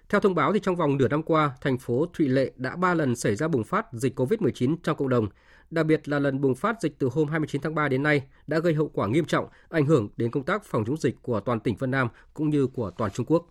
Theo 0.09 0.21
thông 0.21 0.35
báo 0.35 0.53
thì 0.53 0.61
trong 0.63 0.77
vòng 0.77 0.97
nửa 0.97 1.09
năm 1.09 1.23
qua, 1.23 1.53
thành 1.61 1.79
phố 1.79 2.07
Thụy 2.15 2.29
Lệ 2.29 2.53
đã 2.57 2.77
3 2.77 2.95
lần 2.95 3.17
xảy 3.17 3.37
ra 3.37 3.49
bùng 3.49 3.65
phát 3.65 3.87
dịch 3.93 4.21
COVID-19 4.21 4.77
trong 4.83 4.97
cộng 4.97 5.09
đồng, 5.09 5.29
đặc 5.71 5.87
biệt 5.87 6.09
là 6.09 6.19
lần 6.19 6.41
bùng 6.41 6.55
phát 6.55 6.83
dịch 6.83 6.99
từ 6.99 7.09
hôm 7.13 7.29
29 7.29 7.61
tháng 7.63 7.75
3 7.75 7.89
đến 7.89 8.03
nay 8.03 8.23
đã 8.47 8.59
gây 8.59 8.75
hậu 8.75 8.89
quả 8.89 9.09
nghiêm 9.09 9.25
trọng, 9.25 9.49
ảnh 9.69 9.87
hưởng 9.87 10.09
đến 10.17 10.31
công 10.31 10.45
tác 10.45 10.65
phòng 10.65 10.85
chống 10.85 10.97
dịch 10.97 11.23
của 11.23 11.41
toàn 11.41 11.61
tỉnh 11.61 11.77
Vân 11.77 11.91
Nam 11.91 12.09
cũng 12.35 12.51
như 12.51 12.67
của 12.67 12.91
toàn 12.91 13.11
Trung 13.11 13.27
Quốc. 13.27 13.47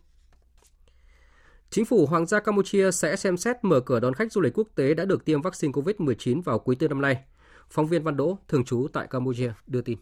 Chính 1.70 1.86
phủ 1.86 2.06
Hoàng 2.06 2.26
gia 2.26 2.40
Campuchia 2.40 2.92
sẽ 2.92 3.16
xem 3.16 3.38
xét 3.38 3.58
mở 3.62 3.80
cửa 3.80 4.00
đón 4.00 4.14
khách 4.14 4.32
du 4.32 4.42
lịch 4.42 4.58
quốc 4.58 4.68
tế 4.76 4.94
đã 4.94 5.06
được 5.06 5.26
tiêm 5.26 5.42
vaccine 5.42 5.72
COVID-19 5.72 6.42
vào 6.42 6.60
cuối 6.60 6.76
tư 6.76 6.88
năm 6.88 7.02
nay. 7.02 7.24
Phóng 7.72 7.88
viên 7.88 8.04
Văn 8.04 8.18
Đỗ, 8.18 8.38
thường 8.48 8.66
trú 8.66 8.88
tại 8.94 9.08
Campuchia, 9.10 9.52
đưa 9.68 9.82
tin. 9.82 9.98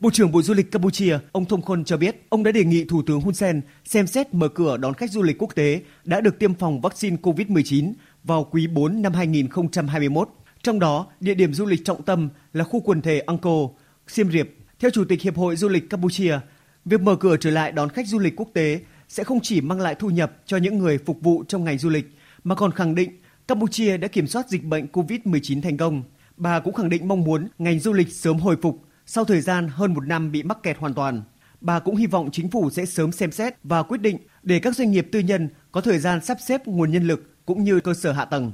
Bộ 0.00 0.10
trưởng 0.12 0.32
Bộ 0.32 0.42
Du 0.42 0.54
lịch 0.54 0.70
Campuchia, 0.70 1.18
ông 1.32 1.44
Thông 1.44 1.62
Khôn 1.62 1.84
cho 1.84 1.96
biết, 1.96 2.26
ông 2.28 2.42
đã 2.42 2.52
đề 2.52 2.64
nghị 2.64 2.84
Thủ 2.84 3.02
tướng 3.06 3.20
Hun 3.20 3.34
Sen 3.34 3.60
xem 3.84 4.06
xét 4.06 4.34
mở 4.34 4.48
cửa 4.48 4.76
đón 4.76 4.94
khách 4.94 5.10
du 5.10 5.22
lịch 5.22 5.38
quốc 5.38 5.54
tế 5.54 5.80
đã 6.04 6.20
được 6.20 6.38
tiêm 6.38 6.54
phòng 6.54 6.80
vaccine 6.80 7.16
COVID-19 7.22 7.92
vào 8.24 8.44
quý 8.50 8.66
4 8.66 9.02
năm 9.02 9.12
2021. 9.12 10.28
Trong 10.62 10.78
đó, 10.78 11.06
địa 11.20 11.34
điểm 11.34 11.54
du 11.54 11.66
lịch 11.66 11.84
trọng 11.84 12.02
tâm 12.02 12.28
là 12.52 12.64
khu 12.64 12.80
quần 12.80 13.02
thể 13.02 13.20
Angkor, 13.20 13.70
Siem 14.06 14.30
Reap. 14.30 14.46
Theo 14.78 14.90
Chủ 14.90 15.04
tịch 15.04 15.22
Hiệp 15.22 15.36
hội 15.36 15.56
Du 15.56 15.68
lịch 15.68 15.90
Campuchia, 15.90 16.38
việc 16.84 17.00
mở 17.00 17.16
cửa 17.16 17.36
trở 17.36 17.50
lại 17.50 17.72
đón 17.72 17.88
khách 17.88 18.06
du 18.06 18.18
lịch 18.18 18.36
quốc 18.36 18.48
tế 18.54 18.80
sẽ 19.08 19.24
không 19.24 19.40
chỉ 19.42 19.60
mang 19.60 19.80
lại 19.80 19.94
thu 19.94 20.10
nhập 20.10 20.32
cho 20.46 20.56
những 20.56 20.78
người 20.78 20.98
phục 20.98 21.20
vụ 21.22 21.44
trong 21.48 21.64
ngành 21.64 21.78
du 21.78 21.88
lịch, 21.88 22.06
mà 22.44 22.54
còn 22.54 22.72
khẳng 22.72 22.94
định 22.94 23.10
Campuchia 23.48 23.96
đã 23.96 24.08
kiểm 24.08 24.26
soát 24.26 24.48
dịch 24.48 24.64
bệnh 24.64 24.86
COVID-19 24.92 25.62
thành 25.62 25.76
công. 25.76 26.02
Bà 26.36 26.60
cũng 26.60 26.74
khẳng 26.74 26.88
định 26.88 27.08
mong 27.08 27.24
muốn 27.24 27.48
ngành 27.58 27.80
du 27.80 27.92
lịch 27.92 28.12
sớm 28.12 28.38
hồi 28.38 28.56
phục 28.62 28.82
sau 29.06 29.24
thời 29.24 29.40
gian 29.40 29.68
hơn 29.68 29.94
một 29.94 30.06
năm 30.06 30.32
bị 30.32 30.42
mắc 30.42 30.58
kẹt 30.62 30.78
hoàn 30.78 30.94
toàn. 30.94 31.22
Bà 31.60 31.78
cũng 31.78 31.96
hy 31.96 32.06
vọng 32.06 32.28
chính 32.32 32.50
phủ 32.50 32.70
sẽ 32.70 32.86
sớm 32.86 33.12
xem 33.12 33.32
xét 33.32 33.54
và 33.62 33.82
quyết 33.82 34.00
định 34.00 34.18
để 34.42 34.58
các 34.58 34.76
doanh 34.76 34.90
nghiệp 34.90 35.08
tư 35.12 35.18
nhân 35.18 35.48
có 35.72 35.80
thời 35.80 35.98
gian 35.98 36.24
sắp 36.24 36.38
xếp 36.46 36.66
nguồn 36.66 36.90
nhân 36.90 37.06
lực 37.06 37.46
cũng 37.46 37.64
như 37.64 37.80
cơ 37.80 37.94
sở 37.94 38.12
hạ 38.12 38.24
tầng. 38.24 38.52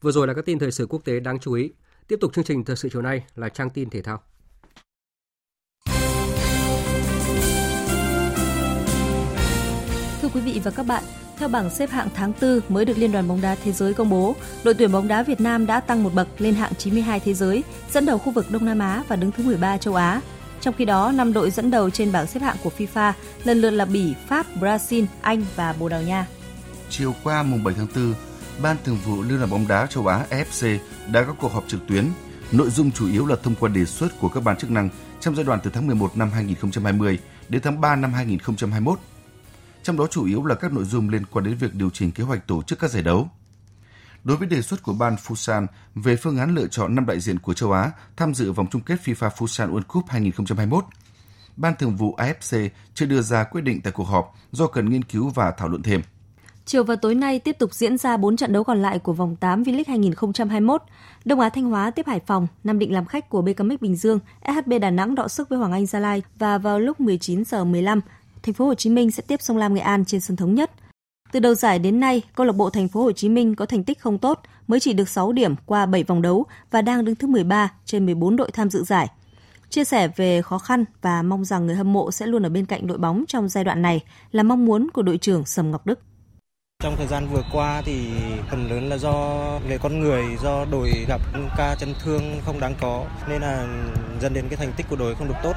Vừa 0.00 0.12
rồi 0.12 0.26
là 0.26 0.34
các 0.34 0.44
tin 0.46 0.58
thời 0.58 0.72
sự 0.72 0.86
quốc 0.86 1.04
tế 1.04 1.20
đáng 1.20 1.38
chú 1.38 1.52
ý. 1.52 1.70
Tiếp 2.08 2.16
tục 2.20 2.34
chương 2.34 2.44
trình 2.44 2.64
thời 2.64 2.76
sự 2.76 2.88
chiều 2.92 3.02
nay 3.02 3.24
là 3.34 3.48
trang 3.48 3.70
tin 3.70 3.90
thể 3.90 4.02
thao. 4.02 4.22
Thưa 10.22 10.28
quý 10.34 10.40
vị 10.40 10.60
và 10.64 10.70
các 10.70 10.86
bạn, 10.86 11.04
theo 11.40 11.48
bảng 11.48 11.70
xếp 11.70 11.90
hạng 11.90 12.08
tháng 12.14 12.32
4 12.40 12.60
mới 12.68 12.84
được 12.84 12.98
Liên 12.98 13.12
đoàn 13.12 13.28
bóng 13.28 13.40
đá 13.40 13.56
thế 13.64 13.72
giới 13.72 13.94
công 13.94 14.10
bố, 14.10 14.36
đội 14.64 14.74
tuyển 14.74 14.92
bóng 14.92 15.08
đá 15.08 15.22
Việt 15.22 15.40
Nam 15.40 15.66
đã 15.66 15.80
tăng 15.80 16.02
một 16.02 16.14
bậc 16.14 16.28
lên 16.38 16.54
hạng 16.54 16.72
92 16.74 17.20
thế 17.20 17.34
giới, 17.34 17.64
dẫn 17.92 18.06
đầu 18.06 18.18
khu 18.18 18.32
vực 18.32 18.50
Đông 18.50 18.64
Nam 18.64 18.78
Á 18.78 19.02
và 19.08 19.16
đứng 19.16 19.32
thứ 19.32 19.42
13 19.42 19.76
châu 19.76 19.94
Á. 19.94 20.20
Trong 20.60 20.74
khi 20.78 20.84
đó, 20.84 21.12
năm 21.12 21.32
đội 21.32 21.50
dẫn 21.50 21.70
đầu 21.70 21.90
trên 21.90 22.12
bảng 22.12 22.26
xếp 22.26 22.40
hạng 22.40 22.56
của 22.64 22.70
FIFA 22.78 23.12
lần 23.44 23.60
lượt 23.60 23.70
là 23.70 23.84
Bỉ, 23.84 24.14
Pháp, 24.28 24.46
Brazil, 24.60 25.06
Anh 25.20 25.44
và 25.56 25.72
Bồ 25.72 25.88
Đào 25.88 26.02
Nha. 26.02 26.26
Chiều 26.90 27.14
qua 27.22 27.42
mùng 27.42 27.64
7 27.64 27.74
tháng 27.78 27.86
4, 27.96 28.14
Ban 28.62 28.76
Thường 28.84 28.98
vụ 29.04 29.22
Liên 29.22 29.38
đoàn 29.38 29.50
bóng 29.50 29.68
đá 29.68 29.86
châu 29.86 30.06
Á 30.06 30.26
AFC 30.30 30.78
đã 31.12 31.22
có 31.22 31.32
cuộc 31.32 31.52
họp 31.52 31.64
trực 31.68 31.86
tuyến. 31.86 32.04
Nội 32.52 32.70
dung 32.70 32.90
chủ 32.90 33.10
yếu 33.10 33.26
là 33.26 33.36
thông 33.42 33.54
qua 33.54 33.68
đề 33.68 33.84
xuất 33.84 34.08
của 34.20 34.28
các 34.28 34.44
ban 34.44 34.56
chức 34.56 34.70
năng 34.70 34.88
trong 35.20 35.36
giai 35.36 35.44
đoạn 35.44 35.58
từ 35.62 35.70
tháng 35.74 35.86
11 35.86 36.16
năm 36.16 36.30
2020 36.30 37.18
đến 37.48 37.62
tháng 37.62 37.80
3 37.80 37.96
năm 37.96 38.12
2021 38.12 38.98
trong 39.82 39.96
đó 39.96 40.06
chủ 40.06 40.26
yếu 40.26 40.44
là 40.44 40.54
các 40.54 40.72
nội 40.72 40.84
dung 40.84 41.08
liên 41.08 41.22
quan 41.30 41.44
đến 41.44 41.54
việc 41.54 41.74
điều 41.74 41.90
chỉnh 41.90 42.12
kế 42.12 42.24
hoạch 42.24 42.46
tổ 42.46 42.62
chức 42.62 42.78
các 42.78 42.90
giải 42.90 43.02
đấu. 43.02 43.28
Đối 44.24 44.36
với 44.36 44.48
đề 44.48 44.62
xuất 44.62 44.82
của 44.82 44.92
ban 44.92 45.14
Fusan 45.14 45.66
về 45.94 46.16
phương 46.16 46.38
án 46.38 46.54
lựa 46.54 46.66
chọn 46.66 46.94
năm 46.94 47.06
đại 47.06 47.20
diện 47.20 47.38
của 47.38 47.54
châu 47.54 47.72
Á 47.72 47.90
tham 48.16 48.34
dự 48.34 48.52
vòng 48.52 48.66
chung 48.70 48.82
kết 48.82 49.00
FIFA 49.04 49.30
Fusan 49.30 49.72
World 49.72 49.82
Cup 49.82 50.04
2021, 50.08 50.84
Ban 51.56 51.74
Thường 51.78 51.96
vụ 51.96 52.14
AFC 52.16 52.68
chưa 52.94 53.06
đưa 53.06 53.22
ra 53.22 53.44
quyết 53.44 53.60
định 53.60 53.80
tại 53.80 53.92
cuộc 53.92 54.04
họp 54.04 54.34
do 54.52 54.66
cần 54.66 54.90
nghiên 54.90 55.04
cứu 55.04 55.28
và 55.28 55.50
thảo 55.50 55.68
luận 55.68 55.82
thêm. 55.82 56.02
Chiều 56.64 56.84
và 56.84 56.96
tối 56.96 57.14
nay 57.14 57.38
tiếp 57.38 57.56
tục 57.58 57.74
diễn 57.74 57.98
ra 57.98 58.16
4 58.16 58.36
trận 58.36 58.52
đấu 58.52 58.64
còn 58.64 58.82
lại 58.82 58.98
của 58.98 59.12
vòng 59.12 59.36
8 59.36 59.62
V-League 59.62 59.84
2021. 59.86 60.82
Đông 61.24 61.40
Á 61.40 61.48
Thanh 61.48 61.64
Hóa 61.64 61.90
tiếp 61.90 62.06
Hải 62.06 62.20
Phòng, 62.20 62.46
Nam 62.64 62.78
Định 62.78 62.92
làm 62.92 63.04
khách 63.04 63.28
của 63.28 63.42
BKMX 63.42 63.80
Bình 63.80 63.96
Dương, 63.96 64.18
SHB 64.46 64.72
Đà 64.80 64.90
Nẵng 64.90 65.14
đọ 65.14 65.28
sức 65.28 65.48
với 65.48 65.58
Hoàng 65.58 65.72
Anh 65.72 65.86
Gia 65.86 65.98
Lai 65.98 66.22
và 66.38 66.58
vào 66.58 66.80
lúc 66.80 67.00
19 67.00 67.44
giờ 67.44 67.64
15, 67.64 68.00
Thành 68.42 68.54
phố 68.54 68.66
Hồ 68.66 68.74
Chí 68.74 68.90
Minh 68.90 69.10
sẽ 69.10 69.22
tiếp 69.26 69.42
Sông 69.42 69.56
Lam 69.56 69.74
Nghệ 69.74 69.80
An 69.80 70.04
trên 70.04 70.20
sân 70.20 70.36
thống 70.36 70.54
nhất. 70.54 70.70
Từ 71.32 71.40
đầu 71.40 71.54
giải 71.54 71.78
đến 71.78 72.00
nay, 72.00 72.22
câu 72.34 72.46
lạc 72.46 72.52
bộ 72.52 72.70
Thành 72.70 72.88
phố 72.88 73.02
Hồ 73.02 73.12
Chí 73.12 73.28
Minh 73.28 73.54
có 73.54 73.66
thành 73.66 73.84
tích 73.84 74.00
không 74.00 74.18
tốt, 74.18 74.40
mới 74.66 74.80
chỉ 74.80 74.92
được 74.92 75.08
6 75.08 75.32
điểm 75.32 75.54
qua 75.66 75.86
7 75.86 76.04
vòng 76.04 76.22
đấu 76.22 76.46
và 76.70 76.82
đang 76.82 77.04
đứng 77.04 77.14
thứ 77.14 77.28
13 77.28 77.72
trên 77.84 78.06
14 78.06 78.36
đội 78.36 78.50
tham 78.50 78.70
dự 78.70 78.84
giải. 78.84 79.08
Chia 79.70 79.84
sẻ 79.84 80.08
về 80.16 80.42
khó 80.42 80.58
khăn 80.58 80.84
và 81.02 81.22
mong 81.22 81.44
rằng 81.44 81.66
người 81.66 81.76
hâm 81.76 81.92
mộ 81.92 82.10
sẽ 82.10 82.26
luôn 82.26 82.42
ở 82.42 82.48
bên 82.48 82.66
cạnh 82.66 82.86
đội 82.86 82.98
bóng 82.98 83.24
trong 83.28 83.48
giai 83.48 83.64
đoạn 83.64 83.82
này 83.82 84.00
là 84.32 84.42
mong 84.42 84.64
muốn 84.64 84.90
của 84.90 85.02
đội 85.02 85.18
trưởng 85.18 85.46
Sầm 85.46 85.70
Ngọc 85.70 85.86
Đức. 85.86 85.98
Trong 86.82 86.96
thời 86.96 87.06
gian 87.06 87.28
vừa 87.28 87.42
qua 87.52 87.82
thì 87.84 88.10
phần 88.50 88.70
lớn 88.70 88.88
là 88.88 88.96
do 88.96 89.38
về 89.68 89.78
con 89.78 90.00
người, 90.00 90.24
do 90.42 90.64
đội 90.70 90.90
gặp 91.08 91.20
ca 91.56 91.74
chấn 91.74 91.94
thương 92.04 92.40
không 92.44 92.60
đáng 92.60 92.74
có 92.80 93.04
nên 93.28 93.42
là 93.42 93.66
dẫn 94.20 94.34
đến 94.34 94.44
cái 94.48 94.56
thành 94.56 94.72
tích 94.72 94.86
của 94.90 94.96
đội 94.96 95.14
không 95.14 95.28
được 95.28 95.34
tốt. 95.42 95.52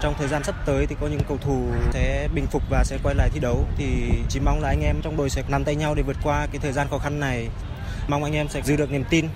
Trong 0.00 0.14
thời 0.18 0.28
gian 0.28 0.44
sắp 0.44 0.54
tới 0.66 0.86
thì 0.86 0.96
có 1.00 1.06
những 1.06 1.20
cầu 1.28 1.38
thủ 1.40 1.68
sẽ 1.92 2.28
bình 2.34 2.46
phục 2.50 2.62
và 2.70 2.84
sẽ 2.84 2.98
quay 3.02 3.14
lại 3.14 3.28
thi 3.32 3.40
đấu. 3.40 3.64
Thì 3.76 3.86
chỉ 4.28 4.40
mong 4.40 4.62
là 4.62 4.68
anh 4.68 4.80
em 4.80 4.96
trong 5.02 5.16
đội 5.16 5.30
sẽ 5.30 5.42
nắm 5.48 5.64
tay 5.64 5.74
nhau 5.74 5.94
để 5.94 6.02
vượt 6.02 6.16
qua 6.22 6.46
cái 6.52 6.58
thời 6.62 6.72
gian 6.72 6.86
khó 6.90 6.98
khăn 6.98 7.20
này. 7.20 7.48
Mong 8.08 8.24
anh 8.24 8.32
em 8.32 8.48
sẽ 8.48 8.62
giữ 8.62 8.76
được 8.76 8.90
niềm 8.90 9.04
tin 9.10 9.28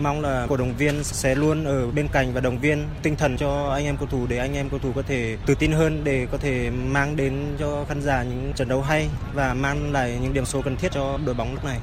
mong 0.00 0.20
là 0.20 0.46
cổ 0.48 0.56
động 0.56 0.76
viên 0.76 1.04
sẽ 1.04 1.34
luôn 1.34 1.64
ở 1.64 1.90
bên 1.90 2.08
cạnh 2.12 2.32
và 2.32 2.40
động 2.40 2.58
viên 2.58 2.88
tinh 3.02 3.16
thần 3.16 3.36
cho 3.36 3.70
anh 3.70 3.84
em 3.84 3.96
cầu 3.96 4.08
thủ 4.10 4.26
để 4.26 4.38
anh 4.38 4.54
em 4.54 4.68
cầu 4.68 4.78
thủ 4.78 4.92
có 4.94 5.02
thể 5.02 5.36
tự 5.46 5.54
tin 5.54 5.72
hơn 5.72 6.04
để 6.04 6.26
có 6.32 6.38
thể 6.38 6.70
mang 6.70 7.16
đến 7.16 7.56
cho 7.58 7.84
khán 7.88 8.02
giả 8.02 8.22
những 8.22 8.52
trận 8.56 8.68
đấu 8.68 8.82
hay 8.82 9.08
và 9.34 9.54
mang 9.54 9.92
lại 9.92 10.18
những 10.22 10.32
điểm 10.32 10.44
số 10.44 10.62
cần 10.62 10.76
thiết 10.76 10.92
cho 10.92 11.18
đội 11.26 11.34
bóng 11.34 11.54
lúc 11.54 11.64
này. 11.64 11.80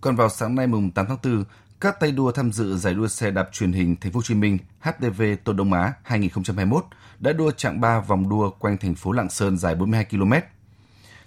Còn 0.00 0.16
vào 0.16 0.28
sáng 0.28 0.54
nay 0.54 0.66
mùng 0.66 0.90
8 0.90 1.06
tháng 1.06 1.18
4, 1.24 1.44
các 1.80 2.00
tay 2.00 2.12
đua 2.12 2.32
tham 2.32 2.52
dự 2.52 2.76
giải 2.76 2.94
đua 2.94 3.08
xe 3.08 3.30
đạp 3.30 3.48
truyền 3.52 3.72
hình 3.72 3.96
Thành 4.00 4.12
phố 4.12 4.18
Hồ 4.18 4.22
Chí 4.22 4.34
Minh 4.34 4.58
HTV 4.80 5.22
Tô 5.44 5.52
Đông 5.52 5.72
Á 5.72 5.92
2021 6.02 6.84
đã 7.18 7.32
đua 7.32 7.50
chặng 7.50 7.80
3 7.80 8.00
vòng 8.00 8.28
đua 8.28 8.50
quanh 8.50 8.76
thành 8.76 8.94
phố 8.94 9.12
Lạng 9.12 9.30
Sơn 9.30 9.58
dài 9.58 9.74
42 9.74 10.04
km. 10.04 10.32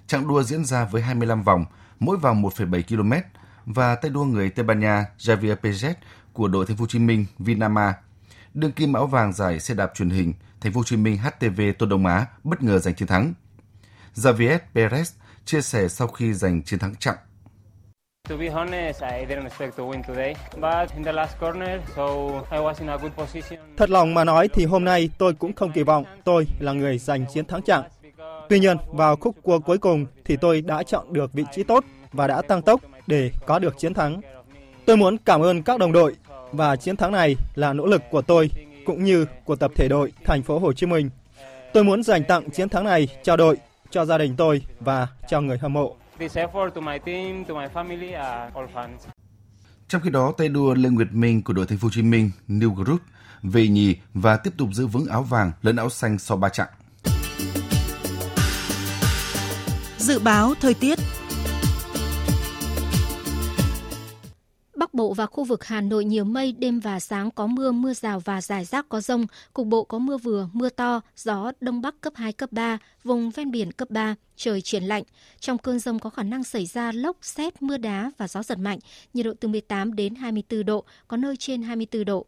Chặng 0.07 0.27
đua 0.27 0.43
diễn 0.43 0.65
ra 0.65 0.85
với 0.85 1.01
25 1.01 1.43
vòng, 1.43 1.65
mỗi 1.99 2.17
vòng 2.17 2.43
1,7 2.43 2.81
km 2.83 3.13
và 3.65 3.95
tay 3.95 4.11
đua 4.11 4.23
người 4.23 4.49
Tây 4.49 4.65
Ban 4.65 4.79
Nha 4.79 5.05
Javier 5.17 5.55
Perez 5.55 5.93
của 6.33 6.47
đội 6.47 6.65
Thành 6.65 6.77
phố 6.77 6.81
Hồ 6.81 6.87
Chí 6.87 6.99
Minh 6.99 7.25
Vinama 7.39 7.93
đương 8.53 8.71
kim 8.71 8.93
áo 8.93 9.07
vàng 9.07 9.33
giải 9.33 9.59
xe 9.59 9.73
đạp 9.73 9.91
truyền 9.95 10.09
hình 10.09 10.33
Thành 10.61 10.73
phố 10.73 10.79
Hồ 10.79 10.83
Chí 10.83 10.97
Minh 10.97 11.17
HTV 11.17 11.61
Tô 11.79 11.85
Đông 11.85 12.05
Á 12.05 12.25
bất 12.43 12.63
ngờ 12.63 12.79
giành 12.79 12.95
chiến 12.95 13.07
thắng. 13.07 13.33
Javier 14.15 14.59
Perez 14.73 15.11
chia 15.45 15.61
sẻ 15.61 15.87
sau 15.87 16.07
khi 16.07 16.33
giành 16.33 16.63
chiến 16.63 16.79
thắng 16.79 16.95
chặng 16.95 17.17
To 18.29 18.37
be 18.37 18.49
honest, 18.49 19.01
I 19.01 19.25
didn't 19.25 19.43
expect 19.43 19.77
to 19.77 19.83
win 19.83 20.03
today, 20.07 20.35
but 20.55 20.95
in 20.95 21.03
the 21.03 21.11
last 21.11 21.39
corner, 21.39 21.81
so 21.95 22.05
I 22.51 22.59
was 22.59 22.73
in 22.79 22.89
a 22.89 22.97
good 22.97 23.11
position. 23.17 23.59
Thật 23.77 23.89
lòng 23.89 24.13
mà 24.13 24.23
nói 24.23 24.47
thì 24.47 24.65
hôm 24.65 24.83
nay 24.83 25.09
tôi 25.17 25.33
cũng 25.33 25.53
không 25.53 25.71
kỳ 25.71 25.83
vọng 25.83 26.05
tôi 26.23 26.47
là 26.59 26.73
người 26.73 26.97
giành 26.97 27.25
chiến 27.33 27.45
thắng 27.45 27.61
chặng. 27.61 27.83
Tuy 28.49 28.59
nhiên, 28.59 28.77
vào 28.87 29.15
khúc 29.15 29.35
cua 29.43 29.59
cuối 29.59 29.77
cùng 29.77 30.05
thì 30.25 30.37
tôi 30.37 30.61
đã 30.61 30.83
chọn 30.83 31.13
được 31.13 31.33
vị 31.33 31.43
trí 31.51 31.63
tốt 31.63 31.83
và 32.11 32.27
đã 32.27 32.41
tăng 32.41 32.61
tốc 32.61 32.81
để 33.07 33.31
có 33.45 33.59
được 33.59 33.77
chiến 33.77 33.93
thắng. 33.93 34.21
Tôi 34.85 34.97
muốn 34.97 35.17
cảm 35.17 35.41
ơn 35.41 35.63
các 35.63 35.79
đồng 35.79 35.91
đội 35.91 36.15
và 36.51 36.75
chiến 36.75 36.97
thắng 36.97 37.11
này 37.11 37.35
là 37.55 37.73
nỗ 37.73 37.85
lực 37.85 38.01
của 38.11 38.21
tôi 38.21 38.49
cũng 38.85 39.03
như 39.03 39.25
của 39.45 39.55
tập 39.55 39.71
thể 39.75 39.87
đội 39.87 40.11
Thành 40.25 40.43
phố 40.43 40.59
Hồ 40.59 40.73
Chí 40.73 40.85
Minh. 40.85 41.09
Tôi 41.73 41.83
muốn 41.83 42.03
dành 42.03 42.23
tặng 42.23 42.49
chiến 42.51 42.69
thắng 42.69 42.83
này 42.83 43.07
cho 43.23 43.37
đội, 43.37 43.57
cho 43.89 44.05
gia 44.05 44.17
đình 44.17 44.35
tôi 44.37 44.61
và 44.79 45.07
cho 45.29 45.41
người 45.41 45.57
hâm 45.57 45.73
mộ. 45.73 45.95
Trong 49.87 50.01
khi 50.01 50.09
đó, 50.09 50.33
tay 50.37 50.49
đua 50.49 50.73
Lê 50.73 50.89
Nguyệt 50.89 51.07
Minh 51.11 51.41
của 51.41 51.53
đội 51.53 51.65
Thành 51.65 51.77
phố 51.77 51.85
Hồ 51.85 51.91
Chí 51.93 52.01
Minh 52.01 52.31
New 52.47 52.73
Group 52.73 53.01
về 53.43 53.67
nhì 53.67 53.95
và 54.13 54.37
tiếp 54.37 54.53
tục 54.57 54.69
giữ 54.71 54.87
vững 54.87 55.05
áo 55.07 55.23
vàng 55.23 55.51
lẫn 55.61 55.75
áo 55.75 55.89
xanh 55.89 56.19
sau 56.19 56.37
3 56.37 56.49
chặng. 56.49 56.67
Dự 59.97 60.19
báo 60.19 60.53
thời 60.61 60.73
tiết 60.73 60.99
Bắc 64.81 64.93
Bộ 64.93 65.13
và 65.13 65.25
khu 65.25 65.43
vực 65.43 65.63
Hà 65.63 65.81
Nội 65.81 66.05
nhiều 66.05 66.23
mây, 66.23 66.51
đêm 66.51 66.79
và 66.79 66.99
sáng 66.99 67.31
có 67.31 67.47
mưa, 67.47 67.71
mưa 67.71 67.93
rào 67.93 68.19
và 68.19 68.41
rải 68.41 68.65
rác 68.65 68.89
có 68.89 69.01
rông. 69.01 69.25
Cục 69.53 69.67
bộ 69.67 69.83
có 69.83 69.97
mưa 69.97 70.17
vừa, 70.17 70.49
mưa 70.53 70.69
to, 70.69 71.01
gió 71.15 71.51
Đông 71.61 71.81
Bắc 71.81 72.01
cấp 72.01 72.13
2, 72.15 72.33
cấp 72.33 72.51
3, 72.51 72.77
vùng 73.03 73.31
ven 73.31 73.51
biển 73.51 73.71
cấp 73.71 73.89
3, 73.89 74.15
trời 74.35 74.61
chuyển 74.61 74.83
lạnh. 74.83 75.03
Trong 75.39 75.57
cơn 75.57 75.79
rông 75.79 75.99
có 75.99 76.09
khả 76.09 76.23
năng 76.23 76.43
xảy 76.43 76.65
ra 76.65 76.91
lốc, 76.91 77.17
xét, 77.21 77.61
mưa 77.61 77.77
đá 77.77 78.11
và 78.17 78.27
gió 78.27 78.43
giật 78.43 78.57
mạnh, 78.57 78.79
nhiệt 79.13 79.25
độ 79.25 79.33
từ 79.39 79.47
18 79.47 79.95
đến 79.95 80.15
24 80.15 80.65
độ, 80.65 80.83
có 81.07 81.17
nơi 81.17 81.37
trên 81.37 81.61
24 81.61 82.05
độ. 82.05 82.25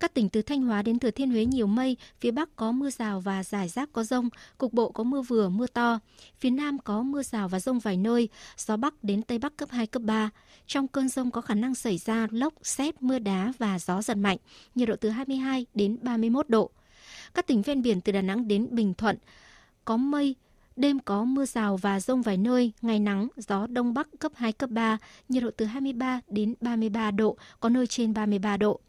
Các 0.00 0.14
tỉnh 0.14 0.28
từ 0.28 0.42
Thanh 0.42 0.62
Hóa 0.62 0.82
đến 0.82 0.98
Thừa 0.98 1.10
Thiên 1.10 1.30
Huế 1.30 1.44
nhiều 1.44 1.66
mây, 1.66 1.96
phía 2.20 2.30
Bắc 2.30 2.56
có 2.56 2.72
mưa 2.72 2.90
rào 2.90 3.20
và 3.20 3.44
rải 3.44 3.68
rác 3.68 3.92
có 3.92 4.04
rông, 4.04 4.28
cục 4.58 4.72
bộ 4.72 4.90
có 4.90 5.04
mưa 5.04 5.22
vừa, 5.22 5.48
mưa 5.48 5.66
to. 5.66 5.98
Phía 6.38 6.50
Nam 6.50 6.78
có 6.78 7.02
mưa 7.02 7.22
rào 7.22 7.48
và 7.48 7.60
rông 7.60 7.78
vài 7.78 7.96
nơi, 7.96 8.28
gió 8.56 8.76
Bắc 8.76 9.04
đến 9.04 9.22
Tây 9.22 9.38
Bắc 9.38 9.56
cấp 9.56 9.68
2, 9.72 9.86
cấp 9.86 10.02
3. 10.02 10.30
Trong 10.66 10.88
cơn 10.88 11.08
rông 11.08 11.30
có 11.30 11.40
khả 11.40 11.54
năng 11.54 11.74
xảy 11.74 11.98
ra 11.98 12.26
lốc, 12.30 12.54
xét, 12.62 13.02
mưa 13.02 13.18
đá 13.18 13.52
và 13.58 13.78
gió 13.78 14.02
giật 14.02 14.16
mạnh, 14.16 14.38
nhiệt 14.74 14.88
độ 14.88 14.96
từ 15.00 15.08
22 15.08 15.66
đến 15.74 15.98
31 16.02 16.48
độ. 16.48 16.70
Các 17.34 17.46
tỉnh 17.46 17.62
ven 17.62 17.82
biển 17.82 18.00
từ 18.00 18.12
Đà 18.12 18.22
Nẵng 18.22 18.48
đến 18.48 18.68
Bình 18.70 18.94
Thuận 18.94 19.16
có 19.84 19.96
mây, 19.96 20.34
Đêm 20.76 20.98
có 20.98 21.24
mưa 21.24 21.44
rào 21.44 21.76
và 21.76 22.00
rông 22.00 22.22
vài 22.22 22.36
nơi, 22.36 22.72
ngày 22.82 22.98
nắng, 22.98 23.28
gió 23.36 23.66
đông 23.66 23.94
bắc 23.94 24.08
cấp 24.18 24.32
2, 24.34 24.52
cấp 24.52 24.70
3, 24.70 24.98
nhiệt 25.28 25.42
độ 25.42 25.50
từ 25.56 25.64
23 25.64 26.20
đến 26.28 26.54
33 26.60 27.10
độ, 27.10 27.36
có 27.60 27.68
nơi 27.68 27.86
trên 27.86 28.14
33 28.14 28.56
độ. 28.56 28.80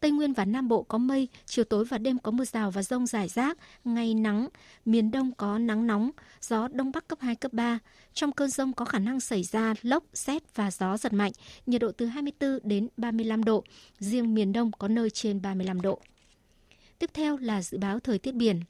Tây 0.00 0.10
Nguyên 0.10 0.32
và 0.32 0.44
Nam 0.44 0.68
Bộ 0.68 0.82
có 0.82 0.98
mây, 0.98 1.28
chiều 1.46 1.64
tối 1.64 1.84
và 1.84 1.98
đêm 1.98 2.18
có 2.18 2.30
mưa 2.30 2.44
rào 2.44 2.70
và 2.70 2.82
rông 2.82 3.06
rải 3.06 3.28
rác, 3.28 3.58
ngày 3.84 4.14
nắng, 4.14 4.48
miền 4.84 5.10
Đông 5.10 5.32
có 5.34 5.58
nắng 5.58 5.86
nóng, 5.86 6.10
gió 6.40 6.68
Đông 6.68 6.92
Bắc 6.92 7.08
cấp 7.08 7.18
2, 7.20 7.34
cấp 7.36 7.52
3. 7.52 7.78
Trong 8.14 8.32
cơn 8.32 8.50
rông 8.50 8.72
có 8.72 8.84
khả 8.84 8.98
năng 8.98 9.20
xảy 9.20 9.42
ra 9.42 9.74
lốc, 9.82 10.04
xét 10.14 10.54
và 10.54 10.70
gió 10.70 10.96
giật 10.96 11.12
mạnh, 11.12 11.32
nhiệt 11.66 11.80
độ 11.80 11.92
từ 11.92 12.06
24 12.06 12.58
đến 12.62 12.88
35 12.96 13.44
độ, 13.44 13.64
riêng 13.98 14.34
miền 14.34 14.52
Đông 14.52 14.70
có 14.72 14.88
nơi 14.88 15.10
trên 15.10 15.42
35 15.42 15.80
độ. 15.80 16.00
Tiếp 16.98 17.10
theo 17.14 17.36
là 17.36 17.62
dự 17.62 17.78
báo 17.78 18.00
thời 18.00 18.18
tiết 18.18 18.34
biển. 18.34 18.60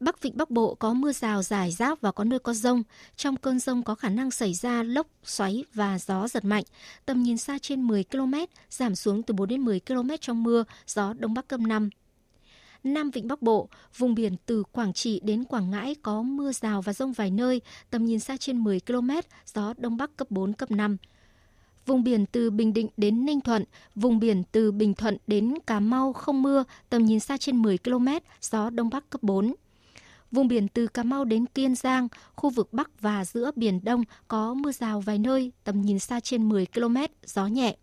Bắc 0.00 0.22
Vịnh 0.22 0.36
Bắc 0.36 0.50
Bộ 0.50 0.74
có 0.74 0.94
mưa 0.94 1.12
rào 1.12 1.42
rải 1.42 1.70
rác 1.70 2.00
và 2.00 2.12
có 2.12 2.24
nơi 2.24 2.38
có 2.38 2.54
rông. 2.54 2.82
Trong 3.16 3.36
cơn 3.36 3.58
rông 3.58 3.82
có 3.82 3.94
khả 3.94 4.08
năng 4.08 4.30
xảy 4.30 4.54
ra 4.54 4.82
lốc, 4.82 5.06
xoáy 5.24 5.64
và 5.74 5.98
gió 5.98 6.28
giật 6.28 6.44
mạnh. 6.44 6.64
Tầm 7.06 7.22
nhìn 7.22 7.36
xa 7.36 7.58
trên 7.62 7.82
10 7.82 8.04
km, 8.04 8.34
giảm 8.70 8.94
xuống 8.94 9.22
từ 9.22 9.34
4 9.34 9.48
đến 9.48 9.60
10 9.60 9.80
km 9.80 10.10
trong 10.20 10.42
mưa, 10.42 10.64
gió 10.86 11.12
Đông 11.12 11.34
Bắc 11.34 11.48
cấp 11.48 11.60
5. 11.60 11.90
Nam 12.84 13.10
Vịnh 13.10 13.28
Bắc 13.28 13.42
Bộ, 13.42 13.68
vùng 13.96 14.14
biển 14.14 14.36
từ 14.46 14.64
Quảng 14.72 14.92
Trị 14.92 15.20
đến 15.24 15.44
Quảng 15.44 15.70
Ngãi 15.70 15.94
có 16.02 16.22
mưa 16.22 16.52
rào 16.52 16.82
và 16.82 16.92
rông 16.92 17.12
vài 17.12 17.30
nơi, 17.30 17.60
tầm 17.90 18.04
nhìn 18.04 18.20
xa 18.20 18.36
trên 18.36 18.58
10 18.58 18.80
km, 18.80 19.10
gió 19.54 19.74
Đông 19.76 19.96
Bắc 19.96 20.16
cấp 20.16 20.30
4, 20.30 20.52
cấp 20.52 20.70
5. 20.70 20.96
Vùng 21.86 22.04
biển 22.04 22.26
từ 22.26 22.50
Bình 22.50 22.72
Định 22.72 22.88
đến 22.96 23.24
Ninh 23.24 23.40
Thuận, 23.40 23.64
vùng 23.94 24.18
biển 24.18 24.42
từ 24.52 24.72
Bình 24.72 24.94
Thuận 24.94 25.16
đến 25.26 25.54
Cà 25.66 25.80
Mau 25.80 26.12
không 26.12 26.42
mưa, 26.42 26.64
tầm 26.88 27.04
nhìn 27.04 27.20
xa 27.20 27.36
trên 27.36 27.62
10 27.62 27.78
km, 27.78 28.08
gió 28.40 28.70
Đông 28.70 28.90
Bắc 28.90 29.10
cấp 29.10 29.22
4. 29.22 29.54
Vùng 30.34 30.48
biển 30.48 30.68
từ 30.68 30.86
Cà 30.86 31.02
Mau 31.02 31.24
đến 31.24 31.46
Kiên 31.46 31.74
Giang, 31.74 32.08
khu 32.36 32.50
vực 32.50 32.72
Bắc 32.72 33.00
và 33.00 33.24
giữa 33.24 33.50
Biển 33.56 33.80
Đông 33.84 34.04
có 34.28 34.54
mưa 34.54 34.72
rào 34.72 35.00
vài 35.00 35.18
nơi, 35.18 35.52
tầm 35.64 35.82
nhìn 35.82 35.98
xa 35.98 36.20
trên 36.20 36.48
10 36.48 36.66
km, 36.66 36.96
gió 37.26 37.46
nhẹ. 37.46 37.76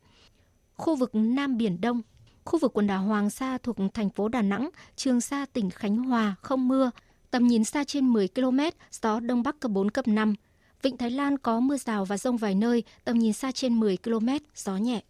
Khu 0.73 0.95
vực 0.95 1.09
Nam 1.13 1.57
Biển 1.57 1.81
Đông, 1.81 2.01
khu 2.45 2.59
vực 2.59 2.73
quần 2.73 2.87
đảo 2.87 3.03
Hoàng 3.03 3.29
Sa 3.29 3.57
thuộc 3.57 3.77
thành 3.93 4.09
phố 4.09 4.27
Đà 4.27 4.41
Nẵng, 4.41 4.69
Trường 4.95 5.21
Sa 5.21 5.45
tỉnh 5.53 5.69
Khánh 5.69 5.97
Hòa 5.97 6.35
không 6.41 6.67
mưa, 6.67 6.91
tầm 7.31 7.47
nhìn 7.47 7.63
xa 7.63 7.83
trên 7.83 8.13
10 8.13 8.27
km, 8.27 8.59
gió 9.01 9.19
Đông 9.19 9.43
Bắc 9.43 9.59
cấp 9.59 9.71
4, 9.71 9.91
cấp 9.91 10.07
5. 10.07 10.35
Vịnh 10.81 10.97
Thái 10.97 11.11
Lan 11.11 11.37
có 11.37 11.59
mưa 11.59 11.77
rào 11.77 12.05
và 12.05 12.17
rông 12.17 12.37
vài 12.37 12.55
nơi, 12.55 12.83
tầm 13.03 13.19
nhìn 13.19 13.33
xa 13.33 13.51
trên 13.51 13.79
10 13.79 13.97
km, 13.97 14.27
gió 14.55 14.77
nhẹ. 14.77 15.01